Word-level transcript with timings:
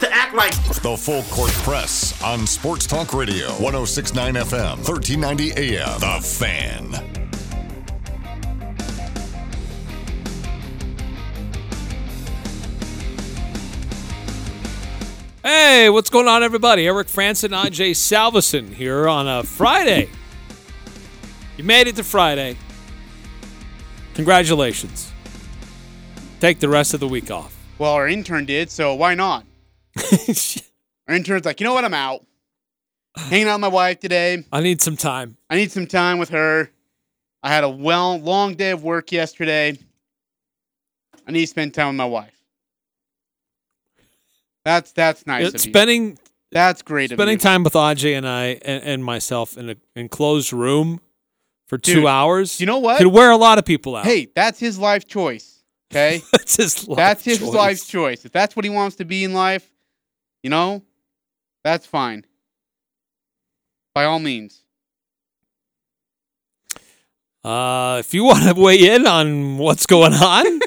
to 0.00 0.12
act 0.12 0.34
like 0.34 0.52
The 0.82 0.96
Full 0.96 1.22
Court 1.24 1.50
Press 1.62 2.20
on 2.22 2.46
Sports 2.46 2.86
Talk 2.86 3.12
Radio, 3.12 3.48
1069 3.60 4.34
FM, 4.34 4.76
1390 4.88 5.76
AM. 5.76 6.00
The 6.00 6.20
Fan. 6.26 7.10
Hey, 15.42 15.88
what's 15.90 16.10
going 16.10 16.28
on, 16.28 16.42
everybody? 16.42 16.86
Eric 16.86 17.08
Frandsen, 17.08 17.50
Ajay 17.50 17.92
Salvesen 17.92 18.72
here 18.72 19.08
on 19.08 19.26
a 19.26 19.42
Friday. 19.42 20.08
You 21.56 21.64
made 21.64 21.88
it 21.88 21.96
to 21.96 22.04
Friday. 22.04 22.56
Congratulations. 24.14 25.12
Take 26.40 26.58
the 26.58 26.68
rest 26.68 26.94
of 26.94 27.00
the 27.00 27.08
week 27.08 27.30
off. 27.30 27.54
Well, 27.78 27.92
our 27.92 28.08
intern 28.08 28.46
did, 28.46 28.70
so 28.70 28.94
why 28.94 29.14
not? 29.14 29.44
Our 31.08 31.14
intern's 31.14 31.44
like, 31.44 31.60
you 31.60 31.64
know 31.64 31.74
what? 31.74 31.84
I'm 31.84 31.94
out. 31.94 32.24
Hanging 33.16 33.48
out 33.48 33.54
with 33.54 33.60
my 33.62 33.68
wife 33.68 34.00
today. 34.00 34.44
I 34.52 34.60
need 34.60 34.80
some 34.80 34.96
time. 34.96 35.36
I 35.48 35.56
need 35.56 35.72
some 35.72 35.86
time 35.86 36.18
with 36.18 36.28
her. 36.30 36.70
I 37.42 37.48
had 37.48 37.64
a 37.64 37.68
well 37.68 38.18
long 38.18 38.54
day 38.54 38.70
of 38.70 38.84
work 38.84 39.10
yesterday. 39.12 39.76
I 41.26 41.32
need 41.32 41.40
to 41.42 41.46
spend 41.46 41.74
time 41.74 41.88
with 41.88 41.96
my 41.96 42.04
wife. 42.04 42.34
That's 44.64 44.92
that's 44.92 45.26
nice 45.26 45.46
It's 45.46 45.62
of 45.62 45.66
you. 45.66 45.72
spending 45.72 46.18
That's 46.52 46.82
great 46.82 47.10
spending 47.10 47.38
time 47.38 47.64
with 47.64 47.72
Ajay 47.72 48.16
and 48.16 48.26
I 48.28 48.58
and, 48.64 48.82
and 48.84 49.04
myself 49.04 49.56
in 49.56 49.70
an 49.70 49.80
enclosed 49.96 50.52
room 50.52 51.00
for 51.66 51.78
two 51.78 51.94
Dude, 51.94 52.06
hours. 52.06 52.60
you 52.60 52.66
know 52.66 52.78
what? 52.78 52.98
Could 52.98 53.06
wear 53.08 53.30
a 53.30 53.36
lot 53.36 53.58
of 53.58 53.64
people 53.64 53.96
out. 53.96 54.04
Hey, 54.04 54.28
that's 54.34 54.58
his 54.58 54.78
life 54.78 55.06
choice. 55.06 55.62
Okay, 55.90 56.20
that's 56.32 56.56
his 56.56 56.86
life 56.86 56.96
that's 56.96 57.24
his 57.24 57.38
choice. 57.38 57.54
life 57.54 57.86
choice. 57.88 58.24
If 58.24 58.32
that's 58.32 58.54
what 58.54 58.64
he 58.64 58.70
wants 58.70 58.96
to 58.96 59.04
be 59.04 59.24
in 59.24 59.32
life, 59.32 59.69
you 60.42 60.50
know, 60.50 60.82
that's 61.64 61.86
fine. 61.86 62.24
By 63.94 64.04
all 64.04 64.18
means. 64.18 64.62
Uh, 67.42 67.96
if 68.00 68.12
you 68.12 68.24
want 68.24 68.44
to 68.44 68.60
weigh 68.60 68.94
in 68.94 69.06
on 69.06 69.56
what's 69.58 69.86
going 69.86 70.12
on, 70.12 70.44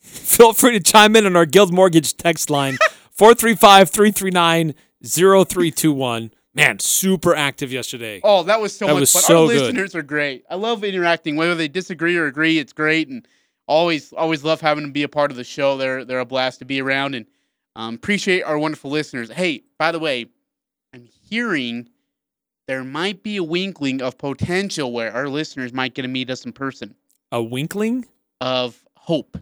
feel 0.00 0.52
free 0.52 0.72
to 0.72 0.80
chime 0.80 1.16
in 1.16 1.26
on 1.26 1.36
our 1.36 1.46
Guild 1.46 1.72
Mortgage 1.72 2.16
text 2.16 2.50
line 2.50 2.76
435 3.10 3.90
339 3.90 4.74
0321. 5.02 6.30
Man, 6.56 6.78
super 6.78 7.34
active 7.34 7.72
yesterday. 7.72 8.20
Oh, 8.22 8.44
that 8.44 8.60
was 8.60 8.76
so 8.76 8.86
That 8.86 8.92
much 8.92 9.00
was 9.00 9.12
fun. 9.12 9.22
so 9.22 9.42
Our 9.42 9.48
good. 9.48 9.60
listeners 9.62 9.94
are 9.96 10.02
great. 10.02 10.44
I 10.48 10.54
love 10.54 10.84
interacting, 10.84 11.34
whether 11.36 11.54
they 11.56 11.66
disagree 11.68 12.16
or 12.16 12.26
agree. 12.26 12.58
It's 12.58 12.72
great, 12.72 13.08
and 13.08 13.26
always, 13.66 14.12
always 14.12 14.44
love 14.44 14.60
having 14.60 14.84
them 14.84 14.92
be 14.92 15.02
a 15.02 15.08
part 15.08 15.32
of 15.32 15.36
the 15.36 15.42
show. 15.44 15.76
They're 15.76 16.04
they're 16.04 16.20
a 16.20 16.24
blast 16.26 16.60
to 16.60 16.64
be 16.64 16.80
around, 16.80 17.14
and 17.16 17.26
um, 17.76 17.94
appreciate 17.94 18.42
our 18.42 18.58
wonderful 18.58 18.90
listeners. 18.90 19.30
Hey, 19.30 19.64
by 19.78 19.92
the 19.92 19.98
way, 19.98 20.26
I'm 20.92 21.08
hearing 21.28 21.88
there 22.68 22.84
might 22.84 23.22
be 23.22 23.36
a 23.36 23.42
winkling 23.42 24.00
of 24.00 24.16
potential 24.16 24.92
where 24.92 25.12
our 25.12 25.28
listeners 25.28 25.72
might 25.72 25.94
get 25.94 26.02
to 26.02 26.08
meet 26.08 26.30
us 26.30 26.44
in 26.44 26.52
person. 26.52 26.94
A 27.32 27.42
winkling? 27.42 28.06
Of 28.40 28.84
hope, 28.96 29.38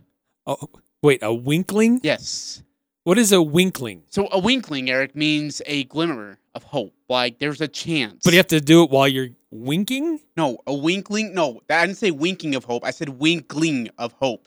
Oh, 0.46 0.68
wait, 1.02 1.20
a 1.22 1.32
winkling? 1.32 2.00
yes. 2.02 2.62
What 3.04 3.18
is 3.18 3.32
a 3.32 3.42
winkling? 3.42 4.04
So 4.10 4.28
a 4.30 4.38
winkling, 4.38 4.88
Eric, 4.88 5.16
means 5.16 5.60
a 5.66 5.82
glimmer 5.84 6.38
of 6.54 6.62
hope. 6.62 6.94
Like 7.08 7.38
there's 7.40 7.60
a 7.60 7.66
chance. 7.66 8.20
But 8.22 8.32
you 8.32 8.36
have 8.38 8.46
to 8.48 8.60
do 8.60 8.84
it 8.84 8.90
while 8.90 9.08
you're 9.08 9.30
winking? 9.50 10.20
No, 10.36 10.58
a 10.68 10.74
winkling. 10.74 11.34
No, 11.34 11.60
I 11.68 11.84
didn't 11.86 11.98
say 11.98 12.12
winking 12.12 12.54
of 12.54 12.64
hope. 12.64 12.84
I 12.84 12.92
said 12.92 13.08
winkling 13.08 13.90
of 13.98 14.12
hope. 14.12 14.46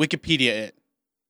Wikipedia 0.00 0.50
it. 0.50 0.78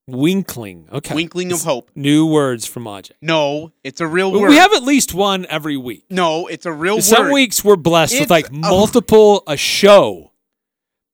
Winkling. 0.07 0.87
Okay. 0.91 1.15
Winkling 1.15 1.51
of 1.51 1.63
hope. 1.63 1.89
New 1.95 2.27
words 2.27 2.65
from 2.67 2.83
Ajay. 2.83 3.11
No, 3.21 3.71
it's 3.83 4.01
a 4.01 4.07
real 4.07 4.31
word. 4.31 4.49
We 4.49 4.57
have 4.57 4.71
at 4.73 4.83
least 4.83 5.13
one 5.15 5.47
every 5.49 5.77
week. 5.77 6.05
no, 6.11 6.45
it's 6.47 6.65
a 6.67 6.71
real 6.71 6.95
word. 6.97 7.03
Some 7.03 7.25
word. 7.25 7.33
weeks 7.33 7.63
we're 7.63 7.75
blessed 7.75 8.13
It's 8.13 8.19
with 8.21 8.29
like 8.29 8.49
a- 8.49 8.53
multiple 8.53 9.41
a 9.47 9.57
show, 9.57 10.31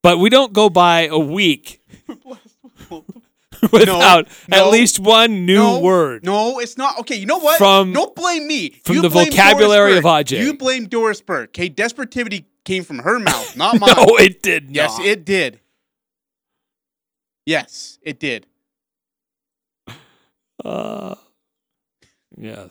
but 0.03 0.18
we 0.19 0.30
don't 0.30 0.51
go 0.51 0.69
by 0.69 1.07
a 1.07 1.18
week 1.18 1.81
without 3.72 4.28
no, 4.50 4.57
at 4.57 4.72
least 4.72 5.00
one 5.00 5.46
new 5.46 5.56
no, 5.56 5.80
word. 5.80 6.25
No, 6.25 6.59
it's 6.59 6.78
not. 6.78 7.00
Okay, 7.00 7.16
you 7.16 7.25
know 7.25 7.40
what? 7.40 7.57
From- 7.57 7.94
don't 7.94 8.13
blame 8.13 8.46
me. 8.46 8.72
from 8.84 8.97
the 8.97 9.09
blame 9.09 9.31
vocabulary 9.31 10.01
Doris 10.01 10.06
of. 10.06 10.38
Ajay. 10.38 10.44
You 10.44 10.57
blame 10.57 10.88
Doris 10.88 11.22
Burke. 11.22 11.51
Okay, 11.51 11.69
desperativity 11.69 12.46
came 12.66 12.84
from 12.84 13.00
her 13.00 13.19
mouth, 13.19 13.56
not 13.56 13.80
mine. 13.80 13.94
No, 13.96 14.18
it 14.18 14.41
did 14.44 14.66
not. 14.66 14.75
yes, 14.75 15.00
it 15.00 15.24
did. 15.24 15.62
Yes, 17.46 17.97
it 18.01 18.19
did. 18.19 18.47
Uh, 20.63 21.16
yeah. 22.38 22.67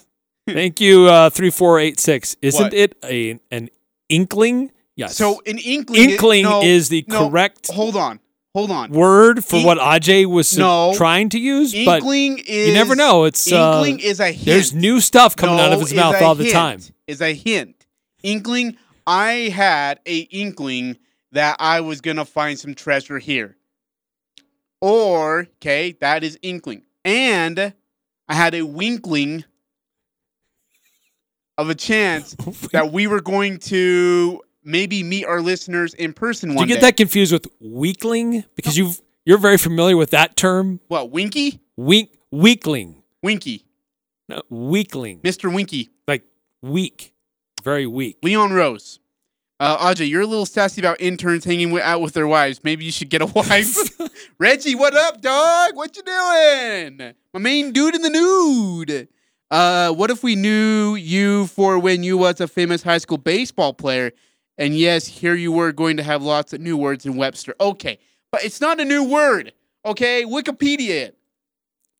Thank 0.48 0.80
you, 0.80 1.06
uh, 1.06 1.30
three 1.30 1.50
four 1.50 1.78
eight 1.78 2.00
six. 2.00 2.36
Isn't 2.42 2.62
What? 2.64 2.74
it 2.74 2.96
a 3.04 3.38
an 3.50 3.68
inkling? 4.08 4.72
Yes. 4.96 5.16
So 5.16 5.40
an 5.46 5.58
inkling. 5.58 6.10
Inkling 6.10 6.42
no, 6.44 6.62
is 6.62 6.88
the 6.88 7.04
no, 7.08 7.28
correct 7.28 7.70
Hold 7.72 7.96
on. 7.96 8.20
Hold 8.54 8.72
on. 8.72 8.90
word 8.90 9.44
for 9.44 9.56
Ink- 9.56 9.66
what 9.66 9.78
Ajay 9.78 10.26
was 10.26 10.58
No. 10.58 10.92
trying 10.96 11.28
to 11.28 11.38
use, 11.38 11.72
but 11.84 11.98
Inkling 12.00 12.38
is 12.38 12.68
you 12.68 12.74
never 12.74 12.96
know. 12.96 13.24
It's 13.24 13.50
uh, 13.52 13.74
inkling 13.76 14.00
is 14.00 14.18
a 14.18 14.32
hint. 14.32 14.44
there's 14.46 14.74
new 14.74 15.00
stuff 15.00 15.36
coming 15.36 15.60
out 15.60 15.66
of 15.72 15.78
No, 15.78 15.80
his 15.80 15.92
is 15.92 15.96
mouth 15.96 16.16
a 16.16 16.24
all 16.24 16.34
the 16.34 16.44
hint. 16.44 16.54
time. 16.54 16.80
Is 17.06 17.20
a 17.20 17.32
hint. 17.32 17.86
Inkling. 18.24 18.76
I 19.06 19.50
had 19.54 20.00
a 20.04 20.18
inkling 20.18 20.96
that 21.32 21.56
I 21.60 21.80
was 21.80 22.00
gonna 22.00 22.24
find 22.24 22.58
some 22.58 22.74
treasure 22.74 23.18
here. 23.20 23.56
Or 24.80 25.46
okay, 25.58 25.92
that 26.00 26.24
is 26.24 26.38
inkling, 26.42 26.82
and 27.04 27.72
I 28.30 28.34
had 28.34 28.54
a 28.54 28.62
winkling 28.62 29.44
of 31.58 31.68
a 31.68 31.74
chance 31.74 32.36
oh 32.46 32.52
that 32.72 32.92
we 32.92 33.08
were 33.08 33.20
going 33.20 33.58
to 33.58 34.40
maybe 34.62 35.02
meet 35.02 35.24
our 35.24 35.42
listeners 35.42 35.94
in 35.94 36.12
person 36.12 36.50
Do 36.54 36.60
you 36.60 36.66
get 36.66 36.76
day. 36.76 36.80
that 36.82 36.96
confused 36.96 37.32
with 37.32 37.48
weakling? 37.58 38.44
Because 38.54 38.78
you've 38.78 39.00
you're 39.24 39.36
very 39.36 39.58
familiar 39.58 39.96
with 39.96 40.10
that 40.10 40.36
term. 40.36 40.78
What 40.86 41.10
Winky? 41.10 41.60
Wink 41.76 42.10
weakling. 42.30 43.02
Winky, 43.20 43.64
No, 44.28 44.42
weakling. 44.48 45.20
Mr. 45.20 45.52
Winky. 45.52 45.90
Like 46.06 46.22
weak. 46.62 47.12
Very 47.64 47.86
weak. 47.86 48.16
Leon 48.22 48.52
Rose. 48.52 49.00
Uh, 49.60 49.76
Audrey, 49.78 50.06
you're 50.06 50.22
a 50.22 50.26
little 50.26 50.46
sassy 50.46 50.80
about 50.80 50.98
interns 51.02 51.44
hanging 51.44 51.68
wi- 51.68 51.86
out 51.86 52.00
with 52.00 52.14
their 52.14 52.26
wives. 52.26 52.64
Maybe 52.64 52.86
you 52.86 52.90
should 52.90 53.10
get 53.10 53.20
a 53.20 53.26
wife. 53.34 53.76
Reggie, 54.38 54.74
what 54.74 54.96
up, 54.96 55.20
dog? 55.20 55.76
What 55.76 55.94
you 55.96 56.02
doing? 56.02 57.12
My 57.34 57.40
main 57.40 57.70
dude 57.70 57.94
in 57.94 58.00
the 58.00 58.08
nude. 58.08 59.08
Uh, 59.50 59.92
what 59.92 60.10
if 60.10 60.22
we 60.22 60.34
knew 60.34 60.94
you 60.94 61.46
for 61.48 61.78
when 61.78 62.02
you 62.02 62.16
was 62.16 62.40
a 62.40 62.48
famous 62.48 62.82
high 62.82 62.96
school 62.96 63.18
baseball 63.18 63.74
player? 63.74 64.12
And 64.56 64.74
yes, 64.78 65.06
here 65.06 65.34
you 65.34 65.52
were 65.52 65.72
going 65.72 65.98
to 65.98 66.02
have 66.02 66.22
lots 66.22 66.54
of 66.54 66.60
new 66.62 66.78
words 66.78 67.04
in 67.04 67.16
Webster. 67.16 67.54
Okay, 67.60 67.98
but 68.32 68.42
it's 68.42 68.62
not 68.62 68.80
a 68.80 68.84
new 68.86 69.04
word. 69.04 69.52
Okay, 69.84 70.24
Wikipedia 70.24 70.88
it. 71.08 71.16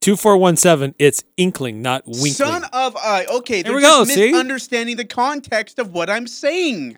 2417, 0.01 0.95
it's 0.97 1.23
inkling, 1.37 1.83
not 1.83 2.03
winkling. 2.07 2.33
Son 2.33 2.63
of 2.73 2.95
a. 2.95 3.27
Okay, 3.35 3.61
they're 3.61 3.75
we 3.75 3.81
just 3.81 4.09
go, 4.09 4.15
see? 4.15 4.31
misunderstanding 4.31 4.97
the 4.97 5.05
context 5.05 5.77
of 5.77 5.93
what 5.93 6.09
I'm 6.09 6.25
saying. 6.25 6.97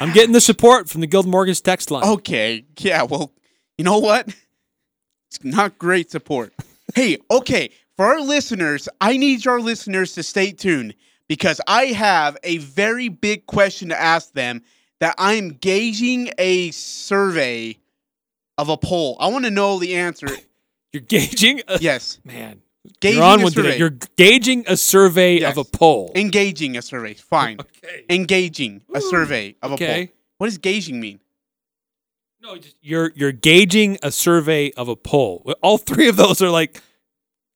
I'm 0.00 0.12
getting 0.12 0.32
the 0.32 0.40
support 0.40 0.88
from 0.88 1.00
the 1.00 1.06
Guild 1.06 1.26
Mortgage 1.26 1.62
text 1.62 1.90
line. 1.90 2.04
Okay. 2.04 2.64
Yeah. 2.78 3.02
Well, 3.02 3.32
you 3.76 3.84
know 3.84 3.98
what? 3.98 4.28
It's 5.30 5.44
not 5.44 5.78
great 5.78 6.10
support. 6.10 6.52
hey, 6.94 7.18
okay. 7.30 7.70
For 7.96 8.06
our 8.06 8.20
listeners, 8.20 8.88
I 9.00 9.16
need 9.16 9.44
your 9.44 9.60
listeners 9.60 10.14
to 10.14 10.22
stay 10.22 10.52
tuned 10.52 10.94
because 11.28 11.60
I 11.66 11.86
have 11.86 12.36
a 12.44 12.58
very 12.58 13.08
big 13.08 13.46
question 13.46 13.88
to 13.90 14.00
ask 14.00 14.32
them 14.32 14.62
that 15.00 15.14
I'm 15.18 15.50
gauging 15.50 16.30
a 16.38 16.70
survey 16.70 17.76
of 18.56 18.68
a 18.68 18.76
poll. 18.76 19.16
I 19.20 19.28
want 19.28 19.44
to 19.44 19.50
know 19.50 19.78
the 19.78 19.96
answer. 19.96 20.28
You're 20.92 21.02
gauging 21.02 21.60
a, 21.68 21.78
Yes. 21.80 22.18
man. 22.24 22.62
Gauging 23.00 23.18
You're 23.18 23.26
on 23.28 23.40
a 23.40 23.42
one 23.44 23.52
today. 23.52 23.78
You're 23.78 23.96
gauging 24.16 24.64
a 24.66 24.76
survey 24.76 25.40
Yes. 25.40 25.56
of 25.56 25.58
a 25.58 25.64
poll. 25.64 26.12
Engaging 26.14 26.76
a 26.76 26.82
survey. 26.82 27.14
Fine. 27.14 27.58
Okay. 27.84 28.04
Engaging 28.10 28.82
a 28.94 29.00
survey 29.00 29.54
of 29.62 29.70
a 29.72 29.74
Okay. 29.74 30.06
poll. 30.06 30.14
What 30.38 30.46
does 30.48 30.58
gauging 30.58 31.00
mean? 31.00 31.20
No, 32.40 32.56
just 32.56 32.76
you're 32.80 33.12
you're 33.16 33.32
gauging 33.32 33.98
a 34.02 34.10
survey 34.12 34.70
of 34.76 34.88
a 34.88 34.96
poll. 34.96 35.52
All 35.62 35.78
three 35.78 36.08
of 36.08 36.16
those 36.16 36.40
are 36.42 36.50
like 36.50 36.80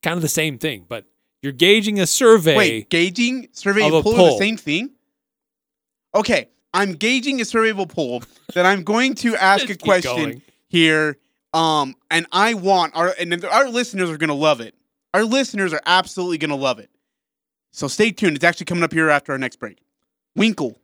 kind 0.03 0.17
of 0.17 0.23
the 0.23 0.29
same 0.29 0.59
thing, 0.59 0.85
but 0.89 1.05
You're 1.43 1.53
gauging 1.53 1.99
a 2.01 2.07
survey. 2.07 2.57
Wait, 2.57 2.89
gauging 2.91 3.49
survey 3.53 3.87
Of 3.87 3.95
a 3.95 4.03
poll, 4.03 4.13
are 4.15 4.17
poll. 4.17 4.39
the 4.39 4.45
same 4.45 4.57
thing? 4.57 4.91
Okay, 6.15 6.49
I'm 6.75 6.93
gauging 6.95 7.41
a 7.41 7.45
surveyable 7.45 7.89
poll 7.89 8.23
that 8.55 8.67
I'm 8.67 8.83
going 8.85 9.15
to 9.17 9.37
ask 9.37 9.65
a 9.65 9.69
Keep 9.69 9.83
question 9.83 10.17
going. 10.17 10.43
here. 10.69 11.19
Um, 11.55 11.95
and 12.11 12.27
I 12.33 12.55
want 12.55 12.97
our 12.97 13.15
and 13.19 13.45
our 13.45 13.69
listeners 13.69 14.09
are 14.11 14.17
gonna 14.19 14.35
love 14.35 14.61
it. 14.61 14.75
Our 15.15 15.25
listeners 15.25 15.73
are 15.73 15.83
absolutely 15.87 16.39
gonna 16.39 16.57
love 16.57 16.79
it. 16.79 16.91
So 17.73 17.89
stay 17.89 18.11
tuned. 18.11 18.37
It's 18.37 18.45
actually 18.45 18.67
coming 18.67 18.85
up 18.85 18.93
here 18.93 19.09
after 19.09 19.33
our 19.33 19.39
next 19.39 19.57
break. 19.57 19.79
Winkle. 20.37 20.79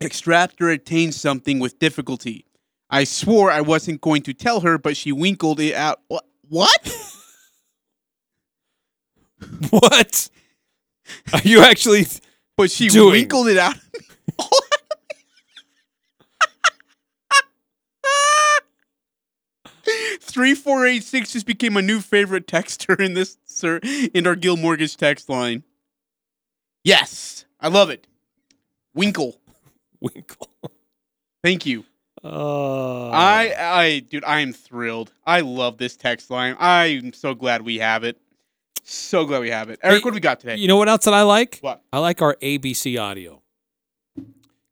Extract 0.00 0.54
Extractor 0.54 0.70
attained 0.70 1.14
something 1.14 1.60
with 1.60 1.78
difficulty. 1.78 2.46
I 2.90 3.04
swore 3.04 3.50
I 3.50 3.60
wasn't 3.60 4.00
going 4.00 4.22
to 4.22 4.34
tell 4.34 4.60
her, 4.60 4.78
but 4.78 4.96
she 4.96 5.12
winkled 5.12 5.60
it 5.60 5.74
out. 5.74 6.00
What? 6.08 6.24
What? 6.48 6.94
What? 9.70 10.28
Are 11.32 11.40
you 11.42 11.62
actually? 11.62 12.06
But 12.56 12.70
she 12.70 12.88
Doing. 12.88 13.12
winkled 13.12 13.48
it 13.48 13.58
out. 13.58 13.74
Three 20.24 20.54
four 20.54 20.86
eight 20.86 21.02
six 21.02 21.32
just 21.32 21.46
became 21.46 21.76
a 21.76 21.82
new 21.82 22.00
favorite 22.00 22.46
texter 22.46 22.98
in 23.00 23.14
this 23.14 23.38
sir 23.44 23.80
in 24.14 24.26
our 24.26 24.36
Guild 24.36 24.60
Mortgage 24.60 24.96
text 24.96 25.28
line. 25.28 25.64
Yes, 26.84 27.44
I 27.60 27.68
love 27.68 27.90
it. 27.90 28.06
Winkle, 28.94 29.36
Winkle. 30.00 30.48
thank 31.42 31.66
you. 31.66 31.84
Uh, 32.24 33.10
I, 33.10 33.54
I, 33.58 33.98
dude, 33.98 34.24
I 34.24 34.40
am 34.40 34.52
thrilled. 34.52 35.12
I 35.26 35.40
love 35.40 35.76
this 35.78 35.96
text 35.96 36.30
line. 36.30 36.56
I'm 36.58 37.12
so 37.12 37.34
glad 37.34 37.62
we 37.62 37.78
have 37.78 38.04
it. 38.04 38.16
So 38.84 39.24
glad 39.24 39.40
we 39.40 39.50
have 39.50 39.70
it. 39.70 39.80
Eric, 39.82 39.98
Hey, 39.98 40.04
what 40.04 40.10
do 40.10 40.14
we 40.14 40.20
got 40.20 40.38
today? 40.40 40.56
You 40.56 40.68
know 40.68 40.76
what 40.76 40.88
else 40.88 41.04
that 41.04 41.14
I 41.14 41.22
like? 41.22 41.58
What? 41.62 41.82
I 41.92 41.98
like 41.98 42.22
our 42.22 42.36
ABC 42.36 43.00
audio 43.00 43.42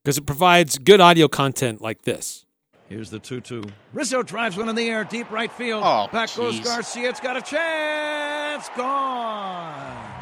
because 0.04 0.16
it 0.16 0.26
provides 0.26 0.78
good 0.78 1.00
audio 1.00 1.26
content 1.28 1.80
like 1.80 2.02
this. 2.02 2.44
Here's 2.90 3.08
the 3.08 3.20
2 3.20 3.40
2. 3.40 3.62
Rizzo 3.92 4.24
drives 4.24 4.56
one 4.56 4.68
in 4.68 4.74
the 4.74 4.88
air, 4.88 5.04
deep 5.04 5.30
right 5.30 5.52
field. 5.52 5.84
Oh, 5.86 6.08
Back 6.12 6.34
goes. 6.34 6.58
Garcia. 6.58 7.08
It's 7.08 7.20
got 7.20 7.36
a 7.36 7.40
chance. 7.40 8.68
Gone. 8.76 10.12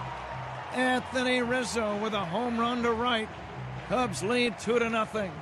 Anthony 0.75 1.41
Rizzo 1.41 1.97
with 1.97 2.13
a 2.13 2.23
home 2.23 2.61
run 2.61 2.83
to 2.83 2.93
right. 2.93 3.27
Cubs 3.89 4.23
lead 4.23 4.59
2 4.59 4.81
to 4.81 4.91
nothing. 4.91 5.33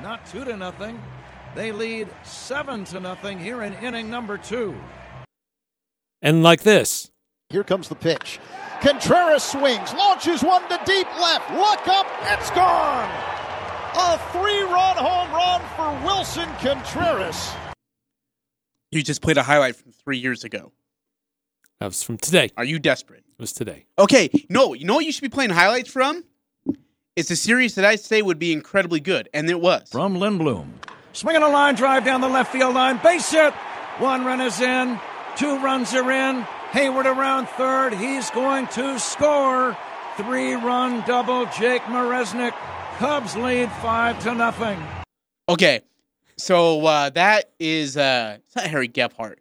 Not 0.00 0.24
2 0.26 0.44
to 0.44 0.56
nothing. 0.56 1.02
They 1.56 1.72
lead 1.72 2.06
7 2.22 2.84
to 2.84 3.00
nothing 3.00 3.40
here 3.40 3.64
in 3.64 3.74
inning 3.74 4.08
number 4.08 4.38
2. 4.38 4.76
And 6.22 6.44
like 6.44 6.62
this. 6.62 7.10
Here 7.48 7.64
comes 7.64 7.88
the 7.88 7.96
pitch. 7.96 8.38
Contreras 8.80 9.42
swings, 9.42 9.92
launches 9.92 10.44
one 10.44 10.62
to 10.68 10.80
deep 10.86 11.08
left. 11.18 11.50
Look 11.50 11.88
up, 11.88 12.06
it's 12.26 12.50
gone. 12.52 13.37
A 14.00 14.16
three 14.32 14.62
run 14.62 14.96
home 14.96 15.32
run 15.32 15.60
for 15.76 16.06
Willson 16.06 16.48
Contreras. 16.60 17.50
You 18.92 19.02
just 19.02 19.20
played 19.22 19.36
a 19.36 19.42
highlight 19.42 19.74
from 19.76 19.92
three 19.92 20.18
years 20.18 20.44
ago. 20.44 20.72
That 21.80 21.86
was 21.86 22.02
from 22.02 22.16
today. 22.16 22.50
Are 22.56 22.64
you 22.64 22.78
desperate? 22.78 23.24
It 23.38 23.40
was 23.40 23.52
today. 23.52 23.86
Okay, 23.98 24.30
no, 24.48 24.72
you 24.72 24.84
know 24.84 24.94
what 24.94 25.04
you 25.04 25.12
should 25.12 25.22
be 25.22 25.28
playing 25.28 25.50
highlights 25.50 25.90
from? 25.90 26.24
It's 27.16 27.30
a 27.32 27.36
series 27.36 27.74
that 27.74 27.84
I 27.84 27.96
say 27.96 28.22
would 28.22 28.38
be 28.38 28.52
incredibly 28.52 29.00
good, 29.00 29.28
and 29.34 29.50
it 29.50 29.60
was. 29.60 29.88
From 29.90 30.16
Lindblom. 30.16 30.68
Swinging 31.12 31.42
a 31.42 31.48
line 31.48 31.74
drive 31.74 32.04
down 32.04 32.20
the 32.20 32.28
left 32.28 32.52
field 32.52 32.74
line. 32.74 33.00
Base 33.02 33.30
hit. 33.30 33.52
One 33.98 34.24
run 34.24 34.40
is 34.40 34.60
in. 34.60 34.98
Two 35.36 35.58
runs 35.58 35.92
are 35.94 36.10
in. 36.10 36.44
Heyward 36.70 37.06
around 37.06 37.48
third. 37.48 37.94
He's 37.94 38.30
going 38.30 38.68
to 38.68 39.00
score. 39.00 39.76
Three 40.16 40.54
run 40.54 41.02
double. 41.06 41.46
Jake 41.46 41.82
Marisnick. 41.82 42.54
Cubs 42.98 43.36
lead 43.36 43.70
five 43.80 44.20
to 44.24 44.34
nothing. 44.34 44.76
Okay, 45.48 45.82
so 46.36 46.84
uh, 46.84 47.10
that 47.10 47.52
is 47.60 47.96
uh, 47.96 48.38
it's 48.44 48.56
not 48.56 48.66
Harry 48.66 48.88
Gephardt. 48.88 49.36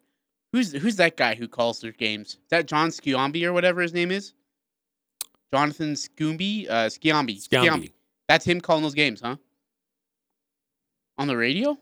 Who's 0.53 0.71
who's 0.73 0.95
that 0.97 1.17
guy 1.17 1.33
who 1.35 1.47
calls 1.47 1.81
their 1.81 1.91
games? 1.91 2.29
Is 2.29 2.37
that 2.49 2.67
John 2.67 2.89
Sciambi 2.89 3.43
or 3.45 3.53
whatever 3.53 3.81
his 3.81 3.93
name 3.93 4.11
is? 4.11 4.33
Jonathan 5.51 5.93
Scoomby, 5.93 6.69
uh, 6.69 6.85
Sciambi. 6.87 7.47
Sciambi. 7.47 7.91
That's 8.29 8.45
him 8.45 8.61
calling 8.61 8.83
those 8.83 8.93
games, 8.93 9.21
huh? 9.21 9.37
On 11.17 11.27
the 11.27 11.35
radio? 11.37 11.77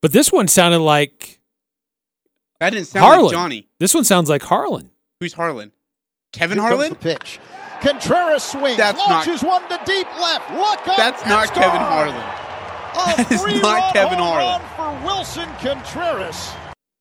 But 0.00 0.12
this 0.12 0.32
one 0.32 0.48
sounded 0.48 0.80
like 0.80 1.38
That 2.58 2.70
didn't 2.70 2.86
sound 2.88 3.04
Harlan. 3.04 3.24
like 3.26 3.32
Johnny. 3.32 3.68
This 3.78 3.94
one 3.94 4.02
sounds 4.04 4.28
like 4.28 4.42
Harlan. 4.42 4.90
Who's 5.20 5.34
Harlan? 5.34 5.70
Kevin 6.32 6.58
Here 6.58 6.68
comes 6.68 6.74
Harlan? 6.80 6.90
the 6.94 6.96
pitch. 6.98 7.38
Contreras 7.82 8.42
swings, 8.44 8.76
That's 8.76 8.96
not- 8.98 9.10
launches 9.26 9.42
one 9.42 9.62
to 9.68 9.80
deep 9.84 10.06
left. 10.20 10.50
Look 10.52 10.88
up, 10.88 10.96
That's 10.96 11.24
not 11.26 11.44
it's 11.44 11.52
Kevin 11.52 11.80
gone. 11.80 11.92
Harlan. 11.92 12.14
A 12.14 13.16
That 13.16 13.18
is 13.18 13.30
not 13.30 13.40
three-run 13.42 13.92
Kevin 13.92 14.18
Harlan. 14.18 14.62
run 14.62 15.00
for 15.00 15.06
Willson 15.06 15.48
Contreras. 15.58 16.50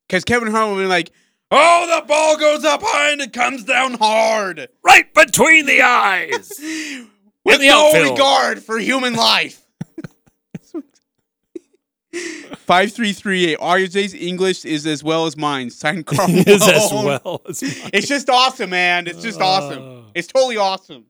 Because 0.08 0.24
Kevin 0.24 0.52
Harlan 0.52 0.76
would 0.76 0.82
be 0.84 0.88
like, 0.88 1.12
oh, 1.52 2.00
the 2.00 2.06
ball 2.08 2.38
goes 2.38 2.64
up 2.66 2.82
high 2.84 3.12
and 3.12 3.22
it 3.22 3.32
comes 3.34 3.64
down 3.64 3.94
hard. 3.96 4.70
Right 4.84 5.14
between 5.14 5.66
the 5.66 5.82
eyes. 5.82 6.50
With 7.44 7.60
the 7.60 7.68
no 7.68 7.88
outfield. 7.88 8.12
regard 8.12 8.64
for 8.64 8.78
human 8.78 9.14
life. 9.16 9.61
5338. 12.14 13.58
Ajay's 13.60 14.14
English 14.14 14.66
is 14.66 14.86
as 14.86 15.04
well 15.04 15.26
as 15.26 15.38
mine. 15.38 15.70
Signed 15.70 16.06
Carl. 16.08 16.30
is 16.30 16.62
as 16.68 16.92
well 16.92 17.42
as 17.48 17.62
mine. 17.64 17.90
It's 17.94 18.08
just 18.08 18.30
awesome, 18.30 18.70
man. 18.72 19.08
It's 19.08 19.22
just 19.22 19.40
awesome. 19.42 19.82
Oh. 19.82 20.04
It's 20.14 20.28
totally 20.28 20.58
awesome. 20.58 21.06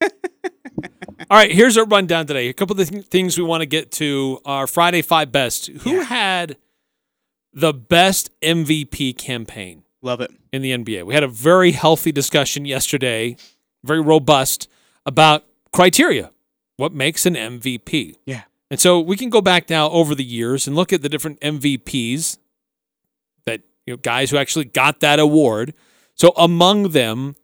All 0.02 0.08
right, 1.36 1.52
here's 1.52 1.76
our 1.76 1.84
rundown 1.84 2.26
today. 2.26 2.48
A 2.48 2.52
couple 2.52 2.80
of 2.80 2.88
th- 2.88 3.04
things 3.06 3.36
we 3.38 3.44
want 3.44 3.60
to 3.60 3.66
get 3.66 3.92
to. 3.92 4.40
Our 4.44 4.66
Friday 4.66 5.02
Five 5.02 5.30
Best. 5.30 5.66
Who 5.82 6.00
had 6.00 6.56
the 7.52 7.72
best 7.74 8.30
MVP 8.40 9.16
campaign 9.18 9.84
Love 10.02 10.20
it. 10.20 10.30
in 10.52 10.62
the 10.62 10.72
NBA? 10.72 11.04
We 11.04 11.14
had 11.14 11.22
a 11.22 11.28
very 11.28 11.72
healthy 11.72 12.10
discussion 12.10 12.64
yesterday, 12.64 13.36
very 13.84 14.00
robust, 14.00 14.68
about 15.04 15.44
criteria. 15.72 16.30
What 16.76 16.92
makes 16.94 17.26
an 17.26 17.34
MVP? 17.34 18.16
Yeah. 18.24 18.42
And 18.70 18.78
so 18.78 19.00
we 19.00 19.16
can 19.16 19.30
go 19.30 19.40
back 19.40 19.68
now 19.68 19.90
over 19.90 20.14
the 20.14 20.24
years 20.24 20.66
and 20.66 20.76
look 20.76 20.92
at 20.92 21.02
the 21.02 21.08
different 21.08 21.40
MVPs 21.40 22.38
that 23.44 23.62
you 23.86 23.94
know 23.94 23.98
guys 23.98 24.30
who 24.30 24.36
actually 24.36 24.66
got 24.66 25.00
that 25.00 25.18
award. 25.18 25.74
So 26.14 26.32
among 26.36 26.90
them, 26.90 27.34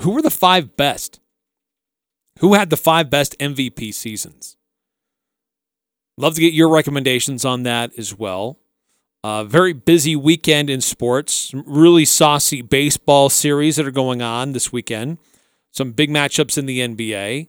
who 0.00 0.12
were 0.12 0.22
the 0.22 0.30
five 0.30 0.76
best? 0.76 1.18
Who 2.38 2.54
had 2.54 2.70
the 2.70 2.76
five 2.76 3.10
best 3.10 3.38
MVP 3.38 3.92
seasons? 3.92 4.56
Love 6.16 6.34
to 6.34 6.40
get 6.40 6.52
your 6.52 6.68
recommendations 6.68 7.44
on 7.44 7.62
that 7.64 7.90
as 7.98 8.16
well. 8.16 8.58
Uh, 9.24 9.44
very 9.44 9.72
busy 9.72 10.16
weekend 10.16 10.68
in 10.68 10.80
sports. 10.80 11.52
Really 11.54 12.04
saucy 12.04 12.60
baseball 12.60 13.28
series 13.28 13.76
that 13.76 13.86
are 13.86 13.92
going 13.92 14.20
on 14.20 14.52
this 14.52 14.72
weekend. 14.72 15.18
Some 15.70 15.92
big 15.92 16.10
matchups 16.10 16.58
in 16.58 16.66
the 16.66 16.80
NBA. 16.80 17.48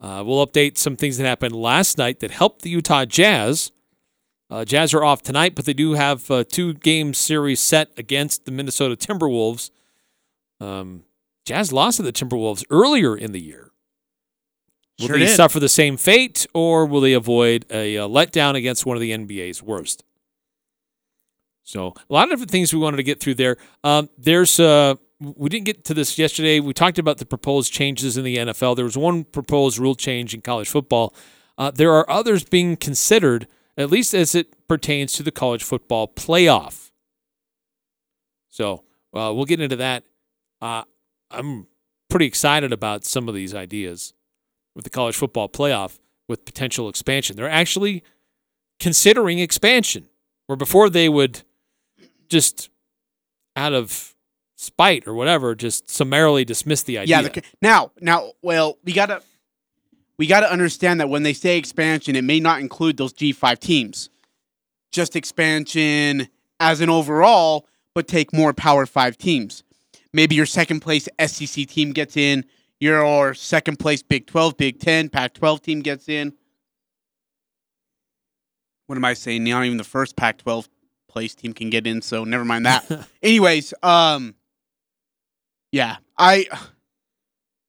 Uh, 0.00 0.22
we'll 0.24 0.44
update 0.46 0.78
some 0.78 0.96
things 0.96 1.18
that 1.18 1.26
happened 1.26 1.54
last 1.54 1.98
night 1.98 2.20
that 2.20 2.30
helped 2.30 2.62
the 2.62 2.70
Utah 2.70 3.04
Jazz. 3.04 3.70
Uh, 4.48 4.64
Jazz 4.64 4.94
are 4.94 5.04
off 5.04 5.22
tonight, 5.22 5.54
but 5.54 5.64
they 5.64 5.74
do 5.74 5.92
have 5.92 6.28
a 6.30 6.42
two 6.42 6.74
game 6.74 7.12
series 7.14 7.60
set 7.60 7.90
against 7.96 8.44
the 8.46 8.50
Minnesota 8.50 8.96
Timberwolves. 8.96 9.70
Um, 10.60 11.04
Jazz 11.44 11.72
lost 11.72 11.98
to 11.98 12.02
the 12.02 12.12
Timberwolves 12.12 12.64
earlier 12.70 13.16
in 13.16 13.32
the 13.32 13.40
year. 13.40 13.70
Will 14.98 15.06
Sure 15.08 15.18
they 15.18 15.26
did. 15.26 15.36
suffer 15.36 15.60
the 15.60 15.68
same 15.68 15.96
fate, 15.96 16.46
or 16.52 16.84
will 16.86 17.00
they 17.00 17.12
avoid 17.14 17.64
a, 17.70 17.96
uh 17.98 18.08
letdown 18.08 18.54
against 18.54 18.84
one 18.84 18.96
of 18.96 19.00
the 19.00 19.12
NBA's 19.12 19.62
worst? 19.62 20.04
So 21.62 21.94
a 22.08 22.12
lot 22.12 22.24
of 22.24 22.30
different 22.30 22.50
things 22.50 22.72
we 22.74 22.80
wanted 22.80 22.96
to 22.98 23.02
get 23.02 23.20
through 23.20 23.34
there. 23.34 23.56
Um, 23.84 24.08
there's 24.18 24.58
uh, 24.58 24.96
we 25.20 25.48
didn't 25.50 25.66
get 25.66 25.84
to 25.84 25.94
this 25.94 26.18
yesterday. 26.18 26.60
We 26.60 26.72
talked 26.72 26.98
about 26.98 27.18
the 27.18 27.26
proposed 27.26 27.72
changes 27.72 28.16
in 28.16 28.24
the 28.24 28.38
NFL. 28.38 28.76
There 28.76 28.84
was 28.84 28.96
one 28.96 29.24
proposed 29.24 29.78
rule 29.78 29.94
change 29.94 30.32
in 30.34 30.40
college 30.40 30.68
football. 30.68 31.14
Uh, 31.58 31.70
there 31.70 31.92
are 31.92 32.08
others 32.10 32.42
being 32.42 32.76
considered, 32.76 33.46
at 33.76 33.90
least 33.90 34.14
as 34.14 34.34
it 34.34 34.66
pertains 34.66 35.12
to 35.14 35.22
the 35.22 35.30
college 35.30 35.62
football 35.62 36.08
playoff. 36.08 36.90
So 38.48 38.84
uh, 39.14 39.32
we'll 39.34 39.44
get 39.44 39.60
into 39.60 39.76
that. 39.76 40.04
Uh, 40.62 40.84
I'm 41.30 41.66
pretty 42.08 42.26
excited 42.26 42.72
about 42.72 43.04
some 43.04 43.28
of 43.28 43.34
these 43.34 43.54
ideas 43.54 44.14
with 44.74 44.84
the 44.84 44.90
college 44.90 45.16
football 45.16 45.48
playoff 45.48 45.98
with 46.28 46.44
potential 46.46 46.88
expansion. 46.88 47.36
They're 47.36 47.48
actually 47.48 48.02
considering 48.78 49.38
expansion, 49.38 50.08
where 50.46 50.56
before 50.56 50.88
they 50.88 51.08
would 51.08 51.42
just 52.28 52.70
out 53.54 53.74
of 53.74 54.14
spite 54.60 55.08
or 55.08 55.14
whatever, 55.14 55.54
just 55.54 55.90
summarily 55.90 56.44
dismiss 56.44 56.82
the 56.82 56.98
idea. 56.98 57.22
Yeah. 57.22 57.28
The, 57.28 57.42
now, 57.62 57.92
now, 58.00 58.32
well, 58.42 58.78
we 58.84 58.92
gotta 58.92 59.22
we 60.18 60.26
gotta 60.26 60.50
understand 60.50 61.00
that 61.00 61.08
when 61.08 61.22
they 61.22 61.32
say 61.32 61.56
expansion, 61.56 62.14
it 62.14 62.24
may 62.24 62.40
not 62.40 62.60
include 62.60 62.96
those 62.96 63.12
G 63.12 63.32
five 63.32 63.58
teams. 63.58 64.10
Just 64.92 65.16
expansion 65.16 66.28
as 66.58 66.80
an 66.80 66.90
overall, 66.90 67.66
but 67.94 68.06
take 68.06 68.32
more 68.32 68.52
Power 68.52 68.86
Five 68.86 69.16
teams. 69.16 69.62
Maybe 70.12 70.34
your 70.34 70.46
second 70.46 70.80
place 70.80 71.08
SEC 71.24 71.66
team 71.66 71.92
gets 71.92 72.16
in, 72.16 72.44
your 72.80 73.34
second 73.34 73.78
place 73.78 74.02
Big 74.02 74.26
12, 74.26 74.56
Big 74.56 74.80
10, 74.80 75.08
Pac 75.08 75.34
12 75.34 75.62
team 75.62 75.80
gets 75.80 76.08
in. 76.08 76.32
What 78.88 78.96
am 78.96 79.04
I 79.04 79.14
saying? 79.14 79.44
Not 79.44 79.64
even 79.64 79.78
the 79.78 79.84
first 79.84 80.16
Pac 80.16 80.38
12 80.38 80.68
place 81.08 81.36
team 81.36 81.52
can 81.52 81.70
get 81.70 81.86
in, 81.86 82.02
so 82.02 82.24
never 82.24 82.44
mind 82.44 82.66
that. 82.66 83.06
Anyways, 83.22 83.72
um, 83.84 84.34
yeah, 85.72 85.96
I, 86.18 86.46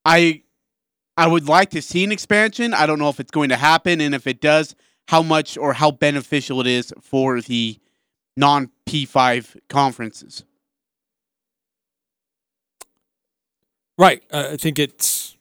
I, 0.05 0.43
I 1.17 1.27
would 1.27 1.47
like 1.47 1.69
to 1.71 1.81
see 1.81 2.03
an 2.03 2.11
expansion. 2.11 2.73
I 2.73 2.85
don't 2.85 2.99
know 2.99 3.09
if 3.09 3.19
it's 3.19 3.31
going 3.31 3.49
to 3.49 3.57
happen, 3.57 4.01
and 4.01 4.15
if 4.15 4.27
it 4.27 4.41
does, 4.41 4.75
how 5.07 5.21
much 5.21 5.57
or 5.57 5.73
how 5.73 5.91
beneficial 5.91 6.61
it 6.61 6.67
is 6.67 6.93
for 7.01 7.41
the 7.41 7.77
non 8.37 8.69
P5 8.87 9.57
conferences. 9.69 10.43
Right. 13.97 14.23
Uh, 14.31 14.49
I 14.53 14.57
think 14.57 14.79
it's 14.79 15.37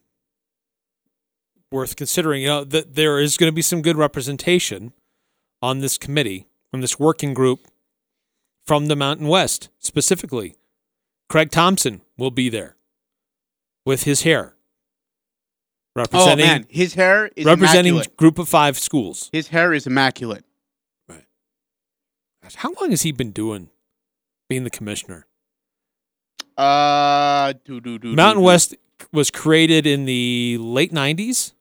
worth 1.73 1.97
considering. 1.97 2.43
You 2.43 2.49
know 2.49 2.64
that 2.64 2.95
there 2.95 3.19
is 3.19 3.37
going 3.37 3.50
to 3.50 3.55
be 3.55 3.62
some 3.62 3.81
good 3.81 3.97
representation 3.97 4.93
on 5.62 5.79
this 5.79 5.99
committee 5.99 6.47
from 6.71 6.81
this 6.81 6.99
working 6.99 7.33
group 7.33 7.69
from 8.67 8.87
the 8.87 8.97
Mountain 8.97 9.29
West 9.29 9.69
specifically. 9.79 10.57
Craig 11.31 11.51
Thompson 11.51 12.03
will 12.19 12.33
be 12.33 12.51
there 12.51 12.77
with 13.87 14.03
his 14.03 14.23
hair 14.23 14.57
Oh 15.97 16.03
representing 16.03 16.47
man, 16.47 16.67
his 16.69 16.95
hair 16.95 17.31
is 17.35 17.45
representing 17.45 17.95
immaculate. 17.95 18.17
group 18.17 18.39
of 18.39 18.49
five 18.49 18.79
schools. 18.79 19.29
His 19.33 19.49
hair 19.49 19.73
is 19.73 19.87
immaculate. 19.87 20.45
Right. 21.09 21.25
How 22.55 22.73
long 22.81 22.91
has 22.91 23.03
he 23.03 23.11
been 23.11 23.33
doing 23.33 23.71
being 24.49 24.63
the 24.63 24.71
commissioner? 24.71 25.27
Uh, 26.57 27.55
do, 27.65 27.81
do, 27.81 27.99
do, 27.99 28.15
Mountain. 28.15 28.45
West 28.45 28.77
was 29.13 29.31
created 29.31 29.85
in 29.85 30.05
the 30.05 30.59
late 30.61 30.93
'90s. 30.93 31.55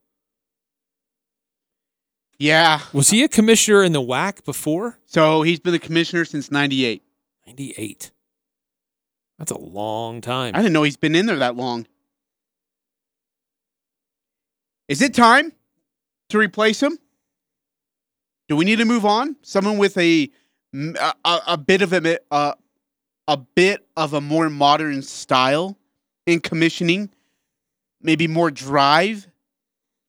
Yeah. 2.37 2.81
Was 2.93 3.09
he 3.09 3.23
a 3.23 3.27
commissioner 3.27 3.83
in 3.83 3.93
the 3.93 4.01
WAC 4.01 4.45
before? 4.45 4.99
So 5.05 5.41
he's 5.41 5.59
been 5.59 5.73
the 5.73 5.79
commissioner 5.79 6.23
since 6.23 6.51
'98. 6.51 7.01
98. 7.47 8.11
That's 9.39 9.51
a 9.51 9.57
long 9.57 10.19
time. 10.19 10.53
I 10.53 10.59
didn't 10.59 10.73
know 10.73 10.83
he's 10.83 10.97
been 10.97 11.15
in 11.15 11.25
there 11.25 11.37
that 11.37 11.55
long. 11.55 11.87
Is 14.89 15.01
it 15.01 15.13
time 15.13 15.53
to 16.29 16.37
replace 16.37 16.83
him? 16.83 16.99
Do 18.49 18.55
we 18.55 18.65
need 18.65 18.77
to 18.77 18.85
move 18.85 19.05
on? 19.05 19.37
Someone 19.41 19.77
with 19.77 19.97
a 19.97 20.29
a, 20.73 21.13
a, 21.47 21.57
bit 21.57 21.81
of 21.81 21.93
a 21.93 22.19
a 22.31 23.37
bit 23.37 23.87
of 23.95 24.13
a 24.13 24.21
more 24.21 24.49
modern 24.49 25.01
style 25.01 25.77
in 26.25 26.39
commissioning, 26.41 27.09
maybe 28.01 28.27
more 28.27 28.51
drive. 28.51 29.27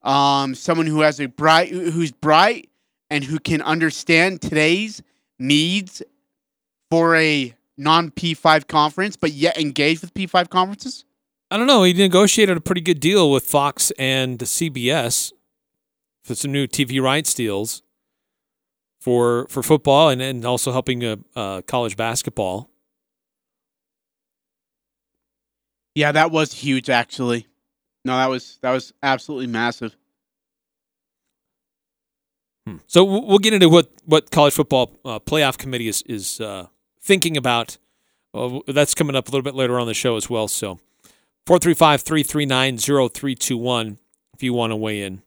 Um, 0.03 0.55
someone 0.55 0.87
who 0.87 1.03
has 1.03 1.21
a 1.21 1.27
bright, 1.27 1.71
who's 1.71 2.11
bright, 2.11 2.71
and 3.11 3.23
who 3.23 3.39
can 3.39 3.63
understand 3.63 4.41
today's 4.41 5.03
needs 5.39 6.03
for 6.91 7.15
a 7.17 7.55
non 7.81 8.11
P5 8.11 8.69
conference, 8.69 9.17
but 9.17 9.33
yet 9.33 9.59
engage 9.59 10.01
with 10.01 10.15
P5 10.15 10.51
conferences? 10.51 11.05
I 11.51 11.57
don't 11.57 11.67
know. 11.67 11.83
He 11.83 11.93
negotiated 11.93 12.57
a 12.57 12.61
pretty 12.61 12.81
good 12.81 13.01
deal 13.01 13.31
with 13.31 13.45
Fox 13.45 13.91
and 13.99 14.39
CBS 14.39 15.33
for 16.23 16.35
some 16.37 16.53
new 16.53 16.69
TV 16.69 17.03
rights 17.03 17.35
deals 17.35 17.83
for 19.01 19.47
for 19.49 19.63
football 19.63 20.11
and, 20.11 20.23
and 20.23 20.45
also 20.45 20.71
helping 20.71 21.05
uh, 21.05 21.17
uh, 21.35 21.63
college 21.63 21.97
basketball. 21.97 22.71
Yeah, 25.97 26.13
that 26.13 26.31
was 26.31 26.53
huge 26.53 26.89
actually. 26.89 27.47
No, 28.05 28.17
that 28.17 28.29
was 28.29 28.59
that 28.63 28.71
was 28.71 28.93
absolutely 29.03 29.49
massive. 29.49 29.97
So 32.87 33.05
we'll 33.05 33.27
we'll 33.27 33.39
get 33.39 33.55
into 33.55 33.69
what 33.69 33.91
what 34.05 34.31
college 34.31 34.55
football 34.55 34.93
uh, 35.05 35.19
playoff 35.19 35.59
committee 35.59 35.89
is 35.89 36.03
is 36.03 36.41
uh, 36.41 36.67
thinking 37.11 37.37
about. 37.37 37.77
Uh, 38.33 38.61
that's 38.69 38.95
coming 38.95 39.17
up 39.17 39.27
a 39.27 39.31
little 39.33 39.43
bit 39.43 39.57
later 39.57 39.81
on 39.81 39.89
the 39.89 39.95
show 39.95 40.15
as 40.15 40.31
well. 40.31 40.47
So 40.47 40.79
435-339-0321 41.47 43.97
if 44.33 44.45
you 44.45 44.55
want 44.55 44.71
to 44.71 44.77
weigh 44.77 45.03
in. 45.03 45.23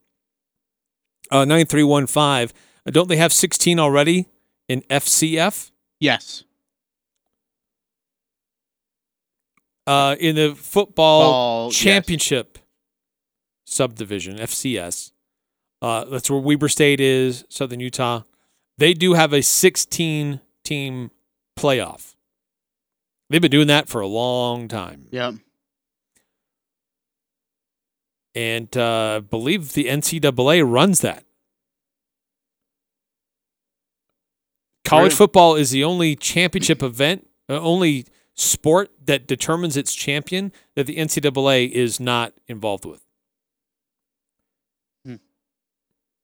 Uh, 1.30 1.44
9315. 1.44 2.56
Uh, 2.86 2.92
don't 2.92 3.10
they 3.10 3.18
have 3.18 3.34
16 3.34 3.80
already 3.80 4.28
in 4.70 4.80
FCF? 4.84 5.72
Yes. 6.00 6.46
Uh, 9.86 10.16
in 10.18 10.38
the 10.38 10.56
football 10.56 11.32
Ball, 11.32 11.66
yes. 11.66 11.76
championship 11.76 12.60
subdivision, 13.66 14.38
FCS. 14.38 15.12
Uh, 15.82 16.06
that's 16.06 16.30
where 16.30 16.40
Weber 16.40 16.70
State 16.70 17.02
is, 17.02 17.44
Southern 17.50 17.82
Utah. 17.82 18.22
They 18.78 18.94
do 18.94 19.16
have 19.16 19.34
a 19.34 19.42
16 19.42 20.40
team 20.64 21.12
playoff. 21.56 22.16
They've 23.30 23.42
been 23.42 23.52
doing 23.52 23.68
that 23.68 23.88
for 23.88 24.02
a 24.02 24.08
long 24.08 24.68
time. 24.68 25.08
Yeah. 25.12 25.32
And 28.36 28.76
uh, 28.76 29.16
I 29.18 29.20
believe 29.20 29.74
the 29.74 29.86
NCAA 29.86 30.70
runs 30.70 31.02
that. 31.02 31.24
College 34.84 35.06
Really? 35.06 35.16
football 35.16 35.56
is 35.56 35.72
the 35.72 35.84
only 35.84 36.16
championship 36.16 36.84
event, 36.84 37.28
uh, 37.50 37.60
only 37.60 38.06
sport 38.36 38.92
that 39.06 39.28
determines 39.28 39.78
its 39.78 39.94
champion 39.96 40.52
that 40.76 40.88
the 40.88 40.98
NCAA 40.98 41.70
is 41.70 42.00
not 42.00 42.34
involved 42.48 42.86
with. 42.86 43.06
Hmm. 45.06 45.16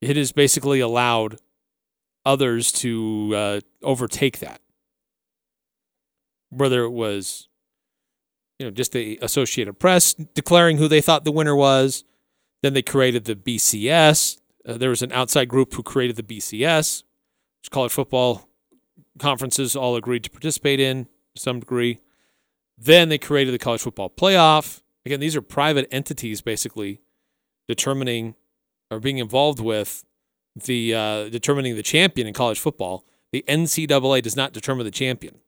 It 0.01 0.17
has 0.17 0.31
basically 0.31 0.79
allowed 0.79 1.38
others 2.25 2.71
to 2.74 3.31
uh, 3.36 3.59
overtake 3.81 4.39
that. 4.39 4.62
Whether 6.50 6.84
it 6.84 6.91
was, 6.91 7.48
you 8.58 8.65
know, 8.65 8.72
just 8.72 8.91
the 8.91 9.20
Associated 9.22 9.79
Press 9.79 10.13
declaring 10.13 10.77
who 10.77 10.88
they 10.88 11.01
thought 11.01 11.24
the 11.24 11.32
winner 11.32 11.56
was, 11.56 12.03
then 12.62 12.74
they 12.74 12.82
created 12.82 13.25
the 13.25 13.36
BCS. 13.36 14.38
Uh, 14.68 14.77
there 14.77 14.89
was 14.89 15.01
an 15.01 15.12
outside 15.12 15.48
group 15.48 15.74
who 15.74 15.84
created 15.84 16.15
the 16.15 16.24
BCS, 16.24 17.03
which 17.62 17.72
college 17.72 17.91
football 17.91 18.50
conferences 19.20 19.75
all 19.75 19.96
agreed 19.96 20.24
to 20.24 20.29
participate 20.29 20.79
in 20.79 21.06
to 21.36 21.41
some 21.41 21.60
degree. 21.60 22.00
Then 22.77 23.10
they 23.10 23.18
created 23.18 23.53
the 23.53 23.60
college 23.60 23.82
football 23.82 24.10
playoff. 24.10 24.82
Again, 25.06 25.20
these 25.20 25.36
are 25.36 25.41
private 25.41 25.88
entities 25.91 26.41
basically 26.41 27.01
determining 27.68 28.36
or 28.89 29.00
being 29.00 29.18
involved 29.18 29.60
with 29.60 30.03
the 30.56 30.94
uh, 30.94 31.29
determining 31.29 31.75
the 31.75 31.84
champion 31.84 32.27
in 32.27 32.34
college 32.34 32.60
football. 32.60 33.06
The 33.32 33.44
NCAA 33.48 34.24
does 34.24 34.36
not 34.36 34.53
determine 34.53 34.86
the 34.86 34.91
champion, 34.91 35.39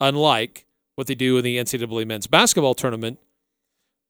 unlike 0.00 0.66
what 0.94 1.06
they 1.06 1.14
do 1.14 1.36
in 1.38 1.44
the 1.44 1.58
NCAA 1.58 2.06
men's 2.06 2.26
basketball 2.26 2.74
tournament, 2.74 3.18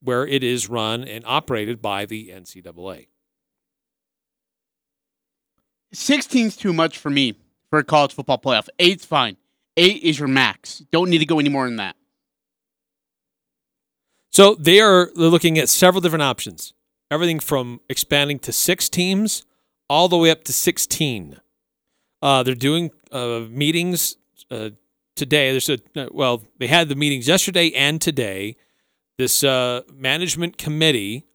where 0.00 0.26
it 0.26 0.42
is 0.42 0.68
run 0.68 1.04
and 1.04 1.25
operated 1.26 1.83
by 1.83 2.07
the 2.07 2.30
NCAA. 2.30 3.09
16's 5.95 6.57
too 6.57 6.73
much 6.73 6.99
for 6.99 7.11
me 7.11 7.35
for 7.71 7.78
a 7.78 7.85
college 7.85 8.14
football 8.14 8.38
playoff. 8.38 8.68
Eight's 8.78 9.04
fine. 9.04 9.37
Eight 9.76 10.02
is 10.02 10.18
your 10.18 10.28
max. 10.28 10.83
Don't 10.90 11.11
need 11.11 11.18
to 11.18 11.26
go 11.26 11.38
any 11.38 11.49
more 11.49 11.66
than 11.66 11.76
that. 11.76 11.97
So 14.30 14.54
they 14.54 14.80
are 14.80 15.11
looking 15.14 15.59
at 15.59 15.68
several 15.68 16.00
different 16.00 16.23
options. 16.23 16.73
Everything 17.11 17.40
from 17.40 17.80
expanding 17.88 18.38
to 18.40 18.52
six 18.52 18.88
teams 18.88 19.47
all 19.88 20.09
the 20.09 20.16
way 20.16 20.30
up 20.30 20.45
to 20.45 20.52
16. 20.52 21.40
Uh, 22.21 22.42
they're 22.42 22.54
doing 22.54 22.90
uh, 23.11 23.40
meetings 23.49 24.16
uh, 24.50 24.71
today. 25.18 25.50
There's 25.50 25.68
a 25.68 25.78
uh, 25.96 26.08
well, 26.10 26.42
they 26.58 26.68
had 26.68 26.88
the 26.88 26.94
meetings 26.94 27.28
yesterday 27.28 27.70
and 27.72 28.00
today. 28.00 28.56
This 29.18 29.42
uh, 29.42 29.82
management 29.92 30.56
committee, 30.58 31.26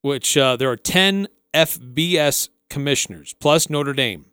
which 0.00 0.36
uh, 0.36 0.56
there 0.56 0.70
are 0.70 0.76
10 0.76 1.28
FBS 1.52 2.48
commissioners 2.70 3.34
plus 3.34 3.68
Notre 3.68 3.92
Dame. 3.92 4.24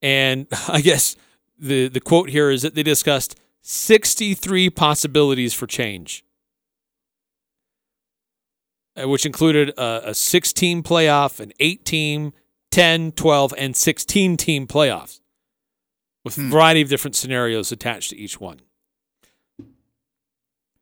And 0.00 0.46
I 0.68 0.80
guess 0.80 1.16
the 1.58 1.88
the 1.88 2.00
quote 2.00 2.30
here 2.30 2.50
is 2.50 2.62
that 2.62 2.74
they 2.74 2.82
discussed 2.82 3.36
63 3.62 4.70
possibilities 4.70 5.54
for 5.54 5.66
change, 5.66 6.24
uh, 8.96 9.08
which 9.08 9.24
included 9.24 9.70
a, 9.70 10.10
a 10.10 10.14
6 10.14 10.52
team 10.52 10.82
playoff, 10.82 11.40
an 11.40 11.52
8 11.58 11.84
team, 11.84 12.32
10, 12.74 13.12
12, 13.12 13.54
and 13.56 13.76
16 13.76 14.36
team 14.36 14.66
playoffs 14.66 15.20
with 16.24 16.36
a 16.36 16.40
variety 16.40 16.80
of 16.80 16.88
different 16.88 17.14
scenarios 17.14 17.70
attached 17.70 18.10
to 18.10 18.16
each 18.16 18.40
one. 18.40 18.62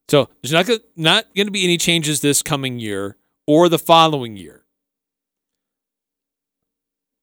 So 0.08 0.30
there's 0.40 0.52
not, 0.52 0.70
not 0.96 1.26
going 1.37 1.49
to 1.49 1.52
be 1.52 1.64
any 1.64 1.76
changes 1.76 2.22
this 2.22 2.42
coming 2.42 2.78
year 2.78 3.18
or 3.46 3.68
the 3.68 3.78
following 3.78 4.38
year. 4.38 4.64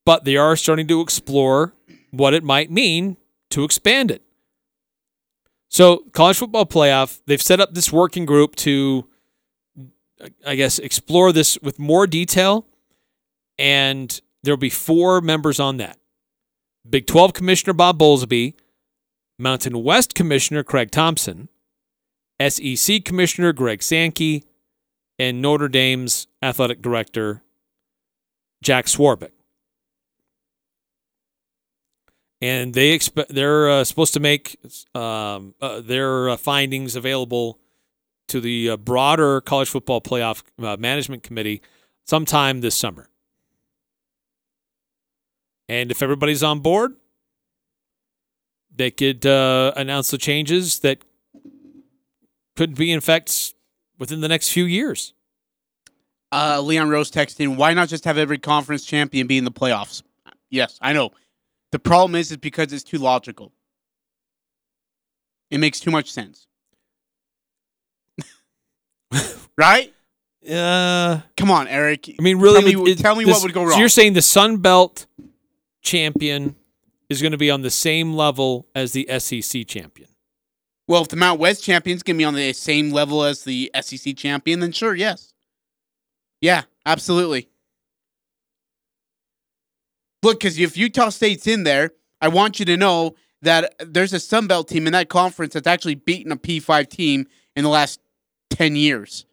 But 0.05 0.23
they 0.23 0.38
are 0.38 0.55
starting 0.55 0.88
to 0.89 1.01
explore 1.01 1.73
what 2.11 2.35
it 2.35 2.43
might 2.43 2.69
mean 2.69 3.17
to 3.49 3.63
expand 3.63 4.11
it. 4.11 4.21
So, 5.67 6.03
college 6.11 6.38
football 6.38 6.67
playoff, 6.67 7.21
they've 7.25 7.41
set 7.41 7.59
up 7.59 7.73
this 7.73 7.91
working 7.91 8.27
group 8.27 8.55
to, 8.57 9.07
I 10.45 10.53
guess, 10.53 10.77
explore 10.77 11.31
this 11.31 11.57
with 11.63 11.79
more 11.79 12.05
detail. 12.05 12.67
And 13.57 14.19
there'll 14.43 14.58
be 14.58 14.69
four 14.69 15.22
members 15.22 15.60
on 15.60 15.77
that 15.77 15.98
Big 16.88 17.08
12 17.08 17.34
Commissioner 17.34 17.74
Bob 17.74 18.00
Bowlesby, 18.00 18.53
Mountain 19.38 19.84
West 19.84 20.15
Commissioner 20.15 20.63
Craig 20.63 20.91
Thompson, 20.91 21.50
SEC 22.46 23.03
Commissioner 23.03 23.53
Greg 23.53 23.84
Sankey, 23.84 24.43
and 25.17 25.41
Notre 25.41 25.67
Dame's 25.67 26.27
Athletic 26.41 26.81
Director 26.81 27.43
Jack 28.63 28.86
Swarbrick. 28.86 29.31
And 32.41 32.74
they 32.74 32.91
expect 32.91 33.34
they're 33.34 33.69
uh, 33.69 33.84
supposed 33.84 34.13
to 34.13 34.22
make 34.22 34.58
um, 34.96 35.55
uh, 35.62 35.81
their 35.81 36.29
uh, 36.29 36.38
findings 36.38 36.96
available 36.96 37.60
to 38.29 38.39
the 38.39 38.69
uh, 38.69 38.77
broader 38.77 39.41
college 39.41 39.67
football 39.67 40.00
playoff 40.00 40.43
uh, 40.63 40.77
management 40.77 41.24
committee 41.24 41.62
sometime 42.08 42.62
this 42.62 42.75
summer. 42.75 43.10
And 45.69 45.91
if 45.91 46.01
everybody's 46.01 46.41
on 46.43 46.59
board, 46.61 46.95
they 48.75 48.89
could 48.91 49.25
uh, 49.25 49.71
announce 49.77 50.09
the 50.09 50.17
changes 50.17 50.79
that 50.79 50.97
could 52.57 52.75
be 52.75 52.91
in 52.91 52.97
effect 52.97 53.53
within 53.99 54.21
the 54.21 54.27
next 54.27 54.49
few 54.49 54.63
years. 54.65 55.13
Uh, 56.31 56.59
Leon 56.61 56.89
Rose 56.89 57.11
texting, 57.11 57.55
why 57.55 57.73
not 57.73 57.88
just 57.88 58.05
have 58.05 58.17
every 58.17 58.38
conference 58.39 58.83
champion 58.83 59.27
be 59.27 59.38
in 59.38 59.43
the 59.45 59.51
playoffs? 59.51 60.01
Yes, 60.49 60.77
I 60.81 60.93
know. 60.93 61.11
The 61.71 61.79
problem 61.79 62.15
is, 62.15 62.31
is 62.31 62.38
because 62.38 62.73
it's 62.73 62.83
too 62.83 62.97
logical. 62.97 63.51
It 65.51 65.59
makes 65.59 65.79
too 65.79 65.91
much 65.91 66.11
sense. 66.11 66.47
right? 69.57 69.93
Uh, 70.49 71.19
Come 71.38 71.51
on, 71.51 71.67
Eric. 71.67 72.09
I 72.19 72.21
mean, 72.21 72.39
really, 72.39 72.61
tell 72.73 72.83
me, 72.83 72.91
it- 72.91 72.97
tell 72.99 73.15
me 73.15 73.25
this- 73.25 73.35
what 73.35 73.43
would 73.43 73.53
go 73.53 73.65
So 73.65 73.69
wrong. 73.71 73.79
you're 73.79 73.89
saying 73.89 74.13
the 74.13 74.21
Sun 74.21 74.57
Belt 74.57 75.05
champion 75.81 76.55
is 77.09 77.21
going 77.21 77.31
to 77.31 77.38
be 77.38 77.50
on 77.50 77.62
the 77.62 77.71
same 77.71 78.13
level 78.13 78.67
as 78.75 78.93
the 78.93 79.07
SEC 79.19 79.65
champion? 79.65 80.09
well, 80.89 81.03
if 81.03 81.07
the 81.07 81.15
Mount 81.15 81.39
West 81.39 81.63
champion's 81.63 82.01
going 82.01 82.15
to 82.15 82.17
be 82.17 82.25
on 82.25 82.33
the 82.33 82.51
same 82.51 82.89
level 82.89 83.24
as 83.24 83.43
the 83.43 83.71
SEC 83.79 84.17
champion, 84.17 84.59
then 84.59 84.71
sure, 84.71 84.95
yes. 84.95 85.36
Yeah, 86.41 86.63
absolutely. 86.83 87.48
Look, 90.24 90.39
because 90.39 90.57
if 90.57 90.75
Utah 90.75 91.09
State's 91.09 91.45
in 91.45 91.63
there, 91.63 91.91
I 92.19 92.29
want 92.29 92.57
you 92.57 92.65
to 92.65 92.75
know 92.75 93.13
that 93.43 93.75
there's 93.77 94.13
a 94.13 94.19
Sun 94.19 94.48
Belt 94.48 94.67
team 94.67 94.88
in 94.88 94.93
that 94.93 95.09
conference 95.09 95.53
that's 95.53 95.67
actually 95.67 95.93
beaten 95.93 96.31
a 96.31 96.38
P5 96.38 96.89
team 96.89 97.27
in 97.55 97.63
the 97.63 97.69
last 97.69 98.00
10 98.50 98.75
years. 98.75 99.27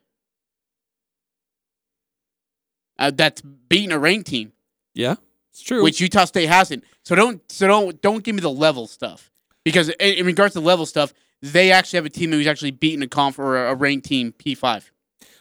Uh, 2.98 3.10
that's 3.10 3.40
beaten 3.40 3.92
a 3.92 3.98
ranked 3.98 4.26
team, 4.26 4.52
Yeah, 4.94 5.16
it's 5.56 5.62
true. 5.66 5.82
which 5.82 6.00
Utah 6.02 6.26
State 6.26 6.48
hasn't. 6.48 6.84
So 7.02 7.14
don't 7.14 7.40
so 7.50 7.66
don't 7.66 8.00
don't 8.02 8.22
give 8.22 8.34
me 8.34 8.42
the 8.42 8.50
level 8.50 8.86
stuff 8.86 9.30
because 9.64 9.88
in, 9.88 10.18
in 10.18 10.26
regards 10.26 10.52
to 10.52 10.60
level 10.60 10.84
stuff, 10.84 11.14
they 11.40 11.70
actually 11.70 11.96
have 11.96 12.04
a 12.04 12.10
team 12.10 12.30
who's 12.30 12.46
actually 12.46 12.72
beaten 12.72 13.02
a 13.02 13.06
conf 13.06 13.38
or 13.38 13.56
a 13.66 13.74
ranked 13.74 14.06
team 14.06 14.34
P5. 14.38 14.90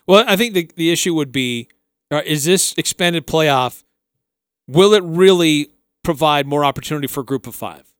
well, 0.07 0.23
I 0.25 0.37
think 0.37 0.53
the 0.53 0.71
the 0.77 0.89
issue 0.89 1.13
would 1.13 1.33
be: 1.33 1.67
uh, 2.11 2.21
is 2.25 2.45
this 2.45 2.73
expanded 2.77 3.27
playoff? 3.27 3.83
Will 4.69 4.93
it 4.93 5.03
really 5.03 5.71
provide 6.01 6.47
more 6.47 6.63
opportunity 6.63 7.07
for 7.07 7.19
a 7.19 7.25
group 7.25 7.45
of 7.45 7.53
five, 7.53 7.93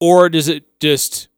or 0.00 0.28
does 0.28 0.48
it 0.48 0.80
just 0.80 1.28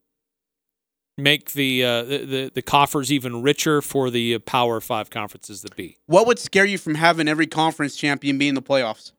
make 1.18 1.52
the 1.52 1.84
uh, 1.84 2.02
the, 2.02 2.18
the 2.24 2.50
the 2.54 2.62
coffers 2.62 3.12
even 3.12 3.42
richer 3.42 3.82
for 3.82 4.08
the 4.08 4.36
uh, 4.36 4.38
Power 4.38 4.80
Five 4.80 5.10
conferences 5.10 5.60
that 5.62 5.76
be? 5.76 5.98
What 6.06 6.26
would 6.26 6.38
scare 6.38 6.64
you 6.64 6.78
from 6.78 6.94
having 6.94 7.28
every 7.28 7.46
conference 7.46 7.94
champion 7.94 8.38
be 8.38 8.48
in 8.48 8.54
the 8.54 8.62
playoffs? 8.62 9.12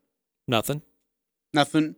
Nothing. 0.47 0.81
Nothing. 1.53 1.95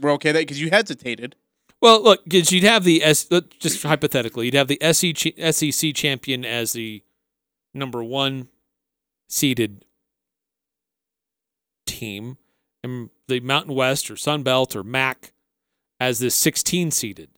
We're 0.00 0.12
okay 0.12 0.32
that 0.32 0.40
because 0.40 0.60
you 0.60 0.70
hesitated. 0.70 1.36
Well, 1.80 2.02
look, 2.02 2.24
because 2.24 2.52
you'd 2.52 2.62
have 2.62 2.84
the 2.84 3.02
S, 3.02 3.28
just 3.58 3.82
hypothetically, 3.82 4.46
you'd 4.46 4.54
have 4.54 4.68
the 4.68 4.78
SEC, 4.92 5.34
SEC 5.52 5.94
champion 5.94 6.44
as 6.44 6.72
the 6.72 7.02
number 7.74 8.02
one 8.04 8.48
seeded 9.28 9.84
team, 11.86 12.38
and 12.84 13.10
the 13.28 13.40
Mountain 13.40 13.74
West 13.74 14.10
or 14.10 14.16
Sun 14.16 14.42
Belt 14.44 14.76
or 14.76 14.82
MAC 14.84 15.32
as 16.00 16.18
the 16.18 16.30
16 16.30 16.90
seeded. 16.90 17.30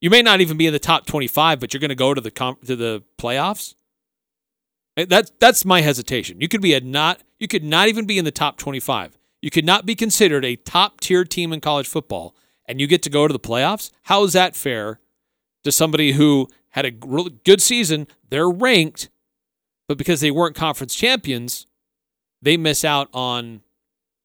You 0.00 0.10
may 0.10 0.22
not 0.22 0.40
even 0.40 0.56
be 0.56 0.66
in 0.66 0.72
the 0.72 0.78
top 0.78 1.06
25, 1.06 1.58
but 1.58 1.72
you're 1.72 1.80
going 1.80 1.88
to 1.88 1.94
go 1.94 2.14
to 2.14 2.20
the 2.20 2.30
comp- 2.30 2.64
to 2.66 2.76
the 2.76 3.02
playoffs. 3.18 3.74
Eh, 4.96 5.06
That's 5.08 5.32
that's 5.40 5.64
my 5.64 5.80
hesitation. 5.80 6.40
You 6.40 6.48
could 6.48 6.60
be 6.62 6.74
a 6.74 6.80
not 6.80 7.20
you 7.38 7.48
could 7.48 7.64
not 7.64 7.88
even 7.88 8.06
be 8.06 8.18
in 8.18 8.24
the 8.24 8.30
top 8.30 8.58
25. 8.58 9.18
You 9.40 9.50
could 9.50 9.64
not 9.64 9.86
be 9.86 9.94
considered 9.94 10.44
a 10.44 10.56
top 10.56 11.00
tier 11.00 11.24
team 11.24 11.52
in 11.52 11.60
college 11.60 11.86
football, 11.86 12.34
and 12.66 12.80
you 12.80 12.86
get 12.86 13.02
to 13.02 13.10
go 13.10 13.26
to 13.26 13.32
the 13.32 13.38
playoffs. 13.38 13.90
How 14.04 14.24
is 14.24 14.32
that 14.32 14.56
fair 14.56 15.00
to 15.64 15.72
somebody 15.72 16.12
who 16.12 16.48
had 16.70 16.86
a 16.86 16.92
really 17.04 17.38
good 17.44 17.62
season? 17.62 18.08
They're 18.28 18.50
ranked, 18.50 19.08
but 19.86 19.98
because 19.98 20.20
they 20.20 20.30
weren't 20.30 20.56
conference 20.56 20.94
champions, 20.94 21.66
they 22.42 22.56
miss 22.56 22.84
out 22.84 23.08
on 23.12 23.62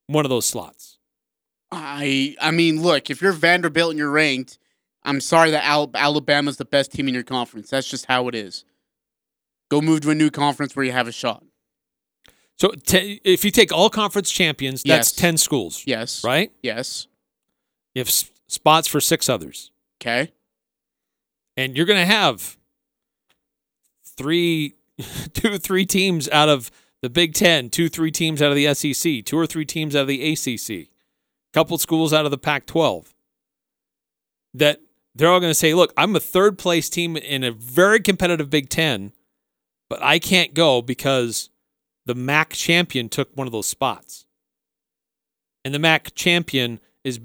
one 0.07 0.25
of 0.25 0.29
those 0.29 0.45
slots. 0.45 0.97
I 1.71 2.35
I 2.41 2.51
mean, 2.51 2.81
look, 2.81 3.09
if 3.09 3.21
you're 3.21 3.31
Vanderbilt 3.31 3.91
and 3.91 3.99
you're 3.99 4.11
ranked, 4.11 4.59
I'm 5.03 5.21
sorry 5.21 5.51
that 5.51 5.63
Al- 5.63 5.91
Alabama's 5.95 6.57
the 6.57 6.65
best 6.65 6.91
team 6.91 7.07
in 7.07 7.13
your 7.13 7.23
conference. 7.23 7.69
That's 7.69 7.89
just 7.89 8.05
how 8.05 8.27
it 8.27 8.35
is. 8.35 8.63
Go 9.69 9.81
move 9.81 10.01
to 10.01 10.11
a 10.11 10.15
new 10.15 10.29
conference 10.29 10.75
where 10.75 10.85
you 10.85 10.91
have 10.91 11.07
a 11.07 11.11
shot. 11.11 11.43
So 12.57 12.71
if 12.87 13.43
you 13.43 13.51
take 13.51 13.71
all 13.71 13.89
conference 13.89 14.29
champions, 14.31 14.83
that's 14.83 15.09
Yes. 15.11 15.15
10 15.15 15.37
schools, 15.37 15.83
Yes. 15.85 16.23
right? 16.23 16.51
Yes. 16.61 17.07
You 17.95 17.99
have 18.01 18.07
s- 18.07 18.31
spots 18.47 18.87
for 18.87 19.01
six 19.01 19.27
others. 19.29 19.71
Okay. 20.01 20.31
and 21.55 21.77
you're 21.77 21.85
going 21.85 21.99
to 21.99 22.05
have 22.05 22.57
three, 24.17 24.75
two, 25.33 25.57
three 25.57 25.85
teams 25.85 26.27
out 26.29 26.49
of 26.49 26.71
the 27.01 27.09
Big 27.09 27.33
Ten, 27.33 27.69
two, 27.69 27.89
three 27.89 28.11
teams 28.11 28.41
out 28.41 28.49
of 28.51 28.55
the 28.55 28.73
SEC, 28.73 29.23
two 29.25 29.37
or 29.37 29.45
three 29.45 29.65
teams 29.65 29.95
out 29.95 30.01
of 30.03 30.07
the 30.07 30.31
ACC, 30.33 30.69
a 30.71 30.89
couple 31.53 31.77
schools 31.77 32.11
out 32.13 32.25
of 32.25 32.31
the 32.31 32.37
Pac-12. 32.37 33.13
That 34.53 34.79
they're 35.15 35.29
all 35.29 35.39
going 35.39 35.51
to 35.51 35.55
say, 35.55 35.73
"Look, 35.73 35.93
I'm 35.97 36.15
a 36.15 36.19
third 36.19 36.57
place 36.57 36.89
team 36.89 37.15
in 37.17 37.43
a 37.43 37.51
very 37.51 37.99
competitive 37.99 38.49
Big 38.49 38.69
Ten, 38.69 39.11
but 39.89 40.01
I 40.01 40.17
can't 40.19 40.53
go 40.53 40.81
because 40.81 41.49
the 42.05 42.15
MAC 42.15 42.51
champion 42.51 43.09
took 43.09 43.35
one 43.35 43.47
of 43.47 43.53
those 43.53 43.67
spots." 43.67 44.25
And 45.65 45.73
the 45.73 45.79
MAC 45.79 46.13
champion 46.13 46.79
is 47.03 47.19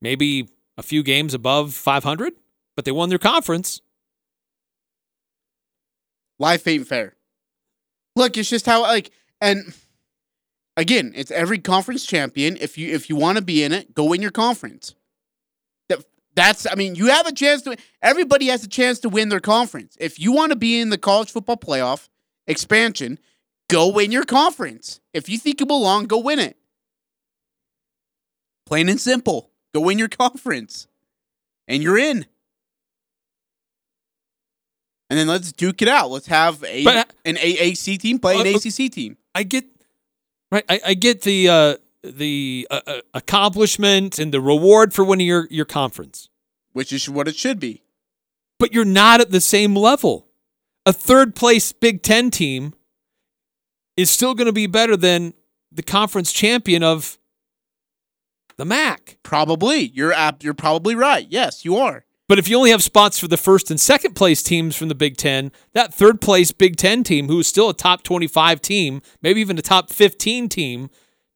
maybe 0.00 0.48
a 0.76 0.82
few 0.82 1.02
games 1.02 1.32
above 1.34 1.74
500 1.74 2.34
but 2.74 2.84
they 2.84 2.92
won 2.92 3.08
their 3.08 3.18
conference. 3.18 3.80
Life 6.38 6.66
ain't 6.66 6.86
fair. 6.86 7.16
Look, 8.16 8.36
it's 8.36 8.50
just 8.50 8.66
how 8.66 8.82
like 8.82 9.10
and 9.40 9.74
again, 10.76 11.12
it's 11.14 11.30
every 11.30 11.58
conference 11.58 12.04
champion. 12.04 12.56
If 12.60 12.76
you 12.76 12.92
if 12.92 13.08
you 13.08 13.16
want 13.16 13.38
to 13.38 13.44
be 13.44 13.62
in 13.62 13.72
it, 13.72 13.94
go 13.94 14.04
win 14.04 14.22
your 14.22 14.30
conference. 14.30 14.94
That 15.88 16.04
that's 16.34 16.66
I 16.70 16.74
mean, 16.74 16.94
you 16.94 17.06
have 17.06 17.26
a 17.26 17.32
chance 17.32 17.62
to 17.62 17.76
everybody 18.02 18.46
has 18.46 18.64
a 18.64 18.68
chance 18.68 18.98
to 19.00 19.08
win 19.08 19.28
their 19.28 19.40
conference. 19.40 19.96
If 20.00 20.18
you 20.18 20.32
want 20.32 20.50
to 20.50 20.56
be 20.56 20.80
in 20.80 20.90
the 20.90 20.98
college 20.98 21.30
football 21.30 21.56
playoff 21.56 22.08
expansion, 22.46 23.18
go 23.68 23.88
win 23.88 24.12
your 24.12 24.24
conference. 24.24 25.00
If 25.14 25.28
you 25.28 25.38
think 25.38 25.60
you 25.60 25.66
belong, 25.66 26.06
go 26.06 26.18
win 26.18 26.38
it. 26.38 26.56
Plain 28.66 28.88
and 28.88 29.00
simple. 29.00 29.50
Go 29.74 29.80
win 29.80 29.98
your 29.98 30.08
conference. 30.08 30.86
And 31.68 31.82
you're 31.82 31.98
in. 31.98 32.26
And 35.10 35.18
then 35.18 35.26
let's 35.26 35.52
duke 35.52 35.82
it 35.82 35.88
out. 35.88 36.10
Let's 36.10 36.26
have 36.28 36.62
a 36.64 36.84
But- 36.84 37.12
an 37.24 37.36
AAC 37.36 37.98
team 37.98 38.18
play 38.18 38.34
an 38.40 38.46
Uh, 38.46 38.50
uh, 38.50 38.56
ACC 38.56 38.88
team. 38.90 39.18
I 39.34 39.42
get 39.42 39.64
right. 40.50 40.64
I, 40.68 40.80
I 40.86 40.94
get 40.94 41.22
the 41.22 41.48
uh, 41.48 41.76
the 42.02 42.66
uh, 42.70 42.80
uh, 42.86 43.00
accomplishment 43.14 44.18
and 44.18 44.32
the 44.32 44.40
reward 44.40 44.94
for 44.94 45.04
winning 45.04 45.26
your 45.26 45.46
your 45.50 45.64
conference, 45.66 46.28
which 46.72 46.92
is 46.92 47.08
what 47.08 47.28
it 47.28 47.36
should 47.36 47.60
be. 47.60 47.82
but 48.58 48.72
you're 48.72 48.84
not 48.84 49.20
at 49.20 49.32
the 49.32 49.40
same 49.40 49.74
level. 49.74 50.28
A 50.84 50.92
third 50.92 51.34
place 51.34 51.72
Big 51.72 52.02
Ten 52.02 52.30
team 52.30 52.74
is 53.96 54.10
still 54.10 54.34
going 54.34 54.46
to 54.46 54.52
be 54.52 54.66
better 54.66 54.96
than 54.96 55.34
the 55.70 55.82
conference 55.82 56.32
champion 56.32 56.82
of 56.82 57.18
the 58.56 58.64
MAC. 58.64 59.18
Probably. 59.22 59.80
You're 59.94 60.14
you're 60.40 60.54
probably 60.54 60.94
right. 60.94 61.26
Yes, 61.28 61.64
you 61.64 61.76
are. 61.76 62.04
But 62.28 62.38
if 62.38 62.48
you 62.48 62.56
only 62.56 62.70
have 62.70 62.82
spots 62.82 63.18
for 63.18 63.28
the 63.28 63.36
first 63.36 63.70
and 63.70 63.78
second 63.78 64.14
place 64.14 64.42
teams 64.42 64.74
from 64.74 64.88
the 64.88 64.94
Big 64.94 65.16
Ten, 65.16 65.52
that 65.74 65.92
third 65.92 66.20
place 66.20 66.50
Big 66.50 66.76
Ten 66.76 67.04
team, 67.04 67.28
who 67.28 67.40
is 67.40 67.46
still 67.46 67.68
a 67.68 67.74
top 67.74 68.02
25 68.02 68.62
team, 68.62 69.02
maybe 69.20 69.40
even 69.40 69.58
a 69.58 69.62
top 69.62 69.90
15 69.90 70.48
team, 70.48 70.88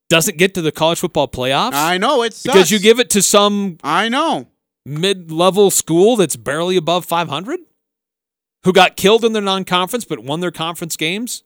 doesn't 0.08 0.38
get 0.38 0.54
to 0.54 0.62
the 0.62 0.72
college 0.72 1.00
football 1.00 1.28
playoffs 1.28 1.72
I 1.74 1.98
know 1.98 2.22
it's 2.22 2.44
because 2.44 2.70
you 2.70 2.78
give 2.78 3.00
it 3.00 3.10
to 3.10 3.22
some 3.22 3.78
I 3.82 4.08
know. 4.08 4.46
mid-level 4.84 5.70
school 5.70 6.16
that's 6.16 6.36
barely 6.36 6.76
above 6.76 7.04
500 7.04 7.58
who 8.66 8.72
got 8.72 8.96
killed 8.96 9.24
in 9.24 9.32
their 9.32 9.40
non-conference 9.40 10.04
but 10.04 10.18
won 10.18 10.40
their 10.40 10.50
conference 10.50 10.96
games 10.96 11.44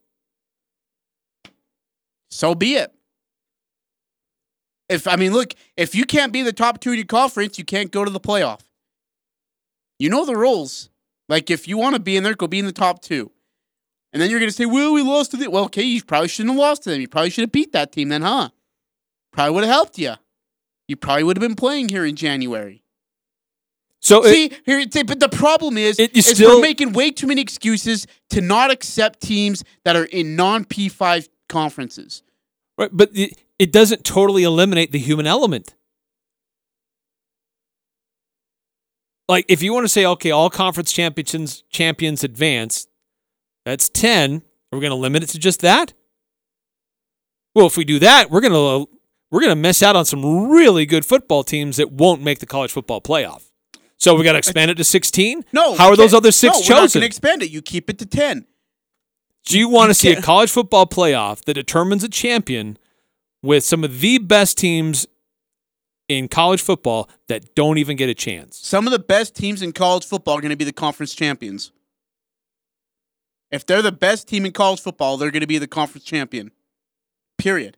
So 2.31 2.55
be 2.55 2.77
it. 2.77 2.95
If 4.89 5.07
I 5.07 5.17
mean, 5.17 5.33
look, 5.33 5.55
if 5.77 5.95
you 5.95 6.05
can't 6.05 6.33
be 6.33 6.43
the 6.43 6.53
top 6.53 6.81
two 6.81 6.91
in 6.91 6.97
your 6.97 7.07
conference, 7.07 7.59
you 7.59 7.65
can't 7.65 7.91
go 7.91 8.05
to 8.05 8.11
the 8.11 8.21
playoff. 8.21 8.61
You 9.99 10.09
know 10.09 10.25
the 10.25 10.37
rules. 10.37 10.91
Like 11.29 11.51
if 11.51 11.69
you 11.69 11.77
want 11.77 11.95
to 11.95 12.01
be 12.01 12.17
in 12.17 12.25
there, 12.25 12.35
go 12.35 12.47
be 12.47 12.59
in 12.59 12.67
the 12.67 12.73
top 12.73 13.03
two. 13.03 13.31
And 14.13 14.21
then 14.21 14.31
you're 14.31 14.41
gonna 14.41 14.51
say, 14.51 14.67
"Well, 14.67 14.93
we 14.93 15.03
lost 15.03 15.31
to 15.33 15.37
the." 15.37 15.49
Well, 15.49 15.65
okay, 15.65 15.83
you 15.83 16.03
probably 16.03 16.29
shouldn't 16.29 16.55
have 16.55 16.59
lost 16.59 16.83
to 16.85 16.91
them. 16.91 17.01
You 17.01 17.07
probably 17.07 17.31
should 17.31 17.43
have 17.43 17.53
beat 17.53 17.73
that 17.73 17.93
team 17.93 18.09
then, 18.09 18.23
huh? 18.23 18.49
Probably 19.33 19.55
would 19.55 19.65
have 19.65 19.73
helped 19.73 19.99
you. 19.99 20.15
You 20.89 20.97
probably 20.97 21.23
would 21.23 21.37
have 21.37 21.49
been 21.49 21.55
playing 21.55 21.91
here 21.91 22.05
in 22.05 22.17
January. 22.17 22.83
So 24.01 24.25
it- 24.25 24.33
See, 24.33 24.53
here, 24.65 24.85
but 25.05 25.21
the 25.21 25.29
problem 25.29 25.79
is, 25.79 25.99
It- 25.99 26.17
is 26.17 26.27
still- 26.27 26.57
we're 26.57 26.63
making 26.63 26.93
way 26.93 27.11
too 27.11 27.27
many 27.27 27.41
excuses 27.41 28.07
to 28.31 28.41
not 28.41 28.71
accept 28.71 29.21
teams 29.21 29.63
that 29.85 29.97
are 29.97 30.05
in 30.05 30.37
non 30.37 30.65
P5 30.65 31.29
conferences. 31.49 32.23
Right, 32.79 32.91
but 32.93 33.11
it, 33.15 33.39
it 33.59 33.73
doesn't 33.73 34.05
totally 34.05 34.43
eliminate 34.43 34.91
the 34.93 34.99
human 34.99 35.27
element. 35.27 35.75
Like 39.29 39.45
if 39.49 39.63
you 39.63 39.73
want 39.73 39.85
to 39.85 39.89
say, 39.89 40.05
okay, 40.07 40.31
all 40.33 40.51
conference 40.51 40.91
champions 40.93 41.63
champions 41.71 42.25
advance, 42.25 42.89
that's 43.65 43.89
ten. 43.89 44.43
Are 44.73 44.77
we 44.77 44.81
going 44.81 44.91
to 44.91 44.97
limit 44.97 45.23
it 45.23 45.29
to 45.31 45.39
just 45.39 45.61
that? 45.61 45.93
Well, 47.55 47.67
if 47.67 47.77
we 47.77 47.85
do 47.85 47.99
that, 48.01 48.31
we're 48.31 48.41
going 48.41 48.53
to 48.53 48.89
we're 49.31 49.41
going 49.41 49.51
to 49.51 49.57
miss 49.57 49.83
out 49.83 49.95
on 49.95 50.05
some 50.05 50.49
really 50.51 50.85
good 50.87 51.05
football 51.05 51.45
teams 51.45 51.77
that 51.77 51.93
won't 51.93 52.23
make 52.23 52.41
the 52.41 52.47
college 52.47 52.73
football 52.73 53.01
playoff. 53.01 53.50
So 54.01 54.15
we 54.15 54.25
got 54.25 54.33
to 54.33 54.39
expand 54.39 54.71
it 54.71 54.77
to 54.77 54.85
sixteen. 54.85 55.45
No, 55.53 55.77
how 55.77 55.89
are 55.91 55.97
those 55.97 56.15
other 56.15 56.33
six 56.33 56.55
no, 56.55 56.59
We're 56.59 56.81
not 56.81 56.83
chosen? 56.83 57.01
going 57.01 57.03
to 57.03 57.07
expand 57.07 57.43
it. 57.43 57.51
You 57.51 57.61
keep 57.61 57.91
it 57.91 57.99
to 57.99 58.07
ten. 58.07 58.47
Do 59.45 59.59
you 59.59 59.69
want 59.69 59.91
to 59.91 59.95
see 59.95 60.13
a 60.13 60.23
college 60.23 60.51
football 60.51 60.87
playoff 60.87 61.45
that 61.45 61.55
determines 61.55 62.03
a 62.03 62.09
champion 62.09 62.79
with 63.43 63.65
some 63.65 63.85
of 63.85 64.01
the 64.01 64.19
best 64.19 64.59
teams 64.59 65.07
in 66.09 66.29
college 66.29 66.61
football 66.61 67.09
that 67.29 67.55
don't 67.55 67.79
even 67.79 67.97
get 67.97 68.09
a 68.09 68.15
chance? 68.15 68.59
Some 68.59 68.87
of 68.87 68.91
the 68.91 68.99
best 68.99 69.35
teams 69.35 69.63
in 69.63 69.73
college 69.73 70.05
football 70.05 70.37
are 70.39 70.41
going 70.41 70.51
to 70.51 70.57
be 70.57 70.65
the 70.65 70.73
conference 70.73 71.15
champions. 71.15 71.73
If 73.51 73.67
they're 73.67 73.83
the 73.83 73.93
best 73.93 74.29
team 74.29 74.47
in 74.47 74.53
college 74.53 74.81
football, 74.81 75.17
they're 75.17 75.31
going 75.31 75.41
to 75.41 75.47
be 75.47 75.59
the 75.59 75.67
conference 75.67 76.05
champion. 76.05 76.53
Period. 77.37 77.77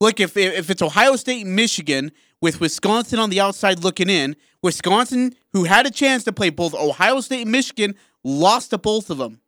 Look, 0.00 0.20
if 0.20 0.36
if 0.36 0.70
it's 0.70 0.82
Ohio 0.82 1.16
State 1.16 1.46
and 1.46 1.56
Michigan 1.56 2.12
with 2.40 2.60
Wisconsin 2.60 3.18
on 3.18 3.30
the 3.30 3.40
outside 3.40 3.82
looking 3.82 4.08
in, 4.08 4.36
Wisconsin, 4.62 5.34
who 5.58 5.64
had 5.64 5.86
a 5.86 5.90
chance 5.90 6.24
to 6.24 6.32
play 6.32 6.50
both 6.50 6.74
Ohio 6.74 7.20
State 7.20 7.42
and 7.42 7.52
Michigan, 7.52 7.94
lost 8.24 8.70
to 8.70 8.78
both 8.78 9.10
of 9.10 9.18
them. 9.18 9.40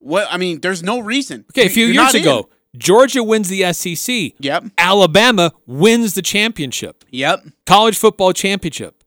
What 0.00 0.26
I 0.30 0.36
mean, 0.36 0.60
there's 0.60 0.82
no 0.82 0.98
reason. 1.00 1.44
Okay, 1.52 1.66
a 1.66 1.70
few 1.70 1.86
You're 1.86 1.94
years 1.94 2.04
not 2.04 2.14
in. 2.14 2.22
ago, 2.22 2.48
Georgia 2.76 3.22
wins 3.22 3.48
the 3.48 3.72
SEC. 3.72 4.34
Yep. 4.38 4.64
Alabama 4.78 5.52
wins 5.66 6.14
the 6.14 6.22
championship, 6.22 7.04
Yep. 7.10 7.44
college 7.66 7.96
football 7.96 8.32
championship. 8.32 9.02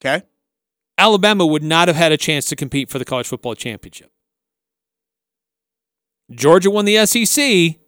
Okay. 0.00 0.24
Alabama 0.96 1.46
would 1.46 1.62
not 1.62 1.86
have 1.88 1.96
had 1.96 2.10
a 2.12 2.16
chance 2.16 2.46
to 2.46 2.56
compete 2.56 2.88
for 2.90 2.98
the 2.98 3.04
college 3.04 3.26
football 3.28 3.54
championship. 3.54 4.10
Georgia 6.30 6.70
won 6.70 6.84
the 6.84 7.06
SEC, 7.06 7.78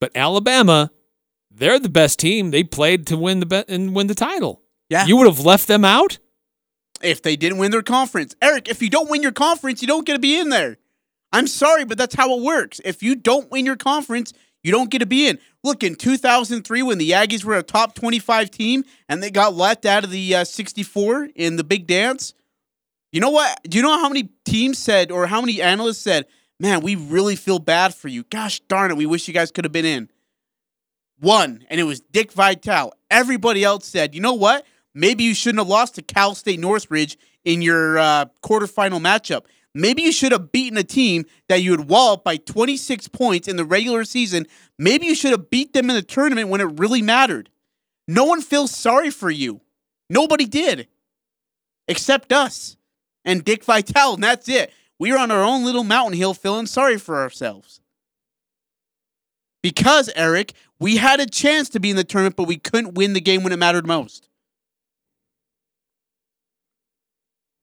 but 0.00 0.10
Alabama, 0.14 0.90
they're 1.50 1.78
the 1.78 1.88
best 1.88 2.18
team. 2.18 2.50
They 2.50 2.62
played 2.62 3.06
to 3.06 3.16
win 3.16 3.40
the 3.40 3.46
be- 3.46 3.64
and 3.68 3.94
win 3.94 4.06
the 4.08 4.14
title. 4.14 4.62
Yeah. 4.88 5.06
You 5.06 5.16
would 5.16 5.26
have 5.26 5.40
left 5.40 5.66
them 5.68 5.84
out? 5.84 6.18
if 7.02 7.22
they 7.22 7.36
didn't 7.36 7.58
win 7.58 7.70
their 7.70 7.82
conference. 7.82 8.34
Eric, 8.40 8.68
if 8.68 8.82
you 8.82 8.90
don't 8.90 9.10
win 9.10 9.22
your 9.22 9.32
conference, 9.32 9.82
you 9.82 9.88
don't 9.88 10.06
get 10.06 10.14
to 10.14 10.18
be 10.18 10.38
in 10.38 10.48
there. 10.48 10.78
I'm 11.32 11.46
sorry, 11.46 11.84
but 11.84 11.98
that's 11.98 12.14
how 12.14 12.36
it 12.36 12.42
works. 12.42 12.80
If 12.84 13.02
you 13.02 13.14
don't 13.14 13.50
win 13.50 13.66
your 13.66 13.76
conference, 13.76 14.32
you 14.62 14.72
don't 14.72 14.90
get 14.90 15.00
to 15.00 15.06
be 15.06 15.28
in. 15.28 15.38
Look, 15.62 15.82
in 15.82 15.94
2003, 15.94 16.82
when 16.82 16.98
the 16.98 17.10
Aggies 17.10 17.44
were 17.44 17.56
a 17.56 17.62
top 17.62 17.94
25 17.94 18.50
team 18.50 18.84
and 19.08 19.22
they 19.22 19.30
got 19.30 19.54
left 19.54 19.84
out 19.84 20.04
of 20.04 20.10
the 20.10 20.36
uh, 20.36 20.44
64 20.44 21.30
in 21.34 21.56
the 21.56 21.64
big 21.64 21.86
dance, 21.86 22.34
you 23.12 23.20
know 23.20 23.30
what? 23.30 23.60
Do 23.64 23.76
you 23.76 23.82
know 23.82 23.98
how 23.98 24.08
many 24.08 24.30
teams 24.44 24.78
said 24.78 25.10
or 25.10 25.26
how 25.26 25.40
many 25.40 25.60
analysts 25.60 25.98
said, 25.98 26.26
man, 26.58 26.80
we 26.80 26.94
really 26.94 27.36
feel 27.36 27.58
bad 27.58 27.94
for 27.94 28.08
you. 28.08 28.24
Gosh 28.24 28.60
darn 28.60 28.90
it, 28.90 28.96
we 28.96 29.06
wish 29.06 29.28
you 29.28 29.34
guys 29.34 29.50
could 29.50 29.64
have 29.64 29.72
been 29.72 29.84
in. 29.84 30.10
One, 31.18 31.64
and 31.70 31.80
it 31.80 31.84
was 31.84 32.00
Dick 32.00 32.32
Vitale. 32.32 32.92
Everybody 33.10 33.64
else 33.64 33.86
said, 33.86 34.14
you 34.14 34.20
know 34.20 34.34
what? 34.34 34.66
Maybe 34.96 35.24
you 35.24 35.34
shouldn't 35.34 35.60
have 35.60 35.68
lost 35.68 35.96
to 35.96 36.02
Cal 36.02 36.34
State 36.34 36.58
Northridge 36.58 37.18
in 37.44 37.60
your 37.60 37.98
uh, 37.98 38.24
quarterfinal 38.42 38.98
matchup. 38.98 39.42
Maybe 39.74 40.00
you 40.00 40.10
should 40.10 40.32
have 40.32 40.50
beaten 40.50 40.78
a 40.78 40.82
team 40.82 41.26
that 41.50 41.60
you 41.60 41.72
had 41.72 41.90
walloped 41.90 42.24
by 42.24 42.38
26 42.38 43.08
points 43.08 43.46
in 43.46 43.56
the 43.56 43.64
regular 43.66 44.04
season. 44.04 44.46
Maybe 44.78 45.04
you 45.04 45.14
should 45.14 45.32
have 45.32 45.50
beat 45.50 45.74
them 45.74 45.90
in 45.90 45.96
the 45.96 46.02
tournament 46.02 46.48
when 46.48 46.62
it 46.62 46.80
really 46.80 47.02
mattered. 47.02 47.50
No 48.08 48.24
one 48.24 48.40
feels 48.40 48.70
sorry 48.70 49.10
for 49.10 49.30
you. 49.30 49.60
Nobody 50.08 50.46
did, 50.46 50.88
except 51.86 52.32
us 52.32 52.78
and 53.22 53.44
Dick 53.44 53.64
Vitale, 53.64 54.14
and 54.14 54.24
that's 54.24 54.48
it. 54.48 54.72
We 54.98 55.12
are 55.12 55.18
on 55.18 55.30
our 55.30 55.42
own 55.42 55.62
little 55.62 55.84
mountain 55.84 56.16
hill 56.16 56.32
feeling 56.32 56.64
sorry 56.64 56.96
for 56.96 57.20
ourselves. 57.20 57.82
Because, 59.62 60.08
Eric, 60.16 60.54
we 60.80 60.96
had 60.96 61.20
a 61.20 61.26
chance 61.26 61.68
to 61.70 61.80
be 61.80 61.90
in 61.90 61.96
the 61.96 62.04
tournament, 62.04 62.36
but 62.36 62.48
we 62.48 62.56
couldn't 62.56 62.94
win 62.94 63.12
the 63.12 63.20
game 63.20 63.42
when 63.42 63.52
it 63.52 63.58
mattered 63.58 63.86
most. 63.86 64.26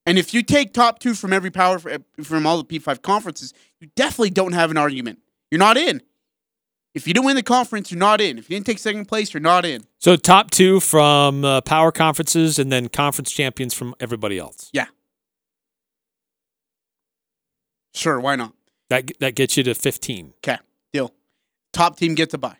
And 0.05 0.17
if 0.17 0.33
you 0.33 0.43
take 0.43 0.73
top 0.73 0.99
two 0.99 1.13
from 1.13 1.31
every 1.31 1.51
power 1.51 1.79
from 1.79 2.45
all 2.45 2.61
the 2.61 2.65
P5 2.65 3.01
conferences, 3.01 3.53
you 3.79 3.89
definitely 3.95 4.31
don't 4.31 4.53
have 4.53 4.69
an 4.69 4.77
argument. 4.77 5.19
You're 5.49 5.59
not 5.59 5.77
in. 5.77 6.01
If 6.93 7.07
you 7.07 7.13
didn't 7.13 7.25
win 7.25 7.35
the 7.35 7.43
conference, 7.43 7.89
you're 7.91 7.99
not 7.99 8.21
in. 8.21 8.37
If 8.37 8.49
you 8.49 8.55
didn't 8.55 8.67
take 8.67 8.79
second 8.79 9.05
place, 9.05 9.33
you're 9.33 9.41
not 9.41 9.65
in. 9.65 9.85
So 9.99 10.15
top 10.15 10.51
two 10.51 10.79
from 10.79 11.43
uh, 11.43 11.61
power 11.61 11.91
conferences 11.91 12.59
and 12.59 12.71
then 12.71 12.89
conference 12.89 13.31
champions 13.31 13.73
from 13.73 13.95
everybody 13.99 14.37
else. 14.37 14.69
Yeah. 14.73 14.87
Sure, 17.95 18.19
why 18.19 18.35
not? 18.35 18.53
That 18.89 19.11
that 19.19 19.35
gets 19.35 19.57
you 19.57 19.63
to 19.63 19.73
15. 19.73 20.33
Okay, 20.37 20.57
deal. 20.91 21.13
Top 21.71 21.97
team 21.97 22.15
gets 22.15 22.33
a 22.33 22.37
bye. 22.37 22.57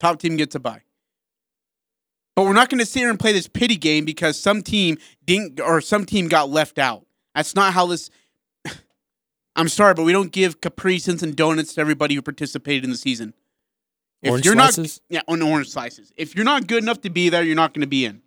Top 0.00 0.18
team 0.18 0.36
gets 0.36 0.54
a 0.54 0.60
bye. 0.60 0.82
But 2.36 2.44
we're 2.44 2.52
not 2.52 2.68
going 2.68 2.78
to 2.78 2.86
sit 2.86 3.00
here 3.00 3.10
and 3.10 3.18
play 3.18 3.32
this 3.32 3.48
pity 3.48 3.76
game 3.76 4.04
because 4.04 4.38
some 4.38 4.62
team 4.62 4.98
didn't 5.24 5.58
or 5.58 5.80
some 5.80 6.04
team 6.04 6.28
got 6.28 6.50
left 6.50 6.78
out. 6.78 7.06
That's 7.34 7.54
not 7.54 7.72
how 7.72 7.86
this. 7.86 8.10
I'm 9.56 9.68
sorry, 9.68 9.94
but 9.94 10.04
we 10.04 10.12
don't 10.12 10.30
give 10.30 10.60
Capri 10.60 10.98
Suns 10.98 11.22
and 11.22 11.34
donuts 11.34 11.74
to 11.74 11.80
everybody 11.80 12.14
who 12.14 12.20
participated 12.20 12.84
in 12.84 12.90
the 12.90 12.96
season. 12.98 13.32
If 14.22 14.30
Orange 14.30 14.44
you're 14.44 14.54
slices? 14.54 15.00
not, 15.10 15.14
yeah, 15.14 15.32
on 15.32 15.40
orange 15.40 15.70
slices. 15.70 16.12
If 16.16 16.36
you're 16.36 16.44
not 16.44 16.66
good 16.66 16.82
enough 16.82 17.00
to 17.02 17.10
be 17.10 17.30
there, 17.30 17.42
you're 17.42 17.56
not 17.56 17.72
going 17.72 17.82
to 17.82 17.86
be 17.86 18.04
in. 18.04 18.22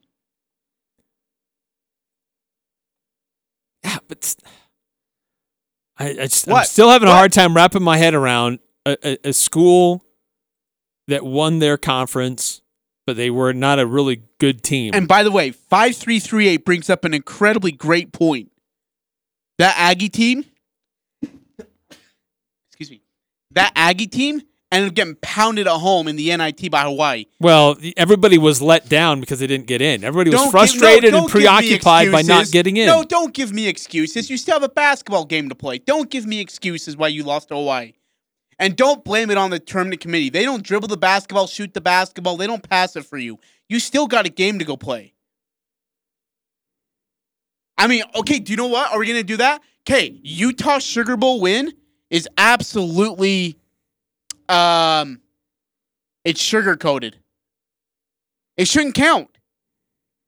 Yeah, 3.83 3.97
but 4.07 4.35
I, 5.97 6.09
I 6.09 6.13
just, 6.27 6.49
I'm 6.49 6.63
still 6.65 6.89
having 6.89 7.09
a 7.09 7.13
hard 7.13 7.31
time 7.31 7.55
wrapping 7.55 7.83
my 7.83 7.97
head 7.97 8.13
around 8.13 8.59
a, 8.85 8.97
a, 9.03 9.29
a 9.29 9.33
school 9.33 10.03
that 11.07 11.25
won 11.25 11.59
their 11.59 11.77
conference, 11.77 12.61
but 13.09 13.17
they 13.17 13.31
were 13.31 13.53
not 13.53 13.79
a 13.79 13.87
really 13.87 14.21
good 14.37 14.61
team. 14.61 14.93
And 14.93 15.07
by 15.07 15.23
the 15.23 15.31
way, 15.31 15.49
5338 15.49 16.63
brings 16.63 16.91
up 16.91 17.03
an 17.05 17.15
incredibly 17.15 17.71
great 17.71 18.11
point. 18.13 18.51
That 19.57 19.73
Aggie 19.79 20.09
team, 20.09 20.45
excuse 21.23 22.91
me, 22.91 23.01
that 23.49 23.71
Aggie 23.75 24.05
team 24.05 24.43
ended 24.71 24.89
up 24.89 24.93
getting 24.93 25.15
pounded 25.23 25.65
at 25.65 25.73
home 25.73 26.07
in 26.07 26.17
the 26.17 26.37
NIT 26.37 26.69
by 26.69 26.83
Hawaii. 26.83 27.25
well, 27.39 27.75
everybody 27.97 28.37
was 28.37 28.61
let 28.61 28.87
down 28.87 29.21
because 29.21 29.39
they 29.39 29.47
didn't 29.47 29.65
get 29.65 29.81
in. 29.81 30.03
Everybody 30.03 30.29
was 30.29 30.39
Don't 30.39 30.45
give- 30.45 30.51
frustrated 30.51 31.11
no, 31.13 31.17
and 31.23 31.25
give 31.25 31.31
preoccupied 31.31 32.11
by 32.11 32.21
not 32.21 32.51
getting 32.51 32.77
in. 32.77 32.85
No, 32.85 33.03
don't 33.03 33.33
give 33.33 33.51
me 33.51 33.67
excuses. 33.67 34.29
You 34.29 34.37
still 34.37 34.53
have 34.53 34.61
a 34.63 34.69
basketball 34.69 35.25
game 35.25 35.49
to 35.49 35.55
play. 35.55 35.79
Don't 35.79 36.11
give 36.11 36.27
me 36.27 36.39
excuses 36.39 36.95
why 36.95 37.07
you 37.07 37.23
lost 37.23 37.47
to 37.47 37.55
Hawaii. 37.55 37.93
And 38.59 38.75
don't 38.75 39.05
blame 39.05 39.29
it 39.31 39.37
on 39.37 39.51
the 39.51 39.59
tournament 39.59 40.01
committee. 40.01 40.29
They 40.29 40.43
don't 40.43 40.61
dribble 40.63 40.89
the 40.89 40.97
basketball, 40.97 41.47
shoot 41.47 41.73
the 41.73 41.81
basketball. 41.81 42.35
They 42.35 42.45
don't 42.47 42.67
pass 42.67 42.95
it 42.97 43.05
for 43.05 43.17
you. 43.17 43.39
You 43.69 43.79
still 43.79 44.05
got 44.05 44.25
a 44.25 44.29
game 44.29 44.59
to 44.59 44.65
go 44.65 44.75
play. 44.75 45.13
I 47.77 47.87
mean, 47.87 48.03
okay, 48.15 48.39
do 48.39 48.51
you 48.51 48.57
know 48.57 48.67
what? 48.67 48.91
Are 48.91 48.99
we 48.99 49.05
going 49.05 49.17
to 49.19 49.23
do 49.23 49.37
that? 49.37 49.61
Okay, 49.89 50.19
Utah 50.21 50.79
Sugar 50.79 51.15
Bowl 51.15 51.39
win 51.39 51.71
is 52.09 52.27
absolutely 52.37 53.57
um 54.49 55.21
it's 56.25 56.41
sugar 56.41 56.75
coated. 56.75 57.17
It 58.57 58.67
shouldn't 58.67 58.95
count. 58.95 59.29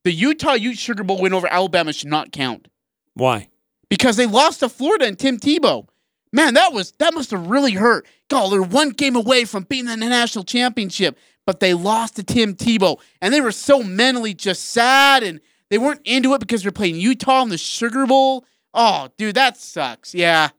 The 0.04 0.12
Utah 0.12 0.54
Ute 0.54 0.78
Sugar 0.78 1.04
Bowl 1.04 1.22
win 1.22 1.34
over 1.34 1.48
Alabama 1.52 1.91
should 1.94 2.10
not 2.10 2.32
count 2.32 2.70
Why? 3.13 3.50
because 3.89 4.15
they 4.15 4.26
lost 4.26 4.62
to 4.62 4.70
Florida 4.70 5.06
and 5.06 5.20
Tim 5.20 5.38
Tebow. 5.38 5.88
Man, 6.34 6.54
that 6.54 6.74
was 6.74 6.91
that 7.00 7.13
must 7.13 7.32
have 7.32 7.48
really 7.48 7.74
hurt. 7.74 8.06
God, 8.30 8.52
they're 8.52 8.62
one 8.62 8.89
game 8.89 9.15
away 9.15 9.46
from 9.46 9.63
being 9.63 9.88
in 9.88 10.00
the 10.00 10.08
national 10.10 10.46
championship, 10.46 11.17
but 11.46 11.60
they 11.60 11.74
lost 11.74 12.15
to 12.15 12.24
Tim 12.24 12.56
Tebow, 12.56 13.00
and 13.22 13.34
they 13.34 13.41
were 13.41 13.52
so 13.52 13.84
mentally 13.84 14.34
just 14.34 14.70
sad, 14.70 15.24
and 15.24 15.41
they 15.70 15.78
weren't 15.78 16.02
into 16.06 16.34
it 16.34 16.39
because 16.39 16.63
they're 16.63 16.72
playing 16.72 16.96
Utah 16.96 17.41
in 17.44 17.50
the 17.50 17.58
Sugar 17.58 18.06
Bowl. 18.06 18.46
Oh, 18.74 19.10
dude, 19.17 19.36
that 19.36 19.58
sucks. 19.58 20.15
Yeah. 20.15 20.50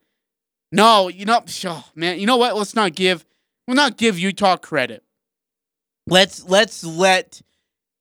No, 0.70 1.08
you 1.08 1.24
know, 1.24 1.42
oh, 1.66 1.84
man, 1.94 2.18
you 2.18 2.26
know 2.26 2.36
what? 2.36 2.56
Let's 2.56 2.74
not 2.74 2.94
give 2.94 3.24
we'll 3.66 3.76
not 3.76 3.96
give 3.96 4.18
Utah 4.18 4.56
credit. 4.56 5.02
Let's 6.06 6.44
let's 6.44 6.84
let 6.84 7.40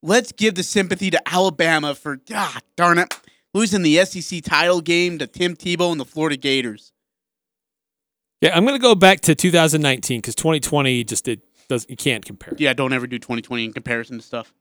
let's 0.01 0.31
give 0.31 0.55
the 0.55 0.63
sympathy 0.63 1.09
to 1.11 1.21
Alabama 1.33 1.95
for 1.95 2.19
ah 2.33 2.59
darn 2.75 2.97
it 2.97 3.13
losing 3.53 3.81
the 3.81 4.03
SEC 4.05 4.43
title 4.43 4.81
game 4.81 5.19
to 5.19 5.27
Tim 5.27 5.55
Tebow 5.55 5.91
and 5.91 5.99
the 5.99 6.05
Florida 6.05 6.37
Gators. 6.37 6.91
Yeah, 8.41 8.55
I'm 8.57 8.65
going 8.65 8.77
to 8.77 8.81
go 8.81 8.95
back 8.95 9.21
to 9.21 9.35
2019 9.35 10.19
because 10.19 10.35
2020 10.35 11.03
just 11.03 11.27
it 11.27 11.41
does 11.67 11.85
you 11.87 11.95
can't 11.95 12.25
compare. 12.25 12.53
Yeah, 12.57 12.73
don't 12.73 12.91
ever 12.93 13.07
do 13.07 13.19
2020 13.19 13.65
in 13.65 13.73
comparison 13.73 14.17
to 14.17 14.23
stuff. 14.23 14.53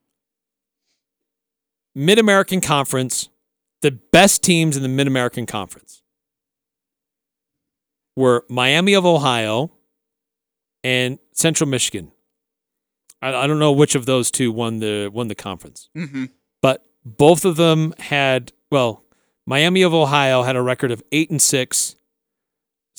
Mid 1.94 2.18
American 2.18 2.60
Conference, 2.60 3.28
the 3.82 3.90
best 3.90 4.42
teams 4.42 4.76
in 4.76 4.82
the 4.82 4.88
Mid 4.88 5.06
American 5.06 5.46
Conference 5.46 6.02
were 8.16 8.44
Miami 8.48 8.94
of 8.94 9.04
Ohio 9.06 9.72
and 10.84 11.18
Central 11.32 11.68
Michigan. 11.68 12.12
I, 13.22 13.34
I 13.34 13.46
don't 13.46 13.58
know 13.58 13.72
which 13.72 13.94
of 13.94 14.06
those 14.06 14.30
two 14.30 14.52
won 14.52 14.78
the 14.80 15.10
won 15.12 15.28
the 15.28 15.34
conference, 15.34 15.88
Mm-hmm. 15.96 16.26
but 16.62 16.84
both 17.04 17.44
of 17.44 17.56
them 17.56 17.94
had 17.98 18.52
well, 18.70 19.04
Miami 19.46 19.82
of 19.82 19.92
Ohio 19.94 20.42
had 20.42 20.54
a 20.56 20.62
record 20.62 20.90
of 20.90 21.02
eight 21.12 21.30
and 21.30 21.40
six. 21.42 21.96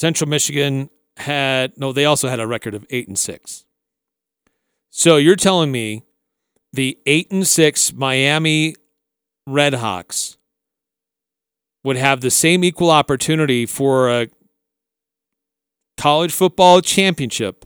Central 0.02 0.28
Michigan 0.28 0.90
had 1.18 1.78
no, 1.78 1.94
they 1.94 2.06
also 2.06 2.28
had 2.28 2.40
a 2.40 2.48
record 2.48 2.74
of 2.74 2.88
eight 2.90 3.08
and 3.08 3.20
six. 3.20 3.66
So 4.90 5.18
you're 5.18 5.36
telling 5.36 5.72
me 5.72 6.02
the 6.74 6.98
eight 7.06 7.30
and 7.30 7.46
six 7.46 7.94
Miami 7.94 8.76
Redhawks 9.48 10.38
would 11.84 11.98
have 11.98 12.22
the 12.22 12.32
same 12.32 12.64
equal 12.64 12.90
opportunity 12.90 13.68
for 13.68 14.10
a 14.10 14.28
college 15.98 16.32
football 16.32 16.82
championship 16.82 17.66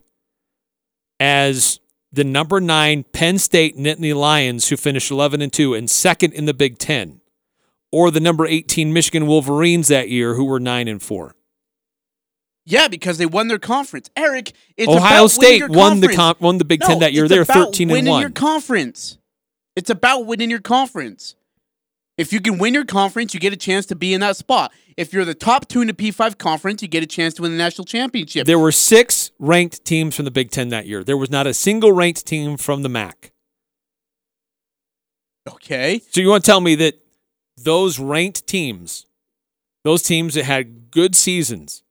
as 1.18 1.80
the 2.12 2.22
number 2.24 2.60
nine 2.60 3.06
Penn 3.14 3.38
State 3.38 3.78
Nittany 3.78 4.14
Lions, 4.14 4.68
who 4.68 4.76
finished 4.76 5.10
11 5.10 5.40
and 5.40 5.50
2 5.50 5.72
and 5.72 5.88
second 5.88 6.34
in 6.34 6.44
the 6.44 6.52
Big 6.52 6.76
Ten, 6.76 7.22
or 7.90 8.10
the 8.10 8.20
number 8.20 8.44
18 8.44 8.92
Michigan 8.92 9.26
Wolverines 9.26 9.88
that 9.88 10.10
year, 10.10 10.34
who 10.34 10.44
were 10.44 10.60
9 10.60 10.86
and 10.86 11.00
4. 11.00 11.35
Yeah, 12.68 12.88
because 12.88 13.16
they 13.16 13.26
won 13.26 13.46
their 13.46 13.60
conference. 13.60 14.10
Eric, 14.16 14.52
it's 14.76 14.88
Ohio 14.88 15.24
about 15.24 15.38
winning 15.38 15.58
State 15.60 15.68
won 15.70 16.00
the 16.00 16.08
con- 16.08 16.34
won 16.40 16.58
the 16.58 16.64
Big 16.64 16.80
No, 16.80 16.88
Ten 16.88 16.98
that 16.98 17.12
year. 17.12 17.28
They 17.28 17.36
were 17.36 17.42
about 17.42 17.66
13 17.66 17.88
and 17.88 17.92
winning 17.92 18.10
1. 18.10 18.20
your 18.20 18.30
conference. 18.30 19.18
It's 19.76 19.88
about 19.88 20.26
winning 20.26 20.50
your 20.50 20.60
conference. 20.60 21.36
If 22.18 22.32
you 22.32 22.40
can 22.40 22.58
win 22.58 22.74
your 22.74 22.84
conference, 22.84 23.34
you 23.34 23.40
get 23.40 23.52
a 23.52 23.56
chance 23.58 23.86
to 23.86 23.94
be 23.94 24.14
in 24.14 24.20
that 24.22 24.36
spot. 24.36 24.72
If 24.96 25.12
you're 25.12 25.26
the 25.26 25.34
top 25.34 25.68
two 25.68 25.80
in 25.82 25.86
the 25.86 25.92
P5 25.92 26.38
conference, 26.38 26.82
you 26.82 26.88
get 26.88 27.02
a 27.02 27.06
chance 27.06 27.34
to 27.34 27.42
win 27.42 27.52
the 27.52 27.58
national 27.58 27.84
championship. 27.84 28.46
There 28.46 28.58
were 28.58 28.72
six 28.72 29.30
ranked 29.38 29.84
teams 29.84 30.16
from 30.16 30.24
the 30.24 30.30
Big 30.30 30.50
Ten 30.50 30.70
that 30.70 30.86
year. 30.86 31.04
There 31.04 31.16
was 31.16 31.30
not 31.30 31.46
a 31.46 31.54
single 31.54 31.92
ranked 31.92 32.26
team 32.26 32.56
from 32.56 32.82
the 32.82 32.88
MAC. 32.88 33.32
okay. 35.48 36.00
So 36.10 36.20
you 36.20 36.30
want 36.30 36.44
to 36.44 36.50
tell 36.50 36.60
me 36.60 36.74
that 36.76 36.94
those 37.56 37.98
ranked 37.98 38.46
teams, 38.46 39.06
those 39.84 40.02
teams 40.02 40.34
that 40.34 40.44
had 40.44 40.90
good 40.90 41.14
seasons, 41.14 41.82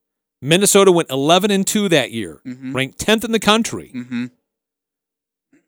Minnesota 0.46 0.92
went 0.92 1.10
11 1.10 1.50
and 1.50 1.66
2 1.66 1.88
that 1.90 2.12
year, 2.12 2.40
Mhm. 2.46 2.74
ranked 2.74 2.98
10th 2.98 3.24
in 3.24 3.32
the 3.32 3.40
country. 3.40 3.90
Mm-hmm. 3.94 4.26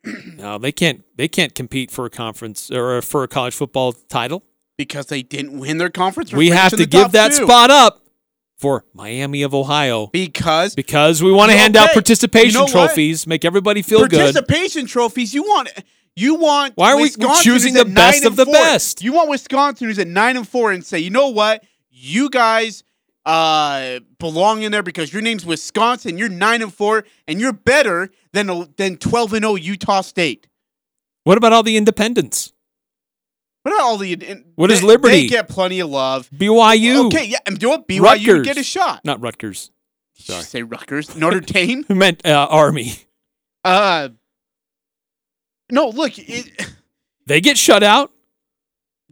No, 0.36 0.58
they 0.58 0.72
can't 0.72 1.02
they 1.16 1.28
can't 1.28 1.54
compete 1.54 1.90
for 1.90 2.06
a 2.06 2.10
conference 2.10 2.70
or 2.70 3.02
for 3.02 3.22
a 3.24 3.28
college 3.28 3.54
football 3.54 3.92
title. 3.92 4.44
Because 4.76 5.06
they 5.06 5.22
didn't 5.22 5.58
win 5.58 5.78
their 5.78 5.90
conference. 5.90 6.32
We 6.32 6.50
have 6.50 6.70
to 6.76 6.86
give 6.86 7.10
that 7.10 7.32
two. 7.32 7.42
spot 7.44 7.68
up 7.70 8.00
for 8.58 8.84
Miami 8.94 9.42
of 9.42 9.52
Ohio 9.52 10.06
Because 10.12 10.76
because 10.76 11.20
we 11.20 11.32
want 11.32 11.50
to 11.50 11.56
hand 11.58 11.76
out 11.76 11.92
participation 11.92 12.48
You 12.50 12.52
know 12.54 12.62
what? 12.62 12.70
trophies, 12.70 13.26
make 13.26 13.44
everybody 13.44 13.82
feel 13.82 14.06
good. 14.06 14.12
participation 14.20 14.86
trophies. 14.86 15.34
You 15.34 15.42
want 15.42 15.68
you 16.14 16.36
want 16.36 16.74
Why 16.76 16.92
are 16.92 16.96
we- 16.96 17.02
Wisconsin 17.02 17.42
choosing 17.42 17.74
the 17.74 17.84
best 17.84 18.24
of 18.24 18.36
the 18.36 18.44
four. 18.44 18.54
best? 18.54 19.02
You 19.02 19.12
want 19.12 19.28
Wisconsin 19.30 19.88
who's 19.88 19.98
at 19.98 20.06
nine 20.08 20.36
and 20.36 20.46
four 20.48 20.70
and 20.70 20.84
say, 20.86 21.00
you 21.00 21.10
know 21.10 21.28
what, 21.28 21.64
you 21.90 22.30
guys 22.30 22.84
uh 23.28 24.00
belong 24.18 24.62
in 24.62 24.72
there 24.72 24.82
because 24.82 25.12
your 25.12 25.20
name's 25.22 25.44
Wisconsin. 25.44 26.16
You're 26.16 26.30
nine 26.30 26.62
and 26.62 26.72
four, 26.72 27.04
and 27.28 27.38
you're 27.40 27.52
better 27.52 28.10
than 28.32 28.72
than 28.76 28.96
twelve 28.96 29.32
and 29.34 29.42
zero 29.44 29.54
Utah 29.56 30.00
State. 30.00 30.48
What 31.24 31.36
about 31.36 31.52
all 31.52 31.62
the 31.62 31.76
independents? 31.76 32.52
What 33.62 33.72
about 33.74 33.82
all 33.84 33.98
the? 33.98 34.44
What 34.54 34.70
is 34.70 34.80
they- 34.80 34.86
Liberty? 34.86 35.14
They 35.22 35.26
get 35.26 35.48
plenty 35.48 35.80
of 35.80 35.90
love. 35.90 36.30
BYU. 36.30 37.06
Okay, 37.08 37.26
yeah, 37.26 37.38
and 37.44 37.58
do 37.58 37.74
it. 37.74 37.86
BYU 37.86 38.00
Rutgers. 38.00 38.46
get 38.46 38.56
a 38.56 38.62
shot. 38.62 39.04
Not 39.04 39.20
Rutgers. 39.20 39.70
Sorry. 40.14 40.42
say 40.42 40.62
Rutgers, 40.62 41.14
Notre 41.14 41.40
Dame. 41.54 41.84
Who 41.86 41.94
meant 41.94 42.24
uh, 42.26 42.46
Army? 42.50 42.92
Uh, 43.62 44.08
no. 45.70 45.88
Look, 45.90 46.18
it, 46.18 46.50
They 47.26 47.40
get 47.42 47.58
shut 47.58 47.82
out. 47.82 48.10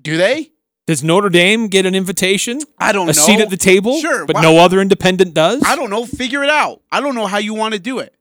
do 0.00 0.16
they? 0.16 0.52
Does 0.86 1.02
Notre 1.02 1.28
Dame 1.28 1.66
get 1.66 1.84
an 1.84 1.94
invitation? 1.96 2.60
I 2.78 2.92
don't 2.92 3.06
know. 3.06 3.12
a 3.12 3.14
know. 3.14 3.22
seat 3.22 3.40
at 3.40 3.50
the 3.50 3.56
table? 3.56 3.98
Sure, 4.00 4.24
But 4.24 4.36
why- 4.36 4.42
no 4.42 4.58
other 4.58 4.80
independent 4.80 5.34
does? 5.34 5.62
I 5.64 5.74
don't 5.74 5.90
know. 5.90 6.06
Figure 6.06 6.44
it 6.44 6.50
out. 6.50 6.82
I 6.92 7.00
don't 7.00 7.16
know 7.16 7.26
how 7.26 7.38
you 7.38 7.54
want 7.54 7.74
to 7.74 7.80
do 7.80 7.98
it. 7.98 8.14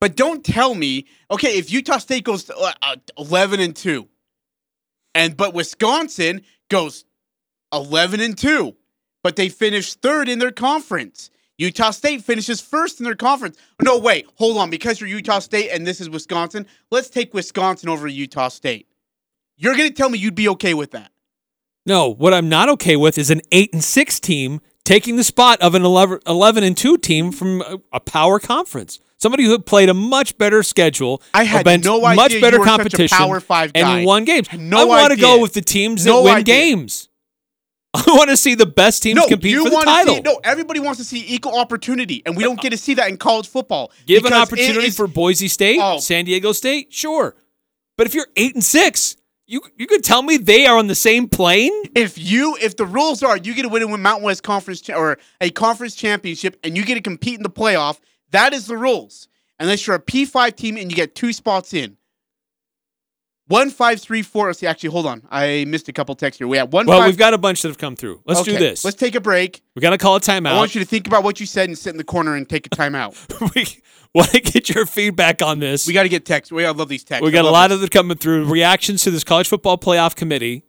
But 0.00 0.16
don't 0.16 0.44
tell 0.44 0.74
me, 0.74 1.06
okay, 1.30 1.58
if 1.58 1.70
Utah 1.70 1.98
State 1.98 2.24
goes 2.24 2.44
to, 2.44 2.56
uh, 2.56 2.72
uh, 2.82 2.96
11 3.18 3.60
and 3.60 3.74
2, 3.74 4.08
and 5.14 5.36
but 5.36 5.54
Wisconsin 5.54 6.42
goes 6.68 7.04
11 7.72 8.20
and 8.20 8.36
2, 8.36 8.74
but 9.22 9.36
they 9.36 9.48
finish 9.48 9.94
third 9.94 10.28
in 10.28 10.38
their 10.38 10.52
conference. 10.52 11.30
Utah 11.58 11.90
State 11.90 12.22
finishes 12.22 12.60
first 12.60 13.00
in 13.00 13.04
their 13.04 13.14
conference. 13.14 13.56
No, 13.82 13.98
wait, 13.98 14.26
hold 14.34 14.58
on. 14.58 14.68
Because 14.68 15.00
you're 15.00 15.08
Utah 15.08 15.38
State 15.38 15.70
and 15.70 15.86
this 15.86 16.00
is 16.02 16.10
Wisconsin, 16.10 16.66
let's 16.90 17.08
take 17.08 17.32
Wisconsin 17.32 17.88
over 17.88 18.06
Utah 18.06 18.48
State. 18.48 18.86
You're 19.56 19.74
going 19.76 19.88
to 19.88 19.94
tell 19.94 20.10
me 20.10 20.18
you'd 20.18 20.34
be 20.34 20.48
okay 20.50 20.74
with 20.74 20.90
that. 20.90 21.10
No, 21.86 22.08
what 22.12 22.34
I'm 22.34 22.48
not 22.48 22.68
okay 22.70 22.96
with 22.96 23.16
is 23.16 23.30
an 23.30 23.40
8 23.52 23.72
and 23.72 23.84
6 23.84 24.20
team 24.20 24.60
taking 24.84 25.16
the 25.16 25.24
spot 25.24 25.60
of 25.62 25.74
an 25.74 25.84
11, 25.84 26.20
11 26.26 26.64
and 26.64 26.76
2 26.76 26.98
team 26.98 27.32
from 27.32 27.62
a, 27.62 27.78
a 27.94 28.00
power 28.00 28.38
conference. 28.40 28.98
Somebody 29.18 29.44
who 29.44 29.58
played 29.58 29.88
a 29.88 29.94
much 29.94 30.36
better 30.36 30.62
schedule, 30.62 31.22
I 31.32 31.44
had 31.44 31.64
no 31.84 32.04
idea 32.04 32.16
much 32.16 32.40
better 32.40 32.58
were 32.58 32.64
such 32.66 32.74
a 32.74 32.76
competition, 32.76 33.16
Power 33.16 33.40
Five 33.40 33.72
guy. 33.72 33.80
and 33.98 34.06
won 34.06 34.24
games. 34.24 34.48
No 34.52 34.78
I 34.82 34.84
want 34.84 35.12
to 35.14 35.18
go 35.18 35.40
with 35.40 35.54
the 35.54 35.62
teams 35.62 36.04
that 36.04 36.10
No 36.10 36.22
win 36.22 36.34
idea. 36.34 36.54
games. 36.54 37.08
I 37.94 38.02
want 38.08 38.28
to 38.28 38.36
see 38.36 38.54
the 38.54 38.66
best 38.66 39.02
teams 39.02 39.18
compete 39.26 39.52
you 39.52 39.64
for 39.64 39.70
the 39.70 39.76
title. 39.76 40.16
See, 40.16 40.20
no, 40.20 40.38
everybody 40.44 40.80
wants 40.80 40.98
to 40.98 41.04
see 41.04 41.24
equal 41.28 41.58
opportunity, 41.58 42.22
and 42.26 42.36
we 42.36 42.42
don't 42.42 42.60
get 42.60 42.70
to 42.70 42.76
see 42.76 42.92
that 42.94 43.08
in 43.08 43.16
college 43.16 43.48
football. 43.48 43.90
Give 44.04 44.24
an 44.26 44.34
opportunity 44.34 44.88
is- 44.88 44.96
for 44.96 45.06
Boise 45.06 45.48
State, 45.48 45.80
Oh. 45.82 45.98
San 45.98 46.26
Diego 46.26 46.52
State, 46.52 46.92
sure. 46.92 47.36
But 47.96 48.06
if 48.06 48.14
you're 48.14 48.26
eight 48.36 48.54
and 48.54 48.62
six, 48.62 49.16
you 49.46 49.62
you 49.76 49.86
could 49.86 50.02
tell 50.04 50.22
me 50.22 50.36
they 50.36 50.66
are 50.66 50.76
on 50.76 50.86
the 50.86 50.94
same 50.94 51.28
plane. 51.28 51.72
if 51.94 52.18
you 52.18 52.56
if 52.60 52.76
the 52.76 52.86
rules 52.86 53.22
are 53.22 53.36
you 53.36 53.54
get 53.54 53.62
to 53.62 53.68
win 53.68 53.82
a 53.82 53.86
win 53.86 54.02
Mountain 54.02 54.24
West 54.24 54.42
Conference 54.42 54.80
cha- 54.80 54.96
or 54.96 55.18
a 55.40 55.50
conference 55.50 55.94
championship, 55.94 56.58
and 56.64 56.76
you 56.76 56.84
get 56.84 56.94
to 56.94 57.00
compete 57.00 57.36
in 57.36 57.42
the 57.42 57.50
playoff. 57.50 57.98
That 58.30 58.52
is 58.52 58.66
the 58.66 58.76
rules. 58.76 59.28
Unless 59.58 59.86
you're 59.86 59.96
a 59.96 60.00
P5 60.00 60.54
team 60.56 60.76
and 60.76 60.90
you 60.90 60.96
get 60.96 61.14
two 61.14 61.32
spots 61.32 61.72
in. 61.72 61.96
One 63.48 63.70
five 63.70 64.00
three 64.00 64.22
four. 64.22 64.48
Let's 64.48 64.58
see. 64.58 64.66
Actually, 64.66 64.90
hold 64.90 65.06
on. 65.06 65.22
I 65.30 65.64
missed 65.68 65.88
a 65.88 65.92
couple 65.92 66.16
texts 66.16 66.38
here. 66.38 66.48
We 66.48 66.56
have 66.56 66.72
one. 66.72 66.86
Well, 66.86 66.98
five, 66.98 67.06
we've 67.06 67.16
got 67.16 67.32
a 67.32 67.38
bunch 67.38 67.62
that 67.62 67.68
have 67.68 67.78
come 67.78 67.94
through. 67.94 68.20
Let's 68.26 68.42
do 68.42 68.58
this. 68.58 68.84
Let's 68.84 68.96
take 68.96 69.14
a 69.14 69.20
break. 69.20 69.62
we 69.76 69.80
got 69.82 69.90
to 69.90 69.98
call 69.98 70.16
a 70.16 70.20
timeout. 70.20 70.48
I 70.48 70.56
want 70.56 70.74
you 70.74 70.80
to 70.80 70.86
think 70.86 71.06
about 71.06 71.22
what 71.22 71.38
you 71.38 71.46
said 71.46 71.68
and 71.68 71.78
sit 71.78 71.90
in 71.90 71.96
the 71.96 72.02
corner 72.04 72.34
and 72.34 72.48
take 72.48 72.66
a 72.66 72.70
timeout. 72.70 73.14
we 73.54 73.64
want 74.16 74.30
to 74.32 74.40
get 74.52 74.68
your 74.70 74.86
feedback 74.86 75.42
on 75.42 75.58
this. 75.58 75.86
we 75.86 75.92
got 75.92 76.04
to 76.04 76.08
get 76.08 76.24
texts. 76.24 76.50
We 76.50 76.64
I 76.64 76.70
love 76.70 76.88
these 76.88 77.04
texts. 77.04 77.24
We 77.24 77.30
got 77.30 77.44
a 77.44 77.50
lot 77.50 77.68
this. 77.68 77.76
of 77.76 77.80
them 77.80 77.88
coming 77.90 78.16
through. 78.16 78.46
Reactions 78.46 79.02
to 79.02 79.10
this 79.10 79.24
college 79.24 79.48
football 79.48 79.78
playoff 79.78 80.16
committee 80.16 80.64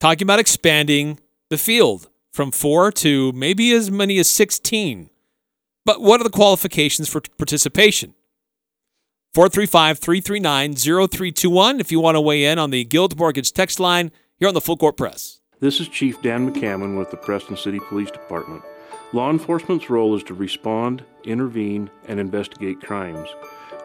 talking 0.00 0.24
about 0.24 0.38
expanding 0.38 1.18
the 1.50 1.58
field 1.58 2.08
from 2.32 2.50
four 2.50 2.90
to 2.92 3.32
maybe 3.32 3.72
as 3.72 3.90
many 3.90 4.18
as 4.18 4.28
16. 4.30 5.10
But 5.84 6.00
what 6.00 6.20
are 6.20 6.24
the 6.24 6.30
qualifications 6.30 7.08
for 7.08 7.20
participation? 7.36 8.14
435 9.34 9.98
339 9.98 10.74
0321 10.76 11.80
if 11.80 11.90
you 11.90 11.98
want 12.00 12.14
to 12.14 12.20
weigh 12.20 12.44
in 12.44 12.58
on 12.58 12.70
the 12.70 12.84
Guild 12.84 13.18
Mortgage 13.18 13.52
text 13.52 13.80
line 13.80 14.12
here 14.38 14.48
on 14.48 14.54
the 14.54 14.60
Full 14.60 14.76
Court 14.76 14.96
Press. 14.96 15.40
This 15.60 15.80
is 15.80 15.88
Chief 15.88 16.20
Dan 16.22 16.50
McCammon 16.50 16.96
with 16.98 17.10
the 17.10 17.16
Preston 17.16 17.56
City 17.56 17.80
Police 17.80 18.10
Department. 18.10 18.62
Law 19.14 19.30
enforcement's 19.30 19.88
role 19.88 20.16
is 20.16 20.24
to 20.24 20.34
respond, 20.34 21.04
intervene, 21.22 21.88
and 22.08 22.18
investigate 22.18 22.82
crimes. 22.82 23.28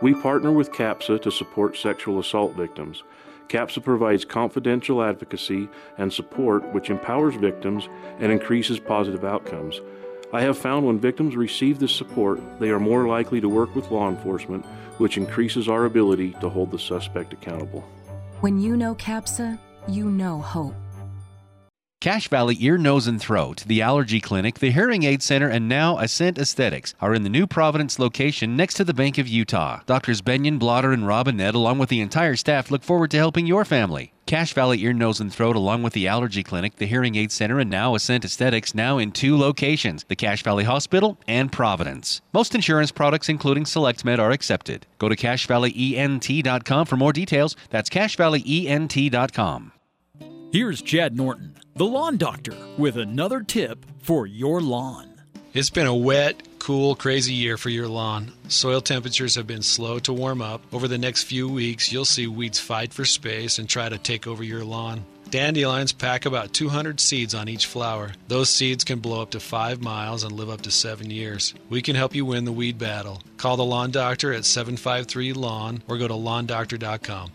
We 0.01 0.15
partner 0.15 0.51
with 0.51 0.71
CAPSA 0.71 1.21
to 1.21 1.29
support 1.29 1.77
sexual 1.77 2.17
assault 2.17 2.55
victims. 2.55 3.03
CAPSA 3.47 3.83
provides 3.83 4.25
confidential 4.25 5.03
advocacy 5.03 5.69
and 5.99 6.11
support 6.11 6.73
which 6.73 6.89
empowers 6.89 7.35
victims 7.35 7.87
and 8.17 8.31
increases 8.31 8.79
positive 8.79 9.23
outcomes. 9.23 9.81
I 10.33 10.41
have 10.41 10.57
found 10.57 10.87
when 10.87 10.99
victims 10.99 11.35
receive 11.35 11.77
this 11.77 11.95
support, 11.95 12.41
they 12.59 12.71
are 12.71 12.79
more 12.79 13.07
likely 13.07 13.39
to 13.39 13.47
work 13.47 13.75
with 13.75 13.91
law 13.91 14.09
enforcement, 14.09 14.65
which 14.97 15.15
increases 15.15 15.69
our 15.69 15.85
ability 15.85 16.31
to 16.41 16.49
hold 16.49 16.71
the 16.71 16.79
suspect 16.79 17.33
accountable. 17.33 17.81
When 18.39 18.59
you 18.59 18.75
know 18.75 18.95
CAPSA, 18.95 19.59
you 19.87 20.09
know 20.09 20.39
hope. 20.39 20.73
Cache 22.01 22.29
Valley 22.29 22.55
Ear, 22.61 22.77
Nose, 22.77 23.07
and 23.07 23.19
Throat, 23.19 23.65
the 23.67 23.81
Allergy 23.81 24.21
Clinic, 24.21 24.59
the 24.59 24.71
Hearing 24.71 25.03
Aid 25.03 25.21
Center, 25.21 25.49
and 25.49 25.67
now 25.67 25.97
Ascent 25.97 26.37
Aesthetics 26.37 26.93
are 27.01 27.13
in 27.13 27.23
the 27.23 27.29
new 27.29 27.45
Providence 27.45 27.99
location 27.99 28.55
next 28.55 28.75
to 28.75 28.85
the 28.85 28.93
Bank 28.93 29.17
of 29.17 29.27
Utah. 29.27 29.81
Doctors 29.85 30.21
Benyon, 30.21 30.57
Blotter, 30.59 30.93
and 30.93 31.05
Robinette, 31.05 31.55
along 31.55 31.77
with 31.77 31.89
the 31.89 31.99
entire 31.99 32.37
staff, 32.37 32.71
look 32.71 32.83
forward 32.83 33.11
to 33.11 33.17
helping 33.17 33.45
your 33.45 33.65
family. 33.65 34.13
Cache 34.27 34.53
Valley 34.53 34.81
Ear, 34.81 34.93
Nose, 34.93 35.19
and 35.19 35.33
Throat, 35.33 35.57
along 35.57 35.83
with 35.83 35.91
the 35.91 36.07
Allergy 36.07 36.41
Clinic, 36.41 36.77
the 36.77 36.87
Hearing 36.87 37.15
Aid 37.15 37.33
Center, 37.33 37.59
and 37.59 37.69
now 37.69 37.95
Ascent 37.95 38.23
Aesthetics, 38.23 38.73
now 38.73 38.97
in 38.97 39.11
two 39.11 39.37
locations 39.37 40.05
the 40.05 40.15
Cache 40.15 40.43
Valley 40.43 40.63
Hospital 40.63 41.17
and 41.27 41.51
Providence. 41.51 42.21
Most 42.31 42.55
insurance 42.55 42.93
products, 42.93 43.27
including 43.27 43.65
SelectMed, 43.65 44.19
are 44.19 44.31
accepted. 44.31 44.87
Go 44.99 45.09
to 45.09 45.17
CacheValleyENT.com 45.17 46.85
for 46.85 46.95
more 46.95 47.11
details. 47.11 47.57
That's 47.71 47.89
CacheValleyENT.com. 47.89 49.73
Here's 50.51 50.81
Chad 50.81 51.15
Norton, 51.15 51.58
the 51.79 51.85
lawn 51.85 52.17
doctor, 52.17 52.57
with 52.77 52.97
another 52.97 53.39
tip 53.41 53.85
for 54.01 54.27
your 54.27 54.59
lawn. 54.59 55.07
It's 55.53 55.69
been 55.69 55.87
a 55.87 55.95
wet, 55.95 56.45
cool, 56.59 56.93
crazy 56.93 57.33
year 57.33 57.55
for 57.55 57.69
your 57.69 57.87
lawn. 57.87 58.33
Soil 58.49 58.81
temperatures 58.81 59.35
have 59.35 59.47
been 59.47 59.61
slow 59.61 59.97
to 59.99 60.11
warm 60.11 60.41
up. 60.41 60.61
Over 60.73 60.89
the 60.89 60.97
next 60.97 61.23
few 61.23 61.47
weeks, 61.47 61.89
you'll 61.89 62.03
see 62.03 62.27
weeds 62.27 62.59
fight 62.59 62.91
for 62.91 63.05
space 63.05 63.59
and 63.59 63.69
try 63.69 63.87
to 63.87 63.97
take 63.97 64.27
over 64.27 64.43
your 64.43 64.65
lawn. 64.65 65.05
Dandelions 65.29 65.93
pack 65.93 66.25
about 66.25 66.51
200 66.51 66.99
seeds 66.99 67.33
on 67.33 67.47
each 67.47 67.67
flower. 67.67 68.11
Those 68.27 68.49
seeds 68.49 68.83
can 68.83 68.99
blow 68.99 69.21
up 69.21 69.29
to 69.31 69.39
5 69.39 69.81
miles 69.81 70.25
and 70.25 70.33
live 70.33 70.49
up 70.49 70.59
to 70.63 70.71
7 70.71 71.09
years. 71.09 71.53
We 71.69 71.81
can 71.81 71.95
help 71.95 72.13
you 72.13 72.25
win 72.25 72.43
the 72.43 72.51
weed 72.51 72.77
battle. 72.77 73.21
Call 73.37 73.55
the 73.55 73.63
lawn 73.63 73.91
doctor 73.91 74.33
at 74.33 74.43
753 74.43 75.31
Lawn 75.31 75.81
or 75.87 75.97
go 75.97 76.09
to 76.09 76.13
lawndoctor.com. 76.13 77.31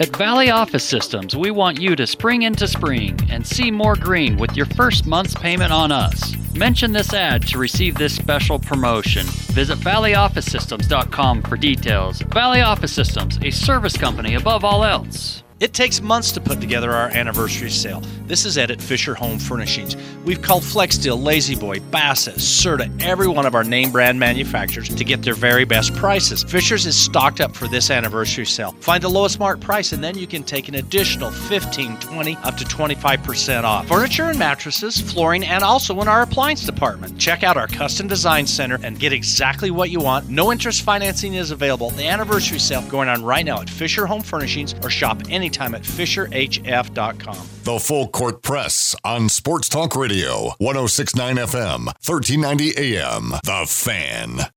At 0.00 0.16
Valley 0.16 0.50
Office 0.50 0.82
Systems, 0.82 1.36
we 1.36 1.52
want 1.52 1.80
you 1.80 1.94
to 1.94 2.04
spring 2.04 2.42
into 2.42 2.66
spring 2.66 3.16
and 3.30 3.46
see 3.46 3.70
more 3.70 3.94
green 3.94 4.36
with 4.36 4.56
your 4.56 4.66
first 4.66 5.06
month's 5.06 5.36
payment 5.36 5.70
on 5.70 5.92
us. 5.92 6.34
Mention 6.52 6.92
this 6.92 7.14
ad 7.14 7.46
to 7.46 7.58
receive 7.58 7.94
this 7.94 8.16
special 8.16 8.58
promotion. 8.58 9.24
Visit 9.54 9.78
valleyofficesystems.com 9.78 11.42
for 11.42 11.56
details. 11.56 12.22
Valley 12.22 12.60
Office 12.60 12.92
Systems, 12.92 13.38
a 13.42 13.52
service 13.52 13.96
company 13.96 14.34
above 14.34 14.64
all 14.64 14.82
else. 14.82 15.43
It 15.60 15.72
takes 15.72 16.00
months 16.00 16.32
to 16.32 16.40
put 16.40 16.60
together 16.60 16.90
our 16.90 17.10
anniversary 17.10 17.70
sale. 17.70 18.02
This 18.26 18.44
is 18.44 18.58
Ed 18.58 18.72
at 18.72 18.82
Fisher 18.82 19.14
Home 19.14 19.38
Furnishings. 19.38 19.96
We've 20.24 20.42
called 20.42 20.64
Flexsteel, 20.64 21.22
La-Z-Boy, 21.22 21.78
Bassett, 21.92 22.36
Serta, 22.36 22.90
every 23.00 23.28
one 23.28 23.46
of 23.46 23.54
our 23.54 23.62
name 23.62 23.92
brand 23.92 24.18
manufacturers 24.18 24.88
to 24.88 25.04
get 25.04 25.22
their 25.22 25.34
very 25.34 25.64
best 25.64 25.94
prices. 25.94 26.42
Fisher's 26.42 26.86
is 26.86 26.96
stocked 26.96 27.40
up 27.40 27.54
for 27.54 27.68
this 27.68 27.90
anniversary 27.90 28.46
sale. 28.46 28.72
Find 28.80 29.00
the 29.00 29.08
lowest 29.08 29.38
mark 29.38 29.60
price 29.60 29.92
and 29.92 30.02
then 30.02 30.18
you 30.18 30.26
can 30.26 30.42
take 30.42 30.66
an 30.66 30.74
additional 30.74 31.30
15, 31.30 31.98
20, 31.98 32.36
up 32.38 32.56
to 32.56 32.64
25% 32.64 33.62
off. 33.62 33.86
Furniture 33.86 34.24
and 34.24 34.38
mattresses, 34.38 35.00
flooring, 35.00 35.44
and 35.44 35.62
also 35.62 36.00
in 36.00 36.08
our 36.08 36.22
appliance 36.22 36.66
department. 36.66 37.16
Check 37.16 37.44
out 37.44 37.56
our 37.56 37.68
custom 37.68 38.08
design 38.08 38.44
center 38.48 38.80
and 38.82 38.98
get 38.98 39.12
exactly 39.12 39.70
what 39.70 39.90
you 39.90 40.00
want. 40.00 40.28
No 40.28 40.50
interest 40.50 40.82
financing 40.82 41.34
is 41.34 41.52
available. 41.52 41.90
The 41.90 42.08
anniversary 42.08 42.58
sale 42.58 42.82
going 42.88 43.08
on 43.08 43.22
right 43.22 43.46
now 43.46 43.60
at 43.60 43.70
Fisher 43.70 44.04
Home 44.06 44.22
Furnishings 44.22 44.74
or 44.82 44.90
shop 44.90 45.22
anytime 45.44 45.74
at 45.74 45.82
fisherhf.com. 45.82 47.36
The 47.64 47.78
Full 47.78 48.08
Court 48.08 48.42
Press 48.42 48.96
on 49.04 49.28
Sports 49.28 49.68
Talk 49.68 49.94
Radio, 49.94 50.54
1069 50.58 51.36
FM, 51.36 51.84
1390 51.86 52.96
AM. 52.96 53.30
The 53.44 53.66
Fan. 53.68 54.53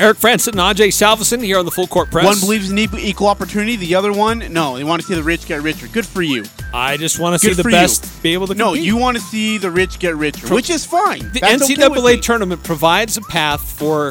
Eric 0.00 0.18
Frandsen 0.18 0.48
and 0.48 0.56
Ajay 0.76 0.88
Salvesen 0.88 1.40
here 1.42 1.56
on 1.56 1.64
the 1.64 1.70
Full 1.70 1.86
Court 1.86 2.10
Press. 2.10 2.24
One 2.24 2.40
believes 2.40 2.68
in 2.70 2.78
equal, 2.78 3.28
opportunity. 3.28 3.76
The 3.76 3.94
other 3.94 4.12
one, 4.12 4.40
no, 4.52 4.76
they 4.76 4.82
want 4.82 5.00
to 5.02 5.06
see 5.06 5.14
the 5.14 5.22
rich 5.22 5.46
get 5.46 5.62
richer. 5.62 5.86
Good 5.86 6.04
for 6.04 6.20
you. 6.20 6.44
I 6.72 6.96
just 6.96 7.20
want 7.20 7.40
to 7.40 7.46
Good 7.46 7.56
see 7.56 7.62
the 7.62 7.68
best 7.68 8.04
you. 8.04 8.10
be 8.22 8.32
able 8.34 8.48
to 8.48 8.54
No, 8.54 8.70
compete. 8.70 8.84
you 8.84 8.96
want 8.96 9.16
to 9.16 9.22
see 9.22 9.56
the 9.56 9.70
rich 9.70 10.00
get 10.00 10.16
richer, 10.16 10.48
Pro- 10.48 10.56
which 10.56 10.68
is 10.68 10.84
fine. 10.84 11.20
The 11.32 11.38
That's 11.40 11.62
NCAA 11.70 12.16
me. 12.16 12.20
tournament 12.20 12.64
provides 12.64 13.16
a 13.16 13.20
path 13.22 13.60
for 13.62 14.10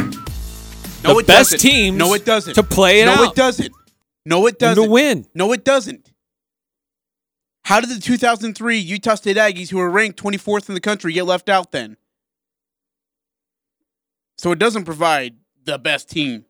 No, 1.03 1.15
the 1.19 1.23
best 1.27 1.51
doesn't. 1.51 1.59
teams 1.59 1.97
No, 1.97 2.13
it 2.13 2.23
doesn't. 2.23 2.53
to 2.53 2.63
play 2.63 3.01
it 3.01 3.05
no, 3.05 3.11
out. 3.15 3.31
it 3.31 3.35
doesn't. 3.35 3.73
No, 4.25 4.47
it 4.47 4.57
doesn't. 4.59 4.81
to 4.81 4.89
win. 4.89 5.25
No, 5.35 5.51
it 5.51 5.65
doesn't. 5.65 6.09
How 7.65 7.81
did 7.81 7.89
the 7.89 7.99
2003 7.99 8.77
Utah 8.77 9.15
State 9.15 9.35
Aggies, 9.35 9.69
who 9.69 9.77
were 9.79 9.89
ranked 9.89 10.17
24th 10.21 10.69
in 10.69 10.75
the 10.75 10.81
country, 10.81 11.11
get 11.11 11.25
left 11.25 11.49
out 11.49 11.73
then? 11.73 11.97
So 14.37 14.53
it 14.53 14.59
doesn't 14.59 14.85
provide 14.85 15.35
the 15.65 15.77
best 15.77 16.09
team. 16.09 16.45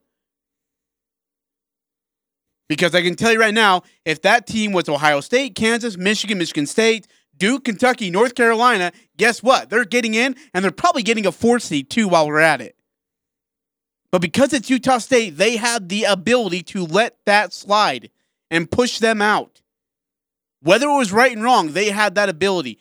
Because 2.69 2.95
I 2.95 3.01
can 3.01 3.15
tell 3.15 3.31
you 3.31 3.39
right 3.39 3.53
now, 3.53 3.83
if 4.05 4.21
that 4.21 4.47
team 4.47 4.71
was 4.71 4.89
Ohio 4.89 5.19
State, 5.19 5.55
Kansas, 5.55 5.97
Michigan, 5.97 6.37
Michigan 6.37 6.65
State, 6.65 7.07
Duke, 7.37 7.65
Kentucky, 7.65 8.09
North 8.09 8.35
Carolina, 8.35 8.91
guess 9.17 9.43
what? 9.43 9.69
They're 9.69 9.85
getting 9.85 10.13
in, 10.13 10.35
and 10.53 10.63
they're 10.63 10.71
probably 10.71 11.03
getting 11.03 11.25
a 11.25 11.31
four 11.31 11.59
seed 11.59 11.89
too 11.89 12.07
while 12.07 12.27
we're 12.27 12.39
at 12.39 12.61
it. 12.61 12.75
But 14.11 14.21
because 14.21 14.53
it's 14.53 14.69
Utah 14.69 14.99
State, 14.99 15.37
they 15.37 15.57
had 15.57 15.89
the 15.89 16.03
ability 16.03 16.61
to 16.63 16.85
let 16.85 17.17
that 17.25 17.51
slide 17.51 18.11
and 18.51 18.69
push 18.69 18.99
them 18.99 19.21
out. 19.21 19.61
Whether 20.61 20.87
it 20.87 20.97
was 20.97 21.11
right 21.11 21.31
and 21.31 21.43
wrong, 21.43 21.73
they 21.73 21.89
had 21.89 22.15
that 22.15 22.29
ability. 22.29 22.79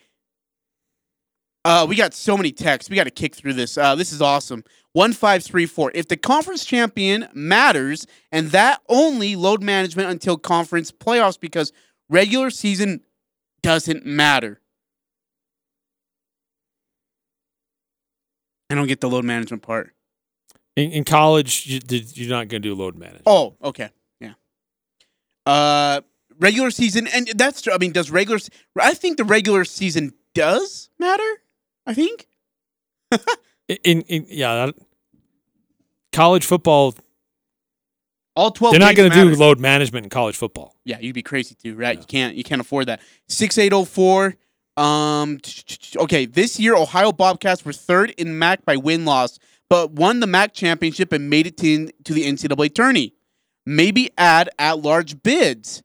Uh, 1.65 1.85
we 1.87 1.95
got 1.95 2.13
so 2.13 2.35
many 2.35 2.51
texts. 2.51 2.89
We 2.89 2.95
got 2.97 3.05
to 3.05 3.11
kick 3.11 3.35
through 3.35 3.53
this. 3.53 3.77
Uh, 3.77 3.95
this 3.95 4.11
is 4.11 4.21
awesome. 4.21 4.63
1534. 4.93 5.91
If 5.95 6.07
the 6.07 6.17
conference 6.17 6.65
champion 6.65 7.27
matters, 7.33 8.05
and 8.31 8.49
that 8.51 8.81
only 8.89 9.35
load 9.35 9.63
management 9.63 10.09
until 10.09 10.37
conference 10.37 10.91
playoffs 10.91 11.39
because 11.39 11.71
regular 12.09 12.49
season 12.49 13.01
doesn't 13.61 14.05
matter. 14.05 14.59
I 18.69 18.75
don't 18.75 18.87
get 18.87 19.01
the 19.01 19.09
load 19.09 19.23
management 19.25 19.61
part. 19.63 19.93
In, 20.75 20.91
in 20.91 21.03
college, 21.03 21.67
you, 21.67 21.79
did- 21.79 22.17
you're 22.17 22.29
not 22.29 22.47
going 22.47 22.61
to 22.61 22.69
do 22.69 22.75
load 22.75 22.95
management. 22.97 23.23
Oh, 23.25 23.55
okay. 23.63 23.89
Yeah. 24.19 24.33
Uh 25.45 26.01
regular 26.39 26.71
season 26.71 27.07
and 27.07 27.27
that's 27.35 27.61
true. 27.61 27.73
I 27.73 27.77
mean, 27.77 27.91
does 27.91 28.09
regular 28.09 28.39
I 28.79 28.93
think 28.95 29.17
the 29.17 29.23
regular 29.23 29.65
season 29.65 30.13
does 30.33 30.89
matter? 30.97 31.23
I 31.85 31.93
think. 31.93 32.27
In, 33.83 34.01
in 34.01 34.25
yeah, 34.27 34.65
that, 34.65 34.75
college 36.11 36.45
football. 36.45 36.93
All 38.35 38.51
12 38.51 38.73
They're 38.73 38.79
not 38.79 38.95
going 38.95 39.11
to 39.11 39.15
do 39.15 39.35
load 39.35 39.59
management 39.59 40.05
in 40.05 40.09
college 40.09 40.35
football. 40.35 40.75
Yeah, 40.83 40.99
you'd 40.99 41.13
be 41.13 41.21
crazy 41.21 41.55
too, 41.55 41.75
right? 41.75 41.97
You 41.97 42.05
can't 42.05 42.35
you 42.35 42.43
can't 42.43 42.59
afford 42.59 42.87
that. 42.87 42.99
6804 43.29 44.35
um 44.75 45.39
okay, 45.97 46.25
this 46.25 46.59
year 46.59 46.75
Ohio 46.75 47.11
Bobcats 47.11 47.63
were 47.63 47.73
third 47.73 48.09
in 48.11 48.39
MAC 48.39 48.65
by 48.65 48.75
win 48.75 49.05
loss, 49.05 49.37
but 49.69 49.91
won 49.91 50.19
the 50.19 50.27
MAC 50.27 50.53
championship 50.53 51.13
and 51.13 51.29
made 51.29 51.47
it 51.47 51.57
to, 51.57 51.89
to 52.03 52.13
the 52.13 52.23
NCAA 52.23 52.73
tourney. 52.73 53.13
Maybe 53.65 54.09
add 54.17 54.49
at 54.59 54.79
large 54.79 55.23
bids, 55.23 55.83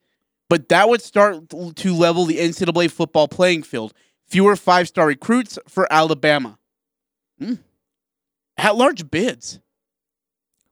but 0.48 0.68
that 0.70 0.88
would 0.88 1.02
start 1.02 1.50
to 1.50 1.94
level 1.94 2.24
the 2.24 2.38
NCAA 2.38 2.90
football 2.90 3.28
playing 3.28 3.62
field. 3.62 3.92
Fewer 4.28 4.56
five 4.56 4.88
star 4.88 5.06
recruits 5.06 5.58
for 5.68 5.90
Alabama. 5.90 6.58
Hmm. 7.40 7.54
At 8.56 8.76
large 8.76 9.10
bids. 9.10 9.60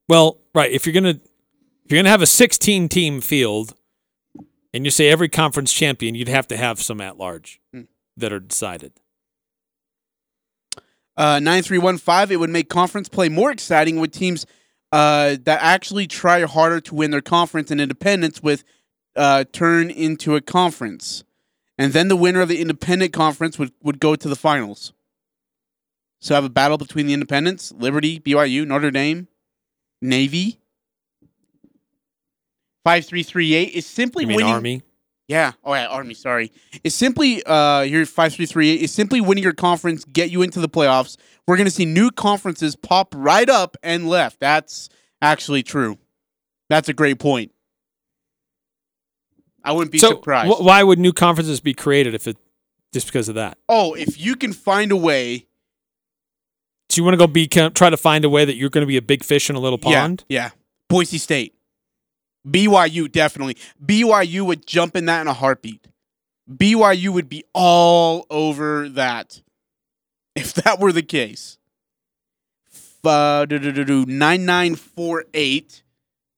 Well, 0.09 0.39
right. 0.55 0.71
If 0.71 0.87
you're 0.87 0.93
gonna 0.93 1.21
if 1.85 1.91
you're 1.93 1.99
gonna 1.99 2.11
have 2.11 2.23
a 2.23 2.27
16 2.27 2.89
team 2.89 3.21
field, 3.21 3.75
and 4.75 4.85
you 4.85 4.91
say 4.91 5.09
every 5.09 5.29
conference 5.29 5.73
champion, 5.73 6.15
you'd 6.15 6.29
have 6.29 6.49
to 6.49 6.57
have 6.57 6.81
some 6.81 7.01
at 7.01 7.17
large 7.17 7.61
Hmm. 7.73 7.83
that 8.17 8.33
are 8.33 8.41
decided. 8.41 8.93
Uh, 11.17 11.41
9315, 11.41 12.31
it 12.35 12.39
would 12.39 12.51
make 12.51 12.69
conference 12.69 13.09
play 13.09 13.31
more 13.31 13.51
exciting 13.51 13.99
with 14.01 14.13
teams 14.13 14.45
uh, 14.93 15.37
that 15.45 15.59
actually 15.63 16.07
try 16.07 16.43
harder 16.43 16.81
to 16.81 16.95
win 16.95 17.11
their 17.11 17.23
conference 17.23 17.71
and 17.71 17.81
independence 17.81 18.43
with 18.43 18.65
uh, 19.17 19.45
turn 19.51 19.89
into 19.91 20.37
a 20.37 20.43
conference. 20.43 21.25
And 21.79 21.93
then 21.93 22.09
the 22.09 22.17
winner 22.17 22.41
of 22.41 22.49
the 22.49 22.61
independent 22.61 23.13
conference 23.13 23.59
would, 23.59 23.73
would 23.83 24.01
go 24.01 24.17
to 24.17 24.29
the 24.29 24.37
finals. 24.37 24.93
So 26.21 26.35
have 26.35 26.45
a 26.45 26.51
battle 26.51 26.79
between 26.79 27.07
the 27.07 27.13
independents, 27.13 27.73
Liberty, 27.73 28.19
BYU, 28.19 28.67
Notre 28.67 28.91
Dame, 28.91 29.29
Navy. 30.01 30.59
5338 32.85 33.75
is 33.75 33.85
simply 33.87 34.23
You 34.23 34.29
mean 34.29 34.37
winning. 34.37 34.53
Army? 34.53 34.83
Yeah. 35.29 35.53
Oh 35.65 35.75
yeah, 35.75 35.87
Army. 35.87 36.15
Sorry. 36.15 36.53
It's 36.85 36.95
simply 36.95 37.43
uh 37.45 37.83
three 38.07 38.47
three. 38.47 38.75
is 38.75 38.93
simply 38.93 39.21
winning 39.21 39.43
your 39.43 39.53
conference 39.53 40.05
get 40.05 40.31
you 40.31 40.43
into 40.43 40.61
the 40.61 40.69
playoffs. 40.69 41.17
We're 41.47 41.57
gonna 41.57 41.71
see 41.71 41.85
new 41.85 42.11
conferences 42.11 42.77
pop 42.77 43.13
right 43.17 43.49
up 43.49 43.77
and 43.83 44.09
left. 44.09 44.39
That's 44.39 44.89
actually 45.21 45.65
true. 45.65 45.99
That's 46.69 46.89
a 46.89 46.93
great 46.93 47.19
point. 47.19 47.53
I 49.67 49.73
wouldn't 49.73 49.93
be 49.93 49.99
so 49.99 50.11
surprised. 50.11 50.53
wh- 50.53 50.63
why 50.63 50.83
would 50.83 50.99
new 50.99 51.13
conferences 51.13 51.61
be 51.61 51.75
created 51.75 52.15
if 52.15 52.27
it 52.27 52.37
just 52.93 53.07
because 53.07 53.29
of 53.29 53.35
that? 53.35 53.59
oh, 53.69 53.95
if 53.95 54.19
you 54.19 54.37
can 54.37 54.53
find 54.53 54.93
a 54.93 54.97
way. 54.97 55.47
So 56.89 57.01
you 57.01 57.05
want 57.05 57.15
to 57.15 57.19
go 57.19 57.27
be 57.27 57.49
try 57.49 57.91
to 57.91 57.97
find 57.97 58.25
a 58.25 58.31
way 58.31 58.45
that 58.45 58.55
you're 58.55 58.71
going 58.71 58.83
to 58.83 58.87
be 58.87 58.97
a 58.97 59.03
big 59.03 59.25
fish 59.25 59.51
in 59.51 59.57
a 59.57 59.61
little 59.61 59.79
pond? 59.79 60.25
Yeah. 60.29 60.45
Yeah. 60.45 60.51
Boise 60.89 61.19
State. 61.19 61.55
BYU 62.47 63.11
definitely. 63.11 63.57
BYU 63.85 64.47
would 64.47 64.67
jump 64.67 64.97
in 64.97 65.07
that 65.07 65.21
in 65.21 65.27
a 65.27 65.33
heartbeat. 65.33 65.89
BYU 66.49 67.09
would 67.09 67.29
be 67.29 67.43
all 67.53 68.25
over 68.31 68.89
that 68.91 69.43
if 70.37 70.55
that 70.55 70.79
were 70.79 70.93
the 70.93 71.03
case. 71.03 71.59
Uh, 73.05 73.45
do, 73.47 73.59
do, 73.61 73.71
do, 73.71 73.85
do, 73.85 74.05
9948 74.07 75.85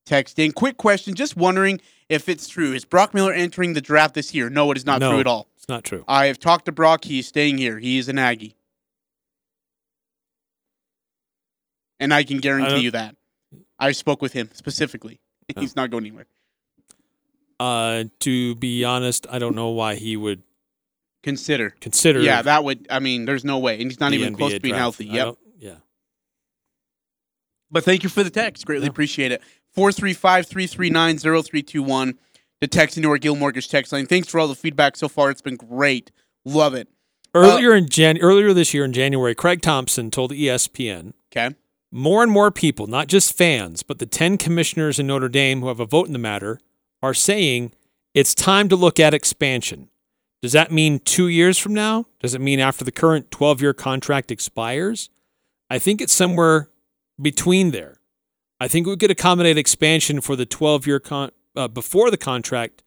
text 0.05 0.39
in. 0.39 0.53
Quick 0.53 0.77
question. 0.77 1.15
Just 1.15 1.35
wondering 1.35 1.81
if 2.09 2.29
it's 2.29 2.49
true. 2.49 2.73
Is 2.73 2.85
Brock 2.85 3.15
Miller 3.15 3.33
entering 3.33 3.73
the 3.75 3.81
draft 3.81 4.15
this 4.15 4.35
year? 4.35 4.49
No, 4.51 4.71
it 4.71 4.77
is 4.79 4.87
not 4.87 5.01
No, 5.01 5.11
true 5.13 5.21
at 5.21 5.27
all. 5.27 5.49
It's 5.57 5.69
not 5.69 5.85
true. 5.85 6.05
I 6.09 6.27
have 6.27 6.39
talked 6.39 6.65
to 6.67 6.73
Brock. 6.73 7.05
He 7.05 7.19
is 7.19 7.27
staying 7.29 7.59
here. 7.59 7.79
He 7.79 7.99
is 7.99 8.09
an 8.09 8.19
Aggie. 8.19 8.57
And 12.01 12.15
I 12.15 12.23
can 12.25 12.39
guarantee 12.39 12.71
don't- 12.71 12.83
you 12.83 12.91
that. 12.93 13.17
I 13.79 13.93
spoke 13.93 14.23
with 14.23 14.33
him 14.33 14.51
specifically. 14.55 15.21
Oh. 15.57 15.61
He's 15.61 15.77
not 15.77 15.91
going 15.91 16.05
anywhere. 16.05 16.27
Uh, 17.61 18.05
to 18.21 18.55
be 18.57 18.85
honest, 18.85 19.27
I 19.31 19.39
don't 19.39 19.55
know 19.57 19.69
why 19.71 19.97
he 19.97 20.17
would 20.17 20.43
Consider. 21.25 21.71
consider. 21.81 22.21
Yeah, 22.21 22.43
that 22.43 22.63
would. 22.63 22.87
I 22.89 23.01
mean, 23.01 23.25
there's 23.25 23.45
no 23.45 23.59
way, 23.59 23.75
and 23.81 23.91
he's 23.91 23.99
not 23.99 24.13
even 24.13 24.37
close 24.37 24.53
to 24.53 24.61
being 24.61 24.73
draft. 24.73 24.81
healthy. 24.81 25.07
Yep. 25.07 25.35
Yeah. 25.59 25.75
But 27.71 27.83
thank 27.83 28.05
you 28.05 28.09
for 28.09 28.23
the 28.23 28.31
text. 28.31 28.65
Greatly 28.65 28.87
appreciate 28.87 29.33
it. 29.33 29.43
435 29.79 30.47
339 30.47 31.19
0321. 31.19 32.19
The 32.61 32.67
text 32.67 32.97
into 32.97 33.09
our 33.11 33.19
Guild 33.19 33.39
Mortgage 33.39 33.69
text 33.69 33.93
line. 33.93 34.07
Thanks 34.07 34.27
for 34.27 34.41
all 34.41 34.49
the 34.49 34.57
feedback 34.57 34.97
so 34.97 35.09
far. 35.09 35.31
It's 35.31 35.41
been 35.41 35.55
great. 35.55 36.11
Love 36.45 36.75
it. 36.75 36.89
Earlier 37.33 37.73
in 37.77 37.89
Jan- 37.89 38.19
earlier 38.19 38.53
this 38.53 38.75
year 38.75 38.85
in 38.85 38.93
January, 38.93 39.37
Craig 39.37 39.63
Thompson 39.63 40.11
told 40.11 40.33
ESPN 40.33 41.13
Okay. 41.31 41.55
more 41.93 42.25
and 42.25 42.33
more 42.33 42.51
people, 42.51 42.89
not 42.89 43.07
just 43.07 43.37
fans, 43.39 43.85
but 43.85 44.01
the 44.01 44.07
10 44.07 44.37
commissioners 44.37 44.99
in 44.99 45.07
Notre 45.07 45.29
Dame 45.29 45.61
who 45.61 45.69
have 45.69 45.79
a 45.79 45.87
vote 45.87 46.09
in 46.09 46.13
the 46.13 46.19
matter, 46.19 46.59
are 47.01 47.15
saying 47.15 47.71
it's 48.15 48.35
time 48.35 48.69
to 48.71 48.75
look 48.75 48.99
at 48.99 49.15
expansion. 49.15 49.91
Does 50.43 50.51
that 50.53 50.73
mean 50.73 50.99
two 50.99 51.29
years 51.29 51.57
from 51.57 51.73
now? 51.75 52.07
Does 52.19 52.35
it 52.35 52.41
mean 52.41 52.59
after 52.59 52.85
the 52.85 52.91
current 52.91 53.31
12 53.31 53.61
year 53.63 53.75
contract 53.75 54.33
expires? 54.33 55.09
I 55.71 55.79
think 55.79 56.01
it's 56.01 56.13
somewhere 56.13 56.69
between 57.23 57.71
there. 57.71 57.98
I 58.61 58.69
think 58.69 58.87
we 58.87 58.97
could 58.97 59.11
accommodate 59.11 59.57
expansion 59.57 60.21
for 60.21 60.35
the 60.35 60.47
12 60.47 60.87
year 60.87 61.01
con- 61.01 61.31
uh, 61.55 61.69
before 61.69 62.11
the 62.11 62.17
contract 62.17 62.83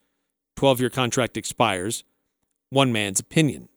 12 0.56 0.80
year 0.80 0.90
contract 0.90 1.38
expires. 1.38 2.04
One 2.70 2.92
man's 2.92 3.20
opinion. 3.20 3.68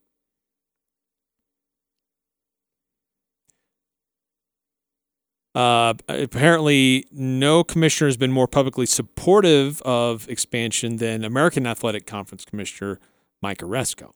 Uh, 5.53 5.93
apparently, 6.09 7.07
no 7.11 7.63
commissioner 7.63 8.09
has 8.09 8.17
been 8.17 8.31
more 8.31 8.47
publicly 8.47 8.85
supportive 8.85 9.81
of 9.83 10.27
expansion 10.29 10.97
than 10.97 11.23
American 11.23 11.65
Athletic 11.65 12.05
Conference 12.05 12.43
Commissioner 12.43 12.99
Mike 13.41 13.59
Aresco. 13.59 14.11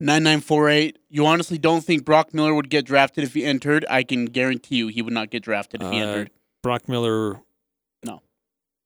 9948. 0.00 0.98
You 1.10 1.26
honestly 1.26 1.58
don't 1.58 1.84
think 1.84 2.04
Brock 2.04 2.32
Miller 2.34 2.54
would 2.54 2.70
get 2.70 2.84
drafted 2.86 3.22
if 3.24 3.34
he 3.34 3.44
entered? 3.44 3.84
I 3.90 4.02
can 4.02 4.24
guarantee 4.26 4.76
you 4.76 4.88
he 4.88 5.02
would 5.02 5.12
not 5.12 5.30
get 5.30 5.42
drafted 5.42 5.82
if 5.82 5.90
he 5.92 6.00
Uh, 6.00 6.06
entered. 6.06 6.30
Brock 6.62 6.88
Miller 6.88 7.40
No. 8.04 8.22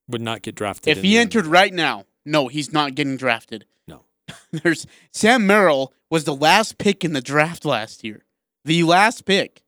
would 0.09 0.21
not 0.21 0.43
get 0.43 0.55
drafted. 0.55 0.91
If 0.91 0.99
in 0.99 1.05
he 1.05 1.13
the- 1.15 1.19
entered 1.19 1.47
right 1.47 1.73
now, 1.73 2.07
no, 2.25 2.49
he's 2.49 2.73
not 2.73 2.95
getting 2.95 3.17
drafted. 3.17 3.65
No. 3.87 4.05
There's 4.51 4.87
Sam 5.13 5.47
Merrill 5.47 5.93
was 6.11 6.25
the 6.25 6.35
last 6.35 6.79
pick 6.79 7.05
in 7.05 7.13
the 7.13 7.21
draft 7.21 7.65
last 7.65 8.03
year. 8.05 8.25
The 8.65 8.83
last 8.83 9.25
pick. 9.25 9.63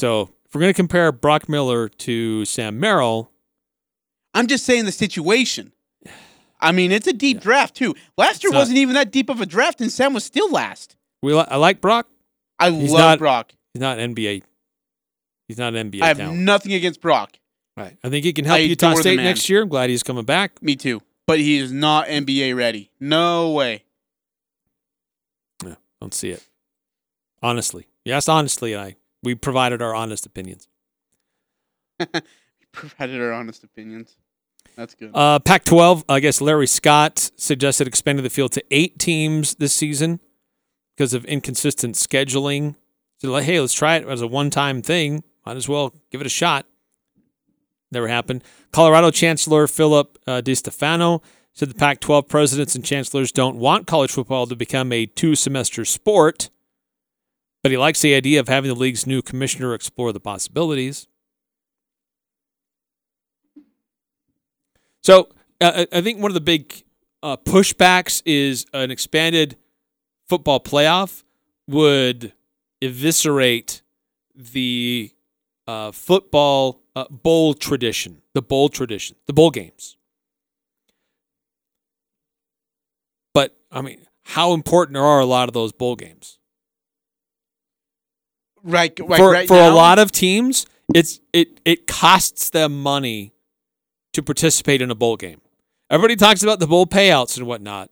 So 0.00 0.30
if 0.44 0.54
we're 0.54 0.60
going 0.60 0.72
to 0.72 0.76
compare 0.76 1.10
Brock 1.12 1.48
Miller 1.48 1.88
to 1.88 2.44
Sam 2.44 2.78
Merrill, 2.78 3.30
I'm 4.34 4.46
just 4.46 4.64
saying 4.64 4.84
the 4.84 4.92
situation. 4.92 5.72
I 6.60 6.72
mean, 6.72 6.90
it's 6.92 7.06
a 7.06 7.12
deep 7.12 7.40
draft 7.40 7.74
too. 7.76 7.94
Last 8.16 8.42
year 8.42 8.48
It's 8.48 8.54
not- 8.54 8.58
wasn't 8.60 8.78
even 8.78 8.94
that 8.94 9.10
deep 9.12 9.28
of 9.30 9.40
a 9.40 9.46
draft, 9.46 9.80
and 9.80 9.90
Sam 9.92 10.12
was 10.14 10.24
still 10.24 10.50
last. 10.50 10.96
we 11.22 11.32
li- 11.34 11.44
I 11.48 11.56
like 11.56 11.80
Brock. 11.80 12.08
I 12.58 12.70
He's 12.70 12.90
love 12.90 12.98
not- 13.00 13.18
Brock. 13.18 13.52
He's 13.74 13.80
not 13.80 13.98
NBA. 13.98 14.42
He's 15.46 15.58
not 15.58 15.74
an 15.74 15.90
NBA 15.90 16.02
I 16.02 16.08
have 16.08 16.18
talent. 16.18 16.40
nothing 16.40 16.72
against 16.72 17.00
Brock. 17.00 17.38
right. 17.76 17.96
I 18.02 18.08
think 18.10 18.24
he 18.24 18.32
can 18.32 18.44
help 18.44 18.56
I 18.56 18.60
Utah 18.62 18.94
State 18.94 19.16
next 19.16 19.48
year. 19.48 19.62
I'm 19.62 19.68
glad 19.68 19.88
he's 19.88 20.02
coming 20.02 20.24
back. 20.24 20.60
Me 20.62 20.74
too. 20.76 21.00
But 21.26 21.38
he 21.38 21.58
is 21.58 21.70
not 21.72 22.08
NBA 22.08 22.54
ready. 22.56 22.90
No 22.98 23.52
way. 23.52 23.84
Yeah, 25.64 25.76
don't 26.00 26.12
see 26.14 26.30
it. 26.30 26.44
Honestly, 27.42 27.86
yes, 28.04 28.28
honestly, 28.28 28.76
I 28.76 28.96
we 29.22 29.34
provided 29.36 29.80
our 29.80 29.94
honest 29.94 30.26
opinions. 30.26 30.68
We 32.12 32.66
provided 32.72 33.20
our 33.20 33.32
honest 33.32 33.64
opinions. 33.64 34.16
That's 34.78 34.94
good. 34.94 35.10
Uh, 35.12 35.40
Pac-12, 35.40 36.04
I 36.08 36.20
guess 36.20 36.40
Larry 36.40 36.68
Scott 36.68 37.32
suggested 37.36 37.88
expanding 37.88 38.22
the 38.22 38.30
field 38.30 38.52
to 38.52 38.64
eight 38.70 38.96
teams 39.00 39.56
this 39.56 39.72
season 39.72 40.20
because 40.96 41.12
of 41.12 41.24
inconsistent 41.24 41.96
scheduling. 41.96 42.76
So 43.18 43.32
like, 43.32 43.42
hey, 43.42 43.58
let's 43.58 43.74
try 43.74 43.96
it 43.96 44.06
as 44.06 44.22
a 44.22 44.28
one-time 44.28 44.82
thing. 44.82 45.24
Might 45.44 45.56
as 45.56 45.68
well 45.68 45.92
give 46.12 46.20
it 46.20 46.28
a 46.28 46.30
shot. 46.30 46.64
Never 47.90 48.06
happened. 48.06 48.44
Colorado 48.70 49.10
Chancellor 49.10 49.66
Philip 49.66 50.16
uh, 50.28 50.42
DiStefano 50.42 51.24
said 51.54 51.70
the 51.70 51.74
Pac-12 51.74 52.28
presidents 52.28 52.76
and 52.76 52.84
chancellors 52.84 53.32
don't 53.32 53.56
want 53.56 53.88
college 53.88 54.12
football 54.12 54.46
to 54.46 54.54
become 54.54 54.92
a 54.92 55.06
two-semester 55.06 55.84
sport, 55.84 56.50
but 57.64 57.72
he 57.72 57.76
likes 57.76 58.00
the 58.00 58.14
idea 58.14 58.38
of 58.38 58.46
having 58.46 58.68
the 58.68 58.78
league's 58.78 59.08
new 59.08 59.22
commissioner 59.22 59.74
explore 59.74 60.12
the 60.12 60.20
possibilities. 60.20 61.08
So 65.08 65.30
uh, 65.62 65.86
I 65.90 66.02
think 66.02 66.20
one 66.20 66.30
of 66.30 66.34
the 66.34 66.40
big 66.42 66.84
uh, 67.22 67.38
pushbacks 67.38 68.20
is 68.26 68.66
an 68.74 68.90
expanded 68.90 69.56
football 70.28 70.60
playoff 70.60 71.22
would 71.66 72.34
eviscerate 72.82 73.80
the 74.34 75.10
uh, 75.66 75.92
football 75.92 76.82
uh, 76.94 77.06
bowl 77.08 77.54
tradition, 77.54 78.20
the 78.34 78.42
bowl 78.42 78.68
tradition, 78.68 79.16
the 79.26 79.32
bowl 79.32 79.50
games. 79.50 79.96
But 83.32 83.56
I 83.72 83.80
mean, 83.80 84.02
how 84.24 84.52
important 84.52 84.98
are 84.98 85.20
a 85.20 85.24
lot 85.24 85.48
of 85.48 85.54
those 85.54 85.72
bowl 85.72 85.96
games? 85.96 86.38
Right, 88.62 88.92
right, 89.00 89.16
for 89.16 89.30
right 89.30 89.48
for 89.48 89.54
now, 89.54 89.72
a 89.72 89.74
lot 89.74 89.98
of 89.98 90.12
teams, 90.12 90.66
it's 90.94 91.18
it 91.32 91.62
it 91.64 91.86
costs 91.86 92.50
them 92.50 92.82
money 92.82 93.32
to 94.18 94.22
participate 94.22 94.82
in 94.82 94.90
a 94.90 94.94
bowl 94.94 95.16
game. 95.16 95.40
Everybody 95.90 96.16
talks 96.16 96.42
about 96.42 96.58
the 96.60 96.66
bowl 96.66 96.86
payouts 96.86 97.38
and 97.38 97.46
whatnot, 97.46 97.90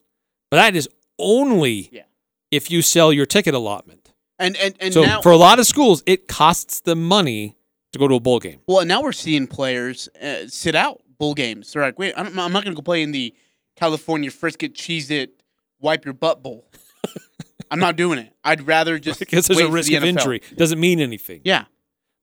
but 0.51 0.57
that 0.59 0.77
is 0.77 0.89
only 1.19 1.89
Yeah. 1.93 2.03
if 2.51 2.71
you 2.71 2.83
sell 2.83 3.13
your 3.13 3.27
ticket 3.27 3.55
allotment. 3.55 4.13
and 4.39 4.55
and 4.59 4.75
and 4.81 4.93
so 4.93 5.03
now 5.03 5.23
for 5.23 5.33
a 5.33 5.37
lot 5.39 5.59
of 5.59 5.67
schools, 5.67 6.03
it 6.07 6.29
costs 6.29 6.81
them 6.81 7.03
money 7.03 7.57
to 7.93 7.99
go 7.99 8.07
to 8.09 8.17
a 8.17 8.21
bowl 8.21 8.39
game. 8.39 8.61
Well, 8.67 8.85
now 8.85 9.01
we're 9.03 9.13
seeing 9.13 9.47
players 9.47 10.09
uh, 10.21 10.47
sit 10.49 10.75
out 10.75 11.01
bowl 11.19 11.33
games. 11.35 11.73
They're 11.73 11.83
like, 11.83 11.99
wait, 11.99 12.13
I'm, 12.17 12.27
I'm 12.39 12.53
not 12.53 12.65
going 12.65 12.75
to 12.77 12.81
go 12.81 12.83
play 12.83 13.03
in 13.03 13.13
the 13.13 13.35
California 13.77 14.31
Frisket 14.31 14.75
Cheese 14.75 15.11
It 15.11 15.43
Wipe 15.81 16.05
Your 16.05 16.13
Butt 16.13 16.43
Bowl. 16.43 16.69
I'm 17.71 17.79
not 17.81 17.97
doing 17.97 18.19
it. 18.19 18.33
I'd 18.45 18.67
rather 18.67 18.99
just 18.99 19.19
Because 19.21 19.47
there's 19.47 19.57
wait 19.57 19.67
a 19.69 19.71
risk 19.71 19.89
the 19.89 19.97
of 19.97 20.03
NFL. 20.03 20.09
injury. 20.09 20.43
Doesn't 20.57 20.79
mean 20.79 21.01
anything. 21.01 21.41
Yeah. 21.45 21.65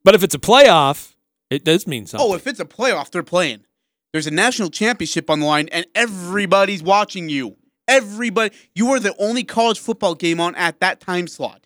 But 0.03 0.13
if 0.15 0.23
it's 0.23 0.35
a 0.35 0.39
playoff, 0.39 1.13
it 1.49 1.63
does 1.65 1.87
mean 1.87 2.05
something. 2.05 2.27
Oh, 2.29 2.35
if 2.35 2.45
it's 2.47 2.59
a 2.59 2.65
playoff, 2.65 3.09
they're 3.09 3.23
playing. 3.23 3.65
There's 4.13 4.27
a 4.27 4.31
national 4.31 4.69
championship 4.69 5.29
on 5.31 5.39
the 5.39 5.47
line, 5.47 5.67
and 5.71 5.87
everybody's 5.95 6.83
watching 6.83 7.29
you. 7.29 7.57
Everybody, 7.87 8.55
you 8.75 8.91
are 8.91 8.99
the 8.99 9.15
only 9.17 9.43
college 9.43 9.79
football 9.79 10.13
game 10.13 10.39
on 10.39 10.53
at 10.55 10.79
that 10.81 11.01
time 11.01 11.27
slot. 11.27 11.65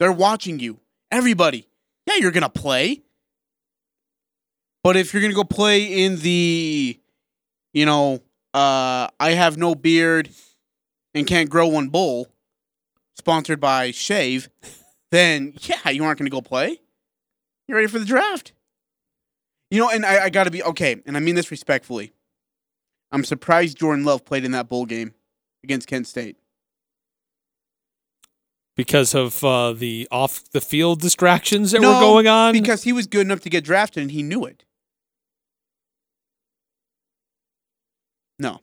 They're 0.00 0.12
watching 0.12 0.58
you. 0.58 0.80
Everybody. 1.10 1.68
Yeah, 2.06 2.16
you're 2.16 2.32
gonna 2.32 2.48
play. 2.48 3.02
But 4.82 4.96
if 4.96 5.12
you're 5.12 5.22
gonna 5.22 5.34
go 5.34 5.44
play 5.44 6.04
in 6.04 6.16
the, 6.16 6.98
you 7.72 7.86
know, 7.86 8.20
uh, 8.52 9.08
I 9.18 9.30
have 9.30 9.56
no 9.56 9.74
beard 9.74 10.28
and 11.14 11.26
can't 11.26 11.48
grow 11.48 11.68
one 11.68 11.88
bull, 11.88 12.26
sponsored 13.14 13.60
by 13.60 13.92
Shave, 13.92 14.48
then 15.12 15.54
yeah, 15.60 15.90
you 15.90 16.04
aren't 16.04 16.18
gonna 16.18 16.28
go 16.28 16.42
play. 16.42 16.80
You're 17.68 17.76
ready 17.76 17.88
for 17.88 18.00
the 18.00 18.04
draft. 18.04 18.52
You 19.70 19.80
know, 19.80 19.90
and 19.90 20.06
I, 20.06 20.24
I 20.24 20.30
got 20.30 20.44
to 20.44 20.50
be 20.50 20.62
okay, 20.62 20.96
and 21.06 21.16
I 21.16 21.20
mean 21.20 21.34
this 21.34 21.50
respectfully. 21.50 22.12
I'm 23.10 23.24
surprised 23.24 23.78
Jordan 23.78 24.04
Love 24.04 24.24
played 24.24 24.44
in 24.44 24.52
that 24.52 24.68
bowl 24.68 24.86
game 24.86 25.14
against 25.64 25.88
Kent 25.88 26.06
State. 26.06 26.36
because 28.76 29.14
of 29.14 29.42
uh, 29.42 29.72
the 29.72 30.06
off 30.10 30.44
the 30.50 30.60
field 30.60 31.00
distractions 31.00 31.70
that 31.72 31.80
No, 31.80 31.94
were 31.94 32.00
going 32.00 32.26
on. 32.26 32.52
because 32.52 32.82
he 32.82 32.92
was 32.92 33.06
good 33.06 33.22
enough 33.26 33.40
to 33.40 33.48
get 33.50 33.64
drafted 33.64 34.02
and 34.02 34.10
he 34.10 34.22
knew 34.22 34.44
it. 34.44 34.64
No. 38.38 38.60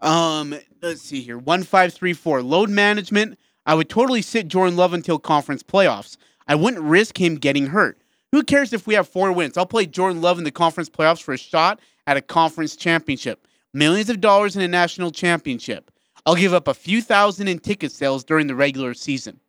Um, 0.00 0.54
let's 0.82 1.02
see 1.02 1.20
here. 1.22 1.38
One 1.38 1.62
five 1.62 1.92
three 1.92 2.12
four. 2.12 2.42
Load 2.42 2.70
management. 2.70 3.38
I 3.66 3.74
would 3.74 3.88
totally 3.88 4.22
sit 4.22 4.48
Jordan 4.48 4.76
Love 4.76 4.92
until 4.94 5.18
conference 5.18 5.62
playoffs. 5.62 6.16
I 6.48 6.54
wouldn't 6.54 6.82
risk 6.82 7.20
him 7.20 7.36
getting 7.36 7.66
hurt. 7.68 8.00
Who 8.32 8.42
cares 8.42 8.72
if 8.72 8.86
we 8.86 8.94
have 8.94 9.08
four 9.08 9.32
wins? 9.32 9.56
I'll 9.56 9.66
play 9.66 9.86
Jordan 9.86 10.20
Love 10.20 10.38
in 10.38 10.44
the 10.44 10.50
conference 10.50 10.90
playoffs 10.90 11.22
for 11.22 11.34
a 11.34 11.38
shot 11.38 11.80
at 12.06 12.16
a 12.16 12.22
conference 12.22 12.74
championship. 12.74 13.46
Millions 13.72 14.10
of 14.10 14.20
dollars 14.20 14.56
in 14.56 14.62
a 14.62 14.68
national 14.68 15.10
championship. 15.10 15.90
I'll 16.26 16.34
give 16.34 16.54
up 16.54 16.68
a 16.68 16.74
few 16.74 17.00
thousand 17.00 17.48
in 17.48 17.58
ticket 17.58 17.92
sales 17.92 18.24
during 18.24 18.46
the 18.46 18.54
regular 18.54 18.94
season. 18.94 19.40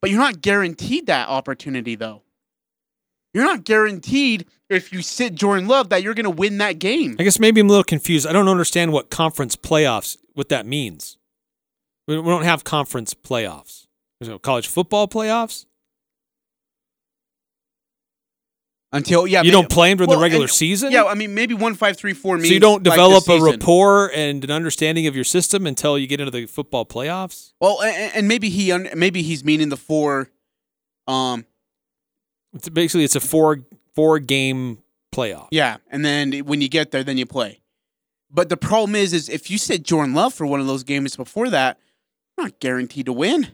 But 0.00 0.10
you're 0.10 0.20
not 0.20 0.40
guaranteed 0.40 1.06
that 1.06 1.28
opportunity, 1.28 1.96
though. 1.96 2.22
You're 3.34 3.44
not 3.44 3.64
guaranteed 3.64 4.46
if 4.70 4.92
you 4.92 5.02
sit 5.02 5.34
Jordan 5.34 5.68
Love 5.68 5.90
that 5.90 6.02
you're 6.02 6.14
going 6.14 6.24
to 6.24 6.30
win 6.30 6.58
that 6.58 6.78
game. 6.78 7.16
I 7.18 7.24
guess 7.24 7.38
maybe 7.38 7.60
I'm 7.60 7.66
a 7.66 7.70
little 7.70 7.84
confused. 7.84 8.26
I 8.26 8.32
don't 8.32 8.48
understand 8.48 8.92
what 8.92 9.10
conference 9.10 9.56
playoffs 9.56 10.16
what 10.34 10.48
that 10.50 10.66
means. 10.66 11.18
We 12.06 12.18
we 12.18 12.28
don't 12.28 12.44
have 12.44 12.64
conference 12.64 13.12
playoffs. 13.12 13.87
There's 14.20 14.28
no 14.28 14.38
college 14.38 14.66
football 14.66 15.06
playoffs. 15.08 15.66
Until 18.90 19.26
yeah, 19.26 19.42
You 19.42 19.48
may- 19.48 19.50
don't 19.52 19.68
play 19.68 19.90
them 19.90 19.98
during 19.98 20.10
the 20.10 20.16
regular 20.16 20.44
and- 20.44 20.50
season? 20.52 20.92
Yeah, 20.92 21.04
I 21.04 21.14
mean 21.14 21.34
maybe 21.34 21.52
one 21.52 21.74
five 21.74 21.98
three 21.98 22.14
four 22.14 22.36
means 22.36 22.48
So 22.48 22.54
you 22.54 22.60
don't 22.60 22.82
develop 22.82 23.24
the 23.26 23.34
a 23.34 23.42
rapport 23.42 24.10
and 24.14 24.42
an 24.42 24.50
understanding 24.50 25.06
of 25.06 25.14
your 25.14 25.24
system 25.24 25.66
until 25.66 25.98
you 25.98 26.06
get 26.06 26.20
into 26.20 26.30
the 26.30 26.46
football 26.46 26.86
playoffs. 26.86 27.52
Well, 27.60 27.82
and, 27.82 28.12
and 28.14 28.28
maybe 28.28 28.48
he 28.48 28.72
maybe 28.94 29.20
he's 29.22 29.44
meaning 29.44 29.68
the 29.68 29.76
four. 29.76 30.30
Um, 31.06 31.44
It's 32.54 32.68
basically 32.70 33.04
it's 33.04 33.16
a 33.16 33.20
four 33.20 33.66
four 33.94 34.18
game 34.20 34.78
playoff. 35.14 35.48
yeah, 35.50 35.76
and 35.90 36.02
then 36.02 36.32
when 36.46 36.62
you 36.62 36.68
get 36.70 36.90
there, 36.90 37.04
then 37.04 37.18
you 37.18 37.26
play. 37.26 37.60
But 38.30 38.48
the 38.48 38.56
problem 38.56 38.94
is, 38.94 39.12
is 39.12 39.28
if 39.28 39.50
you 39.50 39.58
sit 39.58 39.82
Jordan 39.82 40.14
Love 40.14 40.32
for 40.32 40.46
one 40.46 40.60
of 40.60 40.66
those 40.66 40.82
games 40.82 41.14
before 41.14 41.50
that, 41.50 41.78
you're 42.38 42.46
not 42.46 42.58
guaranteed 42.60 43.04
to 43.06 43.12
win. 43.12 43.48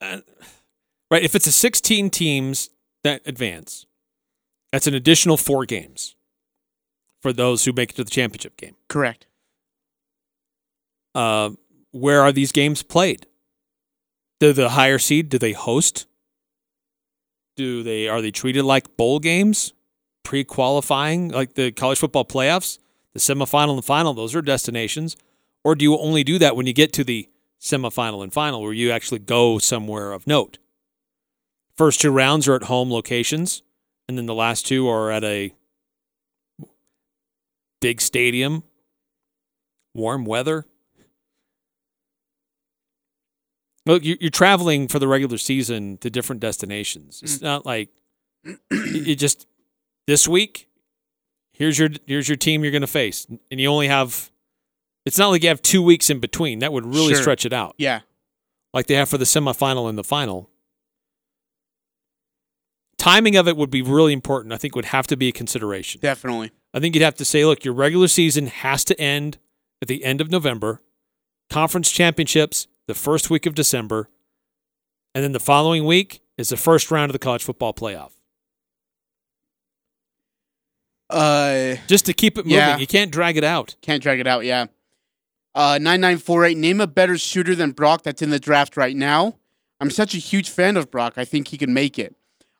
Right. 0.00 1.22
If 1.22 1.34
it's 1.34 1.46
a 1.46 1.52
16 1.52 2.10
teams 2.10 2.70
that 3.02 3.22
advance, 3.26 3.86
that's 4.72 4.86
an 4.86 4.94
additional 4.94 5.36
four 5.36 5.64
games 5.64 6.14
for 7.22 7.32
those 7.32 7.64
who 7.64 7.72
make 7.72 7.90
it 7.90 7.96
to 7.96 8.04
the 8.04 8.10
championship 8.10 8.56
game. 8.56 8.76
Correct. 8.88 9.26
Uh, 11.14 11.50
where 11.90 12.20
are 12.20 12.32
these 12.32 12.52
games 12.52 12.82
played? 12.82 13.26
Do 14.40 14.52
the 14.52 14.70
higher 14.70 14.98
seed? 14.98 15.30
Do 15.30 15.38
they 15.38 15.52
host? 15.52 16.06
Do 17.56 17.82
they 17.82 18.06
are 18.06 18.22
they 18.22 18.30
treated 18.30 18.64
like 18.64 18.96
bowl 18.96 19.18
games, 19.18 19.72
pre-qualifying 20.22 21.30
like 21.30 21.54
the 21.54 21.72
college 21.72 21.98
football 21.98 22.24
playoffs, 22.24 22.78
the 23.14 23.18
semifinal 23.18 23.74
and 23.74 23.84
final? 23.84 24.14
Those 24.14 24.36
are 24.36 24.42
destinations, 24.42 25.16
or 25.64 25.74
do 25.74 25.82
you 25.82 25.98
only 25.98 26.22
do 26.22 26.38
that 26.38 26.54
when 26.54 26.66
you 26.66 26.72
get 26.72 26.92
to 26.92 27.04
the 27.04 27.28
semifinal 27.60 28.22
and 28.22 28.32
final, 28.32 28.62
where 28.62 28.72
you 28.72 28.90
actually 28.90 29.20
go 29.20 29.58
somewhere 29.58 30.12
of 30.12 30.26
note? 30.26 30.58
First 31.76 32.00
two 32.00 32.10
rounds 32.10 32.48
are 32.48 32.54
at 32.54 32.64
home 32.64 32.90
locations, 32.90 33.62
and 34.08 34.18
then 34.18 34.26
the 34.26 34.34
last 34.34 34.66
two 34.66 34.88
are 34.88 35.10
at 35.10 35.24
a 35.24 35.54
big 37.80 38.00
stadium, 38.00 38.64
warm 39.94 40.24
weather. 40.24 40.66
Look, 43.86 44.04
you- 44.04 44.18
you're 44.20 44.30
traveling 44.30 44.86
for 44.86 44.98
the 44.98 45.08
regular 45.08 45.38
season 45.38 45.96
to 45.98 46.10
different 46.10 46.40
destinations. 46.40 47.22
It's 47.22 47.38
mm. 47.38 47.42
not 47.42 47.64
like 47.64 47.88
you 48.44 48.58
you 48.70 49.16
just 49.16 49.46
this 50.06 50.28
week. 50.28 50.68
Here's 51.52 51.78
your 51.78 51.88
here's 52.06 52.28
your 52.28 52.36
team 52.36 52.62
you're 52.62 52.70
going 52.70 52.82
to 52.82 52.86
face, 52.86 53.26
and 53.50 53.60
you 53.60 53.68
only 53.68 53.88
have. 53.88 54.30
It's 55.08 55.18
not 55.18 55.28
like 55.30 55.42
you 55.42 55.48
have 55.48 55.62
two 55.62 55.82
weeks 55.82 56.10
in 56.10 56.20
between. 56.20 56.60
That 56.60 56.72
would 56.72 56.86
really 56.86 57.14
Sure. 57.14 57.22
stretch 57.22 57.44
it 57.46 57.52
out, 57.52 57.74
Yeah, 57.78 58.00
like 58.74 58.86
they 58.86 58.94
have 58.94 59.08
for 59.08 59.18
the 59.18 59.24
semifinal 59.24 59.88
and 59.88 59.98
the 59.98 60.04
final. 60.04 60.50
Timing 62.98 63.36
of 63.36 63.48
it 63.48 63.56
would 63.56 63.70
be 63.70 63.80
really 63.82 64.12
important. 64.12 64.52
I 64.52 64.56
think 64.58 64.74
would 64.76 64.86
have 64.86 65.06
to 65.08 65.16
be 65.16 65.28
a 65.28 65.32
consideration. 65.32 66.00
definitely. 66.00 66.50
I 66.74 66.80
think 66.80 66.94
you'd 66.94 67.02
have 67.04 67.14
to 67.16 67.24
say, 67.24 67.44
look, 67.46 67.64
your 67.64 67.72
regular 67.74 68.08
season 68.08 68.46
has 68.48 68.84
to 68.84 69.00
end 69.00 69.38
at 69.80 69.88
the 69.88 70.04
end 70.04 70.20
of 70.20 70.30
November, 70.30 70.82
conference 71.48 71.90
championships 71.90 72.66
the 72.86 72.94
first 72.94 73.30
week 73.30 73.46
of 73.46 73.54
December, 73.54 74.10
and 75.14 75.24
then 75.24 75.32
the 75.32 75.40
following 75.40 75.86
week 75.86 76.20
is 76.36 76.50
the 76.50 76.56
first 76.58 76.90
round 76.90 77.08
of 77.10 77.12
the 77.14 77.18
college 77.18 77.42
football 77.42 77.72
playoff. 77.72 78.10
Uh, 81.10 81.76
Just 81.86 82.04
to 82.06 82.12
keep 82.12 82.36
it 82.36 82.44
moving. 82.44 82.58
Yeah. 82.58 82.76
You 82.76 82.86
can't 82.86 83.10
drag 83.10 83.36
it 83.38 83.44
out. 83.44 83.76
can't 83.80 84.02
drag 84.02 84.20
it 84.20 84.26
out. 84.26 84.44
Yeah. 84.44 84.66
Uh, 85.58 85.76
nine 85.76 86.00
nine 86.00 86.18
four 86.18 86.44
eight. 86.44 86.56
Name 86.56 86.80
a 86.80 86.86
better 86.86 87.18
shooter 87.18 87.52
than 87.52 87.72
Brock 87.72 88.04
that's 88.04 88.22
in 88.22 88.30
the 88.30 88.38
draft 88.38 88.76
right 88.76 88.94
now. 88.94 89.38
I'm 89.80 89.90
such 89.90 90.14
a 90.14 90.18
huge 90.18 90.50
fan 90.50 90.76
of 90.76 90.88
Brock. 90.88 91.14
I 91.16 91.24
think 91.24 91.48
he 91.48 91.58
can 91.58 91.74
make 91.74 91.98
it. 91.98 92.14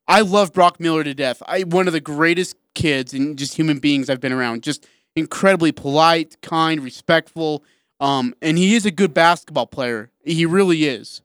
I 0.09 0.23
love 0.23 0.53
Brock 0.53 0.81
Miller 0.81 1.05
to 1.05 1.15
death. 1.15 1.41
I 1.47 1.63
one 1.63 1.87
of 1.87 1.93
the 1.93 2.01
greatest 2.01 2.57
kids 2.75 3.15
and 3.15 3.39
just 3.39 3.55
human 3.55 3.79
beings 3.79 4.11
I've 4.11 4.21
been 4.21 4.33
around. 4.33 4.65
Just 4.65 4.85
incredibly 5.15 5.71
polite, 5.71 6.43
kind, 6.43 6.81
respectful. 6.81 7.63
Um, 8.01 8.35
and 8.43 8.59
he 8.59 8.75
is 8.75 8.85
a 8.85 8.91
good 8.91 9.15
basketball 9.15 9.69
player. 9.69 10.11
He 10.25 10.45
really 10.45 10.85
is. 10.85 11.23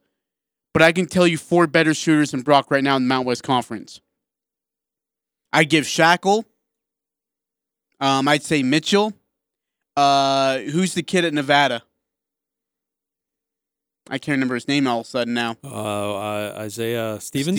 But 0.75 0.83
I 0.83 0.91
can 0.91 1.07
tell 1.07 1.25
you 1.25 1.39
four 1.39 1.65
better 1.65 1.95
shooters 1.95 2.29
than 2.31 2.41
Brock 2.41 2.69
right 2.69 2.83
now 2.83 2.97
in 2.97 3.03
the 3.03 3.07
Mount 3.07 3.25
West 3.25 3.41
Conference. 3.41 3.99
I 5.51 5.63
give 5.63 5.85
Schakel. 5.85 6.45
Um, 7.99 8.27
I'd 8.27 8.43
say 8.43 8.61
Mitchell. 8.61 9.13
Uh, 9.95 10.59
who's 10.59 10.93
the 10.93 11.03
kid 11.03 11.25
at 11.25 11.33
Nevada? 11.33 11.83
I 14.09 14.17
can't 14.17 14.35
remember 14.35 14.55
his 14.55 14.67
name 14.67 14.87
all 14.87 15.01
of 15.01 15.05
a 15.05 15.09
sudden 15.09 15.33
now. 15.33 15.55
Uh, 15.63 15.67
uh, 16.15 16.55
Isaiah 16.57 17.19
Stevens? 17.21 17.57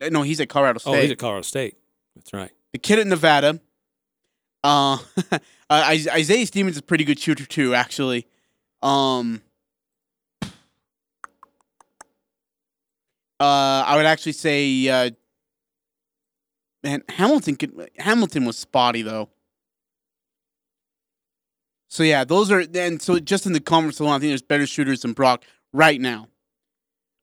He's- 0.00 0.10
no, 0.12 0.22
he's 0.22 0.38
at 0.40 0.48
Colorado 0.48 0.78
State. 0.78 0.90
oh, 0.90 1.00
he's 1.00 1.10
at 1.10 1.18
Colorado 1.18 1.42
State. 1.42 1.76
That's 2.14 2.32
right. 2.32 2.50
the 2.72 2.78
kid 2.78 2.98
at 3.00 3.06
Nevada. 3.06 3.60
Uh, 4.62 4.98
uh, 5.32 5.38
Isaiah 5.70 6.46
Stevens 6.46 6.74
is 6.76 6.78
a 6.80 6.82
pretty 6.82 7.04
good 7.04 7.18
shooter 7.18 7.46
too, 7.46 7.74
actually. 7.74 8.26
Um, 8.82 9.42
uh, 10.42 10.48
I 13.40 13.94
would 13.96 14.06
actually 14.06 14.32
say, 14.32 14.88
uh, 14.88 15.10
man, 16.82 17.02
Hamilton 17.08 17.56
could. 17.56 17.90
Hamilton 17.98 18.44
was 18.44 18.56
spotty 18.58 19.02
though. 19.02 19.28
So 21.88 22.02
yeah, 22.02 22.24
those 22.24 22.50
are 22.50 22.64
and 22.74 23.00
so 23.00 23.18
just 23.18 23.46
in 23.46 23.52
the 23.52 23.60
conference 23.60 23.98
alone, 23.98 24.14
I 24.14 24.18
think 24.18 24.30
there's 24.30 24.42
better 24.42 24.66
shooters 24.66 25.02
than 25.02 25.14
Brock 25.14 25.44
right 25.72 26.00
now. 26.00 26.28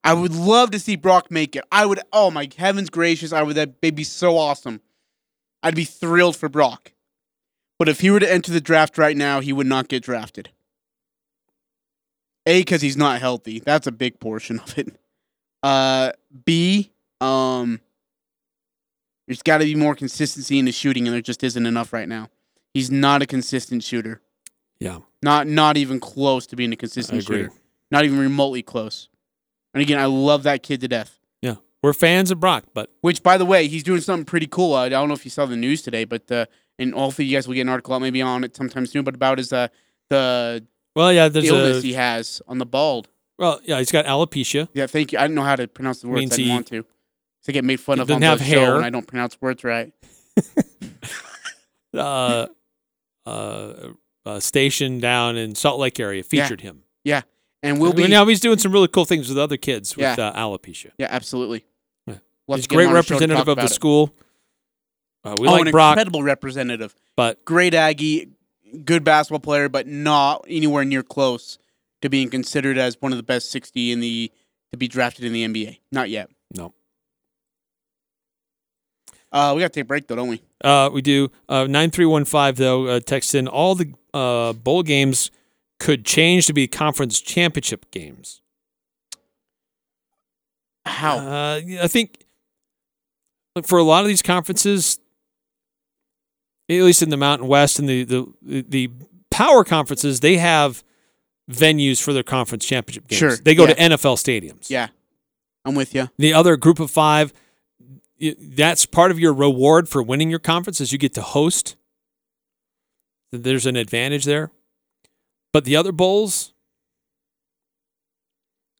I 0.04 0.14
would 0.14 0.36
love 0.36 0.72
to 0.72 0.80
see 0.80 0.96
Brock 0.96 1.32
make 1.32 1.56
it. 1.56 1.64
I 1.72 1.86
would. 1.86 2.00
Oh 2.12 2.32
my 2.32 2.50
heavens 2.58 2.90
gracious! 2.90 3.32
I 3.32 3.44
would. 3.44 3.56
That'd 3.56 3.96
be 3.96 4.04
so 4.04 4.38
awesome. 4.38 4.82
I'd 5.64 5.76
be 5.76 5.84
thrilled 5.84 6.36
for 6.36 6.50
Brock. 6.50 6.92
But 7.78 7.90
if 7.90 8.00
he 8.00 8.10
were 8.10 8.20
to 8.20 8.32
enter 8.32 8.52
the 8.52 8.62
draft 8.62 8.98
right 8.98 9.18
now, 9.18 9.40
he 9.40 9.52
would 9.52 9.68
not 9.68 9.88
get 9.88 10.04
drafted. 10.04 10.50
A, 12.46 12.62
because 12.62 12.82
he's 12.82 12.96
not 12.96 13.20
healthy. 13.20 13.60
That's 13.60 13.88
a 13.88 13.92
big 13.92 14.20
portion 14.20 14.60
of 14.60 14.78
it. 14.78 14.96
Uh, 15.64 16.12
B, 16.46 16.92
um, 17.20 17.82
there's 19.28 19.42
got 19.42 19.58
to 19.58 19.66
be 19.66 19.76
more 19.76 19.96
consistency 19.96 20.60
in 20.60 20.66
the 20.66 20.72
shooting, 20.72 21.08
and 21.08 21.14
there 21.14 21.22
just 21.22 21.44
isn't 21.44 21.66
enough 21.66 21.92
right 21.92 22.08
now. 22.08 22.30
He's 22.74 22.92
not 22.92 23.24
a 23.24 23.26
consistent 23.26 23.84
shooter. 23.84 24.22
Yeah. 24.80 25.00
Not 25.22 25.48
not 25.48 25.78
even 25.78 26.00
close 26.00 26.46
to 26.48 26.56
being 26.56 26.72
a 26.74 26.76
consistent 26.76 27.24
shooter. 27.24 27.52
Not 27.92 28.06
even 28.06 28.20
remotely 28.20 28.62
close. 28.62 29.10
And 29.74 29.82
again, 29.82 30.00
I 30.00 30.06
love 30.06 30.44
that 30.44 30.64
kid 30.64 30.82
to 30.82 30.88
death. 30.88 31.20
Yeah. 31.42 31.56
We're 31.82 31.94
fans 31.94 32.32
of 32.32 32.40
Brock, 32.40 32.66
but 32.74 32.92
Which, 33.02 33.22
by 33.24 33.38
the 33.38 33.46
way, 33.46 33.68
he's 33.68 33.84
doing 33.84 34.02
something 34.02 34.26
pretty 34.26 34.48
cool. 34.48 34.74
I 34.74 34.90
don't 34.90 35.08
know 35.08 35.14
if 35.14 35.26
you 35.26 35.32
saw 35.32 35.46
the 35.46 35.56
news 35.56 35.82
today, 35.82 36.04
but 36.06 36.32
uh, 36.32 36.46
and 36.80 36.94
hopefully 36.94 37.28
you 37.28 37.36
guys 37.38 37.48
will 37.48 37.56
get 37.56 37.62
an 37.62 37.70
article 37.70 37.94
out 37.94 38.02
maybe 38.02 38.22
on 38.22 38.44
it 38.44 38.56
sometime 38.56 38.86
soon. 38.86 39.04
But 39.04 39.16
about 39.16 39.38
his 39.38 39.52
uh 39.54 39.68
the 40.10 40.66
well, 40.96 41.12
yeah, 41.12 41.28
there's 41.28 41.46
illness 41.46 41.84
a 41.84 41.88
he 41.88 41.94
has 41.94 42.42
on 42.48 42.58
the 42.58 42.66
bald. 42.66 43.10
well, 43.38 43.60
yeah, 43.64 43.80
he's 43.80 43.92
got 43.92 44.06
alopecia. 44.06 44.68
Yeah, 44.74 44.88
thank 44.88 45.12
you. 45.12 45.20
I 45.20 45.28
don't 45.28 45.36
know 45.36 45.44
how 45.44 45.56
to 45.56 45.68
pronounce 45.68 46.02
the 46.02 46.08
words. 46.08 46.20
Means 46.20 46.34
I 46.34 46.36
didn't 46.38 46.48
he- 46.48 46.54
want 46.54 46.68
to. 46.68 46.86
To 47.44 47.52
get 47.52 47.64
made 47.64 47.80
fun 47.80 48.00
of 48.00 48.10
on 48.10 48.24
have 48.24 48.40
the 48.40 48.46
show 48.46 48.60
hair. 48.60 48.74
when 48.76 48.84
I 48.84 48.90
don't 48.90 49.06
pronounce 49.06 49.40
words 49.40 49.64
right. 49.64 49.94
Uh, 51.94 52.48
uh, 53.26 53.74
uh, 54.26 54.40
station 54.40 55.00
down 55.00 55.38
in 55.38 55.56
Salt 55.56 55.80
Lake 55.80 56.00
area 56.00 56.24
featured 56.24 56.62
him. 56.62 56.84
Yeah, 57.04 57.22
and 57.64 57.80
we'll 57.80 57.92
I 57.94 57.96
mean, 57.96 58.06
be 58.08 58.12
now 58.12 58.26
he's 58.26 58.40
doing 58.40 58.58
some 58.58 58.72
really 58.72 58.88
cool 58.88 59.06
things 59.06 59.30
with 59.30 59.38
other 59.38 59.58
kids 59.58 59.96
with 59.96 60.18
Yeah. 60.18 60.28
uh, 60.30 60.40
alopecia. 60.40 60.92
yeah, 60.98 61.08
absolutely. 61.10 61.66
Yeah. 62.08 62.16
We'll 62.48 62.58
He's 62.58 62.66
a 62.66 62.70
great 62.70 62.84
him 62.86 62.90
on 62.90 62.96
the 62.96 63.04
show 63.04 63.08
to 63.08 63.14
representative 63.16 63.48
of 63.48 63.58
the 63.58 63.64
it. 63.66 63.70
school. 63.70 64.14
Uh, 65.24 65.36
we 65.40 65.48
oh, 65.48 65.52
like 65.54 65.66
an 65.66 65.72
Brock, 65.72 65.94
incredible 65.94 66.22
representative. 66.24 66.94
but 67.16 67.44
Great 67.46 67.74
Aggie, 67.74 68.30
good 68.30 68.30
basketball 68.30 68.60
player, 68.74 68.80
but 68.80 68.84
good 68.84 69.04
basketball 69.04 69.40
player, 69.40 69.70
but 69.70 69.88
not 69.88 70.46
anywhere 70.48 70.86
near 70.86 71.02
close 71.04 71.58
to 72.02 72.10
being 72.10 72.30
considered 72.30 72.78
as 72.78 73.02
one 73.02 73.12
of 73.12 73.18
the 73.18 73.24
best 73.24 73.50
60 73.52 73.92
in 73.92 74.00
the 74.02 74.32
to 74.72 74.78
be 74.78 74.88
drafted 74.88 75.26
in 75.26 75.34
the 75.34 75.44
NBA. 75.48 75.80
Not 75.92 76.10
yet. 76.10 76.30
No. 76.56 76.74
Uh, 79.36 79.54
we 79.54 79.60
got 79.62 79.68
to 79.68 79.74
take 79.80 79.84
a 79.84 79.86
break 79.86 80.08
though, 80.08 80.16
don't 80.16 80.30
we? 80.30 80.42
Uh, 80.64 80.90
we 80.94 81.02
do. 81.02 81.30
Uh, 81.50 81.68
9315, 81.68 82.56
though, 82.56 82.88
uh, 82.88 83.00
texts 83.02 83.36
in 83.36 83.50
all 83.50 83.76
the 83.76 83.94
uh, 84.14 84.54
bowl 84.54 84.82
games 84.82 85.30
could 85.78 86.06
change 86.06 86.48
to 86.48 86.54
be 86.54 86.68
conference 86.68 87.20
championship 87.20 87.92
games. 87.92 88.42
How? 90.86 91.18
Uh, 91.18 91.62
I 91.82 91.88
think 91.90 92.24
for 93.64 93.78
a 93.78 93.84
lot 93.84 94.04
of 94.04 94.08
these 94.08 94.22
conferences, 94.22 95.00
at 96.70 96.82
least 96.82 97.02
in 97.02 97.10
the 97.10 97.18
Mountain 97.18 97.50
West 97.50 97.78
and 97.78 97.90
the, 97.90 98.04
the, 98.06 98.62
the 98.68 98.90
power 99.32 99.66
conferences, 99.66 100.22
they 100.22 100.38
have 100.38 100.82
venues 101.52 102.02
for 102.02 102.14
their 102.14 102.24
conference 102.24 102.66
championship 102.66 103.08
games. 103.08 103.20
Sure, 103.20 103.36
They 103.36 103.54
go 103.54 103.68
to. 103.68 103.74
NFL 103.76 104.16
stadiums. 104.16 104.70
Yeah, 104.70 104.88
I'm 105.66 105.76
with 105.76 105.94
you. 105.94 106.10
The 106.18 106.34
other 106.34 106.56
group 106.56 106.80
of 106.80 106.90
five, 106.90 107.34
that's 108.20 108.86
part 108.86 109.12
of 109.12 109.20
your 109.20 109.34
reward 109.34 109.90
for 109.90 110.02
winning 110.02 110.30
your 110.30 110.40
conference 110.40 110.80
is 110.80 110.92
you 110.92 110.98
get 110.98 111.14
to 111.16 111.22
host. 111.22 111.76
There's 113.32 113.66
an 113.66 113.76
advantage 113.76 114.26
there. 114.26 114.52
But 115.52 115.66
the 115.66 115.76
other 115.76 115.92
bowls, 115.92 116.54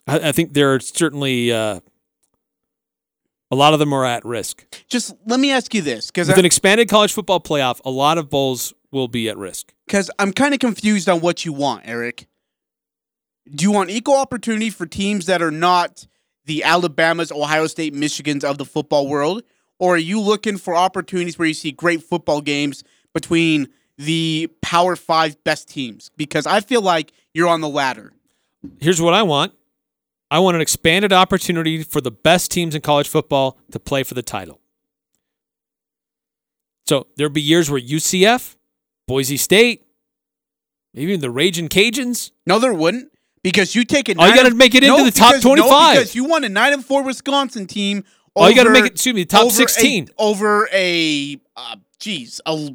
I, 0.08 0.30
I 0.30 0.32
think 0.32 0.54
there 0.54 0.74
are 0.74 0.80
certainly 0.80 1.52
uh, 1.52 1.80
a 3.52 3.56
lot 3.56 3.74
of 3.74 3.80
them 3.80 3.94
are 3.94 4.06
at 4.06 4.26
risk. 4.26 4.66
Just 4.88 5.14
let 5.26 5.40
me 5.40 5.52
ask 5.52 5.74
you 5.74 5.82
this, 5.82 6.08
because 6.08 6.28
With 6.28 6.38
an 6.38 6.46
expanded 6.46 6.90
college 6.90 7.14
football 7.14 7.40
playoff, 7.40 7.80
a 7.86 7.90
lot 7.90 8.18
of 8.18 8.30
bowls 8.30 8.74
will 8.92 9.08
be 9.08 9.30
at 9.30 9.38
risk. 9.38 9.74
because 9.86 10.10
I'm 10.20 10.32
kind 10.34 10.54
of 10.54 10.60
confused 10.60 11.10
on 11.10 11.20
what 11.22 11.46
you 11.46 11.54
want, 11.54 11.84
Eric. 11.86 12.28
Do 13.54 13.64
you 13.64 13.72
want 13.72 13.90
equal 13.90 14.16
opportunity 14.16 14.70
for 14.70 14.86
teams 14.86 15.28
that 15.28 15.42
are 15.42 15.52
not 15.52 16.08
the 16.46 16.64
Alabamas, 16.64 17.32
Ohio 17.32 17.68
State, 17.68 17.94
Michigans 17.94 18.44
of 18.44 18.58
the 18.58 18.66
football 18.66 19.08
world, 19.08 19.44
or 19.80 19.96
are 19.96 20.00
you 20.00 20.20
looking 20.20 20.58
for 20.58 20.76
opportunities 20.76 21.38
where 21.38 21.48
you 21.48 21.54
see 21.54 21.72
great 21.72 22.04
football 22.04 22.42
games 22.42 22.84
between 23.14 23.68
the 23.98 24.50
Power 24.62 24.96
Five 24.96 25.44
best 25.44 25.70
teams? 25.70 26.12
Because 26.18 26.46
I 26.46 26.62
feel 26.62 26.82
like 26.82 27.12
you're 27.34 27.48
on 27.48 27.62
the 27.62 27.70
latter. 27.70 28.14
Here's 28.80 29.02
what 29.02 29.14
I 29.14 29.24
want 29.24 29.54
I 30.32 30.40
want 30.40 30.56
an 30.56 30.62
expanded 30.62 31.14
opportunity 31.14 31.84
for 31.84 32.02
the 32.02 32.12
best 32.12 32.52
teams 32.52 32.76
in 32.76 32.82
college 32.82 33.08
football 33.08 33.58
to 33.72 33.80
play 33.80 34.04
for 34.04 34.14
the 34.14 34.24
title. 34.24 34.60
So 36.88 37.08
there'll 37.16 37.34
be 37.34 37.42
years 37.42 37.70
where 37.70 37.82
UCF, 37.82 38.56
Boise 39.08 39.38
State, 39.38 39.86
maybe 40.94 41.12
even 41.12 41.22
the 41.22 41.32
Raging 41.32 41.68
Cajuns. 41.68 42.32
No, 42.46 42.60
there 42.60 42.74
wouldn't. 42.74 43.12
Because 43.46 43.76
you 43.76 43.86
take 43.86 44.10
it. 44.10 44.18
Oh, 44.20 44.26
you 44.26 44.34
gotta 44.34 44.56
make 44.56 44.74
it 44.74 44.84
into 44.84 45.04
the 45.04 45.12
top 45.12 45.40
25. 45.40 45.94
because 45.94 46.16
you 46.16 46.24
want 46.26 46.46
a 46.46 46.50
nine 46.50 46.74
and 46.74 46.84
four 46.84 47.04
Wisconsin 47.04 47.68
team. 47.68 48.04
Oh, 48.36 48.48
you 48.48 48.56
gotta 48.56 48.70
over- 48.70 48.74
make 48.74 48.86
it- 48.86 48.94
excuse 48.94 49.14
me, 49.14 49.24
top 49.24 49.42
over 49.42 49.50
a- 49.52 49.56
16. 49.56 50.10
over 50.18 50.68
a, 50.74 51.40
uh, 51.56 51.76
geez, 52.00 52.42
a 52.48 52.72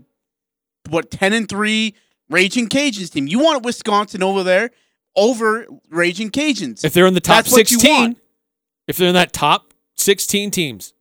what 0.89 1.11
ten 1.11 1.33
and 1.33 1.49
three 1.49 1.97
Raging 2.29 2.69
Cajuns 2.69 3.11
team. 3.11 3.27
You 3.27 3.41
want 3.41 3.65
Wisconsin 3.65 4.23
over 4.23 4.45
there 4.45 4.71
over 5.17 5.67
Raging 5.89 6.31
Cajuns. 6.31 6.85
If 6.85 6.93
they're 6.93 7.07
in 7.09 7.15
the 7.15 7.21
top 7.21 7.47
That's 7.47 7.53
16, 7.53 8.15
if 8.87 8.97
they're 8.97 9.09
in 9.09 9.15
that 9.15 9.33
top 9.33 9.75
16 9.97 10.53
teams, 10.53 10.95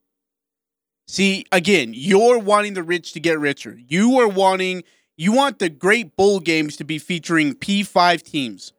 See, 1.07 1.45
again, 1.51 1.91
you're 1.95 2.39
wanting 2.39 2.73
the 2.73 2.83
rich 2.83 3.13
to 3.13 3.19
get 3.19 3.39
richer. 3.39 3.77
You 3.87 4.19
are 4.19 4.27
wanting, 4.27 4.83
you 5.15 5.31
want 5.31 5.59
the 5.59 5.69
great 5.69 6.15
bowl 6.15 6.39
games 6.39 6.75
to 6.77 6.83
be 6.83 6.97
featuring 6.97 7.53
P5 7.53 8.23
teams. 8.23 8.73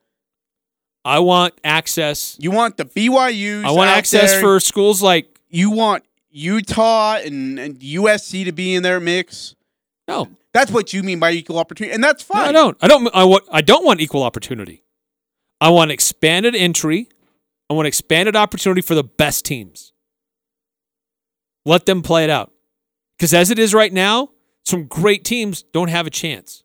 I 1.10 1.18
want 1.18 1.54
access. 1.64 2.36
You 2.38 2.52
want 2.52 2.76
the 2.76 2.84
BYUs. 2.84 3.64
I 3.64 3.72
want 3.72 3.90
access 3.90 4.30
there. 4.30 4.40
for 4.40 4.60
schools 4.60 5.02
like 5.02 5.40
You 5.48 5.72
want 5.72 6.04
Utah 6.30 7.16
and, 7.16 7.58
and 7.58 7.80
USC 7.80 8.44
to 8.44 8.52
be 8.52 8.74
in 8.74 8.84
their 8.84 9.00
mix. 9.00 9.56
No, 10.06 10.28
that's 10.52 10.70
what 10.70 10.92
you 10.92 11.02
mean 11.02 11.18
by 11.18 11.32
equal 11.32 11.58
opportunity, 11.58 11.92
and 11.92 12.02
that's 12.02 12.28
No, 12.28 12.34
fine. 12.34 12.48
I 12.48 12.52
don't. 12.52 12.76
I 12.80 12.86
don't. 12.86 13.10
I 13.12 13.24
want. 13.24 13.42
I 13.50 13.60
don't 13.60 13.84
want 13.84 14.00
equal 14.00 14.22
opportunity. 14.22 14.84
I 15.60 15.70
want 15.70 15.90
expanded 15.90 16.54
entry. 16.54 17.08
I 17.68 17.74
want 17.74 17.88
expanded 17.88 18.36
opportunity 18.36 18.80
for 18.80 18.94
the 18.94 19.04
best 19.04 19.44
teams. 19.44 19.92
Let 21.66 21.86
them 21.86 22.02
play 22.02 22.22
it 22.22 22.30
out. 22.30 22.52
Because 23.18 23.34
as 23.34 23.50
it 23.50 23.58
is 23.58 23.74
right 23.74 23.92
now, 23.92 24.30
some 24.64 24.84
great 24.86 25.24
teams 25.24 25.64
don't 25.72 25.88
have 25.88 26.06
a 26.06 26.10
chance. 26.10 26.62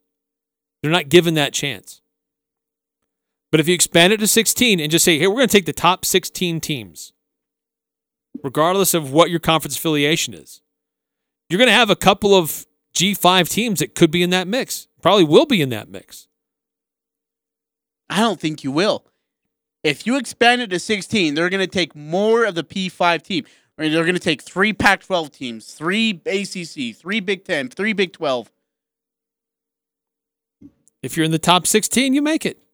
They're 0.81 0.91
not 0.91 1.09
given 1.09 1.33
that 1.33 1.51
chance. 1.51 2.01
But 3.55 3.61
if 3.61 3.69
you 3.69 3.73
expand 3.73 4.11
it 4.11 4.17
to 4.17 4.27
16 4.27 4.81
and 4.81 4.91
just 4.91 5.05
say, 5.05 5.17
hey, 5.17 5.27
we're 5.27 5.35
going 5.35 5.47
to 5.47 5.57
take 5.57 5.65
the 5.65 5.71
top 5.71 6.03
16 6.03 6.59
teams, 6.59 7.13
regardless 8.43 8.93
of 8.93 9.13
what 9.13 9.29
your 9.29 9.39
conference 9.39 9.77
affiliation 9.77 10.33
is, 10.33 10.61
you're 11.47 11.57
going 11.57 11.69
to 11.69 11.73
have 11.73 11.89
a 11.89 11.95
couple 11.95 12.35
of 12.35 12.67
G5 12.93 13.49
teams 13.49 13.79
that 13.79 13.95
could 13.95 14.11
be 14.11 14.21
in 14.21 14.29
that 14.31 14.49
mix. 14.49 14.89
Probably 15.01 15.23
will 15.23 15.45
be 15.45 15.61
in 15.61 15.69
that 15.69 15.87
mix. 15.87 16.27
I 18.09 18.19
don't 18.19 18.41
think 18.41 18.65
you 18.65 18.73
will. 18.73 19.05
If 19.85 20.05
you 20.05 20.17
expand 20.17 20.61
it 20.61 20.69
to 20.71 20.77
16, 20.77 21.33
they're 21.33 21.49
going 21.49 21.65
to 21.65 21.65
take 21.65 21.95
more 21.95 22.43
of 22.43 22.55
the 22.55 22.63
P5 22.65 23.21
team. 23.21 23.45
Or 23.77 23.87
they're 23.87 24.03
going 24.03 24.15
to 24.15 24.19
take 24.19 24.41
three 24.41 24.73
Pac 24.73 25.05
12 25.05 25.31
teams, 25.31 25.71
three 25.71 26.21
ACC, 26.25 26.93
three 26.93 27.21
Big 27.21 27.45
10, 27.45 27.69
three 27.69 27.93
Big 27.93 28.11
12. 28.11 28.51
If 31.01 31.15
you're 31.15 31.23
in 31.25 31.31
the 31.31 31.39
top 31.39 31.65
16, 31.65 32.13
you 32.13 32.21
make 32.21 32.45
it. 32.45 32.64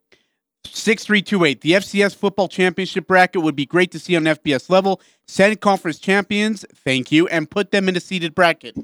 6328. 0.66 1.62
The 1.62 1.72
FCS 1.72 2.16
football 2.16 2.48
championship 2.48 3.08
bracket 3.08 3.42
would 3.42 3.56
be 3.56 3.66
great 3.66 3.92
to 3.92 4.00
see 4.00 4.16
on 4.16 4.24
FBS 4.24 4.70
level. 4.70 5.02
Send 5.28 5.60
conference 5.62 6.00
champions, 6.00 6.66
thank 6.76 7.12
you, 7.12 7.28
and 7.28 7.50
put 7.50 7.72
them 7.72 7.90
in 7.90 7.96
a 7.96 8.00
seeded 8.00 8.36
bracket. 8.36 8.76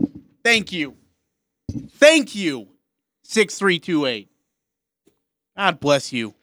Thank 0.44 0.72
you. 0.72 0.96
Thank 1.92 2.36
you. 2.36 2.70
6328. 3.24 4.30
God 5.58 5.80
bless 5.80 6.14
you. 6.14 6.34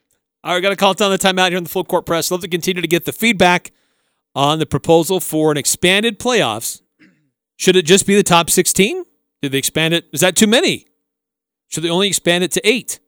All 0.43 0.55
right, 0.55 0.61
got 0.61 0.71
to 0.71 0.77
call 0.77 0.93
down 0.93 1.11
the 1.11 1.19
timeout 1.19 1.49
here 1.49 1.57
on 1.57 1.65
the 1.65 1.71
full 1.71 1.85
court 1.85 2.05
press. 2.05 2.31
Love 2.31 2.43
to 2.43 2.49
continue 2.49 2.83
to 2.83 2.89
get 2.89 3.07
the 3.07 3.13
feedback 3.13 3.73
on 4.35 4.59
the 4.59 4.67
proposal 4.67 5.21
for 5.21 5.51
an 5.51 5.57
expanded 5.57 6.19
playoffs. 6.19 6.83
Should 7.57 7.77
it 7.77 7.87
just 7.87 8.07
be 8.07 8.15
the 8.15 8.23
top 8.23 8.51
16? 8.51 9.05
Did 9.41 9.53
they 9.53 9.59
expand 9.59 9.95
it? 9.95 10.07
Is 10.13 10.21
that 10.21 10.37
too 10.37 10.47
many? 10.47 10.87
Should 11.69 11.85
they 11.85 11.91
only 11.91 12.09
expand 12.09 12.45
it 12.45 12.53
to 12.53 12.69
eight? 12.69 13.01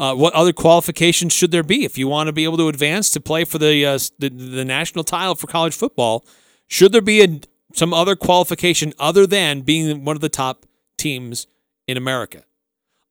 Uh, 0.00 0.14
what 0.14 0.32
other 0.32 0.54
qualifications 0.54 1.30
should 1.30 1.50
there 1.50 1.62
be 1.62 1.84
if 1.84 1.98
you 1.98 2.08
want 2.08 2.26
to 2.26 2.32
be 2.32 2.44
able 2.44 2.56
to 2.56 2.68
advance 2.68 3.10
to 3.10 3.20
play 3.20 3.44
for 3.44 3.58
the 3.58 3.84
uh, 3.84 3.98
the, 4.18 4.30
the 4.30 4.64
national 4.64 5.04
title 5.04 5.34
for 5.34 5.46
college 5.46 5.74
football? 5.74 6.24
Should 6.68 6.92
there 6.92 7.02
be 7.02 7.22
a, 7.22 7.40
some 7.74 7.92
other 7.92 8.16
qualification 8.16 8.94
other 8.98 9.26
than 9.26 9.60
being 9.60 10.02
one 10.06 10.16
of 10.16 10.22
the 10.22 10.30
top 10.30 10.64
teams 10.96 11.46
in 11.86 11.98
America? 11.98 12.44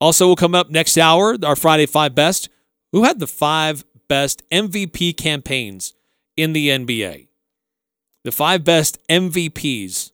Also, 0.01 0.25
we'll 0.25 0.35
come 0.35 0.55
up 0.55 0.71
next 0.71 0.97
hour, 0.97 1.37
our 1.43 1.55
Friday 1.55 1.85
Five 1.85 2.15
Best. 2.15 2.49
Who 2.91 3.03
had 3.03 3.19
the 3.19 3.27
five 3.27 3.85
best 4.07 4.41
MVP 4.49 5.15
campaigns 5.15 5.93
in 6.35 6.53
the 6.53 6.69
NBA? 6.69 7.27
The 8.23 8.31
five 8.31 8.63
best 8.63 8.97
MVPs 9.07 10.11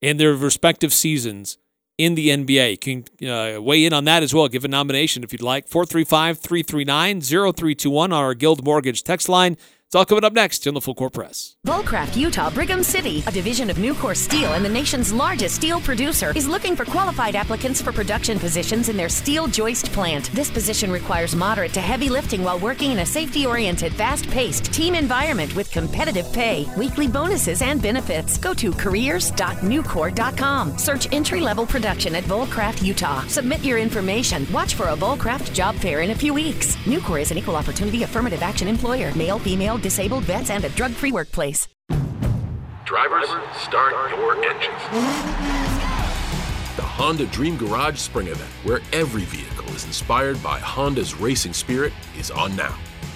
in 0.00 0.16
their 0.16 0.32
respective 0.32 0.94
seasons 0.94 1.58
in 1.98 2.14
the 2.14 2.28
NBA. 2.28 2.70
You 2.72 2.78
can 2.78 3.28
uh, 3.28 3.60
weigh 3.60 3.84
in 3.84 3.92
on 3.92 4.04
that 4.04 4.22
as 4.22 4.34
well. 4.34 4.48
Give 4.48 4.64
a 4.64 4.68
nomination 4.68 5.22
if 5.22 5.32
you'd 5.32 5.42
like. 5.42 5.68
435 5.68 6.38
339 6.38 7.20
0321 7.20 8.12
on 8.12 8.18
our 8.18 8.34
Guild 8.34 8.64
Mortgage 8.64 9.02
text 9.04 9.28
line. 9.28 9.56
It's 9.94 9.98
all 10.00 10.04
coming 10.04 10.24
up 10.24 10.32
next 10.32 10.66
on 10.66 10.74
the 10.74 10.80
Full 10.80 10.96
Court 10.96 11.12
Press. 11.12 11.54
Vulcraft 11.64 12.16
Utah 12.16 12.50
Brigham 12.50 12.82
City, 12.82 13.22
a 13.28 13.30
division 13.30 13.70
of 13.70 13.76
Nucor 13.76 14.16
Steel 14.16 14.54
and 14.54 14.64
the 14.64 14.68
nation's 14.68 15.12
largest 15.12 15.54
steel 15.54 15.78
producer, 15.78 16.32
is 16.34 16.48
looking 16.48 16.74
for 16.74 16.84
qualified 16.84 17.36
applicants 17.36 17.80
for 17.80 17.92
production 17.92 18.40
positions 18.40 18.88
in 18.88 18.96
their 18.96 19.08
steel 19.08 19.46
joist 19.46 19.92
plant. 19.92 20.32
This 20.32 20.50
position 20.50 20.90
requires 20.90 21.36
moderate 21.36 21.72
to 21.74 21.80
heavy 21.80 22.08
lifting 22.08 22.42
while 22.42 22.58
working 22.58 22.90
in 22.90 22.98
a 22.98 23.06
safety 23.06 23.46
oriented, 23.46 23.94
fast 23.94 24.28
paced 24.30 24.64
team 24.72 24.96
environment 24.96 25.54
with 25.54 25.70
competitive 25.70 26.26
pay, 26.32 26.66
weekly 26.76 27.06
bonuses, 27.06 27.62
and 27.62 27.80
benefits. 27.80 28.36
Go 28.36 28.52
to 28.52 28.72
careers.nucor.com. 28.72 30.76
Search 30.76 31.12
entry 31.12 31.40
level 31.40 31.66
production 31.66 32.16
at 32.16 32.24
Vulcraft 32.24 32.82
Utah. 32.82 33.24
Submit 33.28 33.62
your 33.62 33.78
information. 33.78 34.44
Watch 34.52 34.74
for 34.74 34.88
a 34.88 34.96
Vulcraft 34.96 35.54
job 35.54 35.76
fair 35.76 36.00
in 36.00 36.10
a 36.10 36.16
few 36.16 36.34
weeks. 36.34 36.74
Nucor 36.78 37.20
is 37.20 37.30
an 37.30 37.38
equal 37.38 37.54
opportunity 37.54 38.02
affirmative 38.02 38.42
action 38.42 38.66
employer. 38.66 39.14
Male, 39.14 39.38
female, 39.38 39.78
disabled 39.84 40.24
vets, 40.24 40.50
and 40.50 40.64
a 40.64 40.68
drug 40.70 40.90
free 40.92 41.12
workplace. 41.12 41.68
Drivers, 42.86 43.28
start 43.58 43.92
your 44.10 44.42
engines. 44.42 44.82
The 46.76 46.82
Honda 46.82 47.26
Dream 47.26 47.58
Garage 47.58 47.98
Spring 47.98 48.28
Event, 48.28 48.48
where 48.64 48.80
every 48.92 49.24
vehicle 49.24 49.68
is 49.74 49.84
inspired 49.84 50.42
by 50.42 50.58
Honda's 50.58 51.14
racing 51.14 51.52
spirit, 51.52 51.92
is 52.18 52.30
on 52.30 52.56
now. 52.56 52.74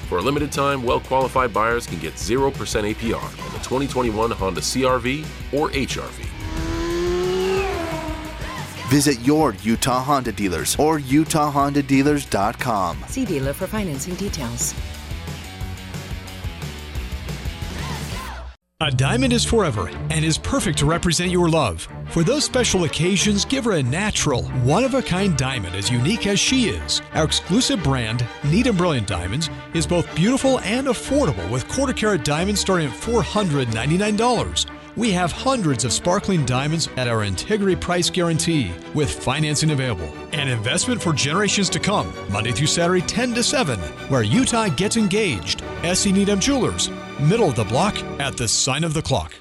For 0.08 0.18
a 0.18 0.22
limited 0.22 0.52
time, 0.52 0.82
well 0.82 1.00
qualified 1.00 1.54
buyers 1.54 1.86
can 1.86 2.00
get 2.00 2.12
0% 2.14 2.52
APR 2.52 3.22
on 3.22 3.52
the 3.52 3.58
2021 3.58 4.30
Honda 4.30 4.60
CRV 4.60 5.24
or 5.54 5.70
HRV. 5.70 6.26
Visit 8.88 9.18
your 9.20 9.54
Utah 9.62 10.02
Honda 10.02 10.32
dealers 10.32 10.76
or 10.78 10.98
utahhondadealers.com. 10.98 13.04
See 13.08 13.24
dealer 13.24 13.54
for 13.54 13.66
financing 13.66 14.14
details. 14.14 14.74
A 18.80 18.92
diamond 18.92 19.32
is 19.32 19.44
forever 19.44 19.88
and 20.08 20.24
is 20.24 20.38
perfect 20.38 20.78
to 20.78 20.86
represent 20.86 21.32
your 21.32 21.48
love. 21.48 21.88
For 22.10 22.22
those 22.22 22.44
special 22.44 22.84
occasions, 22.84 23.44
give 23.44 23.64
her 23.64 23.72
a 23.72 23.82
natural, 23.82 24.44
one 24.62 24.84
of 24.84 24.94
a 24.94 25.02
kind 25.02 25.36
diamond 25.36 25.74
as 25.74 25.90
unique 25.90 26.28
as 26.28 26.38
she 26.38 26.68
is. 26.68 27.02
Our 27.14 27.24
exclusive 27.24 27.82
brand, 27.82 28.24
Needham 28.44 28.76
Brilliant 28.76 29.08
Diamonds, 29.08 29.50
is 29.74 29.84
both 29.84 30.14
beautiful 30.14 30.60
and 30.60 30.86
affordable 30.86 31.50
with 31.50 31.66
quarter 31.66 31.92
carat 31.92 32.24
diamonds 32.24 32.60
starting 32.60 32.86
at 32.86 32.94
$499. 32.94 34.77
We 34.98 35.12
have 35.12 35.30
hundreds 35.30 35.84
of 35.84 35.92
sparkling 35.92 36.44
diamonds 36.44 36.88
at 36.96 37.06
our 37.06 37.22
integrity 37.22 37.76
price 37.76 38.10
guarantee 38.10 38.72
with 38.94 39.08
financing 39.08 39.70
available. 39.70 40.12
An 40.32 40.48
investment 40.48 41.00
for 41.00 41.12
generations 41.12 41.70
to 41.70 41.78
come, 41.78 42.12
Monday 42.32 42.50
through 42.50 42.66
Saturday, 42.66 43.02
10 43.02 43.32
to 43.34 43.44
7, 43.44 43.78
where 44.08 44.24
Utah 44.24 44.66
gets 44.70 44.96
engaged. 44.96 45.62
SC 45.84 46.06
Needham 46.06 46.40
Jewelers, 46.40 46.90
middle 47.20 47.48
of 47.48 47.54
the 47.54 47.62
block 47.62 47.96
at 48.18 48.36
the 48.36 48.48
sign 48.48 48.82
of 48.82 48.92
the 48.92 49.00
clock. 49.00 49.32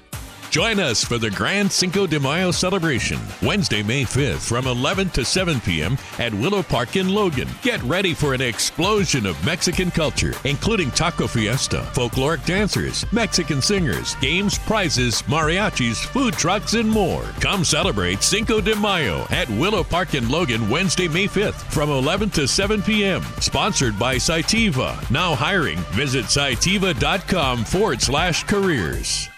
Join 0.50 0.80
us 0.80 1.04
for 1.04 1.18
the 1.18 1.30
Grand 1.30 1.70
Cinco 1.70 2.06
de 2.06 2.18
Mayo 2.18 2.50
celebration, 2.50 3.18
Wednesday, 3.42 3.82
May 3.82 4.04
5th 4.04 4.48
from 4.48 4.66
11 4.66 5.10
to 5.10 5.22
7 5.22 5.60
p.m. 5.60 5.98
at 6.18 6.32
Willow 6.32 6.62
Park 6.62 6.96
in 6.96 7.10
Logan. 7.10 7.48
Get 7.60 7.82
ready 7.82 8.14
for 8.14 8.32
an 8.32 8.40
explosion 8.40 9.26
of 9.26 9.44
Mexican 9.44 9.90
culture, 9.90 10.32
including 10.44 10.90
taco 10.92 11.26
fiesta, 11.26 11.86
folkloric 11.92 12.46
dancers, 12.46 13.04
Mexican 13.12 13.60
singers, 13.60 14.14
games, 14.22 14.58
prizes, 14.58 15.20
mariachis, 15.22 16.06
food 16.06 16.32
trucks, 16.32 16.72
and 16.72 16.88
more. 16.88 17.24
Come 17.40 17.62
celebrate 17.62 18.22
Cinco 18.22 18.62
de 18.62 18.74
Mayo 18.74 19.26
at 19.30 19.50
Willow 19.50 19.84
Park 19.84 20.14
in 20.14 20.30
Logan, 20.30 20.70
Wednesday, 20.70 21.08
May 21.08 21.26
5th 21.26 21.70
from 21.70 21.90
11 21.90 22.30
to 22.30 22.48
7 22.48 22.80
p.m. 22.80 23.22
Sponsored 23.40 23.98
by 23.98 24.16
Cytiva. 24.16 25.10
Now 25.10 25.34
hiring. 25.34 25.78
Visit 25.92 26.24
cytiva.com 26.24 27.64
forward 27.64 28.00
slash 28.00 28.44
careers. 28.44 29.28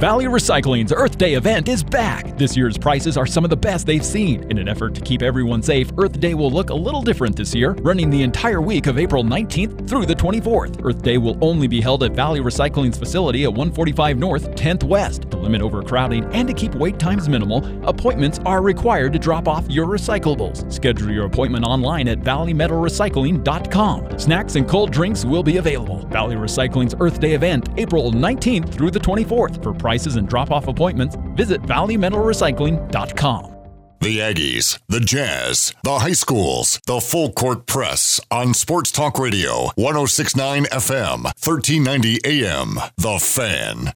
Valley 0.00 0.26
Recycling's 0.26 0.92
Earth 0.92 1.16
Day 1.16 1.36
event 1.36 1.70
is 1.70 1.82
back. 1.82 2.36
This 2.36 2.54
year's 2.54 2.76
prices 2.76 3.16
are 3.16 3.24
some 3.24 3.44
of 3.44 3.50
the 3.50 3.56
best 3.56 3.86
they've 3.86 4.04
seen. 4.04 4.42
In 4.50 4.58
an 4.58 4.68
effort 4.68 4.94
to 4.96 5.00
keep 5.00 5.22
everyone 5.22 5.62
safe, 5.62 5.90
Earth 5.96 6.20
Day 6.20 6.34
will 6.34 6.50
look 6.50 6.68
a 6.68 6.74
little 6.74 7.00
different 7.00 7.34
this 7.34 7.54
year, 7.54 7.72
running 7.80 8.10
the 8.10 8.22
entire 8.22 8.60
week 8.60 8.88
of 8.88 8.98
April 8.98 9.24
19th 9.24 9.88
through 9.88 10.04
the 10.04 10.14
24th. 10.14 10.84
Earth 10.84 11.00
Day 11.00 11.16
will 11.16 11.38
only 11.42 11.66
be 11.66 11.80
held 11.80 12.02
at 12.02 12.12
Valley 12.12 12.40
Recycling's 12.40 12.98
facility 12.98 13.44
at 13.44 13.48
145 13.48 14.18
North, 14.18 14.50
10th 14.50 14.84
West. 14.84 15.30
To 15.30 15.38
limit 15.38 15.62
overcrowding 15.62 16.26
and 16.34 16.46
to 16.46 16.52
keep 16.52 16.74
wait 16.74 16.98
times 16.98 17.26
minimal, 17.26 17.64
appointments 17.88 18.38
are 18.44 18.60
required 18.60 19.14
to 19.14 19.18
drop 19.18 19.48
off 19.48 19.64
your 19.70 19.86
recyclables. 19.86 20.70
Schedule 20.70 21.10
your 21.10 21.24
appointment 21.24 21.64
online 21.64 22.06
at 22.08 22.20
valleymetalrecycling.com. 22.20 24.18
Snacks 24.18 24.56
and 24.56 24.68
cold 24.68 24.92
drinks 24.92 25.24
will 25.24 25.42
be 25.42 25.56
available. 25.56 26.06
Valley 26.08 26.36
Recycling's 26.36 26.94
Earth 27.00 27.18
Day 27.18 27.32
event, 27.32 27.70
April 27.78 28.12
19th 28.12 28.74
through 28.74 28.90
the 28.90 29.00
24th. 29.00 29.62
For 29.62 29.72
prices 29.86 30.16
and 30.16 30.28
drop 30.28 30.50
off 30.50 30.66
appointments, 30.66 31.16
visit 31.36 31.62
valleymetalrecycling.com. 31.62 33.52
The 34.00 34.18
Aggies, 34.18 34.80
the 34.88 34.98
Jazz, 34.98 35.72
the 35.84 36.00
high 36.00 36.10
schools, 36.10 36.80
the 36.88 37.00
full 37.00 37.30
court 37.30 37.66
press 37.66 38.20
on 38.28 38.52
Sports 38.52 38.90
Talk 38.90 39.16
Radio, 39.16 39.70
1069 39.76 40.64
FM, 40.64 41.22
1390 41.22 42.18
AM. 42.24 42.80
The 42.96 43.18
Fan. 43.20 43.92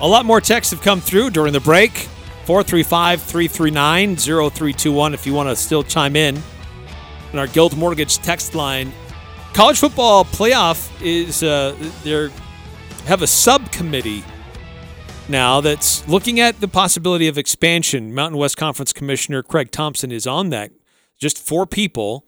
A 0.00 0.06
lot 0.06 0.24
more 0.24 0.40
texts 0.40 0.72
have 0.72 0.80
come 0.80 1.00
through 1.00 1.30
during 1.30 1.52
the 1.52 1.58
break. 1.58 2.08
435 2.48 3.20
339 3.20 4.16
0321 4.16 5.12
if 5.12 5.26
you 5.26 5.34
want 5.34 5.50
to 5.50 5.54
still 5.54 5.82
chime 5.82 6.16
in. 6.16 6.34
In 7.34 7.38
our 7.38 7.46
Guild 7.46 7.76
Mortgage 7.76 8.16
text 8.16 8.54
line, 8.54 8.90
college 9.52 9.78
football 9.78 10.24
playoff 10.24 10.90
is, 11.02 11.42
uh, 11.42 11.76
they 12.04 12.30
have 13.04 13.20
a 13.20 13.26
subcommittee 13.26 14.24
now 15.28 15.60
that's 15.60 16.08
looking 16.08 16.40
at 16.40 16.58
the 16.60 16.68
possibility 16.68 17.28
of 17.28 17.36
expansion. 17.36 18.14
Mountain 18.14 18.38
West 18.38 18.56
Conference 18.56 18.94
Commissioner 18.94 19.42
Craig 19.42 19.70
Thompson 19.70 20.10
is 20.10 20.26
on 20.26 20.48
that. 20.48 20.72
Just 21.18 21.36
four 21.36 21.66
people 21.66 22.24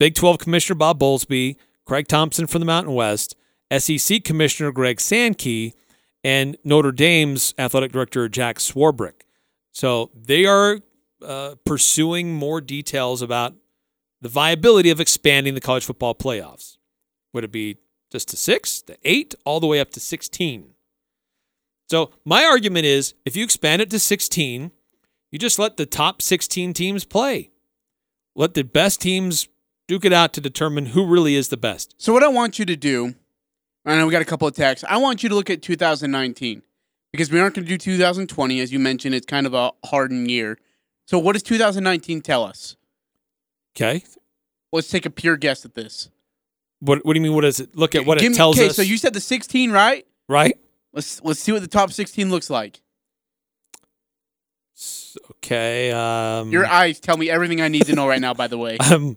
Big 0.00 0.16
12 0.16 0.38
Commissioner 0.38 0.74
Bob 0.74 0.98
Bowlsby, 0.98 1.54
Craig 1.84 2.08
Thompson 2.08 2.48
from 2.48 2.58
the 2.58 2.66
Mountain 2.66 2.94
West, 2.94 3.36
SEC 3.78 4.24
Commissioner 4.24 4.72
Greg 4.72 5.00
Sankey, 5.00 5.74
and 6.24 6.56
Notre 6.64 6.90
Dame's 6.90 7.54
athletic 7.56 7.92
director 7.92 8.28
Jack 8.28 8.56
Swarbrick. 8.56 9.20
So 9.72 10.10
they 10.14 10.46
are 10.46 10.80
uh, 11.24 11.54
pursuing 11.64 12.34
more 12.34 12.60
details 12.60 13.22
about 13.22 13.54
the 14.20 14.28
viability 14.28 14.90
of 14.90 15.00
expanding 15.00 15.54
the 15.54 15.60
college 15.60 15.84
football 15.84 16.14
playoffs. 16.14 16.76
Would 17.32 17.44
it 17.44 17.52
be 17.52 17.78
just 18.10 18.28
to 18.28 18.36
six, 18.36 18.82
to 18.82 18.96
eight, 19.04 19.34
all 19.44 19.60
the 19.60 19.66
way 19.66 19.80
up 19.80 19.90
to 19.90 20.00
16? 20.00 20.74
So 21.88 22.10
my 22.24 22.44
argument 22.44 22.86
is 22.86 23.14
if 23.24 23.36
you 23.36 23.44
expand 23.44 23.82
it 23.82 23.90
to 23.90 23.98
16, 23.98 24.70
you 25.30 25.38
just 25.38 25.58
let 25.58 25.76
the 25.76 25.86
top 25.86 26.22
16 26.22 26.72
teams 26.72 27.04
play. 27.04 27.50
Let 28.34 28.54
the 28.54 28.62
best 28.62 29.00
teams 29.00 29.48
duke 29.88 30.04
it 30.04 30.12
out 30.12 30.32
to 30.34 30.40
determine 30.40 30.86
who 30.86 31.04
really 31.06 31.34
is 31.34 31.48
the 31.48 31.56
best. 31.56 31.94
So 31.98 32.12
what 32.12 32.22
I 32.22 32.28
want 32.28 32.58
you 32.58 32.64
to 32.64 32.76
do, 32.76 33.14
I 33.84 33.96
know 33.96 34.06
we 34.06 34.12
got 34.12 34.22
a 34.22 34.26
couple 34.26 34.46
of 34.46 34.54
texts. 34.54 34.84
I 34.88 34.98
want 34.98 35.22
you 35.22 35.28
to 35.28 35.34
look 35.34 35.50
at 35.50 35.62
2019 35.62 36.62
because 37.12 37.30
we 37.30 37.40
aren't 37.40 37.54
going 37.54 37.64
to 37.64 37.68
do 37.68 37.78
2020 37.78 38.60
as 38.60 38.72
you 38.72 38.78
mentioned. 38.78 39.14
It's 39.14 39.26
kind 39.26 39.46
of 39.46 39.54
a 39.54 39.72
hardened 39.84 40.30
year. 40.30 40.58
So 41.06 41.18
what 41.18 41.32
does 41.32 41.42
2019 41.42 42.20
tell 42.20 42.44
us? 42.44 42.76
Okay. 43.76 44.04
Let's 44.72 44.88
take 44.88 45.06
a 45.06 45.10
pure 45.10 45.36
guess 45.36 45.64
at 45.64 45.74
this. 45.74 46.08
What 46.80 47.04
What 47.04 47.14
do 47.14 47.18
you 47.18 47.22
mean? 47.22 47.34
What 47.34 47.42
does 47.42 47.60
it 47.60 47.76
look 47.76 47.94
at? 47.94 48.06
What 48.06 48.18
Give 48.18 48.26
it 48.26 48.30
me- 48.30 48.36
tells 48.36 48.56
okay, 48.58 48.68
us? 48.68 48.76
so 48.76 48.82
you 48.82 48.96
said 48.96 49.12
the 49.14 49.20
16, 49.20 49.70
right? 49.70 50.06
right? 50.28 50.56
Let's 50.92 51.22
let's 51.22 51.40
see 51.40 51.52
what 51.52 51.62
the 51.62 51.68
top 51.68 51.92
16 51.92 52.30
looks 52.30 52.48
like. 52.50 52.80
Okay. 55.36 55.90
Um, 55.92 56.50
Your 56.50 56.66
eyes 56.66 57.00
tell 57.00 57.16
me 57.16 57.28
everything 57.28 57.60
I 57.60 57.68
need 57.68 57.86
to 57.86 57.94
know 57.94 58.08
right 58.08 58.20
now. 58.20 58.34
By 58.34 58.46
the 58.46 58.58
way, 58.58 58.78
um, 58.90 59.16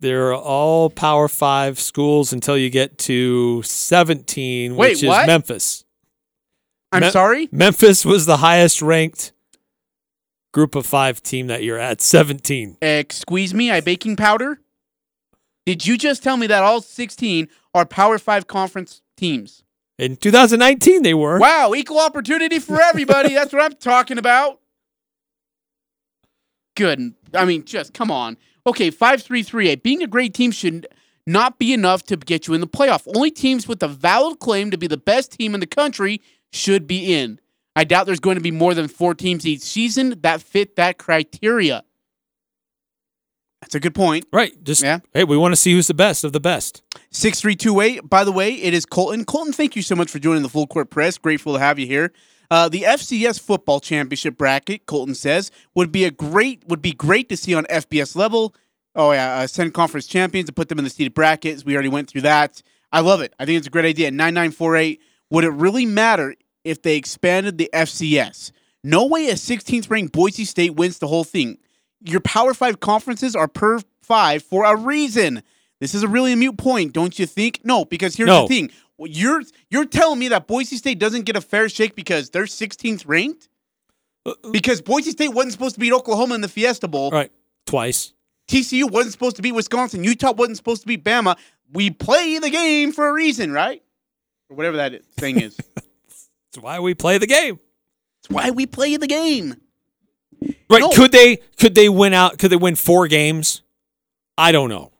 they're 0.00 0.34
all 0.34 0.90
Power 0.90 1.28
Five 1.28 1.78
schools 1.78 2.32
until 2.32 2.56
you 2.56 2.68
get 2.70 2.98
to 3.00 3.62
17, 3.62 4.74
Wait, 4.76 4.88
which 4.90 5.02
is? 5.02 5.26
Memphis. 5.26 5.84
I'm 6.92 7.02
Me- 7.02 7.10
sorry. 7.10 7.48
Memphis 7.52 8.04
was 8.04 8.26
the 8.26 8.38
highest 8.38 8.80
ranked 8.82 9.32
group 10.52 10.74
of 10.74 10.86
five 10.86 11.22
team 11.22 11.48
that 11.48 11.62
you're 11.62 11.78
at 11.78 12.00
17. 12.00 12.78
Excuse 12.80 13.52
me, 13.52 13.70
I 13.70 13.80
baking 13.80 14.16
powder. 14.16 14.60
Did 15.66 15.86
you 15.86 15.98
just 15.98 16.22
tell 16.22 16.36
me 16.36 16.46
that 16.46 16.62
all 16.62 16.80
16 16.80 17.48
are 17.74 17.84
Power 17.84 18.18
Five 18.18 18.46
conference 18.46 19.02
teams? 19.16 19.64
In 19.98 20.16
2019, 20.16 21.02
they 21.02 21.14
were. 21.14 21.38
Wow, 21.38 21.72
equal 21.74 22.00
opportunity 22.00 22.58
for 22.58 22.80
everybody. 22.80 23.34
That's 23.34 23.52
what 23.52 23.62
I'm 23.62 23.72
talking 23.72 24.18
about. 24.18 24.60
Good. 26.76 27.14
I 27.34 27.44
mean, 27.44 27.64
just 27.64 27.94
come 27.94 28.10
on. 28.10 28.36
Okay, 28.66 28.90
five 28.90 29.22
three 29.22 29.42
three 29.42 29.68
eight. 29.68 29.82
Being 29.82 30.02
a 30.02 30.06
great 30.06 30.34
team 30.34 30.50
should 30.50 30.86
not 31.26 31.58
be 31.58 31.72
enough 31.72 32.02
to 32.04 32.16
get 32.16 32.46
you 32.46 32.54
in 32.54 32.60
the 32.60 32.66
playoff. 32.66 33.06
Only 33.14 33.30
teams 33.30 33.66
with 33.66 33.82
a 33.82 33.88
valid 33.88 34.38
claim 34.38 34.70
to 34.70 34.78
be 34.78 34.86
the 34.86 34.96
best 34.96 35.32
team 35.32 35.54
in 35.54 35.60
the 35.60 35.66
country 35.66 36.20
should 36.52 36.86
be 36.86 37.14
in. 37.14 37.40
I 37.74 37.84
doubt 37.84 38.06
there's 38.06 38.20
going 38.20 38.36
to 38.36 38.42
be 38.42 38.50
more 38.50 38.72
than 38.72 38.88
four 38.88 39.14
teams 39.14 39.46
each 39.46 39.60
season 39.60 40.20
that 40.22 40.40
fit 40.40 40.76
that 40.76 40.98
criteria. 40.98 41.84
That's 43.60 43.74
a 43.74 43.80
good 43.80 43.94
point. 43.94 44.26
Right. 44.32 44.62
Just 44.62 44.82
yeah. 44.82 45.00
hey, 45.12 45.24
we 45.24 45.36
want 45.36 45.52
to 45.52 45.56
see 45.56 45.72
who's 45.72 45.86
the 45.86 45.94
best 45.94 46.24
of 46.24 46.32
the 46.32 46.40
best. 46.40 46.82
6328. 47.10 48.08
By 48.08 48.24
the 48.24 48.32
way, 48.32 48.54
it 48.54 48.72
is 48.72 48.86
Colton. 48.86 49.24
Colton, 49.24 49.52
thank 49.52 49.76
you 49.76 49.82
so 49.82 49.96
much 49.96 50.10
for 50.10 50.18
joining 50.18 50.42
the 50.42 50.48
Full 50.48 50.66
Court 50.66 50.88
Press. 50.90 51.18
Grateful 51.18 51.54
to 51.54 51.58
have 51.58 51.78
you 51.78 51.86
here. 51.86 52.12
Uh, 52.50 52.68
the 52.68 52.82
FCS 52.82 53.40
football 53.40 53.80
championship 53.80 54.36
bracket, 54.36 54.86
Colton 54.86 55.14
says, 55.14 55.50
would 55.74 55.90
be 55.90 56.04
a 56.04 56.10
great 56.10 56.66
would 56.68 56.80
be 56.80 56.92
great 56.92 57.28
to 57.28 57.36
see 57.36 57.54
on 57.54 57.64
FBS 57.64 58.14
level. 58.14 58.54
Oh 58.94 59.12
yeah, 59.12 59.38
uh, 59.38 59.46
send 59.46 59.74
conference 59.74 60.06
champions 60.06 60.46
to 60.46 60.52
put 60.52 60.68
them 60.68 60.78
in 60.78 60.84
the 60.84 60.90
seeded 60.90 61.14
brackets. 61.14 61.64
We 61.64 61.74
already 61.74 61.88
went 61.88 62.08
through 62.08 62.22
that. 62.22 62.62
I 62.92 63.00
love 63.00 63.20
it. 63.20 63.34
I 63.38 63.44
think 63.44 63.58
it's 63.58 63.66
a 63.66 63.70
great 63.70 63.84
idea. 63.84 64.10
9948. 64.10 65.00
Would 65.30 65.44
it 65.44 65.50
really 65.50 65.86
matter 65.86 66.34
if 66.64 66.82
they 66.82 66.96
expanded 66.96 67.58
the 67.58 67.70
FCS? 67.72 68.52
No 68.84 69.06
way 69.06 69.28
a 69.28 69.34
16th 69.34 69.90
ranked 69.90 70.12
Boise 70.12 70.44
State 70.44 70.74
wins 70.76 70.98
the 70.98 71.08
whole 71.08 71.24
thing. 71.24 71.58
Your 72.04 72.20
Power 72.20 72.54
Five 72.54 72.80
conferences 72.80 73.34
are 73.34 73.48
per 73.48 73.80
five 74.02 74.42
for 74.42 74.64
a 74.64 74.76
reason. 74.76 75.42
This 75.80 75.94
is 75.94 76.02
a 76.02 76.08
really 76.08 76.34
mute 76.36 76.56
point, 76.56 76.92
don't 76.92 77.18
you 77.18 77.26
think? 77.26 77.60
No, 77.64 77.84
because 77.84 78.14
here's 78.16 78.28
No. 78.28 78.42
the 78.42 78.48
thing. 78.48 78.70
You're 78.98 79.42
you're 79.70 79.84
telling 79.84 80.18
me 80.18 80.28
that 80.28 80.46
Boise 80.46 80.76
State 80.76 80.98
doesn't 80.98 81.22
get 81.24 81.36
a 81.36 81.40
fair 81.40 81.68
shake 81.68 81.94
because 81.96 82.30
they're 82.30 82.44
16th 82.44 83.04
ranked? 83.06 83.48
Uh, 84.24 84.34
uh, 84.44 84.50
because 84.50 84.80
Boise 84.80 85.10
State 85.10 85.28
wasn't 85.30 85.52
supposed 85.52 85.74
to 85.74 85.80
beat 85.80 85.92
Oklahoma 85.92 86.34
in 86.34 86.40
the 86.40 86.48
Fiesta 86.48 86.88
Bowl. 86.88 87.10
Right. 87.10 87.30
Twice. 87.66 88.12
TCU 88.48 88.88
wasn't 88.90 89.12
supposed 89.12 89.36
to 89.36 89.42
beat 89.42 89.52
Wisconsin. 89.52 90.04
Utah 90.04 90.32
wasn't 90.32 90.56
supposed 90.56 90.82
to 90.82 90.86
beat 90.86 91.02
Bama. 91.02 91.36
We 91.72 91.90
play 91.90 92.38
the 92.38 92.48
game 92.50 92.92
for 92.92 93.08
a 93.08 93.12
reason, 93.12 93.52
right? 93.52 93.82
Or 94.48 94.56
whatever 94.56 94.76
that 94.78 95.04
thing 95.16 95.40
is. 95.40 95.56
That's 95.74 96.58
why 96.60 96.78
we 96.80 96.94
play 96.94 97.18
the 97.18 97.26
game. 97.26 97.58
That's 98.22 98.34
why 98.34 98.50
we 98.50 98.66
play 98.66 98.96
the 98.96 99.06
game. 99.06 99.56
Right? 100.70 100.80
No. 100.80 100.90
Could 100.90 101.12
they? 101.12 101.38
Could 101.58 101.74
they 101.74 101.88
win 101.88 102.12
out? 102.12 102.38
Could 102.38 102.50
they 102.50 102.56
win 102.56 102.76
four 102.76 103.08
games? 103.08 103.62
I 104.38 104.52
don't 104.52 104.68
know. 104.68 104.92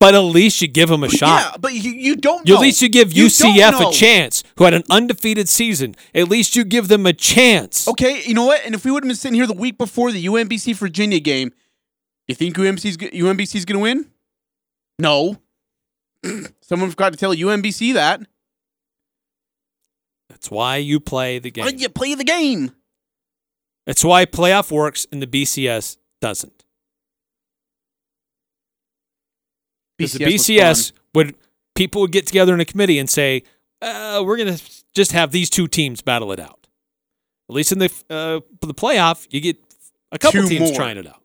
But 0.00 0.16
at 0.16 0.20
least 0.20 0.60
you 0.60 0.66
give 0.66 0.88
them 0.88 1.04
a 1.04 1.08
shot. 1.08 1.52
Yeah, 1.52 1.56
but 1.60 1.74
you, 1.74 1.92
you 1.92 2.16
don't 2.16 2.48
know. 2.48 2.56
At 2.56 2.60
least 2.60 2.82
you 2.82 2.88
give 2.88 3.12
You 3.12 3.26
UCF 3.26 3.88
a 3.88 3.92
chance, 3.92 4.42
who 4.56 4.64
had 4.64 4.74
an 4.74 4.82
undefeated 4.90 5.48
season. 5.48 5.94
At 6.12 6.28
least 6.28 6.56
you 6.56 6.64
give 6.64 6.88
them 6.88 7.06
a 7.06 7.12
chance. 7.12 7.86
Okay, 7.86 8.20
you 8.24 8.34
know 8.34 8.44
what? 8.44 8.62
And 8.66 8.74
if 8.74 8.84
we 8.84 8.90
would 8.90 9.04
have 9.04 9.08
been 9.08 9.14
sitting 9.14 9.36
here 9.36 9.46
the 9.46 9.52
week 9.52 9.78
before 9.78 10.10
the 10.10 10.26
UMBC 10.26 10.74
Virginia 10.74 11.20
game, 11.20 11.52
you 12.26 12.34
think 12.34 12.56
UMBC's 12.56 12.96
UMBC's 12.96 13.64
going 13.64 13.78
to 13.78 13.82
win? 13.82 14.10
No. 14.98 15.36
Someone 16.62 16.90
forgot 16.90 17.12
to 17.12 17.16
tell 17.16 17.32
UMBC 17.32 17.94
that. 17.94 18.22
That's 20.32 20.50
why 20.50 20.76
you 20.78 20.98
play 20.98 21.38
the 21.38 21.50
game. 21.50 21.64
Why 21.66 21.72
game. 21.72 21.80
you 21.80 21.88
play 21.90 22.14
the 22.14 22.24
game? 22.24 22.72
That's 23.86 24.02
why 24.02 24.24
playoff 24.24 24.72
works 24.72 25.06
and 25.12 25.20
the 25.20 25.26
BCS 25.26 25.98
doesn't. 26.22 26.64
Because 29.98 30.14
the 30.14 30.24
BCS 30.24 30.68
was 30.68 30.92
would 31.14 31.34
people 31.74 32.00
would 32.00 32.12
get 32.12 32.26
together 32.26 32.54
in 32.54 32.60
a 32.60 32.64
committee 32.64 32.98
and 32.98 33.10
say, 33.10 33.42
uh, 33.82 34.22
"We're 34.24 34.38
going 34.38 34.56
to 34.56 34.62
just 34.94 35.12
have 35.12 35.32
these 35.32 35.50
two 35.50 35.68
teams 35.68 36.00
battle 36.00 36.32
it 36.32 36.40
out." 36.40 36.66
At 37.50 37.54
least 37.54 37.70
in 37.72 37.78
the 37.78 37.92
uh, 38.08 38.40
for 38.58 38.66
the 38.66 38.74
playoff, 38.74 39.26
you 39.30 39.40
get 39.42 39.58
a 40.10 40.18
couple 40.18 40.42
Two 40.42 40.48
teams 40.48 40.70
more. 40.70 40.74
trying 40.74 40.96
it 40.96 41.06
out. 41.06 41.22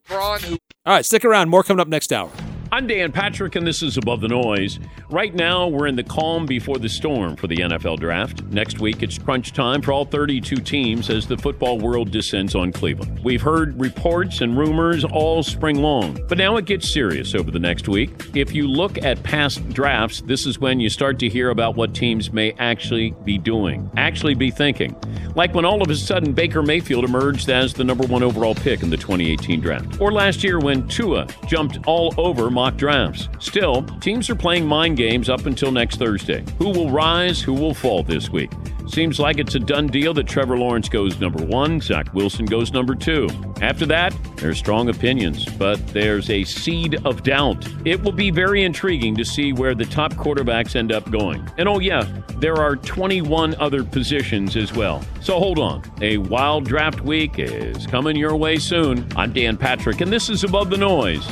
All 0.86 0.94
right, 0.94 1.06
stick 1.06 1.24
around. 1.24 1.50
More 1.50 1.64
coming 1.64 1.80
up 1.80 1.88
next 1.88 2.12
hour. 2.12 2.30
I'm 2.70 2.86
Dan 2.86 3.14
Patrick, 3.14 3.56
and 3.56 3.66
this 3.66 3.82
is 3.82 3.96
Above 3.96 4.20
the 4.20 4.28
Noise. 4.28 4.80
Right 5.10 5.34
now, 5.34 5.68
we're 5.68 5.88
in 5.88 5.96
the 5.96 6.04
calm 6.04 6.46
before 6.46 6.78
the 6.78 6.90
storm 6.90 7.38
for 7.38 7.48
the 7.48 7.56
NFL 7.56 7.98
draft. 8.00 8.44
Next 8.48 8.82
week, 8.82 9.04
it's 9.04 9.18
crunch 9.18 9.54
time 9.54 9.82
for 9.82 9.94
all 9.94 10.04
32 10.04 10.58
teams 10.58 11.10
as 11.10 11.26
the 11.26 11.38
football 11.38 11.80
world 11.80 12.12
descends 12.12 12.56
on 12.56 12.74
Cleveland. 12.74 13.24
We've 13.24 13.42
heard 13.42 13.80
reports 13.80 14.42
and 14.42 14.58
rumors 14.58 15.06
all 15.06 15.44
spring 15.44 15.82
long, 15.82 16.20
but 16.28 16.38
now 16.38 16.58
it 16.58 16.66
gets 16.66 16.92
serious 16.92 17.36
over 17.36 17.52
the 17.52 17.60
next 17.60 17.88
week. 17.88 18.10
If 18.36 18.54
you 18.54 18.68
look 18.68 19.02
at 19.02 19.24
past 19.24 19.68
drafts, 19.70 20.20
this 20.22 20.46
is 20.46 20.60
when 20.60 20.82
you 20.82 20.90
start 20.90 21.20
to 21.20 21.30
hear 21.30 21.52
about 21.52 21.78
what 21.78 21.96
teams 21.96 22.34
may 22.34 22.52
actually 22.60 23.12
be 23.24 23.38
doing, 23.38 23.90
actually 23.96 24.36
be 24.36 24.52
thinking. 24.52 24.94
Like 25.36 25.54
when 25.54 25.64
all 25.64 25.82
of 25.82 25.90
a 25.90 25.96
sudden 25.96 26.34
Baker 26.34 26.62
Mayfield 26.62 27.06
emerged 27.06 27.50
as 27.50 27.74
the 27.74 27.84
number 27.84 28.06
one 28.08 28.24
overall 28.24 28.56
pick 28.56 28.84
in 28.84 28.90
the 28.90 28.98
2018 28.98 29.62
draft, 29.62 30.02
or 30.02 30.12
last 30.12 30.44
year 30.44 30.60
when 30.60 30.88
Tua 30.88 31.28
jumped 31.46 31.80
all 31.86 32.14
over 32.18 32.50
mock 32.58 32.76
drafts. 32.76 33.30
Still, 33.38 33.84
teams 34.02 34.32
are 34.32 34.36
playing 34.36 34.66
mind 34.66 34.98
games 34.98 35.30
up 35.30 35.46
until 35.46 35.72
next 35.72 35.98
Thursday. 35.98 36.44
Who 36.58 36.70
will 36.70 36.90
rise, 36.90 37.40
who 37.40 37.54
will 37.54 37.76
fall 37.76 38.02
this 38.02 38.32
week? 38.32 38.52
Seems 38.88 39.20
like 39.20 39.38
it's 39.38 39.54
a 39.54 39.60
done 39.60 39.86
deal 39.86 40.12
that 40.16 40.26
Trevor 40.26 40.58
Lawrence 40.58 40.90
goes 40.90 41.20
number 41.20 41.46
one, 41.46 41.80
Zach 41.82 42.12
Wilson 42.16 42.48
goes 42.48 42.74
number 42.74 42.96
two. 42.96 43.30
After 43.62 43.86
that, 43.86 44.12
there's 44.38 44.58
strong 44.58 44.90
opinions, 44.90 45.46
but 45.46 45.86
there's 45.90 46.32
a 46.32 46.44
seed 46.46 46.96
of 47.06 47.22
doubt. 47.22 47.64
It 47.86 48.02
will 48.02 48.12
be 48.12 48.32
very 48.32 48.64
intriguing 48.64 49.16
to 49.18 49.24
see 49.24 49.54
where 49.54 49.76
the 49.76 49.86
top 49.86 50.14
quarterbacks 50.14 50.76
end 50.76 50.92
up 50.92 51.12
going. 51.12 51.48
And 51.60 51.70
oh, 51.70 51.78
yeah, 51.78 52.08
there 52.38 52.56
are 52.56 52.76
21 52.76 53.54
other 53.60 53.84
positions 53.84 54.56
as 54.56 54.74
well. 54.74 55.04
So 55.22 55.38
hold 55.38 55.60
on. 55.60 55.84
A 56.02 56.18
wild 56.18 56.66
draft 56.66 57.02
week 57.02 57.38
is 57.38 57.86
coming 57.86 58.16
your 58.16 58.36
way 58.36 58.58
soon. 58.58 59.08
I'm 59.16 59.32
Dan 59.32 59.58
Patrick, 59.58 60.02
and 60.02 60.12
this 60.12 60.28
is 60.28 60.44
Above 60.44 60.72
the 60.72 60.78
Noise. 60.78 61.28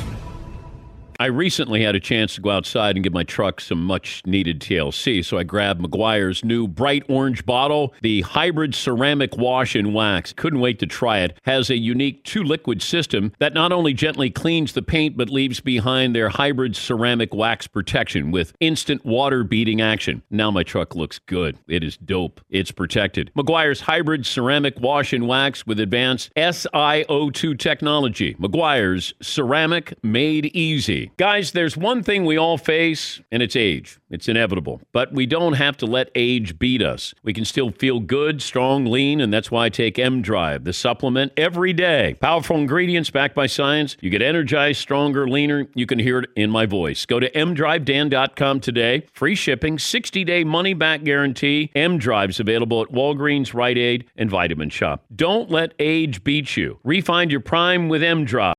I 1.18 1.26
recently 1.26 1.82
had 1.82 1.94
a 1.94 2.00
chance 2.00 2.34
to 2.34 2.42
go 2.42 2.50
outside 2.50 2.94
and 2.94 3.02
give 3.02 3.14
my 3.14 3.22
truck 3.22 3.60
some 3.60 3.82
much 3.82 4.20
needed 4.26 4.60
TLC, 4.60 5.24
so 5.24 5.38
I 5.38 5.44
grabbed 5.44 5.80
Meguiar's 5.80 6.44
new 6.44 6.68
bright 6.68 7.04
orange 7.08 7.46
bottle, 7.46 7.94
the 8.02 8.20
hybrid 8.20 8.74
ceramic 8.74 9.36
wash 9.38 9.74
and 9.74 9.94
wax. 9.94 10.34
Couldn't 10.34 10.60
wait 10.60 10.78
to 10.80 10.86
try 10.86 11.20
it. 11.20 11.38
Has 11.44 11.70
a 11.70 11.78
unique 11.78 12.22
two 12.24 12.42
liquid 12.42 12.82
system 12.82 13.32
that 13.38 13.54
not 13.54 13.72
only 13.72 13.94
gently 13.94 14.28
cleans 14.28 14.74
the 14.74 14.82
paint 14.82 15.16
but 15.16 15.30
leaves 15.30 15.60
behind 15.60 16.14
their 16.14 16.28
hybrid 16.28 16.76
ceramic 16.76 17.32
wax 17.32 17.66
protection 17.66 18.30
with 18.30 18.54
instant 18.60 19.04
water 19.04 19.42
beating 19.42 19.80
action. 19.80 20.22
Now 20.30 20.50
my 20.50 20.64
truck 20.64 20.94
looks 20.94 21.18
good. 21.18 21.56
It 21.66 21.82
is 21.82 21.96
dope. 21.96 22.42
It's 22.50 22.72
protected. 22.72 23.30
Meguiar's 23.34 23.80
hybrid 23.80 24.26
ceramic 24.26 24.78
wash 24.80 25.14
and 25.14 25.26
wax 25.26 25.66
with 25.66 25.80
advanced 25.80 26.30
SiO2 26.36 27.58
technology. 27.58 28.34
Meguiar's 28.34 29.14
ceramic 29.22 29.94
made 30.02 30.46
easy. 30.46 31.05
Guys, 31.16 31.52
there's 31.52 31.76
one 31.76 32.02
thing 32.02 32.24
we 32.24 32.36
all 32.36 32.58
face, 32.58 33.20
and 33.30 33.42
it's 33.42 33.56
age. 33.56 33.98
It's 34.10 34.28
inevitable. 34.28 34.80
But 34.92 35.12
we 35.12 35.26
don't 35.26 35.54
have 35.54 35.76
to 35.78 35.86
let 35.86 36.10
age 36.14 36.58
beat 36.58 36.82
us. 36.82 37.14
We 37.22 37.32
can 37.32 37.44
still 37.44 37.70
feel 37.70 38.00
good, 38.00 38.40
strong, 38.42 38.86
lean, 38.86 39.20
and 39.20 39.32
that's 39.32 39.50
why 39.50 39.66
I 39.66 39.68
take 39.68 39.98
M 39.98 40.22
Drive, 40.22 40.64
the 40.64 40.72
supplement, 40.72 41.32
every 41.36 41.72
day. 41.72 42.16
Powerful 42.20 42.56
ingredients 42.56 43.10
backed 43.10 43.34
by 43.34 43.46
science. 43.46 43.96
You 44.00 44.10
get 44.10 44.22
energized, 44.22 44.80
stronger, 44.80 45.28
leaner. 45.28 45.66
You 45.74 45.86
can 45.86 45.98
hear 45.98 46.20
it 46.20 46.30
in 46.36 46.50
my 46.50 46.66
voice. 46.66 47.06
Go 47.06 47.20
to 47.20 47.30
mdrivedan.com 47.30 48.60
today. 48.60 49.06
Free 49.12 49.34
shipping, 49.34 49.78
60 49.78 50.24
day 50.24 50.44
money 50.44 50.74
back 50.74 51.04
guarantee. 51.04 51.70
M 51.74 51.98
Drive's 51.98 52.40
available 52.40 52.82
at 52.82 52.88
Walgreens, 52.88 53.54
Rite 53.54 53.78
Aid, 53.78 54.06
and 54.16 54.30
Vitamin 54.30 54.70
Shoppe. 54.70 55.00
Don't 55.14 55.50
let 55.50 55.74
age 55.78 56.24
beat 56.24 56.56
you. 56.56 56.78
Refind 56.84 57.30
your 57.30 57.40
prime 57.40 57.88
with 57.88 58.02
M 58.02 58.24
Drive. 58.24 58.55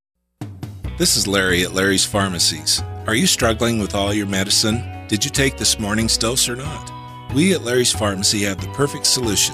This 0.98 1.16
is 1.16 1.28
Larry 1.28 1.62
at 1.62 1.76
Larry's 1.76 2.04
Pharmacies. 2.04 2.82
Are 3.06 3.14
you 3.14 3.28
struggling 3.28 3.78
with 3.78 3.94
all 3.94 4.12
your 4.16 4.26
medicine? 4.26 5.06
Did 5.08 5.24
you 5.24 5.30
take 5.30 5.56
this 5.56 5.78
morning's 5.78 6.18
dose 6.18 6.50
or 6.50 6.56
not? 6.56 6.92
We 7.36 7.54
at 7.54 7.62
Larry's 7.62 7.92
Pharmacy 7.92 8.42
have 8.46 8.60
the 8.60 8.74
perfect 8.74 9.06
solution. 9.06 9.54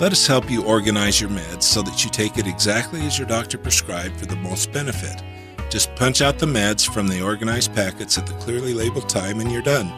Let 0.00 0.12
us 0.12 0.26
help 0.26 0.50
you 0.50 0.64
organize 0.64 1.20
your 1.20 1.28
meds 1.28 1.64
so 1.64 1.82
that 1.82 2.02
you 2.02 2.10
take 2.10 2.38
it 2.38 2.46
exactly 2.46 3.04
as 3.04 3.18
your 3.18 3.28
doctor 3.28 3.58
prescribed 3.58 4.18
for 4.18 4.24
the 4.24 4.36
most 4.36 4.72
benefit. 4.72 5.22
Just 5.68 5.94
punch 5.94 6.22
out 6.22 6.38
the 6.38 6.46
meds 6.46 6.90
from 6.90 7.06
the 7.06 7.20
organized 7.20 7.74
packets 7.74 8.16
at 8.16 8.26
the 8.26 8.32
clearly 8.34 8.72
labeled 8.72 9.10
time 9.10 9.40
and 9.40 9.52
you're 9.52 9.60
done. 9.60 9.92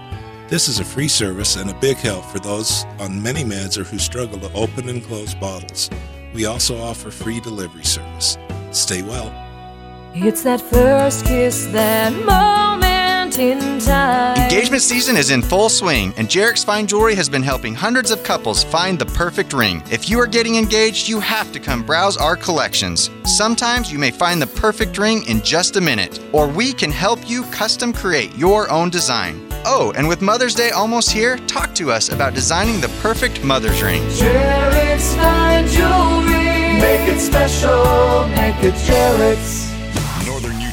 This 0.48 0.66
is 0.66 0.80
a 0.80 0.84
free 0.84 1.06
service 1.06 1.54
and 1.54 1.70
a 1.70 1.74
big 1.74 1.98
help 1.98 2.24
for 2.24 2.40
those 2.40 2.84
on 2.98 3.22
many 3.22 3.44
meds 3.44 3.78
or 3.78 3.84
who 3.84 4.00
struggle 4.00 4.40
to 4.40 4.52
open 4.54 4.88
and 4.88 5.04
close 5.04 5.36
bottles. 5.36 5.88
We 6.34 6.46
also 6.46 6.76
offer 6.78 7.12
free 7.12 7.38
delivery 7.38 7.84
service. 7.84 8.36
Stay 8.72 9.02
well. 9.02 9.49
It's 10.12 10.42
that 10.42 10.60
first 10.60 11.24
kiss, 11.24 11.66
that 11.66 12.12
moment 12.12 13.38
in 13.38 13.78
time. 13.78 14.36
Engagement 14.38 14.82
season 14.82 15.16
is 15.16 15.30
in 15.30 15.40
full 15.40 15.68
swing, 15.68 16.12
and 16.16 16.28
Jarek's 16.28 16.64
Fine 16.64 16.88
Jewelry 16.88 17.14
has 17.14 17.28
been 17.28 17.44
helping 17.44 17.76
hundreds 17.76 18.10
of 18.10 18.24
couples 18.24 18.64
find 18.64 18.98
the 18.98 19.06
perfect 19.06 19.52
ring. 19.52 19.84
If 19.88 20.10
you 20.10 20.18
are 20.18 20.26
getting 20.26 20.56
engaged, 20.56 21.08
you 21.08 21.20
have 21.20 21.52
to 21.52 21.60
come 21.60 21.84
browse 21.86 22.16
our 22.16 22.34
collections. 22.34 23.08
Sometimes 23.24 23.92
you 23.92 24.00
may 24.00 24.10
find 24.10 24.42
the 24.42 24.48
perfect 24.48 24.98
ring 24.98 25.24
in 25.28 25.42
just 25.42 25.76
a 25.76 25.80
minute, 25.80 26.20
or 26.32 26.48
we 26.48 26.72
can 26.72 26.90
help 26.90 27.30
you 27.30 27.44
custom 27.44 27.92
create 27.92 28.36
your 28.36 28.68
own 28.68 28.90
design. 28.90 29.46
Oh, 29.64 29.92
and 29.96 30.08
with 30.08 30.22
Mother's 30.22 30.56
Day 30.56 30.70
almost 30.70 31.12
here, 31.12 31.36
talk 31.46 31.72
to 31.76 31.92
us 31.92 32.08
about 32.08 32.34
designing 32.34 32.80
the 32.80 32.88
perfect 33.00 33.44
mother's 33.44 33.80
ring. 33.80 34.02
Jarek's 34.08 35.14
fine 35.14 35.68
jewelry. 35.68 36.80
Make 36.80 37.08
it 37.08 37.20
special, 37.20 38.26
make 38.30 38.56
it 38.64 38.74
Jarek's. 38.74 39.79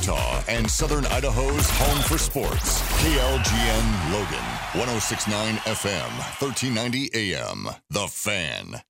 Utah 0.08 0.42
and 0.48 0.72
Southern 0.72 1.06
Idaho's 1.08 1.70
home 1.70 2.02
for 2.04 2.18
sports. 2.18 2.82
KLGN 3.04 4.14
Logan, 4.14 4.48
1069 4.80 5.56
FM, 5.56 6.10
1390 6.40 7.10
AM. 7.14 7.68
The 7.90 8.08
Fan. 8.08 8.82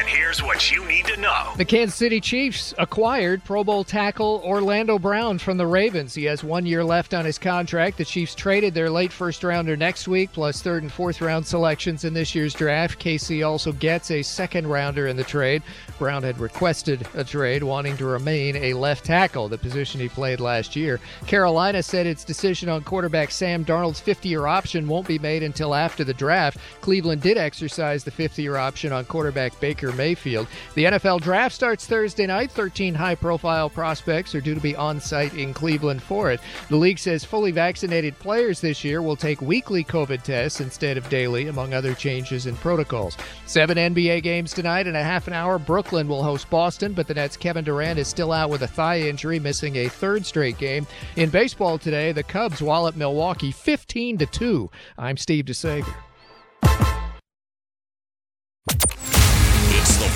And 0.00 0.08
here's 0.08 0.42
what 0.42 0.72
you 0.72 0.82
need 0.86 1.04
to 1.08 1.20
know. 1.20 1.52
The 1.58 1.64
Kansas 1.66 1.94
City 1.94 2.22
Chiefs 2.22 2.72
acquired 2.78 3.44
Pro 3.44 3.62
Bowl 3.62 3.84
tackle 3.84 4.40
Orlando 4.42 4.98
Brown 4.98 5.36
from 5.36 5.58
the 5.58 5.66
Ravens. 5.66 6.14
He 6.14 6.24
has 6.24 6.42
one 6.42 6.64
year 6.64 6.82
left 6.82 7.12
on 7.12 7.26
his 7.26 7.36
contract. 7.36 7.98
The 7.98 8.06
Chiefs 8.06 8.34
traded 8.34 8.72
their 8.72 8.88
late 8.88 9.12
first 9.12 9.44
rounder 9.44 9.76
next 9.76 10.08
week, 10.08 10.32
plus 10.32 10.62
third 10.62 10.84
and 10.84 10.90
fourth 10.90 11.20
round 11.20 11.46
selections 11.46 12.04
in 12.06 12.14
this 12.14 12.34
year's 12.34 12.54
draft. 12.54 12.98
KC 12.98 13.46
also 13.46 13.72
gets 13.72 14.10
a 14.10 14.22
second 14.22 14.68
rounder 14.68 15.06
in 15.06 15.18
the 15.18 15.22
trade. 15.22 15.62
Brown 15.98 16.22
had 16.22 16.38
requested 16.38 17.06
a 17.12 17.22
trade, 17.22 17.62
wanting 17.62 17.98
to 17.98 18.06
remain 18.06 18.56
a 18.56 18.72
left 18.72 19.04
tackle, 19.04 19.48
the 19.48 19.58
position 19.58 20.00
he 20.00 20.08
played 20.08 20.40
last 20.40 20.76
year. 20.76 20.98
Carolina 21.26 21.82
said 21.82 22.06
its 22.06 22.24
decision 22.24 22.70
on 22.70 22.82
quarterback 22.84 23.30
Sam 23.30 23.66
Darnold's 23.66 24.00
50 24.00 24.30
year 24.30 24.46
option 24.46 24.88
won't 24.88 25.06
be 25.06 25.18
made 25.18 25.42
until 25.42 25.74
after 25.74 26.04
the 26.04 26.14
draft. 26.14 26.56
Cleveland 26.80 27.20
did 27.20 27.36
exercise 27.36 28.02
the 28.02 28.10
50 28.10 28.40
year 28.40 28.56
option 28.56 28.94
on 28.94 29.04
quarterback 29.04 29.60
Baker 29.60 29.89
Mayfield. 29.92 30.46
The 30.74 30.84
NFL 30.84 31.20
draft 31.20 31.54
starts 31.54 31.86
Thursday 31.86 32.26
night. 32.26 32.50
13 32.50 32.94
high 32.94 33.14
profile 33.14 33.70
prospects 33.70 34.34
are 34.34 34.40
due 34.40 34.54
to 34.54 34.60
be 34.60 34.76
on 34.76 35.00
site 35.00 35.34
in 35.34 35.54
Cleveland 35.54 36.02
for 36.02 36.30
it. 36.30 36.40
The 36.68 36.76
league 36.76 36.98
says 36.98 37.24
fully 37.24 37.50
vaccinated 37.50 38.18
players 38.18 38.60
this 38.60 38.84
year 38.84 39.02
will 39.02 39.16
take 39.16 39.40
weekly 39.40 39.84
COVID 39.84 40.22
tests 40.22 40.60
instead 40.60 40.96
of 40.96 41.08
daily, 41.08 41.48
among 41.48 41.74
other 41.74 41.94
changes 41.94 42.46
in 42.46 42.56
protocols. 42.56 43.16
Seven 43.46 43.76
NBA 43.76 44.22
games 44.22 44.52
tonight 44.52 44.86
in 44.86 44.96
a 44.96 45.02
half 45.02 45.26
an 45.26 45.32
hour. 45.32 45.58
Brooklyn 45.58 46.08
will 46.08 46.22
host 46.22 46.48
Boston, 46.50 46.92
but 46.92 47.06
the 47.06 47.14
Nets' 47.14 47.36
Kevin 47.36 47.64
Durant 47.64 47.98
is 47.98 48.08
still 48.08 48.32
out 48.32 48.50
with 48.50 48.62
a 48.62 48.68
thigh 48.68 49.00
injury, 49.00 49.38
missing 49.38 49.76
a 49.76 49.88
third 49.88 50.24
straight 50.26 50.58
game. 50.58 50.86
In 51.16 51.30
baseball 51.30 51.78
today, 51.78 52.12
the 52.12 52.22
Cubs 52.22 52.62
wallop 52.62 52.96
Milwaukee 52.96 53.52
15 53.52 54.18
to 54.18 54.26
2. 54.26 54.70
I'm 54.98 55.16
Steve 55.16 55.44
DeSager. 55.44 55.94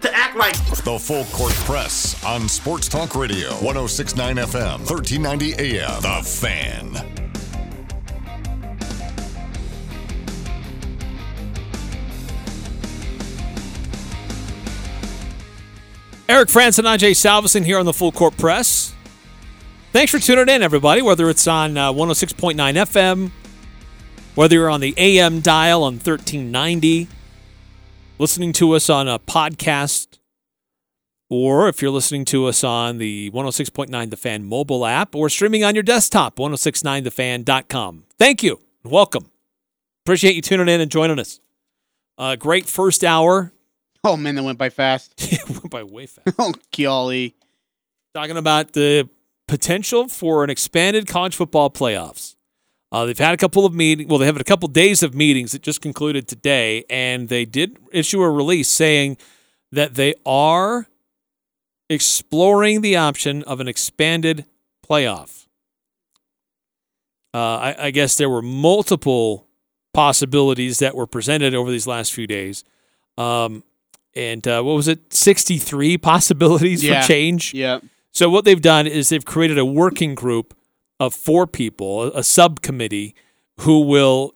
to 0.00 0.14
act 0.14 0.36
like 0.36 0.54
The 0.84 0.98
full 0.98 1.24
court 1.26 1.52
press 1.64 2.22
on 2.24 2.48
Sports 2.48 2.88
Talk 2.88 3.14
Radio, 3.14 3.50
1069 3.62 4.36
FM, 4.36 4.78
1390 4.88 5.54
AM. 5.54 6.02
The 6.02 6.22
Fan. 6.28 7.26
Eric 16.28 16.48
Frandsen 16.48 16.80
and 16.80 17.00
Ajay 17.00 17.12
Salvesen 17.12 17.64
here 17.64 17.78
on 17.78 17.86
the 17.86 17.92
Full 17.92 18.10
Court 18.10 18.36
Press. 18.36 18.92
Thanks 19.92 20.10
for 20.10 20.18
tuning 20.18 20.52
in, 20.54 20.62
everybody, 20.62 21.00
whether 21.00 21.30
it's 21.30 21.46
on 21.46 21.78
uh, 21.78 21.92
106.9 21.92 22.56
FM, 22.56 23.30
whether 24.34 24.56
you're 24.56 24.68
on 24.68 24.80
the 24.80 24.92
AM 24.96 25.40
dial 25.40 25.84
on 25.84 25.94
1390, 25.94 27.08
listening 28.18 28.52
to 28.54 28.72
us 28.72 28.88
on 28.88 29.08
a 29.08 29.18
podcast, 29.18 30.18
or 31.28 31.68
if 31.68 31.82
you're 31.82 31.90
listening 31.90 32.24
to 32.26 32.46
us 32.46 32.64
on 32.64 32.98
the 32.98 33.30
106.9 33.32 34.10
The 34.10 34.16
Fan 34.16 34.44
mobile 34.44 34.86
app 34.86 35.14
or 35.14 35.28
streaming 35.28 35.64
on 35.64 35.74
your 35.74 35.82
desktop, 35.82 36.36
1069thefan.com. 36.36 38.04
Thank 38.18 38.42
you 38.42 38.60
and 38.84 38.92
welcome. 38.92 39.30
Appreciate 40.04 40.36
you 40.36 40.42
tuning 40.42 40.68
in 40.68 40.80
and 40.80 40.90
joining 40.90 41.18
us. 41.18 41.40
Uh, 42.16 42.36
great 42.36 42.66
first 42.66 43.04
hour. 43.04 43.52
Oh 44.04 44.16
man, 44.16 44.36
that 44.36 44.44
went 44.44 44.58
by 44.58 44.70
fast. 44.70 45.14
it 45.32 45.48
went 45.48 45.70
by 45.70 45.82
way 45.82 46.06
fast. 46.06 46.36
oh 46.38 46.54
golly. 46.76 47.34
Talking 48.14 48.36
about 48.36 48.72
the 48.72 49.08
potential 49.48 50.08
for 50.08 50.42
an 50.44 50.48
expanded 50.48 51.06
college 51.06 51.36
football 51.36 51.70
playoffs. 51.70 52.35
Uh, 52.92 53.04
they've 53.04 53.18
had 53.18 53.34
a 53.34 53.36
couple 53.36 53.66
of 53.66 53.74
meetings. 53.74 54.08
Well, 54.08 54.18
they 54.18 54.26
have 54.26 54.40
a 54.40 54.44
couple 54.44 54.68
days 54.68 55.02
of 55.02 55.14
meetings 55.14 55.52
that 55.52 55.62
just 55.62 55.80
concluded 55.80 56.28
today, 56.28 56.84
and 56.88 57.28
they 57.28 57.44
did 57.44 57.76
issue 57.92 58.22
a 58.22 58.30
release 58.30 58.68
saying 58.68 59.16
that 59.72 59.94
they 59.94 60.14
are 60.24 60.86
exploring 61.90 62.80
the 62.80 62.96
option 62.96 63.42
of 63.44 63.60
an 63.60 63.68
expanded 63.68 64.44
playoff. 64.88 65.46
Uh, 67.34 67.38
I, 67.56 67.76
I 67.86 67.90
guess 67.90 68.16
there 68.16 68.30
were 68.30 68.42
multiple 68.42 69.46
possibilities 69.92 70.78
that 70.78 70.94
were 70.94 71.06
presented 71.06 71.54
over 71.54 71.70
these 71.70 71.86
last 71.86 72.12
few 72.12 72.26
days. 72.26 72.64
Um, 73.18 73.62
and 74.14 74.46
uh, 74.48 74.62
what 74.62 74.74
was 74.74 74.88
it? 74.88 75.12
63 75.12 75.98
possibilities 75.98 76.82
Yeah. 76.82 77.02
for 77.02 77.08
change. 77.08 77.52
Yeah. 77.52 77.80
So 78.12 78.30
what 78.30 78.44
they've 78.46 78.60
done 78.62 78.86
is 78.86 79.10
they've 79.10 79.24
created 79.24 79.58
a 79.58 79.64
working 79.64 80.14
group 80.14 80.55
of 80.98 81.14
four 81.14 81.46
people, 81.46 82.04
a, 82.14 82.22
subcommittee, 82.22 83.14
who 83.60 83.80
will 83.80 84.34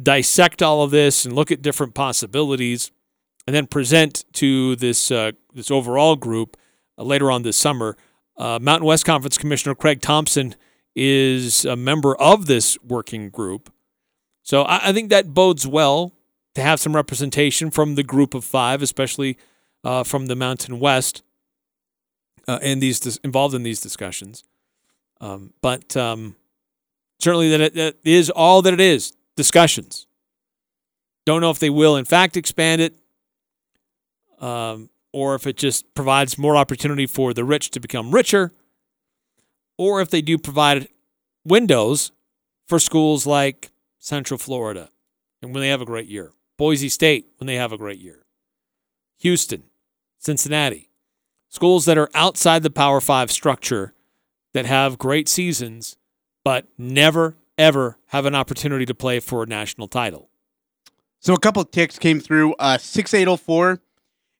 dissect 0.00 0.62
all 0.62 0.82
of 0.82 0.90
this 0.90 1.24
and 1.24 1.34
look 1.34 1.50
at 1.50 1.62
different 1.62 1.94
possibilities, 1.94 2.90
and 3.46 3.54
then 3.54 3.66
present 3.66 4.24
to 4.34 4.76
this 4.76 5.10
uh, 5.10 5.32
this 5.54 5.70
overall 5.70 6.16
group 6.16 6.56
uh, 6.98 7.02
later 7.02 7.30
on 7.30 7.42
this 7.42 7.56
summer. 7.56 7.96
Uh, 8.36 8.58
Mountain 8.60 8.86
West 8.86 9.04
Conference 9.04 9.36
Commissioner 9.36 9.74
Craig 9.74 10.00
Thompson 10.00 10.54
is 10.94 11.64
a 11.64 11.76
member 11.76 12.14
of 12.16 12.46
this 12.46 12.78
working 12.82 13.30
group, 13.30 13.72
so 14.42 14.62
I, 14.62 14.88
I 14.88 14.92
think 14.92 15.10
that 15.10 15.34
bodes 15.34 15.66
well 15.66 16.12
to 16.54 16.62
have 16.62 16.80
some 16.80 16.94
representation 16.94 17.70
from 17.70 17.94
the 17.94 18.02
group 18.02 18.34
of 18.34 18.44
five, 18.44 18.82
especially 18.82 19.38
uh, 19.84 20.04
from 20.04 20.26
the 20.26 20.36
Mountain 20.36 20.78
West 20.78 21.22
uh, 22.46 22.58
in 22.62 22.80
these 22.80 23.00
dis- 23.00 23.18
involved 23.18 23.54
in 23.54 23.62
these 23.62 23.80
discussions. 23.80 24.44
Um, 25.22 25.54
but 25.62 25.96
um, 25.96 26.34
certainly 27.20 27.48
that 27.50 27.60
it, 27.60 27.74
that 27.74 27.96
is 28.04 28.28
all 28.28 28.60
that 28.62 28.74
it 28.74 28.80
is 28.80 29.12
discussions. 29.36 30.08
Don't 31.24 31.40
know 31.40 31.50
if 31.50 31.60
they 31.60 31.70
will 31.70 31.96
in 31.96 32.04
fact 32.04 32.36
expand 32.36 32.82
it, 32.82 32.96
um, 34.40 34.90
or 35.12 35.36
if 35.36 35.46
it 35.46 35.56
just 35.56 35.94
provides 35.94 36.36
more 36.36 36.56
opportunity 36.56 37.06
for 37.06 37.32
the 37.32 37.44
rich 37.44 37.70
to 37.70 37.80
become 37.80 38.10
richer, 38.10 38.52
or 39.78 40.00
if 40.00 40.10
they 40.10 40.20
do 40.20 40.36
provide 40.36 40.88
windows 41.44 42.10
for 42.66 42.80
schools 42.80 43.24
like 43.24 43.70
Central 44.00 44.38
Florida 44.38 44.90
and 45.40 45.54
when 45.54 45.60
they 45.60 45.68
have 45.68 45.80
a 45.80 45.86
great 45.86 46.08
year, 46.08 46.32
Boise 46.58 46.88
State 46.88 47.28
when 47.38 47.46
they 47.46 47.54
have 47.54 47.72
a 47.72 47.78
great 47.78 48.00
year, 48.00 48.26
Houston, 49.18 49.62
Cincinnati, 50.18 50.90
schools 51.48 51.84
that 51.84 51.98
are 51.98 52.10
outside 52.12 52.64
the 52.64 52.70
Power 52.70 53.00
Five 53.00 53.30
structure 53.30 53.94
that 54.52 54.66
have 54.66 54.98
great 54.98 55.28
seasons, 55.28 55.96
but 56.44 56.66
never, 56.76 57.36
ever 57.56 57.98
have 58.08 58.26
an 58.26 58.34
opportunity 58.34 58.84
to 58.86 58.94
play 58.94 59.20
for 59.20 59.42
a 59.42 59.46
national 59.46 59.88
title. 59.88 60.28
So 61.20 61.34
a 61.34 61.38
couple 61.38 61.62
of 61.62 61.70
ticks 61.70 61.98
came 61.98 62.20
through. 62.20 62.54
Uh, 62.54 62.78
6804 62.78 63.80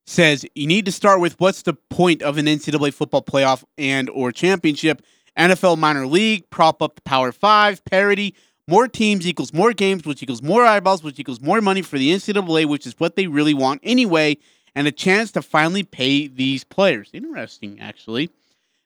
says 0.04 0.44
you 0.54 0.66
need 0.66 0.84
to 0.84 0.92
start 0.92 1.20
with 1.20 1.38
what's 1.38 1.62
the 1.62 1.74
point 1.74 2.22
of 2.22 2.38
an 2.38 2.46
NCAA 2.46 2.92
football 2.92 3.22
playoff 3.22 3.64
and 3.78 4.10
or 4.10 4.32
championship? 4.32 5.02
NFL 5.38 5.78
minor 5.78 6.06
league, 6.06 6.50
prop 6.50 6.82
up 6.82 6.96
the 6.96 7.02
Power 7.02 7.32
Five, 7.32 7.84
parity. 7.84 8.34
More 8.68 8.86
teams 8.86 9.26
equals 9.26 9.52
more 9.52 9.72
games, 9.72 10.04
which 10.04 10.22
equals 10.22 10.42
more 10.42 10.64
eyeballs, 10.64 11.02
which 11.02 11.18
equals 11.18 11.40
more 11.40 11.60
money 11.60 11.82
for 11.82 11.98
the 11.98 12.10
NCAA, 12.10 12.66
which 12.66 12.86
is 12.86 12.94
what 12.98 13.16
they 13.16 13.26
really 13.26 13.54
want 13.54 13.80
anyway, 13.82 14.36
and 14.74 14.86
a 14.86 14.92
chance 14.92 15.32
to 15.32 15.42
finally 15.42 15.82
pay 15.82 16.28
these 16.28 16.64
players. 16.64 17.10
Interesting, 17.12 17.80
actually. 17.80 18.30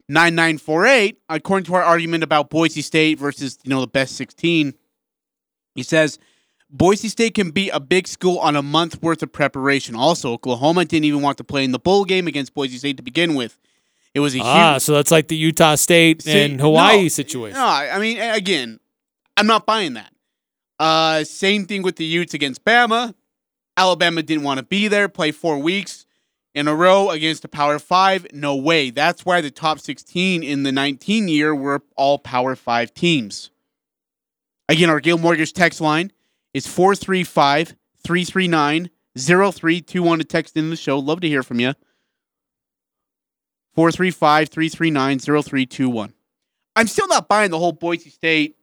9948, 0.09 1.19
according 1.29 1.65
to 1.67 1.75
our 1.75 1.83
argument 1.83 2.23
about 2.23 2.49
Boise 2.51 2.83
State 2.83 3.19
versus, 3.19 3.59
you 3.65 3.71
know, 3.71 3.81
the 3.81 3.87
best 3.87 4.15
16, 4.17 4.75
he 5.75 5.83
says 5.83 6.19
Boise 6.71 7.09
State 7.09 7.35
can 7.35 7.51
beat 7.51 7.71
a 7.71 7.81
big 7.81 8.07
school 8.07 8.39
on 8.39 8.57
a 8.57 8.63
month 8.63 9.03
worth 9.03 9.23
of 9.23 9.33
preparation. 9.33 9.95
Also, 9.95 10.33
Oklahoma 10.33 10.85
didn't 10.85 11.05
even 11.05 11.23
want 11.23 11.39
to 11.39 11.45
play 11.45 11.65
in 11.65 11.73
the 11.73 11.79
bowl 11.79 12.05
game 12.05 12.27
against 12.27 12.55
Boise 12.55 12.79
State 12.79 12.97
to 12.99 13.03
begin 13.03 13.35
with. 13.35 13.59
It 14.15 14.21
was 14.21 14.35
a 14.35 14.41
Ah, 14.43 14.75
huge 14.75 14.83
so 14.83 14.95
that's 14.95 15.11
like 15.11 15.29
the 15.29 15.37
Utah 15.37 15.75
State 15.75 16.23
See, 16.23 16.41
and 16.41 16.61
Hawaii 16.61 17.03
no, 17.03 17.09
situation. 17.09 17.59
No, 17.59 17.67
I 17.67 17.91
I 17.97 17.99
mean, 17.99 18.19
again, 18.19 18.81
I'm 19.37 19.47
not 19.47 19.67
buying 19.67 19.95
that. 19.95 20.13
Uh, 20.79 21.25
same 21.25 21.67
thing 21.67 21.83
with 21.83 21.97
the 21.97 22.05
Utes 22.05 22.33
against 22.33 22.65
Bama. 22.65 23.15
Alabama 23.77 24.23
didn't 24.23 24.45
want 24.45 24.59
to 24.59 24.65
be 24.65 24.89
there, 24.89 25.09
play 25.09 25.33
four 25.33 25.59
weeks 25.59 26.06
in 26.57 26.67
a 26.67 26.75
row 26.75 27.11
against 27.11 27.45
a 27.45 27.49
Power 27.49 27.79
Five. 27.79 28.27
No 28.33 28.57
way. 28.57 28.89
That's 28.89 29.27
why 29.27 29.43
the 29.43 29.51
top 29.51 29.79
16 29.79 30.43
in 30.43 30.63
the 30.63 30.73
19 30.73 31.29
year 31.29 31.55
were 31.55 31.83
all 31.97 32.19
Power 32.19 32.57
Five 32.57 32.95
teams. 32.95 33.51
Again, 34.69 34.91
our 34.91 34.99
Guild 34.99 35.21
Mortgage 35.21 35.53
text 35.53 35.81
line 35.81 36.11
is 36.55 36.67
435 36.67 37.77
339 38.03 38.91
0321 39.17 40.19
to 40.19 40.25
text 40.25 40.57
in 40.57 40.71
the 40.71 40.77
show. 40.77 40.99
Love 40.99 41.21
to 41.21 41.29
hear 41.29 41.43
from 41.43 41.61
you. 41.61 41.75
435 43.75 44.49
339 44.49 45.19
0321. 45.19 46.15
I'm 46.75 46.87
still 46.87 47.07
not 47.09 47.29
buying 47.29 47.51
the 47.51 47.59
whole 47.59 47.73
Boise 47.73 48.11
State, 48.11 48.57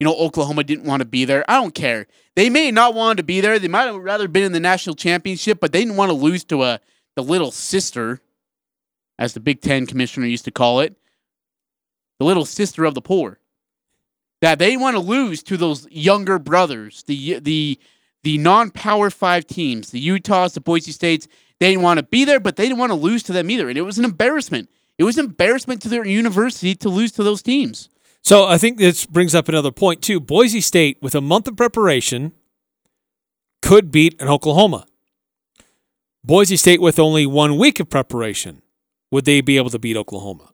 you 0.00 0.04
know, 0.04 0.14
Oklahoma 0.14 0.64
didn't 0.64 0.84
want 0.84 1.00
to 1.00 1.06
be 1.06 1.24
there. 1.24 1.44
I 1.48 1.54
don't 1.54 1.74
care. 1.74 2.08
They 2.34 2.50
may 2.50 2.70
not 2.72 2.94
want 2.94 3.16
to 3.18 3.22
be 3.22 3.40
there. 3.40 3.58
They 3.58 3.68
might 3.68 3.84
have 3.84 3.96
rather 3.96 4.26
been 4.26 4.44
in 4.44 4.52
the 4.52 4.60
national 4.60 4.96
championship, 4.96 5.60
but 5.60 5.72
they 5.72 5.80
didn't 5.80 5.96
want 5.96 6.10
to 6.10 6.14
lose 6.14 6.44
to 6.44 6.64
a 6.64 6.80
the 7.18 7.22
little 7.24 7.50
sister, 7.50 8.20
as 9.18 9.34
the 9.34 9.40
Big 9.40 9.60
Ten 9.60 9.86
commissioner 9.86 10.24
used 10.24 10.44
to 10.44 10.52
call 10.52 10.78
it, 10.78 10.94
the 12.20 12.24
little 12.24 12.44
sister 12.44 12.84
of 12.84 12.94
the 12.94 13.00
poor. 13.00 13.40
That 14.40 14.60
they 14.60 14.76
want 14.76 14.94
to 14.94 15.00
lose 15.00 15.42
to 15.42 15.56
those 15.56 15.88
younger 15.90 16.38
brothers, 16.38 17.02
the 17.08 17.40
the 17.40 17.80
the 18.22 18.38
non-power 18.38 19.10
five 19.10 19.48
teams, 19.48 19.90
the 19.90 19.98
Utahs, 19.98 20.52
the 20.52 20.60
Boise 20.60 20.92
States. 20.92 21.26
They 21.58 21.70
didn't 21.70 21.82
want 21.82 21.98
to 21.98 22.04
be 22.04 22.24
there, 22.24 22.38
but 22.38 22.54
they 22.54 22.68
didn't 22.68 22.78
want 22.78 22.92
to 22.92 22.96
lose 22.96 23.24
to 23.24 23.32
them 23.32 23.50
either, 23.50 23.68
and 23.68 23.76
it 23.76 23.82
was 23.82 23.98
an 23.98 24.04
embarrassment. 24.04 24.70
It 24.96 25.02
was 25.02 25.18
an 25.18 25.24
embarrassment 25.24 25.82
to 25.82 25.88
their 25.88 26.06
university 26.06 26.76
to 26.76 26.88
lose 26.88 27.10
to 27.12 27.24
those 27.24 27.42
teams. 27.42 27.88
So 28.22 28.46
I 28.46 28.58
think 28.58 28.78
this 28.78 29.06
brings 29.06 29.34
up 29.34 29.48
another 29.48 29.72
point 29.72 30.02
too. 30.02 30.20
Boise 30.20 30.60
State, 30.60 30.98
with 31.02 31.16
a 31.16 31.20
month 31.20 31.48
of 31.48 31.56
preparation, 31.56 32.30
could 33.60 33.90
beat 33.90 34.22
an 34.22 34.28
Oklahoma. 34.28 34.86
Boise 36.24 36.56
State, 36.56 36.80
with 36.80 36.98
only 36.98 37.26
one 37.26 37.56
week 37.56 37.80
of 37.80 37.88
preparation, 37.88 38.62
would 39.10 39.24
they 39.24 39.40
be 39.40 39.56
able 39.56 39.70
to 39.70 39.78
beat 39.78 39.96
Oklahoma? 39.96 40.52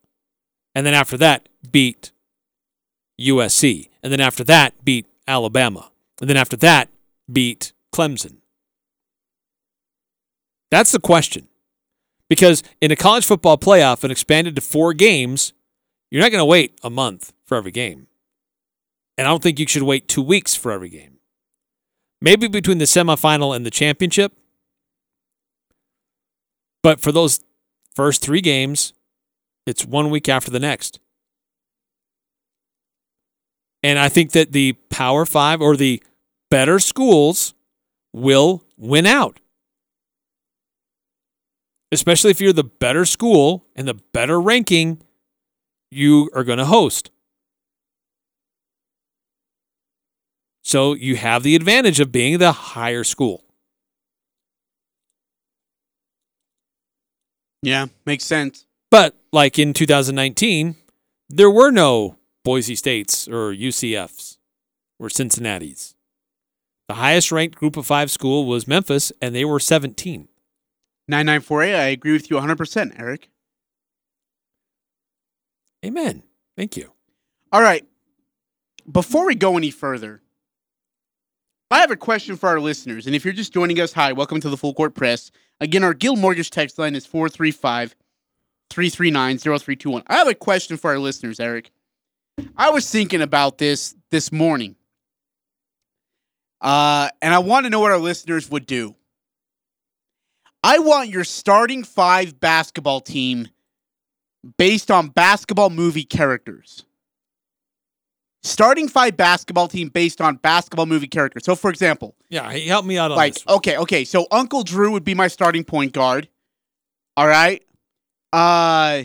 And 0.74 0.86
then 0.86 0.94
after 0.94 1.16
that, 1.18 1.48
beat 1.70 2.12
USC. 3.20 3.88
And 4.02 4.12
then 4.12 4.20
after 4.20 4.44
that, 4.44 4.84
beat 4.84 5.06
Alabama. 5.26 5.90
And 6.20 6.28
then 6.28 6.36
after 6.36 6.56
that, 6.58 6.88
beat 7.32 7.72
Clemson. 7.94 8.36
That's 10.70 10.92
the 10.92 11.00
question. 11.00 11.48
Because 12.28 12.62
in 12.80 12.90
a 12.90 12.96
college 12.96 13.24
football 13.24 13.58
playoff 13.58 14.02
and 14.02 14.10
expanded 14.10 14.56
to 14.56 14.60
four 14.60 14.92
games, 14.92 15.52
you're 16.10 16.22
not 16.22 16.30
going 16.30 16.40
to 16.40 16.44
wait 16.44 16.78
a 16.82 16.90
month 16.90 17.32
for 17.44 17.56
every 17.56 17.70
game. 17.70 18.08
And 19.16 19.26
I 19.26 19.30
don't 19.30 19.42
think 19.42 19.58
you 19.58 19.66
should 19.68 19.82
wait 19.82 20.08
two 20.08 20.22
weeks 20.22 20.54
for 20.54 20.72
every 20.72 20.88
game. 20.88 21.18
Maybe 22.20 22.48
between 22.48 22.78
the 22.78 22.86
semifinal 22.86 23.54
and 23.54 23.64
the 23.64 23.70
championship. 23.70 24.32
But 26.84 27.00
for 27.00 27.10
those 27.10 27.40
first 27.94 28.20
three 28.20 28.42
games, 28.42 28.92
it's 29.66 29.86
one 29.86 30.10
week 30.10 30.28
after 30.28 30.50
the 30.50 30.60
next. 30.60 31.00
And 33.82 33.98
I 33.98 34.10
think 34.10 34.32
that 34.32 34.52
the 34.52 34.74
Power 34.90 35.24
Five 35.24 35.62
or 35.62 35.76
the 35.76 36.02
better 36.50 36.78
schools 36.78 37.54
will 38.12 38.64
win 38.76 39.06
out. 39.06 39.40
Especially 41.90 42.30
if 42.30 42.40
you're 42.40 42.52
the 42.52 42.64
better 42.64 43.06
school 43.06 43.64
and 43.74 43.88
the 43.88 43.98
better 44.12 44.38
ranking 44.38 45.00
you 45.90 46.28
are 46.34 46.44
going 46.44 46.58
to 46.58 46.66
host. 46.66 47.10
So 50.62 50.92
you 50.92 51.16
have 51.16 51.44
the 51.44 51.56
advantage 51.56 51.98
of 52.00 52.12
being 52.12 52.36
the 52.38 52.52
higher 52.52 53.04
school. 53.04 53.43
Yeah, 57.64 57.86
makes 58.04 58.24
sense. 58.24 58.66
But 58.90 59.16
like 59.32 59.58
in 59.58 59.72
2019, 59.72 60.76
there 61.28 61.50
were 61.50 61.70
no 61.70 62.18
Boise 62.44 62.76
States 62.76 63.26
or 63.26 63.52
UCFs 63.54 64.36
or 64.98 65.08
Cincinnati's. 65.08 65.94
The 66.88 66.94
highest 66.94 67.32
ranked 67.32 67.56
group 67.56 67.76
of 67.76 67.86
five 67.86 68.10
school 68.10 68.44
was 68.44 68.68
Memphis, 68.68 69.10
and 69.22 69.34
they 69.34 69.44
were 69.44 69.58
17. 69.58 70.28
9948, 71.08 71.74
I 71.74 71.86
agree 71.88 72.12
with 72.12 72.30
you 72.30 72.36
100%, 72.36 72.98
Eric. 72.98 73.30
Amen. 75.84 76.22
Thank 76.56 76.76
you. 76.76 76.92
All 77.52 77.62
right. 77.62 77.86
Before 78.90 79.26
we 79.26 79.34
go 79.34 79.56
any 79.56 79.70
further, 79.70 80.20
I 81.74 81.78
have 81.78 81.90
a 81.90 81.96
question 81.96 82.36
for 82.36 82.48
our 82.48 82.60
listeners. 82.60 83.08
And 83.08 83.16
if 83.16 83.24
you're 83.24 83.34
just 83.34 83.52
joining 83.52 83.80
us, 83.80 83.92
hi, 83.92 84.12
welcome 84.12 84.40
to 84.40 84.48
the 84.48 84.56
Full 84.56 84.74
Court 84.74 84.94
Press. 84.94 85.32
Again, 85.58 85.82
our 85.82 85.92
Guild 85.92 86.20
Mortgage 86.20 86.50
text 86.50 86.78
line 86.78 86.94
is 86.94 87.04
435 87.04 87.96
339 88.70 89.38
0321. 89.38 90.04
I 90.06 90.14
have 90.14 90.28
a 90.28 90.36
question 90.36 90.76
for 90.76 90.92
our 90.92 91.00
listeners, 91.00 91.40
Eric. 91.40 91.72
I 92.56 92.70
was 92.70 92.88
thinking 92.88 93.20
about 93.20 93.58
this 93.58 93.96
this 94.12 94.30
morning. 94.30 94.76
Uh, 96.60 97.08
and 97.20 97.34
I 97.34 97.40
want 97.40 97.66
to 97.66 97.70
know 97.70 97.80
what 97.80 97.90
our 97.90 97.98
listeners 97.98 98.48
would 98.52 98.66
do. 98.66 98.94
I 100.62 100.78
want 100.78 101.08
your 101.08 101.24
starting 101.24 101.82
five 101.82 102.38
basketball 102.38 103.00
team 103.00 103.48
based 104.58 104.92
on 104.92 105.08
basketball 105.08 105.70
movie 105.70 106.04
characters. 106.04 106.84
Starting 108.46 108.88
five 108.88 109.16
basketball 109.16 109.68
team 109.68 109.88
based 109.88 110.20
on 110.20 110.36
basketball 110.36 110.84
movie 110.84 111.06
characters. 111.08 111.44
So, 111.44 111.56
for 111.56 111.70
example, 111.70 112.14
Yeah, 112.28 112.52
he 112.52 112.66
helped 112.68 112.86
me 112.86 112.98
out 112.98 113.10
on 113.10 113.16
like 113.16 113.34
this. 113.34 113.44
okay, 113.48 113.78
okay. 113.78 114.04
So 114.04 114.26
Uncle 114.30 114.62
Drew 114.62 114.92
would 114.92 115.02
be 115.04 115.14
my 115.14 115.28
starting 115.28 115.64
point 115.64 115.94
guard. 115.94 116.28
All 117.16 117.26
right. 117.26 117.62
Uh, 118.34 119.04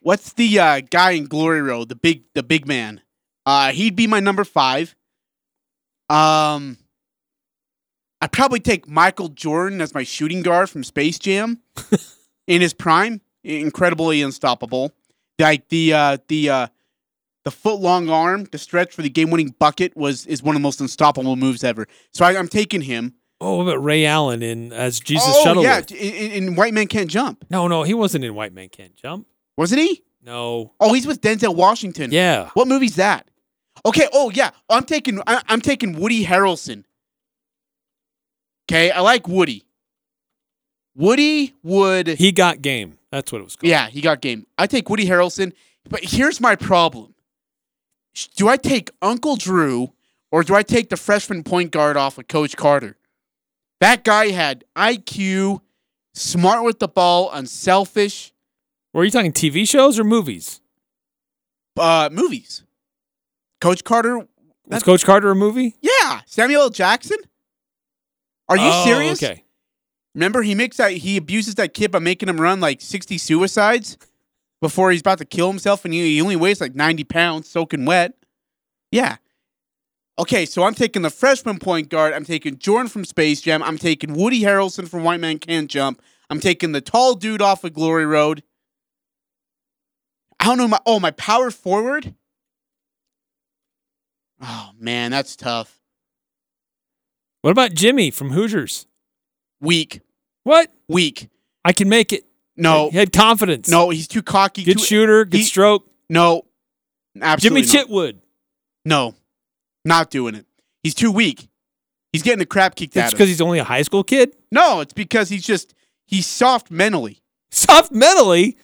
what's 0.00 0.32
the 0.32 0.58
uh, 0.58 0.80
guy 0.90 1.12
in 1.12 1.26
Glory 1.26 1.62
Road? 1.62 1.88
The 1.88 1.94
big, 1.94 2.24
the 2.34 2.42
big 2.42 2.66
man. 2.66 3.00
Uh, 3.46 3.70
he'd 3.70 3.94
be 3.94 4.08
my 4.08 4.18
number 4.18 4.42
five. 4.44 4.96
Um, 6.10 6.78
I'd 8.20 8.32
probably 8.32 8.58
take 8.60 8.88
Michael 8.88 9.28
Jordan 9.28 9.80
as 9.80 9.94
my 9.94 10.02
shooting 10.02 10.42
guard 10.42 10.68
from 10.68 10.82
Space 10.82 11.18
Jam 11.20 11.60
in 12.48 12.60
his 12.60 12.74
prime. 12.74 13.20
Incredibly 13.44 14.20
unstoppable. 14.20 14.92
Like 15.38 15.68
the 15.68 15.92
uh, 15.92 16.18
the 16.26 16.50
uh, 16.50 16.66
the 17.44 17.50
foot 17.50 17.80
long 17.80 18.08
arm, 18.08 18.44
the 18.50 18.58
stretch 18.58 18.94
for 18.94 19.02
the 19.02 19.08
game 19.08 19.30
winning 19.30 19.54
bucket 19.58 19.96
was 19.96 20.26
is 20.26 20.42
one 20.42 20.54
of 20.54 20.60
the 20.60 20.62
most 20.62 20.80
unstoppable 20.80 21.36
moves 21.36 21.64
ever. 21.64 21.86
So 22.12 22.24
I, 22.24 22.36
I'm 22.36 22.48
taking 22.48 22.82
him. 22.82 23.14
Oh, 23.40 23.56
what 23.56 23.72
about 23.72 23.84
Ray 23.84 24.04
Allen 24.04 24.42
in 24.42 24.72
as 24.72 24.98
Jesus 24.98 25.28
oh 25.28 25.44
Shuttleworth? 25.44 25.90
yeah, 25.90 25.96
in, 25.96 26.44
in 26.48 26.54
White 26.56 26.74
Man 26.74 26.88
Can't 26.88 27.08
Jump. 27.08 27.44
No, 27.50 27.68
no, 27.68 27.84
he 27.84 27.94
wasn't 27.94 28.24
in 28.24 28.34
White 28.34 28.52
Man 28.52 28.68
Can't 28.68 28.96
Jump. 28.96 29.26
Wasn't 29.56 29.80
he? 29.80 30.02
No. 30.22 30.72
Oh, 30.80 30.92
he's 30.92 31.06
with 31.06 31.20
Denzel 31.20 31.54
Washington. 31.54 32.10
Yeah. 32.12 32.50
What 32.54 32.68
movie's 32.68 32.96
that? 32.96 33.30
Okay. 33.86 34.08
Oh 34.12 34.30
yeah, 34.30 34.50
I'm 34.68 34.84
taking 34.84 35.20
I, 35.26 35.42
I'm 35.48 35.60
taking 35.60 35.98
Woody 35.98 36.24
Harrelson. 36.24 36.84
Okay, 38.70 38.90
I 38.90 39.00
like 39.00 39.26
Woody. 39.28 39.64
Woody 40.94 41.54
would. 41.62 42.08
He 42.08 42.32
got 42.32 42.60
game. 42.60 42.98
That's 43.10 43.32
what 43.32 43.40
it 43.40 43.44
was 43.44 43.56
called. 43.56 43.70
Yeah, 43.70 43.88
he 43.88 44.00
got 44.00 44.20
game. 44.20 44.46
I 44.58 44.66
take 44.66 44.90
Woody 44.90 45.06
Harrelson, 45.06 45.52
but 45.88 46.00
here's 46.02 46.40
my 46.40 46.56
problem. 46.56 47.14
Do 48.26 48.48
I 48.48 48.56
take 48.56 48.90
Uncle 49.02 49.36
Drew 49.36 49.92
or 50.30 50.42
do 50.42 50.54
I 50.54 50.62
take 50.62 50.88
the 50.90 50.96
freshman 50.96 51.42
point 51.44 51.70
guard 51.70 51.96
off 51.96 52.18
of 52.18 52.28
Coach 52.28 52.56
Carter? 52.56 52.96
That 53.80 54.02
guy 54.04 54.28
had 54.30 54.64
IQ, 54.76 55.60
smart 56.14 56.64
with 56.64 56.78
the 56.80 56.88
ball, 56.88 57.30
unselfish. 57.32 58.32
Were 58.92 59.04
you 59.04 59.10
talking 59.10 59.32
TV 59.32 59.68
shows 59.68 59.98
or 59.98 60.04
movies? 60.04 60.60
Uh, 61.78 62.08
movies. 62.12 62.64
Coach 63.60 63.84
Carter. 63.84 64.26
Was 64.66 64.82
Coach 64.82 65.04
Carter 65.04 65.30
a 65.30 65.34
movie? 65.34 65.76
Yeah, 65.80 66.20
Samuel 66.26 66.62
L. 66.62 66.70
Jackson. 66.70 67.16
Are 68.48 68.56
you 68.56 68.64
Oh, 68.66 68.84
serious? 68.84 69.22
Okay. 69.22 69.44
Remember, 70.14 70.42
he 70.42 70.54
makes 70.54 70.76
that 70.78 70.92
he 70.92 71.16
abuses 71.16 71.54
that 71.56 71.72
kid 71.74 71.90
by 71.90 71.98
making 72.00 72.28
him 72.28 72.40
run 72.40 72.60
like 72.60 72.80
sixty 72.80 73.16
suicides 73.18 73.96
before 74.60 74.90
he's 74.90 75.00
about 75.00 75.18
to 75.18 75.24
kill 75.24 75.48
himself, 75.48 75.84
and 75.84 75.94
he, 75.94 76.14
he 76.14 76.20
only 76.20 76.36
weighs 76.36 76.60
like 76.60 76.74
ninety 76.74 77.04
pounds, 77.04 77.48
soaking 77.48 77.84
wet. 77.84 78.14
Yeah. 78.90 79.16
Okay, 80.18 80.46
so 80.46 80.64
I'm 80.64 80.74
taking 80.74 81.02
the 81.02 81.10
freshman 81.10 81.58
point 81.58 81.90
guard. 81.90 82.12
I'm 82.12 82.24
taking 82.24 82.58
Jordan 82.58 82.88
from 82.88 83.04
Space 83.04 83.40
Jam. 83.40 83.62
I'm 83.62 83.78
taking 83.78 84.14
Woody 84.14 84.40
Harrelson 84.40 84.88
from 84.88 85.04
White 85.04 85.20
Man 85.20 85.38
Can't 85.38 85.70
Jump. 85.70 86.02
I'm 86.28 86.40
taking 86.40 86.72
the 86.72 86.80
tall 86.80 87.14
dude 87.14 87.40
off 87.40 87.62
of 87.62 87.72
Glory 87.72 88.04
Road. 88.04 88.42
I 90.40 90.46
don't 90.46 90.58
know 90.58 90.68
my 90.68 90.80
oh 90.86 91.00
my 91.00 91.10
power 91.12 91.50
forward. 91.50 92.14
Oh 94.40 94.70
man, 94.78 95.10
that's 95.10 95.36
tough. 95.36 95.80
What 97.42 97.50
about 97.50 97.74
Jimmy 97.74 98.10
from 98.10 98.30
Hoosiers? 98.30 98.86
Weak. 99.60 100.00
What? 100.44 100.72
Weak. 100.88 101.28
I 101.64 101.72
can 101.72 101.88
make 101.88 102.12
it. 102.12 102.24
No. 102.58 102.90
He 102.90 102.98
had 102.98 103.12
confidence. 103.12 103.68
No, 103.68 103.88
he's 103.90 104.08
too 104.08 104.22
cocky. 104.22 104.64
Good 104.64 104.78
too, 104.78 104.84
shooter, 104.84 105.24
good 105.24 105.38
he- 105.38 105.44
stroke. 105.44 105.88
No. 106.10 106.42
Absolutely 107.20 107.62
Jimmy 107.62 107.78
not. 107.80 107.88
Chitwood. 107.88 108.16
No. 108.84 109.14
Not 109.84 110.10
doing 110.10 110.34
it. 110.34 110.44
He's 110.82 110.94
too 110.94 111.10
weak. 111.10 111.48
He's 112.12 112.22
getting 112.22 112.38
the 112.38 112.46
crap 112.46 112.74
kicked 112.74 112.94
That's 112.94 113.06
out 113.08 113.12
of 113.12 113.18
because 113.18 113.28
he's 113.28 113.40
only 113.40 113.58
a 113.58 113.64
high 113.64 113.82
school 113.82 114.02
kid. 114.04 114.34
No, 114.50 114.80
it's 114.80 114.92
because 114.92 115.28
he's 115.28 115.44
just 115.44 115.74
he's 116.06 116.26
soft 116.26 116.70
mentally. 116.70 117.20
Soft 117.50 117.92
mentally. 117.92 118.56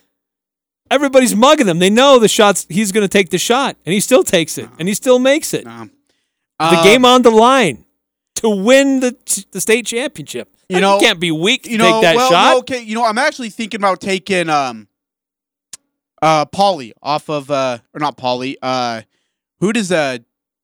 Everybody's 0.91 1.35
mugging 1.35 1.69
him. 1.69 1.79
They 1.79 1.91
know 1.91 2.19
the 2.19 2.29
shots. 2.29 2.67
He's 2.69 2.93
going 2.93 3.05
to 3.05 3.09
take 3.09 3.31
the 3.31 3.39
shot, 3.39 3.77
and 3.85 3.93
he 3.93 4.01
still 4.01 4.23
takes 4.23 4.59
it, 4.59 4.69
and 4.79 4.87
he 4.89 4.95
still 4.95 5.19
makes 5.19 5.53
it. 5.55 5.65
the 5.65 6.81
game 6.83 7.05
um, 7.05 7.15
on 7.15 7.23
the 7.23 7.31
line 7.31 7.85
to 8.37 8.49
win 8.49 9.01
the 9.01 9.45
the 9.51 9.61
state 9.61 9.87
championship. 9.87 10.54
You 10.69 10.81
know- 10.81 10.99
can't 11.01 11.21
be 11.21 11.31
weak 11.31 11.65
to 11.65 11.71
You 11.71 11.79
know, 11.79 11.93
take 12.01 12.03
that 12.03 12.17
well, 12.17 12.31
shot. 12.31 12.51
no, 12.53 12.59
okay, 12.61 12.83
you 12.83 12.95
know, 12.95 13.05
I'm 13.05 13.19
actually 13.19 13.51
thinking 13.51 13.81
about 13.81 14.01
taking 14.01 14.49
um 14.49 14.89
uh 16.23 16.47
Paulie 16.47 16.93
off 17.03 17.29
of 17.29 17.51
uh 17.51 17.79
or 17.93 18.01
not 18.01 18.17
Paulie, 18.17 18.57
uh 18.63 19.03
who 19.61 19.73
does 19.73 19.93
uh 19.93 20.19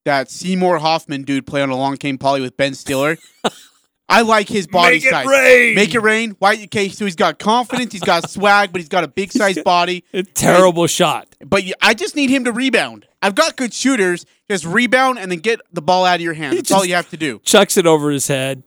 that 0.04 0.30
Seymour 0.30 0.78
Hoffman 0.78 1.22
dude 1.22 1.46
play 1.46 1.60
on 1.62 1.68
Along 1.70 1.96
Came 1.98 2.16
Polly 2.18 2.40
with 2.40 2.56
Ben 2.56 2.74
Stiller? 2.74 3.18
I 4.08 4.22
like 4.22 4.48
his 4.48 4.66
body 4.66 4.96
Make 4.96 5.04
it 5.04 5.26
rain. 5.26 5.74
Make 5.76 5.94
it 5.94 6.00
rain. 6.00 6.34
Why? 6.40 6.54
Okay, 6.64 6.88
so 6.88 7.04
he's 7.04 7.14
got 7.14 7.38
confidence, 7.38 7.92
he's 7.92 8.02
got 8.02 8.28
swag, 8.28 8.72
but 8.72 8.80
he's 8.80 8.88
got 8.88 9.04
a 9.04 9.08
big 9.08 9.30
size 9.30 9.56
body. 9.64 10.02
A 10.12 10.24
terrible 10.24 10.88
shot. 10.88 11.28
But 11.44 11.62
I 11.80 11.94
just 11.94 12.16
need 12.16 12.28
him 12.28 12.42
to 12.44 12.50
rebound. 12.52 13.06
I've 13.22 13.36
got 13.36 13.56
good 13.56 13.72
shooters. 13.72 14.26
Just 14.50 14.64
rebound 14.64 15.20
and 15.20 15.30
then 15.30 15.38
get 15.38 15.60
the 15.72 15.80
ball 15.82 16.04
out 16.04 16.16
of 16.16 16.22
your 16.22 16.34
hands. 16.34 16.56
That's 16.56 16.72
all 16.72 16.84
you 16.84 16.94
have 16.94 17.08
to 17.10 17.16
do. 17.16 17.38
Chucks 17.44 17.76
it 17.76 17.86
over 17.86 18.10
his 18.10 18.26
head. 18.26 18.64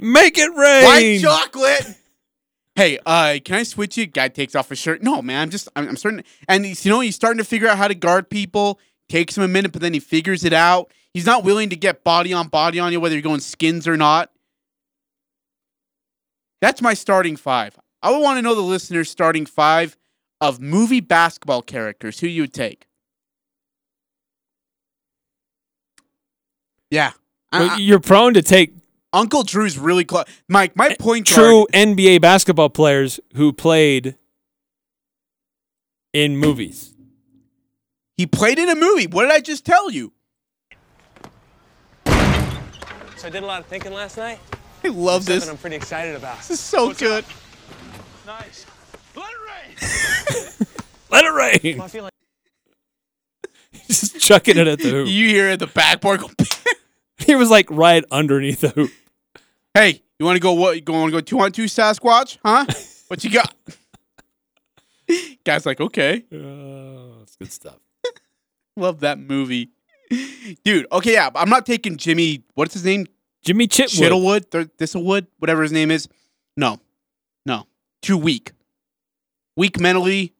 Make 0.00 0.38
it 0.38 0.50
rain. 0.56 0.84
White 0.84 1.20
chocolate. 1.20 1.96
hey, 2.74 2.98
uh, 3.04 3.36
can 3.44 3.56
I 3.56 3.62
switch 3.64 3.96
you? 3.98 4.06
Guy 4.06 4.28
takes 4.28 4.54
off 4.54 4.68
his 4.70 4.78
shirt. 4.78 5.02
No, 5.02 5.20
man, 5.22 5.42
I'm 5.42 5.50
just, 5.50 5.68
I'm, 5.76 5.88
I'm 5.88 5.96
starting, 5.96 6.24
and 6.48 6.64
he's, 6.64 6.84
you 6.84 6.90
know, 6.90 7.00
he's 7.00 7.14
starting 7.14 7.38
to 7.38 7.44
figure 7.44 7.68
out 7.68 7.76
how 7.78 7.88
to 7.88 7.94
guard 7.94 8.30
people. 8.30 8.78
Takes 9.08 9.36
him 9.36 9.42
a 9.42 9.48
minute, 9.48 9.72
but 9.72 9.82
then 9.82 9.92
he 9.92 10.00
figures 10.00 10.44
it 10.44 10.52
out. 10.52 10.92
He's 11.12 11.26
not 11.26 11.42
willing 11.44 11.70
to 11.70 11.76
get 11.76 12.04
body 12.04 12.32
on 12.32 12.46
body 12.48 12.78
on 12.78 12.92
you, 12.92 13.00
whether 13.00 13.14
you're 13.14 13.22
going 13.22 13.40
skins 13.40 13.88
or 13.88 13.96
not. 13.96 14.30
That's 16.60 16.80
my 16.80 16.94
starting 16.94 17.36
five. 17.36 17.76
I 18.02 18.10
would 18.12 18.20
want 18.22 18.38
to 18.38 18.42
know 18.42 18.54
the 18.54 18.60
listeners' 18.60 19.10
starting 19.10 19.46
five 19.46 19.96
of 20.40 20.60
movie 20.60 21.00
basketball 21.00 21.62
characters. 21.62 22.20
Who 22.20 22.28
you 22.28 22.42
would 22.42 22.54
take? 22.54 22.86
Yeah, 26.90 27.12
Well, 27.52 27.70
I- 27.70 27.76
you're 27.76 28.00
prone 28.00 28.34
to 28.34 28.42
take 28.42 28.74
Uncle 29.12 29.42
Drew's 29.42 29.78
really 29.78 30.04
close. 30.04 30.24
Mike, 30.48 30.76
my 30.76 30.88
eh, 30.88 30.96
point 30.98 31.26
true 31.26 31.66
guard. 31.72 31.72
NBA 31.72 32.20
basketball 32.20 32.70
players 32.70 33.20
who 33.34 33.52
played 33.52 34.16
in 36.12 36.36
movies. 36.36 36.94
He 38.16 38.26
played 38.26 38.58
in 38.58 38.68
a 38.68 38.74
movie. 38.74 39.06
What 39.06 39.22
did 39.22 39.32
I 39.32 39.40
just 39.40 39.64
tell 39.64 39.90
you? 39.90 40.12
So 42.06 43.26
I 43.26 43.30
did 43.30 43.42
a 43.42 43.46
lot 43.46 43.60
of 43.60 43.66
thinking 43.66 43.92
last 43.92 44.16
night. 44.16 44.38
I 44.84 44.88
love 44.88 45.24
Something 45.24 45.40
this. 45.40 45.48
I'm 45.48 45.58
pretty 45.58 45.76
excited 45.76 46.16
about. 46.16 46.38
This 46.38 46.50
is 46.50 46.60
so 46.60 46.92
good. 46.94 47.24
Nice. 48.26 48.66
Let 51.10 51.24
it 51.24 51.62
rain. 51.64 51.76
Well, 51.78 51.84
I 51.86 51.88
feel 51.88 52.04
like 52.04 52.12
Just 53.88 54.20
chucking 54.20 54.56
it 54.56 54.66
at 54.68 54.78
the 54.78 54.88
hoop. 54.90 55.08
You 55.08 55.28
hear 55.28 55.56
the 55.56 55.66
backboard 55.66 56.20
go. 56.20 56.30
He 57.26 57.34
was 57.34 57.50
like 57.50 57.70
right 57.70 58.04
underneath 58.10 58.60
the 58.60 58.70
hoop. 58.70 58.90
hey, 59.74 60.02
you 60.18 60.26
want 60.26 60.36
to 60.36 60.40
go? 60.40 60.52
What? 60.52 60.76
You 60.76 60.82
want 60.92 61.08
to 61.12 61.16
go 61.16 61.20
two 61.20 61.38
on 61.40 61.52
two 61.52 61.64
Sasquatch? 61.64 62.38
Huh? 62.44 62.64
What 63.08 63.24
you 63.24 63.30
got? 63.30 63.52
Guy's 65.44 65.66
like, 65.66 65.80
okay. 65.80 66.24
Oh, 66.32 67.16
that's 67.18 67.34
good 67.34 67.50
stuff. 67.52 67.78
Love 68.76 69.00
that 69.00 69.18
movie, 69.18 69.70
dude. 70.64 70.86
Okay, 70.92 71.14
yeah, 71.14 71.28
I'm 71.34 71.48
not 71.48 71.66
taking 71.66 71.96
Jimmy. 71.96 72.44
What's 72.54 72.74
his 72.74 72.84
name? 72.84 73.08
Jimmy 73.42 73.66
Chitwood. 73.66 73.98
Chittlewood, 73.98 74.50
Th- 74.52 74.68
Thistlewood, 74.78 75.26
whatever 75.40 75.62
his 75.62 75.72
name 75.72 75.90
is. 75.90 76.08
No, 76.56 76.78
no, 77.44 77.66
too 78.00 78.16
weak. 78.16 78.52
Weak 79.56 79.80
mentally. 79.80 80.32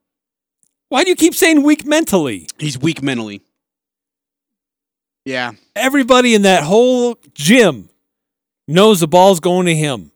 Why 0.90 1.02
do 1.02 1.10
you 1.10 1.16
keep 1.16 1.34
saying 1.34 1.64
weak 1.64 1.84
mentally? 1.84 2.46
He's 2.58 2.78
weak 2.78 3.02
mentally. 3.02 3.42
Yeah, 5.24 5.52
Everybody 5.76 6.34
in 6.34 6.42
that 6.42 6.62
whole 6.64 7.18
gym 7.34 7.88
knows 8.66 9.00
the 9.00 9.08
ball's 9.08 9.38
going 9.40 9.66
to 9.66 9.74
him. 9.74 10.12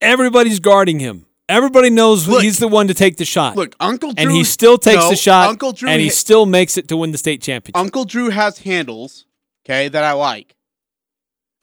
Everybody's 0.00 0.60
guarding 0.60 1.00
him. 1.00 1.26
Everybody 1.48 1.90
knows 1.90 2.28
Look- 2.28 2.42
he's 2.42 2.58
the 2.58 2.68
one 2.68 2.88
to 2.88 2.94
take 2.94 3.16
the 3.16 3.24
shot. 3.24 3.56
look, 3.56 3.74
Uncle 3.80 4.12
Drew, 4.12 4.22
and 4.22 4.30
he 4.30 4.44
still 4.44 4.76
takes 4.78 5.02
no, 5.02 5.10
the 5.10 5.16
shot, 5.16 5.48
Uncle 5.48 5.72
Drew, 5.72 5.88
and 5.88 6.00
he 6.00 6.08
ha- 6.08 6.12
still 6.14 6.44
makes 6.46 6.76
it 6.76 6.88
to 6.88 6.96
win 6.96 7.10
the 7.10 7.18
state 7.18 7.40
championship. 7.42 7.76
Uncle 7.76 8.04
Drew 8.04 8.28
has 8.30 8.58
handles. 8.58 9.24
Okay, 9.64 9.88
that 9.88 10.04
I 10.04 10.12
like. 10.12 10.54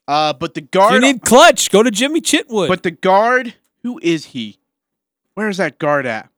Uh, 0.07 0.33
but 0.33 0.53
the 0.55 0.61
If 0.61 0.71
guard. 0.71 0.93
you 0.93 0.99
need 0.99 1.21
clutch, 1.21 1.69
go 1.71 1.81
to 1.83 1.89
Jimmy 1.91 2.19
Chitwood. 2.19 2.67
But 2.67 2.83
the 2.83 2.91
guard, 2.91 3.55
who 3.83 3.99
is 4.03 4.25
he? 4.25 4.57
Where 5.35 5.49
is 5.49 5.57
that 5.57 5.77
guard 5.79 6.05
at? 6.05 6.29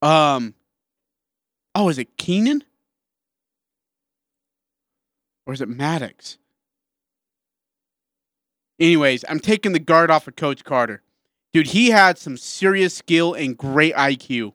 Um. 0.00 0.54
Oh, 1.74 1.88
is 1.88 1.98
it 1.98 2.16
Keenan? 2.16 2.64
Or 5.46 5.52
is 5.52 5.60
it 5.60 5.68
Maddox? 5.68 6.38
Anyways, 8.78 9.24
I'm 9.28 9.40
taking 9.40 9.72
the 9.72 9.78
guard 9.78 10.10
off 10.10 10.26
of 10.28 10.36
Coach 10.36 10.64
Carter. 10.64 11.02
Dude, 11.52 11.68
he 11.68 11.90
had 11.90 12.18
some 12.18 12.36
serious 12.36 12.94
skill 12.94 13.34
and 13.34 13.56
great 13.56 13.94
IQ. 13.94 14.54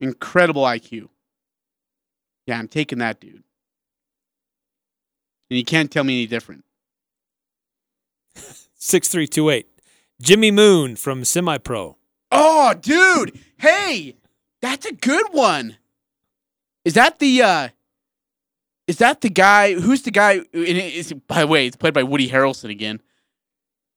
Incredible 0.00 0.64
IQ. 0.64 1.08
Yeah, 2.46 2.58
I'm 2.58 2.68
taking 2.68 2.98
that 2.98 3.20
dude. 3.20 3.44
And 5.48 5.58
you 5.58 5.64
can't 5.64 5.90
tell 5.90 6.02
me 6.02 6.22
any 6.22 6.26
different. 6.26 6.64
6328. 8.34 9.68
Jimmy 10.20 10.50
Moon 10.50 10.96
from 10.96 11.24
Semi 11.24 11.58
Pro. 11.58 11.96
Oh, 12.30 12.74
dude. 12.74 13.38
Hey, 13.58 14.16
that's 14.60 14.86
a 14.86 14.92
good 14.92 15.26
one. 15.30 15.76
Is 16.84 16.94
that 16.94 17.18
the 17.20 17.42
uh 17.42 17.68
is 18.86 18.98
that 18.98 19.20
the 19.20 19.30
guy 19.30 19.74
who's 19.74 20.02
the 20.02 20.10
guy 20.10 20.32
and 20.34 20.46
it 20.52 20.94
is 20.94 21.12
by 21.12 21.40
the 21.40 21.46
way, 21.46 21.66
it's 21.66 21.76
played 21.76 21.94
by 21.94 22.02
Woody 22.02 22.28
Harrelson 22.28 22.70
again. 22.70 23.00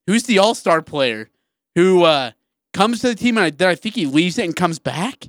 Who's 0.08 0.24
the 0.24 0.38
all-star 0.40 0.82
player 0.82 1.30
who 1.76 2.04
uh 2.04 2.32
comes 2.74 3.02
to 3.02 3.08
the 3.08 3.16
team 3.16 3.38
and 3.38 3.46
I, 3.46 3.50
then 3.50 3.70
I 3.70 3.76
think 3.76 3.96
he 3.96 4.06
leaves 4.06 4.38
it 4.38 4.46
and 4.46 4.56
comes 4.56 4.80
back? 4.80 5.28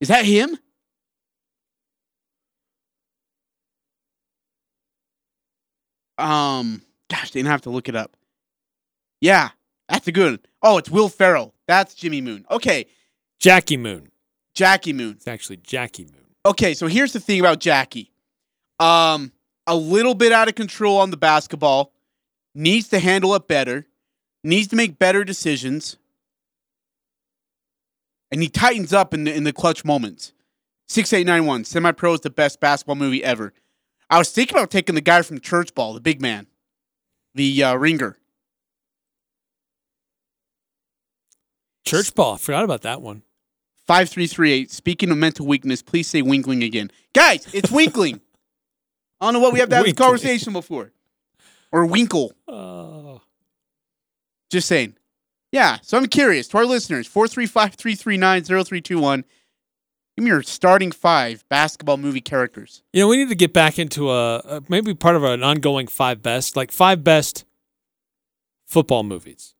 Is 0.00 0.08
that 0.08 0.24
him? 0.24 0.58
Um 6.18 6.82
gosh, 7.10 7.30
didn't 7.30 7.48
have 7.48 7.62
to 7.62 7.70
look 7.70 7.88
it 7.88 7.96
up. 7.96 8.16
Yeah, 9.20 9.50
that's 9.88 10.06
a 10.06 10.12
good 10.12 10.32
one. 10.32 10.40
Oh, 10.62 10.78
it's 10.78 10.90
Will 10.90 11.08
Ferrell. 11.08 11.54
That's 11.66 11.94
Jimmy 11.94 12.20
Moon. 12.20 12.44
Okay, 12.50 12.86
Jackie 13.38 13.76
Moon. 13.76 14.10
Jackie 14.54 14.92
Moon. 14.92 15.12
It's 15.12 15.28
actually 15.28 15.58
Jackie 15.58 16.04
Moon. 16.04 16.25
Okay, 16.46 16.74
so 16.74 16.86
here's 16.86 17.12
the 17.12 17.18
thing 17.18 17.40
about 17.40 17.58
Jackie. 17.58 18.12
Um, 18.78 19.32
a 19.66 19.74
little 19.74 20.14
bit 20.14 20.30
out 20.30 20.46
of 20.46 20.54
control 20.54 20.98
on 20.98 21.10
the 21.10 21.16
basketball, 21.16 21.92
needs 22.54 22.88
to 22.90 23.00
handle 23.00 23.34
it 23.34 23.48
better, 23.48 23.88
needs 24.44 24.68
to 24.68 24.76
make 24.76 24.96
better 24.96 25.24
decisions, 25.24 25.96
and 28.30 28.40
he 28.40 28.48
tightens 28.48 28.92
up 28.92 29.12
in 29.12 29.24
the 29.24 29.34
in 29.34 29.42
the 29.42 29.52
clutch 29.52 29.84
moments. 29.84 30.32
Six 30.86 31.12
eight 31.12 31.26
nine 31.26 31.46
one. 31.46 31.64
Semi 31.64 31.90
Pro 31.90 32.14
is 32.14 32.20
the 32.20 32.30
best 32.30 32.60
basketball 32.60 32.94
movie 32.94 33.24
ever. 33.24 33.52
I 34.08 34.18
was 34.18 34.30
thinking 34.30 34.56
about 34.56 34.70
taking 34.70 34.94
the 34.94 35.00
guy 35.00 35.22
from 35.22 35.40
Church 35.40 35.74
Ball, 35.74 35.94
the 35.94 36.00
big 36.00 36.22
man, 36.22 36.46
the 37.34 37.64
uh, 37.64 37.74
ringer. 37.74 38.18
Church 41.84 42.14
ball. 42.14 42.36
Forgot 42.36 42.62
about 42.62 42.82
that 42.82 43.02
one. 43.02 43.22
5338. 43.86 44.70
Speaking 44.70 45.10
of 45.10 45.18
mental 45.18 45.46
weakness, 45.46 45.82
please 45.82 46.08
say 46.08 46.22
winkling 46.22 46.62
again. 46.62 46.90
Guys, 47.12 47.46
it's 47.52 47.70
winkling. 47.70 48.20
I 49.20 49.26
don't 49.26 49.34
know 49.34 49.40
what 49.40 49.52
we 49.52 49.60
have 49.60 49.68
to 49.70 49.76
have 49.76 49.84
this 49.84 49.94
conversation 49.94 50.52
before. 50.52 50.92
Or 51.72 51.86
winkle. 51.86 52.32
Oh. 52.48 53.20
Just 54.50 54.68
saying. 54.68 54.96
Yeah, 55.52 55.78
so 55.82 55.96
I'm 55.96 56.06
curious 56.06 56.48
to 56.48 56.58
our 56.58 56.66
listeners 56.66 57.06
435 57.06 57.74
339 57.74 58.42
0321. 58.42 59.24
Give 60.16 60.24
me 60.24 60.30
your 60.30 60.42
starting 60.42 60.92
five 60.92 61.44
basketball 61.48 61.98
movie 61.98 62.20
characters. 62.20 62.82
You 62.92 63.02
know, 63.02 63.08
we 63.08 63.18
need 63.18 63.28
to 63.28 63.34
get 63.34 63.52
back 63.52 63.78
into 63.78 64.10
a, 64.10 64.38
a 64.38 64.62
maybe 64.68 64.94
part 64.94 65.14
of 65.14 65.24
an 65.24 65.42
ongoing 65.42 65.86
five 65.86 66.22
best, 66.22 66.56
like 66.56 66.72
five 66.72 67.04
best 67.04 67.44
football 68.66 69.02
movies, 69.02 69.54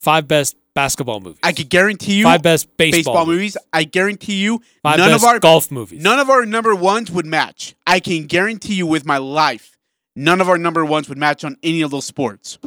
five 0.00 0.26
best 0.28 0.56
basketball 0.74 1.20
movies, 1.20 1.38
I 1.42 1.52
could 1.52 1.68
guarantee 1.68 2.14
you 2.14 2.24
five 2.24 2.42
best 2.42 2.76
baseball, 2.76 3.26
movies. 3.26 3.56
I 3.72 3.84
guarantee 3.84 4.36
you 4.36 4.60
five 4.82 4.98
none 4.98 5.10
best 5.10 5.24
of 5.24 5.28
our 5.28 5.38
golf 5.38 5.70
movies. 5.70 6.02
none 6.02 6.18
of 6.18 6.28
our 6.28 6.44
number 6.44 6.74
ones 6.74 7.10
would 7.10 7.26
match. 7.26 7.74
I 7.86 8.00
can 8.00 8.26
guarantee 8.26 8.74
you 8.74 8.86
with 8.86 9.06
my 9.06 9.18
life, 9.18 9.78
none 10.16 10.40
of 10.40 10.48
our 10.48 10.58
number 10.58 10.84
ones 10.84 11.08
would 11.08 11.18
match 11.18 11.44
on 11.44 11.56
any 11.62 11.82
of 11.82 11.90
those 11.90 12.04
sports. 12.04 12.58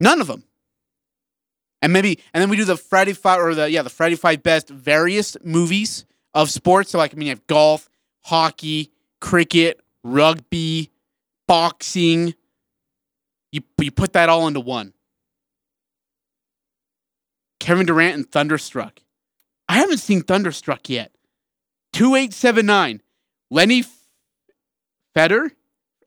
None 0.00 0.20
of 0.20 0.26
them. 0.26 0.44
And 1.80 1.92
maybe, 1.92 2.18
and 2.34 2.42
then 2.42 2.50
we 2.50 2.56
do 2.56 2.64
the 2.64 2.76
Friday 2.76 3.12
five 3.12 3.40
or 3.40 3.54
the 3.54 3.70
yeah 3.70 3.82
the 3.82 3.90
Friday 3.90 4.16
five 4.16 4.42
best 4.42 4.68
various 4.68 5.36
movies 5.44 6.04
of 6.34 6.50
sports. 6.50 6.90
So 6.90 6.98
like 6.98 7.14
I 7.14 7.16
mean, 7.16 7.26
you 7.26 7.32
have 7.32 7.46
golf, 7.46 7.88
hockey, 8.24 8.90
cricket, 9.20 9.80
rugby, 10.02 10.90
boxing. 11.46 12.34
You 13.52 13.62
you 13.78 13.90
put 13.90 14.12
that 14.14 14.28
all 14.28 14.46
into 14.48 14.60
one. 14.60 14.92
Kevin 17.60 17.86
Durant 17.86 18.14
and 18.16 18.30
Thunderstruck. 18.30 19.00
I 19.68 19.78
haven't 19.78 19.98
seen 19.98 20.22
Thunderstruck 20.22 20.88
yet. 20.88 21.12
2879. 21.92 23.02
Lenny 23.50 23.80
F- 23.80 23.98
Feder? 25.14 25.52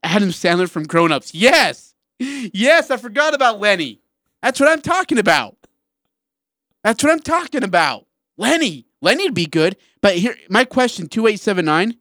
Adam 0.04 0.30
Sandler 0.30 0.70
from 0.70 0.84
Grown 0.84 1.12
Ups. 1.12 1.34
Yes. 1.34 1.94
Yes, 2.20 2.90
I 2.92 2.98
forgot 2.98 3.34
about 3.34 3.60
Lenny. 3.60 4.02
That's 4.42 4.60
what 4.60 4.70
I'm 4.70 4.82
talking 4.82 5.18
about. 5.20 5.58
That's 6.84 7.04
what 7.04 7.12
I'm 7.12 7.20
talking 7.20 7.64
about. 7.64 8.06
Lenny. 8.38 8.86
Lenny'd 9.02 9.34
be 9.34 9.46
good. 9.46 9.76
But 10.02 10.16
here, 10.18 10.36
my 10.50 10.64
question 10.66 11.08
2879 11.08 11.98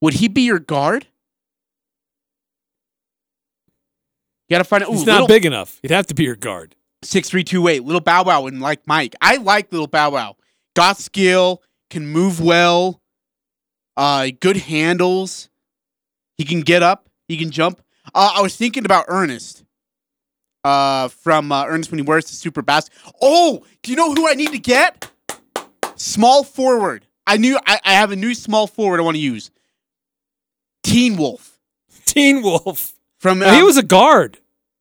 would 0.00 0.14
he 0.14 0.28
be 0.28 0.42
your 0.42 0.58
guard? 0.58 1.06
You 4.48 4.54
got 4.54 4.58
to 4.58 4.64
find 4.64 4.82
out. 4.84 4.90
He's 4.90 5.04
not 5.06 5.12
little- 5.22 5.28
big 5.28 5.44
enough. 5.44 5.78
He'd 5.82 5.90
have 5.90 6.06
to 6.06 6.14
be 6.14 6.24
your 6.24 6.36
guard. 6.36 6.74
6328, 7.02 7.84
Little 7.84 8.00
Bow 8.00 8.24
Wow 8.24 8.46
and 8.46 8.60
like 8.60 8.86
Mike. 8.86 9.14
I 9.20 9.36
like 9.36 9.72
Little 9.72 9.86
Bow 9.86 10.10
Wow. 10.10 10.36
Got 10.74 10.98
skill, 10.98 11.62
can 11.90 12.06
move 12.06 12.40
well, 12.40 13.00
uh, 13.96 14.28
good 14.40 14.56
handles. 14.56 15.48
He 16.36 16.44
can 16.44 16.60
get 16.60 16.82
up, 16.82 17.08
he 17.26 17.36
can 17.36 17.50
jump. 17.50 17.82
Uh, 18.14 18.32
I 18.36 18.42
was 18.42 18.56
thinking 18.56 18.84
about 18.84 19.06
Ernest. 19.08 19.64
Uh, 20.64 21.08
from 21.08 21.52
uh, 21.52 21.64
Ernest 21.66 21.90
when 21.90 21.98
he 21.98 22.04
wears 22.04 22.26
the 22.26 22.34
super 22.34 22.62
bass. 22.62 22.90
Oh, 23.22 23.64
do 23.82 23.90
you 23.90 23.96
know 23.96 24.12
who 24.12 24.28
I 24.28 24.34
need 24.34 24.50
to 24.52 24.58
get? 24.58 25.10
Small 25.94 26.42
forward. 26.42 27.06
I 27.26 27.36
knew 27.36 27.58
I, 27.64 27.80
I 27.84 27.92
have 27.92 28.10
a 28.10 28.16
new 28.16 28.34
small 28.34 28.66
forward 28.66 29.00
I 29.00 29.02
want 29.02 29.16
to 29.16 29.22
use. 29.22 29.50
Teen 30.82 31.16
Wolf. 31.16 31.58
Teen 32.06 32.42
Wolf. 32.42 32.94
From 33.18 33.40
Well, 33.40 33.54
he 33.54 33.60
um, 33.60 33.66
was 33.66 33.76
a 33.76 33.82
guard. 33.82 34.38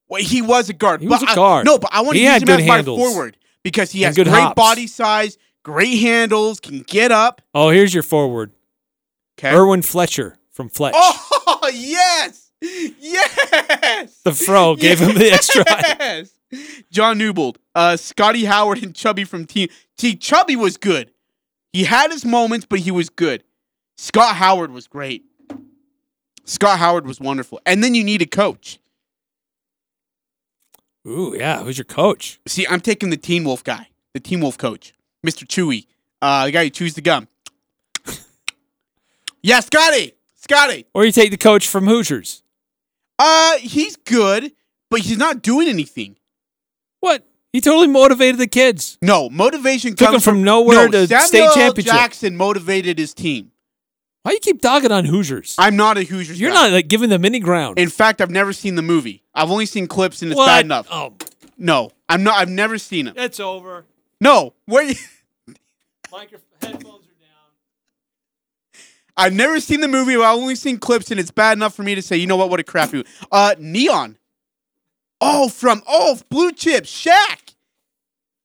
Well, 0.10 0.22
he 0.22 0.42
was 0.42 0.70
a 0.70 0.74
guard. 0.74 1.02
He 1.02 1.08
was 1.08 1.22
a 1.24 1.30
I- 1.30 1.36
guard. 1.36 1.66
no, 1.66 1.78
but 1.78 1.90
I 1.94 2.02
want 2.02 2.14
to 2.16 2.20
He 2.20 2.26
use 2.26 2.42
him 2.42 2.50
as 2.50 2.62
handles. 2.64 2.98
my 3.00 3.06
forward 3.06 3.38
because 3.64 3.92
he 3.92 4.04
has 4.04 4.16
great 4.16 4.28
hops. 4.28 4.56
body 4.56 4.88
size, 4.88 5.38
great 5.64 5.98
handles, 6.00 6.60
can 6.60 6.80
get 6.82 7.12
up. 7.12 7.42
Oh, 7.54 7.70
here's 7.70 7.94
your 7.94 8.04
forward. 8.04 8.52
Okay. 9.38 9.54
Irwin 9.54 9.82
Fletcher 9.82 10.38
from 10.52 10.70
Fletch. 10.70 10.94
Oh 10.98 11.70
yes, 11.74 12.52
yes. 12.62 14.22
The 14.24 14.34
fro 14.34 14.76
gave 14.80 15.00
him 15.00 15.16
the 15.16 15.32
extra. 15.32 15.64
Yes. 15.68 16.32
John 16.92 17.18
Newbold, 17.18 17.60
uh, 17.76 17.98
Scotty 17.98 18.46
Howard, 18.46 18.82
and 18.82 18.96
Chubby 18.96 19.26
from 19.26 19.46
Team. 19.46 19.68
See, 20.00 20.16
Chubby 20.16 20.56
was 20.56 20.78
good. 20.78 21.12
He 21.74 21.84
had 21.84 22.10
his 22.12 22.24
moments, 22.24 22.66
but 22.68 22.80
he 22.80 22.90
was 22.92 23.10
good. 23.10 23.44
Scott 23.98 24.36
Howard 24.38 24.72
was 24.72 24.88
great. 24.88 25.26
Scott 26.46 26.80
Howard 26.80 27.06
was 27.06 27.20
wonderful. 27.20 27.60
And 27.66 27.84
then 27.84 27.94
you 27.94 28.04
need 28.04 28.22
a 28.22 28.26
coach. 28.26 28.80
Ooh, 31.08 31.36
yeah. 31.38 31.64
Who's 31.64 31.78
your 31.78 31.86
coach? 31.86 32.40
See, 32.48 32.68
I'm 32.68 32.82
taking 32.82 33.10
the 33.10 33.18
Teen 33.18 33.44
Wolf 33.46 33.64
guy, 33.64 33.88
the 34.14 34.20
Teen 34.20 34.42
Wolf 34.42 34.58
coach, 34.58 34.94
Mr. 35.26 35.46
Chewy, 35.46 35.88
uh, 36.22 36.46
the 36.46 36.52
guy 36.52 36.66
who 36.66 36.70
chews 36.70 36.96
the 36.96 37.02
gum. 37.02 37.28
yeah, 39.42 39.62
Scotty, 39.62 40.14
Scotty. 40.36 40.86
Or 40.94 41.06
you 41.06 41.12
take 41.12 41.32
the 41.32 41.38
coach 41.38 41.68
from 41.68 41.88
Hoosiers. 41.88 42.44
Uh, 43.18 43.58
he's 43.58 43.96
good, 43.96 44.52
but 44.90 45.00
he's 45.02 45.18
not 45.18 45.42
doing 45.42 45.68
anything. 45.68 46.18
What? 47.00 47.26
He 47.54 47.62
totally 47.62 47.88
motivated 47.88 48.40
the 48.40 48.48
kids. 48.48 48.98
No, 49.02 49.30
motivation 49.30 49.96
Took 49.96 50.10
comes 50.10 50.28
him 50.28 50.34
from 50.34 50.44
nowhere 50.44 50.90
no, 50.90 51.06
to 51.06 51.08
Samuel 51.08 51.28
state 51.28 51.50
championship. 51.54 51.94
Jackson 51.94 52.36
motivated 52.36 53.00
his 53.00 53.14
team. 53.14 53.52
Why 54.28 54.34
you 54.34 54.40
keep 54.41 54.60
dogging 54.60 54.91
on 54.91 55.06
Hoosiers? 55.06 55.56
I'm 55.58 55.78
not 55.78 55.98
a 55.98 56.04
Hoosiers. 56.04 56.38
You're 56.38 56.49
guy. 56.52 56.64
not 56.64 56.72
like 56.74 56.90
giving 56.90 57.10
them 57.10 57.24
any 57.24 57.40
ground. 57.40 57.80
In 57.80 57.88
fact, 57.88 58.20
I've 58.20 58.30
never 58.30 58.52
seen 58.52 58.76
the 58.76 58.82
movie. 58.82 59.24
I've 59.34 59.49
only 59.49 59.66
seen 59.66 59.88
clips, 59.88 60.22
and 60.22 60.30
it's 60.30 60.38
What? 60.38 60.48
bad 60.48 60.66
enough. 60.66 60.86
Oh, 60.91 61.14
No, 61.58 61.91
I'm 62.10 62.24
not. 62.24 62.36
I've 62.36 62.49
never 62.49 62.78
seen 62.78 63.08
it. 63.08 63.14
it's 63.16 63.40
over. 63.40 63.86
No, 64.20 64.54
where? 64.66 64.84
You, 64.84 64.95
Microphone 66.12 66.41
headphones 66.62 67.06
are 67.06 67.22
down. 67.22 67.54
I've 69.16 69.32
never 69.32 69.62
seen 69.62 69.80
the 69.80 69.88
movie. 69.88 70.18
but 70.18 70.24
I've 70.24 70.38
only 70.38 70.56
seen 70.56 70.78
clips, 70.78 71.10
and 71.10 71.22
it's 71.22 71.32
bad 71.32 71.58
enough 71.58 71.74
for 71.74 71.84
me 71.84 71.95
to 71.95 72.02
say, 72.02 72.18
you 72.18 72.28
know 72.28 72.36
what? 72.36 72.49
What 72.49 72.60
a 72.60 72.66
crappy. 72.66 72.98
movie. 72.98 73.10
Uh, 73.32 73.56
Neon. 73.58 74.18
Oh, 75.22 75.48
from 75.48 75.82
oh 75.88 76.20
Blue 76.28 76.52
Chips, 76.52 76.91
Shaq. 76.91 77.54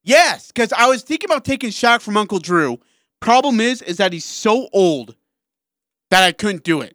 Yes, 0.04 0.52
because 0.52 0.72
I 0.72 0.86
was 0.86 1.02
thinking 1.02 1.28
about 1.28 1.44
taking 1.44 1.70
Shaq 1.70 2.02
from 2.02 2.16
Uncle 2.16 2.38
Drew. 2.38 2.78
Problem 3.18 3.60
is, 3.60 3.82
is 3.82 3.96
that 3.96 4.12
he's 4.12 4.24
so 4.24 4.68
old 4.72 5.16
that 6.12 6.22
I 6.22 6.32
couldn't 6.32 6.62
do 6.62 6.82
it. 6.82 6.94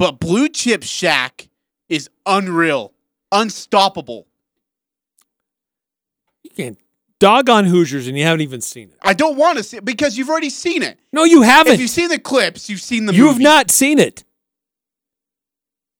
But 0.00 0.18
Blue 0.18 0.48
Chip 0.48 0.80
Shaq 0.80 1.48
is 1.88 2.10
unreal, 2.26 2.92
unstoppable. 3.30 4.26
You 6.42 6.50
can't 6.50 6.78
dog 7.20 7.48
on 7.48 7.66
Hoosiers 7.66 8.08
and 8.08 8.18
you 8.18 8.24
haven't 8.24 8.40
even 8.40 8.60
seen 8.60 8.88
it. 8.88 8.96
I 9.00 9.12
don't 9.14 9.36
want 9.36 9.58
to 9.58 9.64
see 9.64 9.76
it 9.76 9.84
because 9.84 10.18
you've 10.18 10.28
already 10.28 10.50
seen 10.50 10.82
it. 10.82 10.98
No, 11.12 11.22
you 11.22 11.42
haven't. 11.42 11.74
If 11.74 11.80
you've 11.80 11.88
seen 11.90 12.08
the 12.08 12.18
clips, 12.18 12.68
you've 12.68 12.80
seen 12.80 13.06
the 13.06 13.12
movie. 13.12 13.18
You 13.18 13.26
have 13.26 13.36
movie. 13.36 13.44
not 13.44 13.70
seen 13.70 14.00
it. 14.00 14.24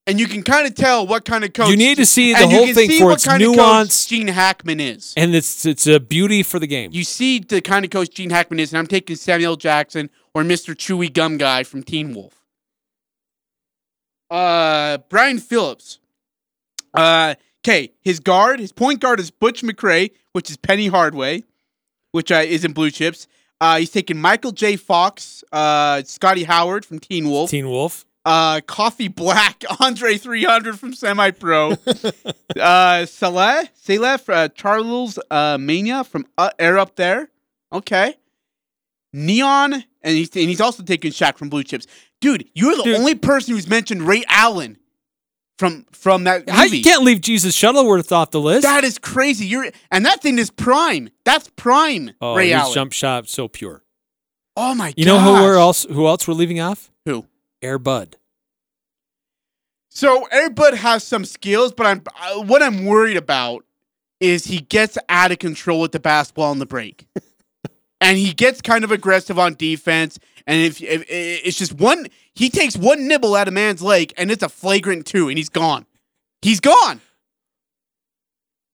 and 0.09 0.19
you 0.19 0.27
can 0.27 0.43
kind 0.43 0.67
of 0.67 0.75
tell 0.75 1.07
what 1.07 1.25
kind 1.25 1.45
of 1.45 1.53
coach 1.53 1.69
You 1.71 1.77
need 1.77 1.97
to 1.99 2.07
see 2.07 2.33
the 2.33 2.41
and 2.41 2.51
you 2.51 2.57
whole 2.57 2.67
can 2.67 2.75
thing 2.75 2.91
see 2.91 2.99
for 2.99 3.05
what 3.05 3.15
its 3.15 3.25
kind 3.25 3.41
of 3.41 3.51
coach 3.51 3.57
nuance. 3.57 4.07
Gene 4.07 4.27
Hackman 4.27 4.81
is. 4.81 5.15
And 5.17 5.33
it's 5.33 5.65
it's 5.65 5.87
a 5.87 6.01
beauty 6.01 6.43
for 6.43 6.59
the 6.59 6.67
game. 6.67 6.91
You 6.93 7.05
see 7.05 7.39
the 7.39 7.61
kind 7.61 7.85
of 7.85 7.93
coach 7.93 8.11
Gene 8.11 8.31
Hackman 8.31 8.59
is, 8.59 8.73
and 8.73 8.81
I'm 8.81 8.89
taking 8.89 9.15
Samuel 9.15 9.55
Jackson 9.55 10.11
or 10.35 10.43
Mr. 10.43 10.75
Chewy 10.75 11.13
Gum 11.13 11.39
Guy 11.39 11.63
from 11.63 11.83
Teen 11.83 12.15
Wolf. 12.15 12.35
Uh, 14.31 14.99
Brian 15.09 15.39
Phillips. 15.39 15.99
Uh, 16.95 17.35
okay, 17.65 17.93
his 18.01 18.21
guard, 18.21 18.61
his 18.61 18.73
point 18.73 19.01
guard 19.01 19.21
is 19.21 19.31
Butch 19.31 19.63
McRae, 19.63 20.11
which 20.33 20.51
is 20.51 20.57
Penny 20.57 20.87
Hardaway, 20.89 21.45
which 22.13 22.33
uh, 22.33 22.37
is 22.37 22.65
in 22.65 22.73
Blue 22.73 22.91
Chips. 22.91 23.27
Uh, 23.61 23.79
he's 23.79 23.91
taking 23.91 24.21
Michael 24.21 24.53
J. 24.53 24.77
Fox, 24.77 25.45
uh, 25.53 26.03
Scotty 26.05 26.45
Howard 26.45 26.85
from 26.85 26.99
Teen 26.99 27.29
Wolf, 27.29 27.51
Teen 27.51 27.69
Wolf. 27.69 28.05
uh, 28.25 28.61
Coffee 28.67 29.09
Black, 29.09 29.63
Andre 29.81 30.17
300 30.17 30.79
from 30.79 30.95
Semi 30.95 31.31
Pro, 31.31 31.75
uh, 32.61 33.07
Saleh, 33.07 33.69
Saleh, 33.75 34.21
uh, 34.29 34.49
Charles 34.49 35.19
uh, 35.31 35.59
Mania 35.61 36.05
from 36.05 36.27
uh, 36.39 36.51
Air 36.59 36.79
Up 36.79 36.97
There. 36.97 37.29
Okay. 37.73 38.17
Neon, 39.13 39.85
and 40.03 40.17
he's, 40.17 40.29
and 40.37 40.49
he's 40.49 40.61
also 40.61 40.83
taking 40.83 41.11
Shaq 41.13 41.37
from 41.39 41.49
Blue 41.49 41.63
Chips. 41.63 41.87
Dude, 42.21 42.49
you're 42.55 42.77
the 42.77 42.83
Dude. 42.85 42.97
only 42.97 43.15
person 43.15 43.55
who's 43.55 43.69
mentioned 43.69 44.03
Ray 44.03 44.25
Allen 44.29 44.79
from 45.59 45.87
from 45.93 46.25
that 46.25 46.49
How, 46.49 46.65
movie. 46.65 46.79
you 46.79 46.85
can't 46.85 47.05
leave 47.05 47.21
Jesus 47.21 47.55
Shuttleworth 47.55 48.11
off 48.13 48.31
the 48.31 48.41
list. 48.41 48.63
that 48.63 48.85
is 48.85 48.99
crazy. 48.99 49.47
You're 49.47 49.71
and 49.91 50.05
that 50.07 50.23
thing 50.23 50.39
is 50.39 50.51
prime. 50.51 51.11
That's 51.25 51.49
prime. 51.57 52.13
oh, 52.21 52.35
Ray 52.37 52.49
his 52.49 52.57
Allen. 52.61 52.75
jump 52.75 52.93
shot 52.93 53.29
so 53.29 53.49
pure. 53.49 53.83
Oh 54.57 54.75
my 54.75 54.89
god. 54.89 54.95
You 54.97 55.05
know 55.07 55.19
who 55.19 55.33
we're 55.33 55.57
else 55.57 55.85
who 55.85 56.07
else 56.07 56.27
we're 56.27 56.35
leaving 56.35 56.61
off? 56.61 56.91
Who? 57.07 57.27
Air 57.63 57.79
Bud. 57.79 58.17
So 59.91 60.27
Air 60.33 60.51
Bud 60.51 60.75
has 60.75 61.05
some 61.05 61.25
skills, 61.25 61.73
but 61.73 61.87
I'm 61.87 62.03
uh, 62.21 62.43
what 62.43 62.63
I'm 62.63 62.85
worried 62.87 63.17
about 63.17 63.65
is 64.21 64.45
he 64.47 64.61
gets 64.61 64.97
out 65.09 65.33
of 65.33 65.39
control 65.39 65.81
with 65.81 65.93
the 65.93 66.01
basketball 66.01 66.51
on 66.51 66.59
the 66.61 66.67
break, 66.67 67.07
and 68.03 68.19
he 68.19 68.35
gets 68.35 68.61
kind 68.61 68.83
of 68.83 68.91
aggressive 68.91 69.39
on 69.39 69.55
defense. 69.55 70.19
And 70.47 70.61
if, 70.61 70.83
if 70.83 71.05
it's 71.09 71.57
just 71.57 71.73
one, 71.73 72.09
he 72.35 72.51
takes 72.51 72.77
one 72.77 73.07
nibble 73.07 73.37
at 73.37 73.47
a 73.47 73.53
man's 73.53 73.81
leg, 73.81 74.13
and 74.19 74.31
it's 74.31 74.43
a 74.43 74.49
flagrant 74.49 75.07
two, 75.07 75.29
and 75.29 75.39
he's 75.39 75.49
gone. 75.49 75.87
He's 76.43 76.59
gone. 76.59 77.01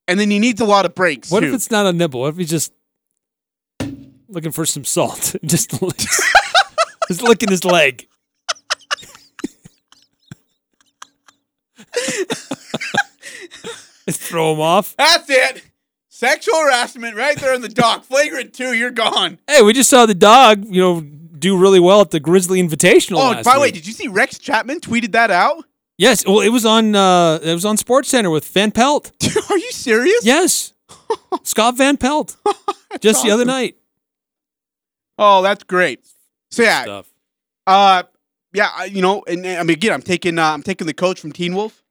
And 0.08 0.18
then 0.18 0.30
he 0.30 0.38
needs 0.38 0.62
a 0.62 0.64
lot 0.64 0.86
of 0.86 0.94
breaks. 0.94 1.30
What 1.30 1.40
too. 1.40 1.48
if 1.48 1.54
it's 1.54 1.70
not 1.70 1.84
a 1.84 1.92
nibble? 1.92 2.20
What 2.20 2.28
if 2.30 2.36
he's 2.38 2.48
just 2.48 2.72
looking 4.28 4.52
for 4.52 4.64
some 4.64 4.86
salt? 4.86 5.36
just 5.44 5.78
just 7.08 7.22
licking 7.22 7.50
his 7.50 7.66
leg. 7.66 8.08
Just 14.06 14.20
throw 14.22 14.54
him 14.54 14.60
off. 14.60 14.96
That's 14.96 15.28
it. 15.28 15.67
Sexual 16.18 16.56
harassment 16.62 17.14
right 17.14 17.38
there 17.38 17.54
in 17.54 17.60
the 17.60 17.68
dock. 17.68 18.02
Flagrant 18.08 18.52
two, 18.52 18.72
you're 18.72 18.90
gone. 18.90 19.38
Hey, 19.46 19.62
we 19.62 19.72
just 19.72 19.88
saw 19.88 20.04
the 20.04 20.16
dog, 20.16 20.64
you 20.66 20.80
know, 20.80 21.00
do 21.00 21.56
really 21.56 21.78
well 21.78 22.00
at 22.00 22.10
the 22.10 22.18
Grizzly 22.18 22.60
Invitational. 22.60 23.18
Oh, 23.18 23.40
by 23.44 23.54
the 23.54 23.60
way, 23.60 23.70
did 23.70 23.86
you 23.86 23.92
see 23.92 24.08
Rex 24.08 24.36
Chapman 24.36 24.80
tweeted 24.80 25.12
that 25.12 25.30
out? 25.30 25.64
yes. 25.96 26.26
Well, 26.26 26.40
it 26.40 26.48
was 26.48 26.66
on. 26.66 26.96
Uh, 26.96 27.38
it 27.40 27.54
was 27.54 27.64
on 27.64 27.76
Sports 27.76 28.08
Center 28.08 28.30
with 28.30 28.44
Van 28.48 28.72
Pelt. 28.72 29.12
Are 29.48 29.58
you 29.58 29.70
serious? 29.70 30.24
Yes, 30.24 30.72
Scott 31.44 31.76
Van 31.76 31.96
Pelt. 31.96 32.36
just 33.00 33.22
the 33.22 33.30
other 33.30 33.44
night. 33.44 33.76
Oh, 35.18 35.40
that's 35.42 35.62
great. 35.62 36.04
So 36.50 36.64
yeah, 36.64 36.82
Stuff. 36.82 37.08
uh, 37.68 38.02
yeah, 38.52 38.82
you 38.86 39.02
know, 39.02 39.22
and, 39.28 39.46
and 39.46 39.60
I 39.60 39.62
mean, 39.62 39.76
again, 39.76 39.92
I'm 39.92 40.02
taking, 40.02 40.36
uh, 40.36 40.46
I'm 40.50 40.64
taking 40.64 40.88
the 40.88 40.94
coach 40.94 41.20
from 41.20 41.30
Teen 41.30 41.54
Wolf. 41.54 41.84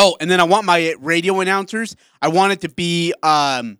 Oh, 0.00 0.16
and 0.20 0.30
then 0.30 0.40
I 0.40 0.44
want 0.44 0.64
my 0.64 0.94
radio 1.00 1.40
announcers. 1.40 1.96
I 2.22 2.28
want 2.28 2.52
it 2.52 2.60
to 2.60 2.68
be, 2.68 3.12
um, 3.22 3.78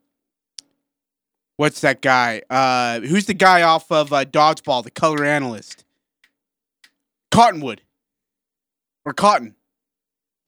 what's 1.57 1.81
that 1.83 2.03
guy? 2.03 2.43
Uh, 2.51 3.01
who's 3.01 3.27
the 3.27 3.35
guy 3.35 3.63
off 3.63 3.91
of 3.93 4.13
uh, 4.13 4.25
Dodgeball, 4.25 4.83
the 4.83 4.91
color 4.91 5.25
analyst? 5.25 5.85
Cottonwood 7.31 7.83
or 9.05 9.13
Cotton, 9.13 9.55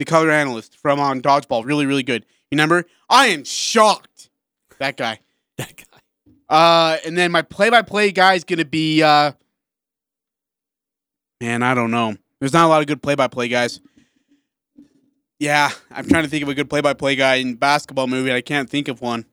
the 0.01 0.05
color 0.05 0.31
analyst 0.31 0.77
from 0.77 0.99
on 0.99 1.23
Dodgeball. 1.23 1.65
Really, 1.65 1.87
really 1.87 2.03
good. 2.03 2.27
You 2.51 2.57
remember? 2.57 2.85
I 3.09 3.29
am 3.29 3.45
shocked. 3.45 4.31
That 4.79 4.97
guy. 4.97 5.21
That 5.59 5.77
guy. 5.77 5.99
Uh, 6.49 6.97
and 7.05 7.19
then 7.19 7.31
my 7.31 7.43
play-by-play 7.43 8.13
guy 8.13 8.33
is 8.33 8.45
gonna 8.45 8.65
be 8.65 9.03
uh, 9.03 9.33
man, 11.39 11.63
I 11.63 11.75
don't 11.75 11.91
know. 11.91 12.17
There's 12.39 12.55
not 12.55 12.65
a 12.65 12.69
lot 12.69 12.81
of 12.81 12.87
good 12.87 13.03
play-by-play 13.03 13.49
guys. 13.49 13.79
Yeah, 15.41 15.71
I'm 15.91 16.07
trying 16.07 16.25
to 16.25 16.29
think 16.29 16.43
of 16.43 16.49
a 16.51 16.55
good 16.55 16.69
play-by-play 16.69 17.17
guy 17.17 17.37
in 17.37 17.55
basketball 17.55 18.07
movie. 18.07 18.29
and 18.29 18.37
I 18.37 18.43
can't 18.43 18.69
think 18.69 18.89
of 18.89 19.01
one. 19.01 19.25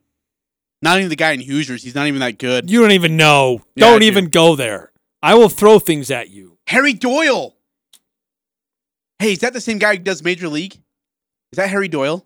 Not 0.81 0.97
even 0.97 1.09
the 1.09 1.15
guy 1.17 1.31
in 1.31 1.41
Hoosiers. 1.41 1.83
He's 1.83 1.95
not 1.95 2.07
even 2.07 2.21
that 2.21 2.37
good. 2.39 2.71
You 2.71 2.81
don't 2.81 2.91
even 2.91 3.17
know. 3.17 3.61
Yeah, 3.75 3.87
don't 3.89 3.99
do. 3.99 4.07
even 4.07 4.29
go 4.29 4.55
there. 4.55 4.91
I 5.21 5.35
will 5.35 5.49
throw 5.49 5.79
things 5.79 6.09
at 6.09 6.29
you. 6.29 6.57
Harry 6.67 6.93
Doyle. 6.93 7.55
Hey, 9.19 9.33
is 9.33 9.39
that 9.39 9.51
the 9.53 9.61
same 9.61 9.79
guy 9.79 9.97
who 9.97 9.99
does 10.03 10.23
Major 10.23 10.47
League? 10.47 10.75
Is 10.75 11.57
that 11.57 11.69
Harry 11.69 11.87
Doyle? 11.87 12.25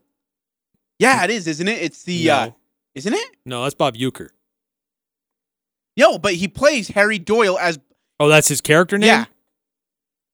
Yeah, 0.99 1.23
it 1.23 1.31
is, 1.31 1.47
isn't 1.47 1.67
it? 1.67 1.81
It's 1.81 2.03
the 2.03 2.29
uh, 2.29 2.49
isn't 2.93 3.13
it? 3.13 3.35
No, 3.45 3.63
that's 3.63 3.73
Bob 3.73 3.95
Uecker. 3.95 4.29
Yo, 5.95 6.19
but 6.19 6.35
he 6.35 6.47
plays 6.47 6.89
Harry 6.89 7.17
Doyle 7.17 7.57
as 7.57 7.79
Oh, 8.19 8.27
that's 8.27 8.47
his 8.47 8.61
character 8.61 8.97
name. 8.99 9.07
Yeah. 9.07 9.25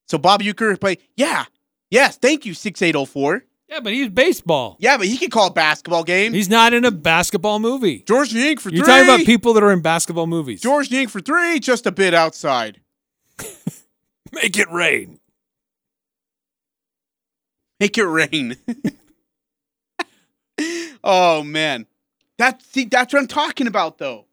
So 0.09 0.17
Bob 0.17 0.41
Uecker 0.41 0.79
play. 0.79 0.97
Yeah. 1.15 1.45
Yes, 1.89 2.17
thank 2.17 2.45
you, 2.45 2.53
6804. 2.53 3.43
Yeah, 3.69 3.79
but 3.81 3.91
he's 3.91 4.09
baseball. 4.09 4.77
Yeah, 4.79 4.97
but 4.97 5.07
he 5.07 5.17
can 5.17 5.29
call 5.29 5.47
a 5.47 5.53
basketball 5.53 6.03
game. 6.03 6.33
He's 6.33 6.49
not 6.49 6.73
in 6.73 6.85
a 6.85 6.91
basketball 6.91 7.59
movie. 7.59 8.03
George 8.07 8.33
Yank 8.33 8.61
for 8.61 8.69
You're 8.69 8.85
three. 8.85 8.93
talking 8.93 9.13
about 9.13 9.25
people 9.25 9.53
that 9.53 9.63
are 9.63 9.71
in 9.71 9.81
basketball 9.81 10.27
movies. 10.27 10.61
George 10.61 10.89
Yank 10.89 11.09
for 11.09 11.19
three, 11.19 11.59
just 11.59 11.85
a 11.85 11.91
bit 11.91 12.13
outside. 12.13 12.79
Make 14.31 14.57
it 14.57 14.71
rain. 14.71 15.19
Make 17.79 17.97
it 17.97 18.05
rain. 18.05 18.57
oh 21.03 21.43
man, 21.43 21.85
that's 22.37 22.65
see, 22.65 22.85
that's 22.85 23.13
what 23.13 23.19
I'm 23.19 23.27
talking 23.27 23.67
about 23.67 23.97
though. 23.97 24.25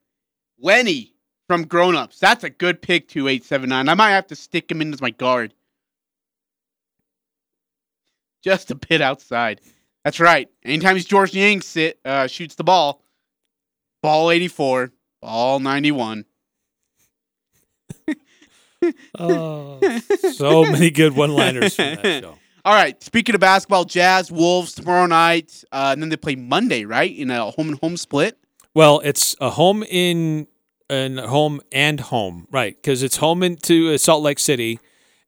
Lenny 0.59 1.13
from 1.49 1.67
Grown 1.67 1.95
Ups. 1.95 2.19
That's 2.19 2.45
a 2.45 2.51
good 2.51 2.81
pick. 2.81 3.09
Two 3.09 3.29
eight 3.29 3.45
seven 3.45 3.69
nine. 3.69 3.89
I 3.89 3.95
might 3.95 4.11
have 4.11 4.29
to 4.29 4.37
stick 4.37 4.71
him 4.71 4.81
in 4.81 4.93
as 4.95 5.03
my 5.03 5.11
guard. 5.11 5.53
Just 8.45 8.71
a 8.71 8.75
bit 8.75 9.01
outside. 9.01 9.63
That's 10.05 10.21
right. 10.21 10.51
Anytime 10.65 10.97
he's 10.97 11.07
George 11.07 11.33
Yang 11.33 11.63
sit 11.63 11.99
uh, 12.05 12.27
shoots 12.27 12.55
the 12.57 12.65
ball, 12.65 13.03
ball 14.03 14.31
eighty 14.31 14.49
four, 14.49 14.93
ball 15.23 15.59
ninety 15.61 15.91
one. 15.91 16.27
Oh, 19.19 19.81
so 20.35 20.65
many 20.65 20.91
good 20.91 21.17
one-liners 21.17 21.75
from 21.75 21.95
that 21.95 22.23
show. 22.23 22.37
All 22.67 22.75
right. 22.75 23.03
Speaking 23.03 23.35
of 23.35 23.41
basketball, 23.41 23.87
Jazz 23.87 24.31
Wolves 24.31 24.75
tomorrow 24.75 25.07
night, 25.07 25.65
uh, 25.73 25.91
and 25.93 26.03
then 26.03 26.11
they 26.11 26.19
play 26.19 26.35
Monday, 26.35 26.85
right? 26.85 27.11
In 27.11 27.31
a 27.31 27.51
home 27.51 27.69
and 27.69 27.79
home 27.79 27.97
split. 27.97 28.39
Well, 28.75 29.01
it's 29.01 29.37
a 29.41 29.49
home 29.49 29.85
in 29.85 30.49
and 30.91 31.19
home 31.19 31.63
and 31.73 31.99
home, 31.99 32.47
right? 32.51 32.77
Because 32.77 33.03
it's 33.03 33.17
home 33.17 33.43
into 33.43 33.95
uh, 33.95 33.97
Salt 33.97 34.23
Lake 34.23 34.39
City, 34.39 34.79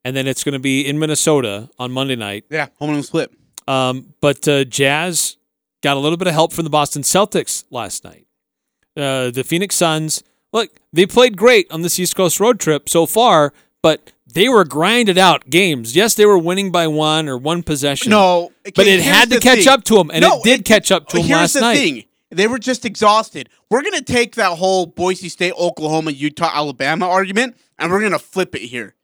and 0.06 0.14
then 0.14 0.28
it's 0.28 0.44
going 0.44 0.52
to 0.52 0.60
be 0.60 0.86
in 0.86 1.00
Minnesota 1.00 1.68
on 1.80 1.90
Monday 1.90 2.14
night. 2.14 2.44
Yeah, 2.48 2.68
home 2.78 2.90
and 2.94 3.04
split. 3.04 3.32
Um, 3.66 4.14
but 4.20 4.46
uh, 4.46 4.62
Jazz 4.62 5.36
got 5.82 5.96
a 5.96 5.98
little 6.00 6.16
bit 6.16 6.28
of 6.28 6.32
help 6.32 6.52
from 6.52 6.62
the 6.62 6.70
Boston 6.70 7.02
Celtics 7.02 7.64
last 7.72 8.04
night. 8.04 8.28
Uh, 8.96 9.32
the 9.32 9.42
Phoenix 9.42 9.74
Suns, 9.74 10.22
look, 10.52 10.70
they 10.92 11.06
played 11.06 11.36
great 11.36 11.68
on 11.72 11.82
this 11.82 11.98
East 11.98 12.14
Coast 12.14 12.38
road 12.38 12.60
trip 12.60 12.88
so 12.88 13.04
far, 13.04 13.52
but 13.82 14.12
they 14.32 14.48
were 14.48 14.64
grinded 14.64 15.18
out 15.18 15.50
games. 15.50 15.96
Yes, 15.96 16.14
they 16.14 16.24
were 16.24 16.38
winning 16.38 16.70
by 16.70 16.86
one 16.86 17.28
or 17.28 17.36
one 17.36 17.64
possession. 17.64 18.10
No, 18.10 18.52
but 18.62 18.86
it 18.86 19.00
had 19.00 19.28
to 19.30 19.40
catch 19.40 19.64
thing. 19.64 19.68
up 19.68 19.82
to 19.84 19.96
them, 19.96 20.12
and 20.12 20.22
No, 20.22 20.36
it 20.38 20.44
did 20.44 20.64
catch 20.64 20.92
up 20.92 21.08
to 21.08 21.16
them 21.16 21.26
Here's 21.26 21.36
last 21.36 21.54
the 21.54 21.60
night. 21.62 21.74
thing. 21.74 22.04
They 22.30 22.46
were 22.46 22.60
just 22.60 22.84
exhausted. 22.84 23.48
We're 23.70 23.82
going 23.82 23.98
to 23.98 24.04
take 24.04 24.36
that 24.36 24.56
whole 24.56 24.86
Boise 24.86 25.28
State, 25.28 25.54
Oklahoma, 25.58 26.12
Utah, 26.12 26.50
Alabama 26.54 27.08
argument 27.08 27.56
and 27.76 27.90
we're 27.90 28.00
going 28.00 28.12
to 28.12 28.18
flip 28.20 28.54
it 28.54 28.62
here. 28.62 28.94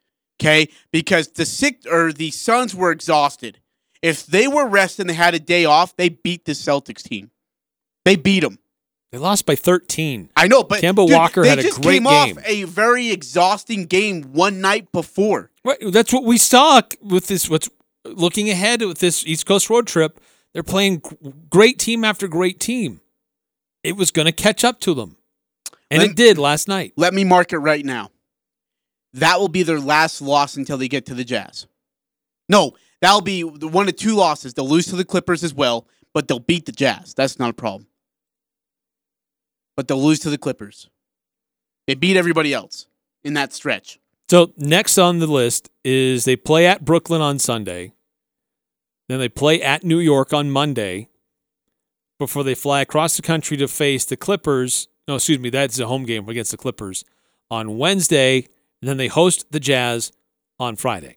Okay? 0.40 0.68
Because 0.90 1.28
the 1.28 1.44
six 1.46 1.86
or 1.86 2.12
the 2.12 2.30
Suns 2.30 2.74
were 2.74 2.90
exhausted. 2.90 3.58
If 4.02 4.26
they 4.26 4.48
were 4.48 4.66
rested 4.66 5.02
and 5.02 5.10
they 5.10 5.14
had 5.14 5.34
a 5.34 5.38
day 5.38 5.64
off, 5.64 5.96
they 5.96 6.08
beat 6.08 6.44
the 6.44 6.52
Celtics 6.52 7.02
team. 7.02 7.30
They 8.04 8.16
beat 8.16 8.40
them. 8.40 8.58
They 9.12 9.18
lost 9.18 9.44
by 9.44 9.56
13. 9.56 10.30
I 10.34 10.48
know, 10.48 10.64
but 10.64 10.82
Kemba 10.82 11.06
dude, 11.06 11.16
Walker 11.16 11.44
had 11.44 11.58
a 11.58 11.62
just 11.62 11.82
great 11.82 12.02
came 12.02 12.04
game. 12.04 12.38
off 12.38 12.44
a 12.46 12.64
very 12.64 13.10
exhausting 13.10 13.84
game 13.84 14.22
one 14.32 14.62
night 14.62 14.90
before. 14.90 15.50
Right, 15.64 15.78
that's 15.92 16.12
what 16.14 16.24
we 16.24 16.38
saw 16.38 16.80
with 17.02 17.26
this. 17.26 17.48
What's 17.48 17.68
looking 18.06 18.48
ahead 18.48 18.80
with 18.80 18.98
this 18.98 19.24
East 19.26 19.44
Coast 19.44 19.68
road 19.68 19.86
trip? 19.86 20.18
They're 20.54 20.62
playing 20.62 21.02
great 21.50 21.78
team 21.78 22.04
after 22.04 22.26
great 22.26 22.58
team. 22.58 23.02
It 23.84 23.96
was 23.96 24.10
going 24.10 24.26
to 24.26 24.32
catch 24.32 24.64
up 24.64 24.80
to 24.80 24.94
them, 24.94 25.16
and 25.90 26.00
Let- 26.00 26.10
it 26.10 26.16
did 26.16 26.38
last 26.38 26.66
night. 26.66 26.94
Let 26.96 27.12
me 27.12 27.24
mark 27.24 27.52
it 27.52 27.58
right 27.58 27.84
now. 27.84 28.11
That 29.14 29.38
will 29.38 29.48
be 29.48 29.62
their 29.62 29.80
last 29.80 30.22
loss 30.22 30.56
until 30.56 30.78
they 30.78 30.88
get 30.88 31.06
to 31.06 31.14
the 31.14 31.24
Jazz. 31.24 31.66
No, 32.48 32.72
that'll 33.00 33.20
be 33.20 33.42
one 33.42 33.88
of 33.88 33.96
two 33.96 34.14
losses. 34.14 34.54
They'll 34.54 34.68
lose 34.68 34.86
to 34.86 34.96
the 34.96 35.04
Clippers 35.04 35.44
as 35.44 35.54
well, 35.54 35.86
but 36.14 36.28
they'll 36.28 36.38
beat 36.38 36.66
the 36.66 36.72
Jazz. 36.72 37.14
That's 37.14 37.38
not 37.38 37.50
a 37.50 37.54
problem. 37.54 37.86
But 39.76 39.88
they'll 39.88 40.02
lose 40.02 40.20
to 40.20 40.30
the 40.30 40.38
Clippers. 40.38 40.88
They 41.86 41.94
beat 41.94 42.16
everybody 42.16 42.54
else 42.54 42.86
in 43.24 43.34
that 43.34 43.52
stretch. 43.52 43.98
So 44.30 44.52
next 44.56 44.98
on 44.98 45.18
the 45.18 45.26
list 45.26 45.70
is 45.84 46.24
they 46.24 46.36
play 46.36 46.66
at 46.66 46.84
Brooklyn 46.84 47.20
on 47.20 47.38
Sunday, 47.38 47.92
then 49.08 49.18
they 49.18 49.28
play 49.28 49.60
at 49.62 49.84
New 49.84 49.98
York 49.98 50.32
on 50.32 50.50
Monday, 50.50 51.08
before 52.18 52.44
they 52.44 52.54
fly 52.54 52.80
across 52.80 53.16
the 53.16 53.22
country 53.22 53.56
to 53.56 53.66
face 53.66 54.04
the 54.04 54.16
Clippers. 54.16 54.88
No, 55.08 55.16
excuse 55.16 55.40
me, 55.40 55.50
that's 55.50 55.78
a 55.80 55.86
home 55.86 56.04
game 56.04 56.28
against 56.28 56.52
the 56.52 56.56
Clippers 56.56 57.04
on 57.50 57.76
Wednesday, 57.78 58.46
and 58.82 58.88
then 58.88 58.96
they 58.98 59.06
host 59.08 59.46
the 59.52 59.60
Jazz 59.60 60.12
on 60.58 60.74
Friday. 60.76 61.16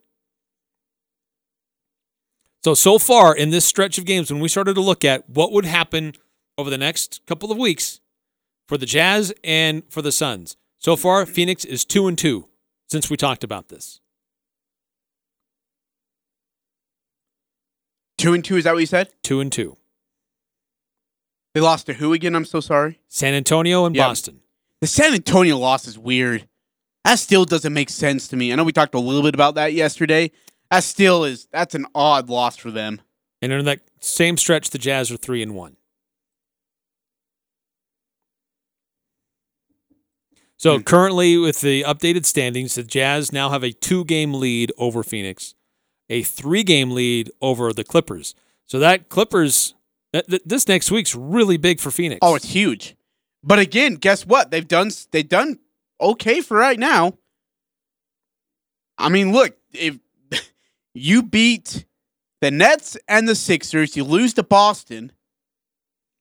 So, 2.63 2.73
so 2.73 2.97
far 2.97 3.35
in 3.35 3.49
this 3.49 3.65
stretch 3.65 3.97
of 3.97 4.05
games, 4.05 4.31
when 4.31 4.39
we 4.39 4.47
started 4.47 4.75
to 4.75 4.81
look 4.81 5.03
at 5.03 5.27
what 5.29 5.51
would 5.51 5.65
happen 5.65 6.13
over 6.57 6.69
the 6.69 6.77
next 6.77 7.21
couple 7.25 7.51
of 7.51 7.57
weeks 7.57 7.99
for 8.67 8.77
the 8.77 8.85
Jazz 8.85 9.33
and 9.43 9.83
for 9.89 10.01
the 10.01 10.11
Suns, 10.11 10.55
so 10.77 10.95
far 10.95 11.25
Phoenix 11.25 11.65
is 11.65 11.83
two 11.83 12.07
and 12.07 12.17
two 12.17 12.47
since 12.87 13.09
we 13.09 13.17
talked 13.17 13.43
about 13.43 13.69
this. 13.69 13.99
Two 18.17 18.33
and 18.33 18.45
two, 18.45 18.57
is 18.57 18.63
that 18.63 18.73
what 18.73 18.79
you 18.79 18.85
said? 18.85 19.09
Two 19.23 19.39
and 19.41 19.51
two. 19.51 19.77
They 21.53 21.61
lost 21.61 21.85
to 21.87 21.93
who 21.93 22.13
again? 22.13 22.35
I'm 22.35 22.45
so 22.45 22.59
sorry. 22.59 22.99
San 23.07 23.33
Antonio 23.33 23.85
and 23.85 23.95
Yeah. 23.95 24.07
Boston. 24.07 24.41
The 24.81 24.87
San 24.87 25.13
Antonio 25.13 25.57
loss 25.57 25.87
is 25.87 25.97
weird. 25.97 26.47
That 27.05 27.19
still 27.19 27.45
doesn't 27.45 27.71
make 27.71 27.91
sense 27.91 28.27
to 28.29 28.35
me. 28.35 28.51
I 28.51 28.55
know 28.55 28.63
we 28.63 28.71
talked 28.71 28.95
a 28.95 28.99
little 28.99 29.21
bit 29.21 29.35
about 29.35 29.53
that 29.55 29.73
yesterday. 29.73 30.31
That 30.71 30.83
still 30.83 31.23
is 31.23 31.47
that's 31.51 31.75
an 31.75 31.85
odd 31.93 32.29
loss 32.29 32.57
for 32.57 32.71
them. 32.71 32.99
And 33.43 33.51
in 33.51 33.63
that 33.65 33.81
same 33.99 34.37
stretch, 34.37 34.71
the 34.71 34.79
Jazz 34.79 35.11
are 35.11 35.17
three 35.17 35.43
and 35.43 35.53
one. 35.53 35.77
So 40.57 40.77
hmm. 40.77 40.83
currently, 40.83 41.37
with 41.37 41.61
the 41.61 41.83
updated 41.83 42.25
standings, 42.25 42.73
the 42.73 42.81
Jazz 42.81 43.31
now 43.31 43.49
have 43.49 43.63
a 43.63 43.71
two-game 43.71 44.33
lead 44.33 44.71
over 44.79 45.03
Phoenix, 45.03 45.53
a 46.09 46.23
three-game 46.23 46.89
lead 46.89 47.29
over 47.39 47.71
the 47.71 47.83
Clippers. 47.83 48.33
So 48.65 48.79
that 48.79 49.09
Clippers, 49.09 49.75
this 50.11 50.67
next 50.67 50.89
week's 50.89 51.13
really 51.13 51.57
big 51.57 51.79
for 51.79 51.91
Phoenix. 51.91 52.17
Oh, 52.23 52.33
it's 52.33 52.49
huge. 52.49 52.95
But 53.43 53.59
again, 53.59 53.95
guess 53.95 54.25
what? 54.25 54.49
They've 54.49 54.67
done 54.67 54.89
they've 55.11 55.29
done 55.29 55.59
okay 55.99 56.41
for 56.41 56.57
right 56.57 56.79
now. 56.79 57.17
I 58.97 59.09
mean, 59.09 59.31
look, 59.33 59.55
if 59.73 59.97
you 60.93 61.23
beat 61.23 61.85
the 62.41 62.51
Nets 62.51 62.97
and 63.07 63.27
the 63.27 63.35
Sixers, 63.35 63.95
you 63.97 64.03
lose 64.03 64.33
to 64.35 64.43
Boston. 64.43 65.11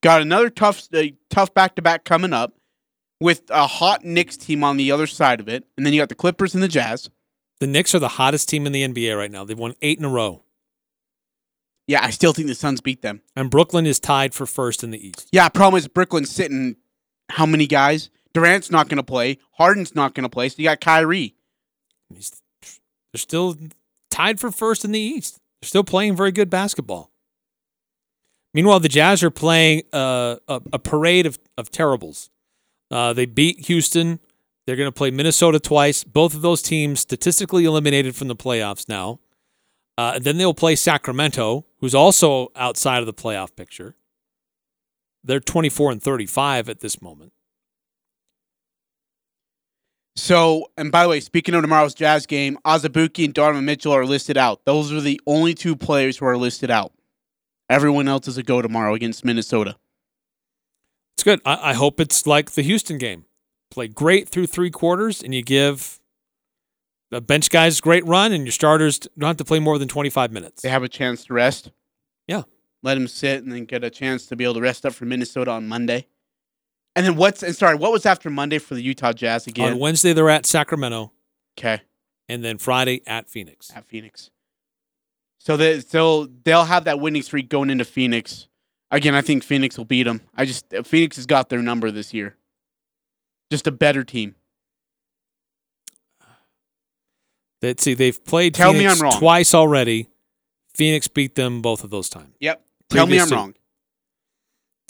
Got 0.02 0.22
another 0.22 0.50
tough 0.50 0.88
uh, 0.94 1.04
tough 1.30 1.54
back 1.54 1.76
to 1.76 1.82
back 1.82 2.04
coming 2.04 2.32
up 2.32 2.54
with 3.20 3.42
a 3.50 3.66
hot 3.66 4.04
Knicks 4.04 4.36
team 4.36 4.62
on 4.64 4.76
the 4.76 4.90
other 4.92 5.06
side 5.06 5.40
of 5.40 5.48
it, 5.48 5.64
and 5.76 5.86
then 5.86 5.92
you 5.92 6.00
got 6.00 6.08
the 6.10 6.14
Clippers 6.14 6.54
and 6.54 6.62
the 6.62 6.68
Jazz. 6.68 7.08
the 7.60 7.66
Knicks 7.66 7.94
are 7.94 7.98
the 8.00 8.08
hottest 8.08 8.48
team 8.48 8.66
in 8.66 8.72
the 8.72 8.86
NBA 8.86 9.16
right 9.16 9.30
now. 9.30 9.44
They've 9.44 9.58
won 9.58 9.74
eight 9.80 9.98
in 9.98 10.04
a 10.04 10.10
row, 10.10 10.42
Yeah, 11.86 12.04
I 12.04 12.10
still 12.10 12.32
think 12.34 12.48
the 12.48 12.54
Suns 12.54 12.80
beat 12.82 13.00
them. 13.00 13.22
and 13.34 13.50
Brooklyn 13.50 13.86
is 13.86 13.98
tied 14.00 14.34
for 14.34 14.44
first 14.44 14.84
in 14.84 14.90
the 14.90 15.06
East. 15.08 15.28
Yeah, 15.32 15.48
problem 15.48 15.78
is 15.78 15.88
Brooklyn's 15.88 16.30
sitting 16.30 16.76
how 17.30 17.46
many 17.46 17.66
guys? 17.66 18.10
Durant's 18.34 18.70
not 18.70 18.88
going 18.88 18.96
to 18.96 19.04
play. 19.04 19.38
Harden's 19.52 19.94
not 19.94 20.14
going 20.14 20.24
to 20.24 20.28
play. 20.28 20.48
So 20.48 20.56
you 20.58 20.64
got 20.64 20.80
Kyrie. 20.80 21.36
They're 22.10 22.20
still 23.14 23.56
tied 24.10 24.40
for 24.40 24.50
first 24.50 24.84
in 24.84 24.92
the 24.92 25.00
East. 25.00 25.38
They're 25.60 25.68
still 25.68 25.84
playing 25.84 26.16
very 26.16 26.32
good 26.32 26.50
basketball. 26.50 27.10
Meanwhile, 28.52 28.80
the 28.80 28.88
Jazz 28.88 29.22
are 29.22 29.30
playing 29.30 29.82
uh, 29.92 30.36
a, 30.48 30.60
a 30.74 30.78
parade 30.78 31.26
of, 31.26 31.38
of 31.56 31.70
terribles. 31.70 32.30
Uh, 32.90 33.12
they 33.12 33.26
beat 33.26 33.66
Houston. 33.66 34.20
They're 34.66 34.76
going 34.76 34.88
to 34.88 34.92
play 34.92 35.10
Minnesota 35.10 35.60
twice. 35.60 36.04
Both 36.04 36.34
of 36.34 36.42
those 36.42 36.62
teams 36.62 37.00
statistically 37.00 37.64
eliminated 37.64 38.16
from 38.16 38.28
the 38.28 38.36
playoffs 38.36 38.88
now. 38.88 39.20
Uh, 39.96 40.18
then 40.18 40.38
they'll 40.38 40.54
play 40.54 40.74
Sacramento, 40.74 41.66
who's 41.78 41.94
also 41.94 42.48
outside 42.56 42.98
of 42.98 43.06
the 43.06 43.14
playoff 43.14 43.54
picture. 43.54 43.94
They're 45.22 45.40
24 45.40 45.92
and 45.92 46.02
35 46.02 46.68
at 46.68 46.80
this 46.80 47.00
moment. 47.00 47.32
So, 50.16 50.70
and 50.76 50.92
by 50.92 51.02
the 51.02 51.08
way, 51.08 51.20
speaking 51.20 51.54
of 51.54 51.62
tomorrow's 51.62 51.94
Jazz 51.94 52.26
game, 52.26 52.56
Azubuike 52.64 53.24
and 53.24 53.34
Donovan 53.34 53.64
Mitchell 53.64 53.92
are 53.92 54.06
listed 54.06 54.36
out. 54.36 54.64
Those 54.64 54.92
are 54.92 55.00
the 55.00 55.20
only 55.26 55.54
two 55.54 55.74
players 55.74 56.18
who 56.18 56.26
are 56.26 56.36
listed 56.36 56.70
out. 56.70 56.92
Everyone 57.68 58.06
else 58.06 58.28
is 58.28 58.38
a 58.38 58.42
go 58.42 58.62
tomorrow 58.62 58.94
against 58.94 59.24
Minnesota. 59.24 59.76
It's 61.16 61.24
good. 61.24 61.40
I, 61.44 61.70
I 61.70 61.72
hope 61.74 61.98
it's 61.98 62.26
like 62.26 62.52
the 62.52 62.62
Houston 62.62 62.98
game. 62.98 63.24
Play 63.70 63.88
great 63.88 64.28
through 64.28 64.46
three 64.46 64.70
quarters, 64.70 65.20
and 65.22 65.34
you 65.34 65.42
give 65.42 65.98
the 67.10 67.20
bench 67.20 67.50
guys 67.50 67.78
a 67.80 67.82
great 67.82 68.06
run, 68.06 68.32
and 68.32 68.44
your 68.44 68.52
starters 68.52 69.00
don't 69.18 69.28
have 69.28 69.36
to 69.38 69.44
play 69.44 69.58
more 69.58 69.78
than 69.78 69.88
25 69.88 70.30
minutes. 70.30 70.62
They 70.62 70.68
have 70.68 70.84
a 70.84 70.88
chance 70.88 71.24
to 71.24 71.34
rest. 71.34 71.72
Yeah. 72.28 72.42
Let 72.82 72.94
them 72.94 73.08
sit 73.08 73.42
and 73.42 73.50
then 73.50 73.64
get 73.64 73.82
a 73.82 73.90
chance 73.90 74.26
to 74.26 74.36
be 74.36 74.44
able 74.44 74.54
to 74.54 74.60
rest 74.60 74.86
up 74.86 74.92
for 74.92 75.06
Minnesota 75.06 75.50
on 75.50 75.66
Monday. 75.66 76.06
And 76.96 77.04
then 77.04 77.16
what's, 77.16 77.42
and 77.42 77.54
sorry, 77.56 77.74
what 77.74 77.90
was 77.92 78.06
after 78.06 78.30
Monday 78.30 78.58
for 78.58 78.74
the 78.74 78.82
Utah 78.82 79.12
Jazz 79.12 79.46
again? 79.48 79.72
On 79.72 79.78
Wednesday, 79.80 80.12
they're 80.12 80.30
at 80.30 80.46
Sacramento, 80.46 81.12
Okay, 81.58 81.82
and 82.28 82.44
then 82.44 82.58
Friday 82.58 83.02
at 83.06 83.28
Phoenix. 83.28 83.70
at 83.74 83.84
Phoenix. 83.84 84.30
So 85.38 85.56
they 85.56 85.80
so 85.80 86.26
they'll 86.44 86.64
have 86.64 86.84
that 86.84 87.00
winning 87.00 87.22
streak 87.22 87.48
going 87.48 87.68
into 87.70 87.84
Phoenix. 87.84 88.48
Again, 88.90 89.14
I 89.14 89.20
think 89.22 89.42
Phoenix 89.42 89.76
will 89.76 89.84
beat 89.84 90.04
them. 90.04 90.20
I 90.36 90.44
just 90.44 90.72
Phoenix 90.84 91.16
has 91.16 91.26
got 91.26 91.48
their 91.48 91.60
number 91.62 91.90
this 91.90 92.14
year. 92.14 92.36
Just 93.50 93.66
a 93.66 93.72
better 93.72 94.04
team. 94.04 94.36
Let's 97.62 97.82
see, 97.82 97.94
they've 97.94 98.22
played 98.24 98.54
Tell 98.54 98.72
me 98.72 98.86
I'm 98.86 98.98
wrong. 99.00 99.18
twice 99.18 99.54
already. 99.54 100.08
Phoenix 100.74 101.08
beat 101.08 101.34
them 101.34 101.62
both 101.62 101.82
of 101.84 101.90
those 101.90 102.08
times. 102.08 102.34
Yep. 102.40 102.62
Tell 102.90 103.06
me 103.06 103.14
I'm 103.14 103.28
Previously. 103.28 103.36
wrong. 103.36 103.54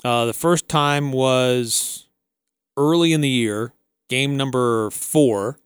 Uh, 0.05 0.26
the 0.26 0.32
first 0.35 0.68
time 0.68 1.12
was 1.12 2.09
early 2.76 3.12
in 3.12 3.20
the 3.22 3.28
year, 3.28 3.72
game 4.09 4.36
number 4.36 4.90
four. 4.90 5.59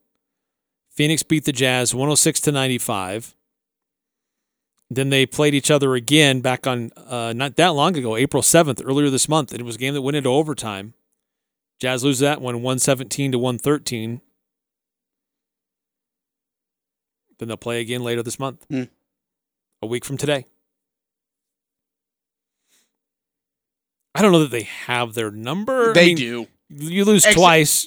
Phoenix 0.90 1.23
beat 1.23 1.44
the 1.44 1.52
Jazz 1.52 1.94
106 1.94 2.40
to 2.40 2.52
95. 2.52 3.35
Then 4.90 5.10
they 5.10 5.27
played 5.27 5.55
each 5.55 5.70
other 5.70 5.94
again 5.94 6.40
back 6.40 6.66
on 6.66 6.90
uh, 6.97 7.32
not 7.36 7.56
that 7.56 7.69
long 7.69 7.97
ago, 7.97 8.16
April 8.16 8.43
7th, 8.43 8.81
earlier 8.85 9.10
this 9.10 9.28
month. 9.28 9.52
And 9.52 9.60
it 9.60 9.65
was 9.65 9.77
a 9.77 9.78
game 9.78 9.94
that 9.94 10.02
went 10.02 10.16
into 10.16 10.31
overtime. 10.31 10.94
Jazz 11.81 12.02
lose 12.02 12.19
that 12.20 12.40
one 12.40 12.56
117 12.62 13.32
to 13.32 13.39
113. 13.39 14.20
Then 17.39 17.48
they'll 17.48 17.56
play 17.56 17.81
again 17.81 18.02
later 18.02 18.23
this 18.23 18.39
month, 18.39 18.65
Hmm. 18.69 18.85
a 19.82 19.86
week 19.86 20.05
from 20.05 20.16
today. 20.16 20.47
I 24.19 24.23
don't 24.23 24.32
know 24.32 24.40
that 24.40 24.51
they 24.51 24.62
have 24.65 25.15
their 25.15 25.31
number. 25.31 25.90
I 25.90 25.93
They 25.93 26.07
mean, 26.07 26.16
do. 26.16 26.47
You 26.70 27.05
lose 27.05 27.24
Ex- 27.24 27.36
twice 27.36 27.86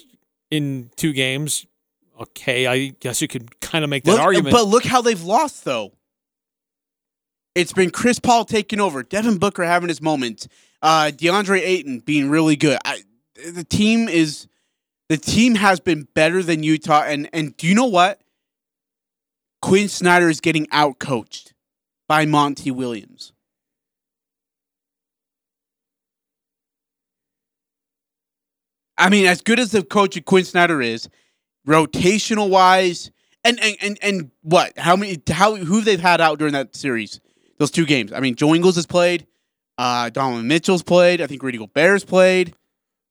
in 0.50 0.90
two 0.96 1.12
games. 1.12 1.66
Okay, 2.18 2.66
I 2.66 2.88
guess 3.00 3.20
you 3.20 3.28
could 3.28 3.60
kind 3.60 3.84
of 3.84 3.90
make 3.90 4.04
that 4.04 4.12
Look- 4.12 4.20
argument. 4.20 4.52
But 4.52 4.66
look 4.66 4.84
how 4.84 5.02
they've 5.02 5.22
lost 5.22 5.64
though. 5.64 5.92
It's 7.54 7.72
been 7.74 7.90
Chris 7.90 8.18
Paul 8.18 8.46
taking 8.46 8.80
over, 8.80 9.02
Devin 9.02 9.36
Booker 9.38 9.62
having 9.64 9.90
his 9.90 10.00
moments, 10.00 10.48
uh, 10.80 11.10
DeAndre 11.14 11.60
Ayton 11.60 11.98
being 12.00 12.30
really 12.30 12.56
good. 12.56 12.78
I, 12.84 13.02
the 13.52 13.64
team 13.64 14.08
is, 14.08 14.46
the 15.10 15.18
team 15.18 15.56
has 15.56 15.78
been 15.80 16.08
better 16.14 16.42
than 16.42 16.62
Utah, 16.62 17.02
and 17.02 17.28
and 17.34 17.54
do 17.58 17.66
you 17.66 17.74
know 17.74 17.86
what? 17.86 18.22
Quin 19.60 19.88
Snyder 19.88 20.30
is 20.30 20.40
getting 20.40 20.66
out 20.72 20.98
coached 20.98 21.52
by 22.08 22.24
Monty 22.24 22.70
Williams. 22.70 23.31
I 28.98 29.08
mean, 29.08 29.26
as 29.26 29.40
good 29.40 29.58
as 29.58 29.72
the 29.72 29.82
coach 29.82 30.16
of 30.16 30.24
Quin 30.24 30.44
Snyder 30.44 30.82
is, 30.82 31.08
rotational 31.66 32.48
wise, 32.48 33.10
and 33.44 33.58
and 33.60 33.76
and, 33.80 33.98
and 34.02 34.30
what? 34.42 34.78
How 34.78 34.96
many? 34.96 35.20
How 35.28 35.56
who 35.56 35.80
they've 35.80 36.00
had 36.00 36.20
out 36.20 36.38
during 36.38 36.52
that 36.54 36.76
series? 36.76 37.20
Those 37.58 37.70
two 37.70 37.86
games. 37.86 38.12
I 38.12 38.20
mean, 38.20 38.34
Joe 38.34 38.54
Ingles 38.54 38.76
has 38.76 38.86
played. 38.86 39.26
Uh, 39.78 40.10
Donovan 40.10 40.46
Mitchell's 40.46 40.82
played. 40.82 41.20
I 41.20 41.26
think 41.26 41.42
Rudy 41.42 41.58
Gobert's 41.58 42.04
played. 42.04 42.54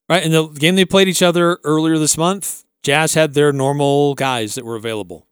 right, 0.10 0.24
in 0.24 0.32
the 0.32 0.48
game 0.48 0.76
they 0.76 0.86
played 0.86 1.08
each 1.08 1.22
other 1.22 1.60
earlier 1.64 1.98
this 1.98 2.18
month, 2.18 2.64
Jazz 2.84 3.14
had 3.14 3.34
their 3.34 3.52
normal 3.52 4.16
guys 4.16 4.56
that 4.56 4.66
were 4.66 4.76
available. 4.76 5.28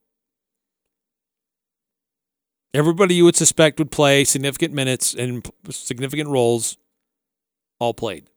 Everybody 2.73 3.15
you 3.15 3.25
would 3.25 3.35
suspect 3.35 3.79
would 3.79 3.91
play 3.91 4.23
significant 4.23 4.73
minutes 4.73 5.13
and 5.13 5.49
significant 5.69 6.29
roles 6.29 6.77
all 7.79 7.93
played. 7.93 8.29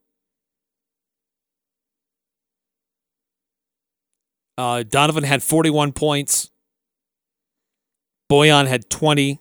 Uh, 4.57 4.83
Donovan 4.83 5.23
had 5.23 5.41
41 5.41 5.93
points. 5.93 6.51
Bojan 8.31 8.67
had 8.67 8.89
20. 8.89 9.39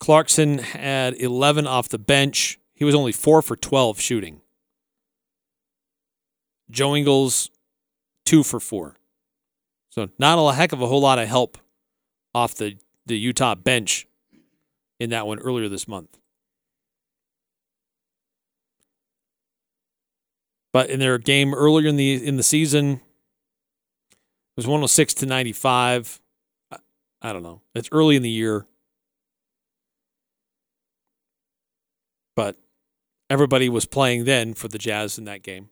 Clarkson 0.00 0.58
had 0.58 1.14
11 1.14 1.66
off 1.66 1.88
the 1.88 1.98
bench. 1.98 2.58
He 2.74 2.84
was 2.84 2.94
only 2.94 3.12
4 3.12 3.42
for 3.42 3.56
12 3.56 4.00
shooting. 4.00 4.40
Joe 6.70 6.94
Ingles, 6.94 7.50
2 8.26 8.42
for 8.42 8.60
4. 8.60 8.96
So 9.90 10.08
not 10.18 10.38
a 10.38 10.54
heck 10.54 10.72
of 10.72 10.80
a 10.80 10.86
whole 10.86 11.00
lot 11.00 11.18
of 11.18 11.26
help 11.26 11.58
off 12.34 12.54
the, 12.54 12.78
the 13.06 13.18
Utah 13.18 13.54
bench 13.54 14.06
in 15.00 15.10
that 15.10 15.26
one 15.26 15.38
earlier 15.40 15.68
this 15.68 15.88
month. 15.88 16.18
But 20.72 20.90
in 20.90 21.00
their 21.00 21.18
game 21.18 21.54
earlier 21.54 21.88
in 21.88 21.96
the 21.96 22.24
in 22.24 22.36
the 22.36 22.42
season, 22.42 23.00
was 24.58 24.66
106 24.66 25.14
to 25.14 25.24
95. 25.26 26.20
I, 26.72 26.76
I 27.22 27.32
don't 27.32 27.44
know. 27.44 27.62
It's 27.76 27.88
early 27.92 28.16
in 28.16 28.22
the 28.22 28.28
year. 28.28 28.66
But 32.34 32.56
everybody 33.30 33.68
was 33.68 33.86
playing 33.86 34.24
then 34.24 34.54
for 34.54 34.66
the 34.66 34.76
Jazz 34.76 35.16
in 35.16 35.26
that 35.26 35.44
game. 35.44 35.68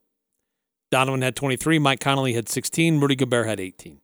Donovan 0.92 1.22
had 1.22 1.34
23, 1.34 1.80
Mike 1.80 1.98
Conley 1.98 2.34
had 2.34 2.48
16, 2.48 3.00
Rudy 3.00 3.16
Gobert 3.16 3.48
had 3.48 3.58
18. 3.58 3.98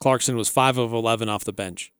Clarkson 0.00 0.36
was 0.36 0.48
5 0.48 0.78
of 0.78 0.92
11 0.92 1.28
off 1.28 1.44
the 1.44 1.52
bench. 1.52 1.92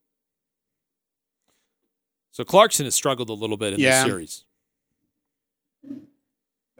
So 2.33 2.43
Clarkson 2.43 2.85
has 2.85 2.97
struggled 2.97 3.31
a 3.31 3.33
little 3.33 3.57
bit 3.57 3.75
in 3.75 3.79
Yeah. 3.79 4.03
this 4.03 4.11
series. 4.11 4.45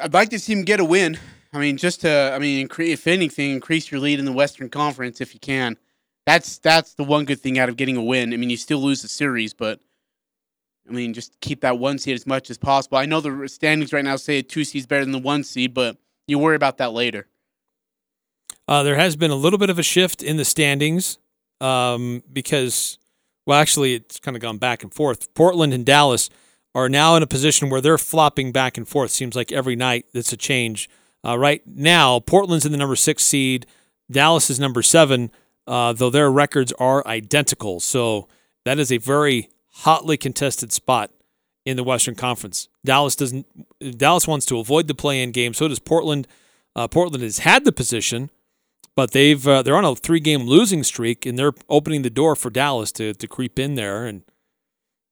I'd 0.01 0.13
like 0.13 0.31
to 0.31 0.41
see 0.41 0.53
him 0.53 0.65
get 0.65 0.81
a 0.81 0.85
win. 0.85 1.17
I 1.53 1.59
mean, 1.59 1.77
just 1.77 2.01
to, 2.01 2.33
I 2.35 2.39
mean, 2.39 2.69
if 2.79 3.07
anything, 3.07 3.51
increase 3.51 3.91
your 3.91 4.01
lead 4.01 4.19
in 4.19 4.25
the 4.25 4.33
Western 4.33 4.71
Conference 4.71 5.21
if 5.21 5.35
you 5.35 5.41
can. 5.41 5.77
That's 6.25 6.59
that's 6.59 6.95
the 6.95 7.05
one 7.05 7.25
good 7.25 7.41
thing 7.41 7.59
out 7.59 7.69
of 7.69 7.77
getting 7.77 7.97
a 7.97 8.03
win. 8.03 8.33
I 8.33 8.37
mean, 8.37 8.49
you 8.49 8.57
still 8.57 8.79
lose 8.79 9.03
the 9.03 9.09
series, 9.09 9.53
but 9.53 9.81
I 10.89 10.93
mean, 10.93 11.15
just 11.15 11.39
keep 11.41 11.61
that 11.63 11.79
one 11.79 11.99
seed 11.99 12.15
as 12.15 12.27
much 12.27 12.49
as 12.49 12.59
possible. 12.59 12.99
I 12.99 13.07
know 13.07 13.21
the 13.21 13.49
standings 13.49 13.93
right 13.93 14.05
now 14.05 14.17
say 14.17 14.39
a 14.39 14.43
two 14.43 14.65
seed's 14.65 14.87
better 14.87 15.05
than 15.05 15.13
the 15.13 15.19
one 15.19 15.43
seed, 15.45 15.75
but 15.75 15.97
you 16.27 16.39
worry 16.39 16.57
about 16.57 16.79
that 16.79 16.93
later. 16.93 17.27
Uh, 18.69 18.83
there 18.83 18.97
has 18.97 19.17
been 19.17 19.31
a 19.31 19.37
little 19.37 19.59
bit 19.59 19.71
of 19.71 19.79
a 19.79 19.83
shift 19.83 20.23
in 20.23 20.37
the 20.37 20.45
standings 20.45 21.19
um, 21.61 22.23
because, 22.33 22.99
well, 23.47 23.61
actually, 23.61 23.95
it's 23.95 24.21
kind 24.21 24.37
of 24.37 24.41
gone 24.41 24.59
back 24.59 24.83
and 24.83 24.95
forth. 24.95 25.35
Portland 25.35 25.75
and 25.75 25.85
Dallas 25.85 26.31
are 26.75 26.89
now 26.89 27.17
in 27.17 27.23
a 27.23 27.27
position 27.27 27.69
where 27.69 27.81
they're 27.81 27.99
flopping 27.99 28.53
back 28.53 28.77
and 28.77 28.89
forth. 28.89 29.11
Seems 29.11 29.35
like 29.35 29.53
every 29.53 29.77
night 29.77 30.07
it's 30.15 30.33
a 30.33 30.37
change. 30.37 30.89
Uh, 31.25 31.39
right 31.39 31.63
now, 31.67 32.21
Portland's 32.21 32.67
in 32.67 32.73
the 32.73 32.79
number 32.79 32.97
six 32.97 33.25
seed. 33.25 33.67
Dallas 34.11 34.51
is 34.51 34.59
number 34.59 34.83
seven, 34.83 35.31
uh, 35.67 35.93
though 35.93 36.11
their 36.11 36.31
records 36.31 36.73
are 36.73 37.07
identical. 37.07 37.81
So 37.81 38.29
that 38.65 38.79
is 38.79 38.91
a 38.91 38.99
very 38.99 39.49
hotly 39.71 40.17
contested 40.17 40.73
spot 40.73 41.11
in 41.65 41.77
the 41.77 41.85
Western 41.85 42.15
Conference. 42.15 42.69
Dallas 42.85 43.17
doesn't. 43.17 43.47
Dallas 43.99 44.27
wants 44.27 44.47
to 44.47 44.59
avoid 44.59 44.89
the 44.89 44.95
play-in 44.95 45.31
game. 45.31 45.55
So 45.55 45.69
does 45.69 45.79
Portland. 45.79 46.27
Uh, 46.75 46.89
Portland 46.89 47.23
has 47.23 47.39
had 47.39 47.65
the 47.65 47.73
position, 47.73 48.31
but 48.97 49.13
they've 49.13 49.47
uh, 49.47 49.63
they're 49.63 49.77
on 49.77 49.85
a 49.85 49.95
three-game 49.95 50.43
losing 50.43 50.83
streak, 50.83 51.27
and 51.27 51.39
they're 51.39 51.53
opening 51.69 52.03
the 52.03 52.11
door 52.11 52.35
for 52.35 52.51
Dallas 52.51 52.91
to 52.93 53.15
to 53.15 53.29
creep 53.29 53.59
in 53.59 53.75
there 53.75 54.07
and 54.07 54.23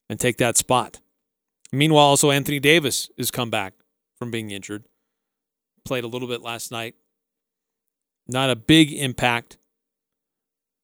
and 0.09 0.19
take 0.19 0.39
that 0.39 0.57
spot. 0.57 1.01
Meanwhile, 1.73 2.07
also 2.07 2.31
Anthony 2.31 2.59
Davis 2.59 3.11
has 3.17 3.31
come 3.31 3.51
back 3.51 3.75
from 4.19 4.31
being 4.31 4.51
injured. 4.51 4.85
Played 5.85 6.05
a 6.05 6.09
little 6.09 6.29
bit 6.29 6.43
last 6.43 6.71
night. 6.71 6.95
Not 8.29 8.51
a 8.51 8.57
big 8.57 8.93
impact, 8.93 9.57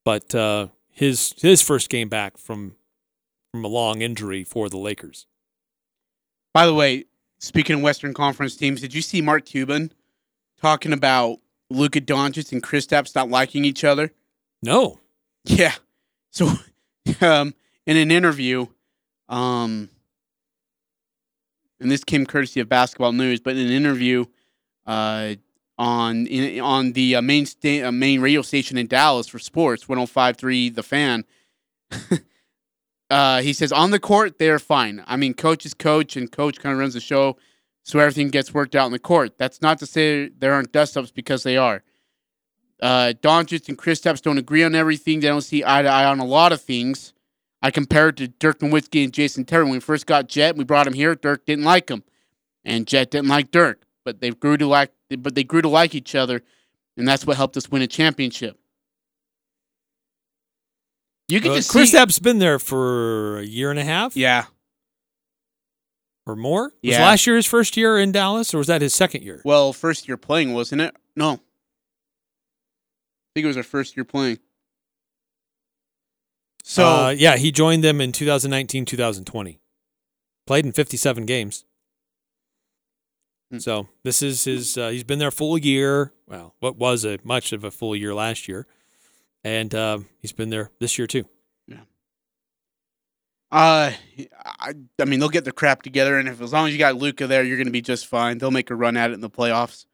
but 0.03 0.35
uh, 0.35 0.67
his 0.91 1.33
his 1.37 1.61
first 1.61 1.89
game 1.89 2.09
back 2.09 2.37
from 2.37 2.75
from 3.51 3.63
a 3.63 3.67
long 3.69 4.01
injury 4.01 4.43
for 4.43 4.69
the 4.69 4.77
Lakers. 4.77 5.27
By 6.53 6.65
the 6.65 6.73
way, 6.73 7.05
speaking 7.39 7.77
of 7.77 7.81
Western 7.81 8.13
Conference 8.13 8.55
teams, 8.55 8.81
did 8.81 8.93
you 8.93 9.01
see 9.01 9.21
Mark 9.21 9.45
Cuban 9.45 9.93
talking 10.59 10.91
about 10.91 11.39
Luka 11.69 12.01
Doncic 12.01 12.51
and 12.51 12.63
Kristaps 12.63 13.15
not 13.15 13.29
liking 13.29 13.63
each 13.63 13.83
other? 13.83 14.11
No. 14.61 14.99
Yeah. 15.45 15.73
So, 16.31 16.51
um, 17.21 17.53
in 17.85 17.97
an 17.97 18.11
interview, 18.11 18.67
um, 19.29 19.89
and 21.79 21.91
this 21.91 22.03
came 22.03 22.25
courtesy 22.25 22.59
of 22.59 22.69
Basketball 22.69 23.11
News, 23.11 23.39
but 23.39 23.55
in 23.55 23.67
an 23.67 23.71
interview, 23.71 24.25
uh, 24.87 25.35
on 25.77 26.25
in, 26.27 26.59
on 26.59 26.93
the 26.93 27.15
uh, 27.15 27.21
main 27.21 27.45
sta- 27.45 27.83
uh, 27.83 27.91
main 27.91 28.21
radio 28.21 28.41
station 28.41 28.77
in 28.77 28.87
Dallas 28.87 29.27
for 29.27 29.37
sports, 29.37 29.85
105.3 29.85 30.73
The 30.73 30.83
Fan. 30.83 31.25
uh, 33.09 33.41
he 33.41 33.53
says 33.53 33.71
on 33.71 33.91
the 33.91 33.99
court 33.99 34.39
they're 34.39 34.59
fine. 34.59 35.03
I 35.05 35.17
mean, 35.17 35.33
coach 35.33 35.65
is 35.65 35.73
coach, 35.73 36.15
and 36.15 36.31
coach 36.31 36.59
kind 36.59 36.73
of 36.73 36.79
runs 36.79 36.95
the 36.95 36.99
show, 36.99 37.37
so 37.83 37.99
everything 37.99 38.29
gets 38.29 38.53
worked 38.53 38.75
out 38.75 38.87
in 38.87 38.91
the 38.91 38.99
court. 38.99 39.37
That's 39.37 39.61
not 39.61 39.77
to 39.79 39.85
say 39.85 40.29
there 40.29 40.53
aren't 40.53 40.71
dust 40.71 40.97
ups 40.97 41.11
because 41.11 41.43
they 41.43 41.57
are. 41.57 41.83
Uh, 42.81 43.13
Doncic 43.21 43.69
and 43.69 43.77
Kristaps 43.77 44.21
don't 44.21 44.37
agree 44.37 44.63
on 44.63 44.75
everything. 44.75 45.19
They 45.19 45.27
don't 45.27 45.41
see 45.41 45.63
eye 45.65 45.81
to 45.81 45.89
eye 45.89 46.05
on 46.05 46.19
a 46.19 46.25
lot 46.25 46.51
of 46.51 46.61
things. 46.61 47.13
I 47.61 47.71
compare 47.71 48.09
it 48.09 48.17
to 48.17 48.27
Dirk 48.27 48.59
Nowitzki 48.59 49.03
and 49.03 49.11
Jason 49.11 49.45
Terry. 49.45 49.63
When 49.63 49.73
we 49.73 49.79
first 49.79 50.05
got 50.05 50.29
Jet, 50.29 50.55
we 50.55 50.63
brought 50.63 50.85
him 50.85 50.93
here. 50.93 51.15
Dirk 51.15 51.45
didn't 51.45 51.65
like 51.65 51.89
him, 51.89 52.03
and 52.63 52.85
Jet 52.85 53.09
didn't 53.09 53.29
like 53.29 53.49
Dirk. 53.49 53.86
But 54.07 54.21
they 54.21 54.29
grew 54.31 54.55
to 54.55 54.65
like, 54.67 54.93
but 55.19 55.35
they 55.35 55.43
grew 55.43 55.61
to 55.61 55.67
like 55.67 55.93
each 55.93 56.15
other, 56.15 56.41
and 56.95 57.05
that's 57.05 57.27
what 57.27 57.35
helped 57.35 57.57
us 57.57 57.69
win 57.69 57.81
a 57.81 57.87
championship. 57.87 58.57
You 61.27 61.41
can 61.41 61.51
Uh, 61.51 61.55
just 61.55 61.69
Chris 61.69 61.91
see. 61.91 61.97
Epp's 61.97 62.19
been 62.19 62.39
there 62.39 62.57
for 62.57 63.39
a 63.39 63.43
year 63.43 63.69
and 63.69 63.77
a 63.77 63.83
half 63.83 64.15
yeah, 64.15 64.45
or 66.25 66.37
more. 66.37 66.67
Was 66.67 66.73
Yeah. 66.81 67.03
last 67.03 67.27
year 67.27 67.35
his 67.35 67.45
first 67.45 67.75
year 67.75 67.99
in 67.99 68.13
Dallas, 68.13 68.53
or 68.53 68.59
was 68.59 68.67
that 68.67 68.81
his 68.81 68.93
second 68.93 69.23
year? 69.23 69.41
well, 69.43 69.73
first 69.73 70.07
year 70.07 70.15
playing, 70.15 70.53
wasn't 70.53 70.79
it? 70.79 70.95
No, 71.17 71.31
I 71.33 71.39
think 73.35 73.43
it 73.43 73.47
was 73.47 73.57
our 73.57 73.63
first 73.63 73.97
year 73.97 74.05
playing. 74.05 74.39
So 76.63 76.85
uh, 76.87 77.09
yeah, 77.09 77.35
he 77.35 77.51
joined 77.51 77.83
them 77.83 77.99
in 77.99 78.13
2019, 78.13 78.85
2020. 78.85 79.59
Played 80.45 80.65
in 80.65 80.71
57 80.71 81.25
games. 81.25 81.65
Hmm. 83.51 83.59
So 83.59 83.87
this 84.03 84.21
is 84.21 84.43
his. 84.43 84.77
Uh, 84.77 84.89
he's 84.89 85.03
been 85.03 85.19
there 85.19 85.29
a 85.29 85.31
full 85.31 85.57
year. 85.57 86.13
Well, 86.27 86.55
what 86.59 86.77
was 86.77 87.05
a 87.05 87.17
much 87.23 87.53
of 87.53 87.63
a 87.63 87.71
full 87.71 87.95
year 87.95 88.13
last 88.13 88.47
year, 88.47 88.67
and 89.43 89.73
uh, 89.73 89.99
he's 90.21 90.33
been 90.33 90.49
there 90.49 90.71
this 90.79 90.97
year 90.97 91.07
too. 91.07 91.25
Yeah. 91.67 91.81
Uh, 93.51 93.93
I, 94.43 94.73
I 94.99 95.05
mean, 95.05 95.19
they'll 95.19 95.29
get 95.29 95.45
their 95.45 95.53
crap 95.53 95.81
together, 95.81 96.17
and 96.17 96.27
if 96.27 96.41
as 96.41 96.51
long 96.51 96.67
as 96.67 96.73
you 96.73 96.79
got 96.79 96.97
Luka 96.97 97.27
there, 97.27 97.43
you're 97.43 97.57
going 97.57 97.67
to 97.67 97.71
be 97.71 97.81
just 97.81 98.07
fine. 98.07 98.37
They'll 98.37 98.51
make 98.51 98.69
a 98.69 98.75
run 98.75 98.97
at 98.97 99.11
it 99.11 99.13
in 99.13 99.21
the 99.21 99.29
playoffs. 99.29 99.85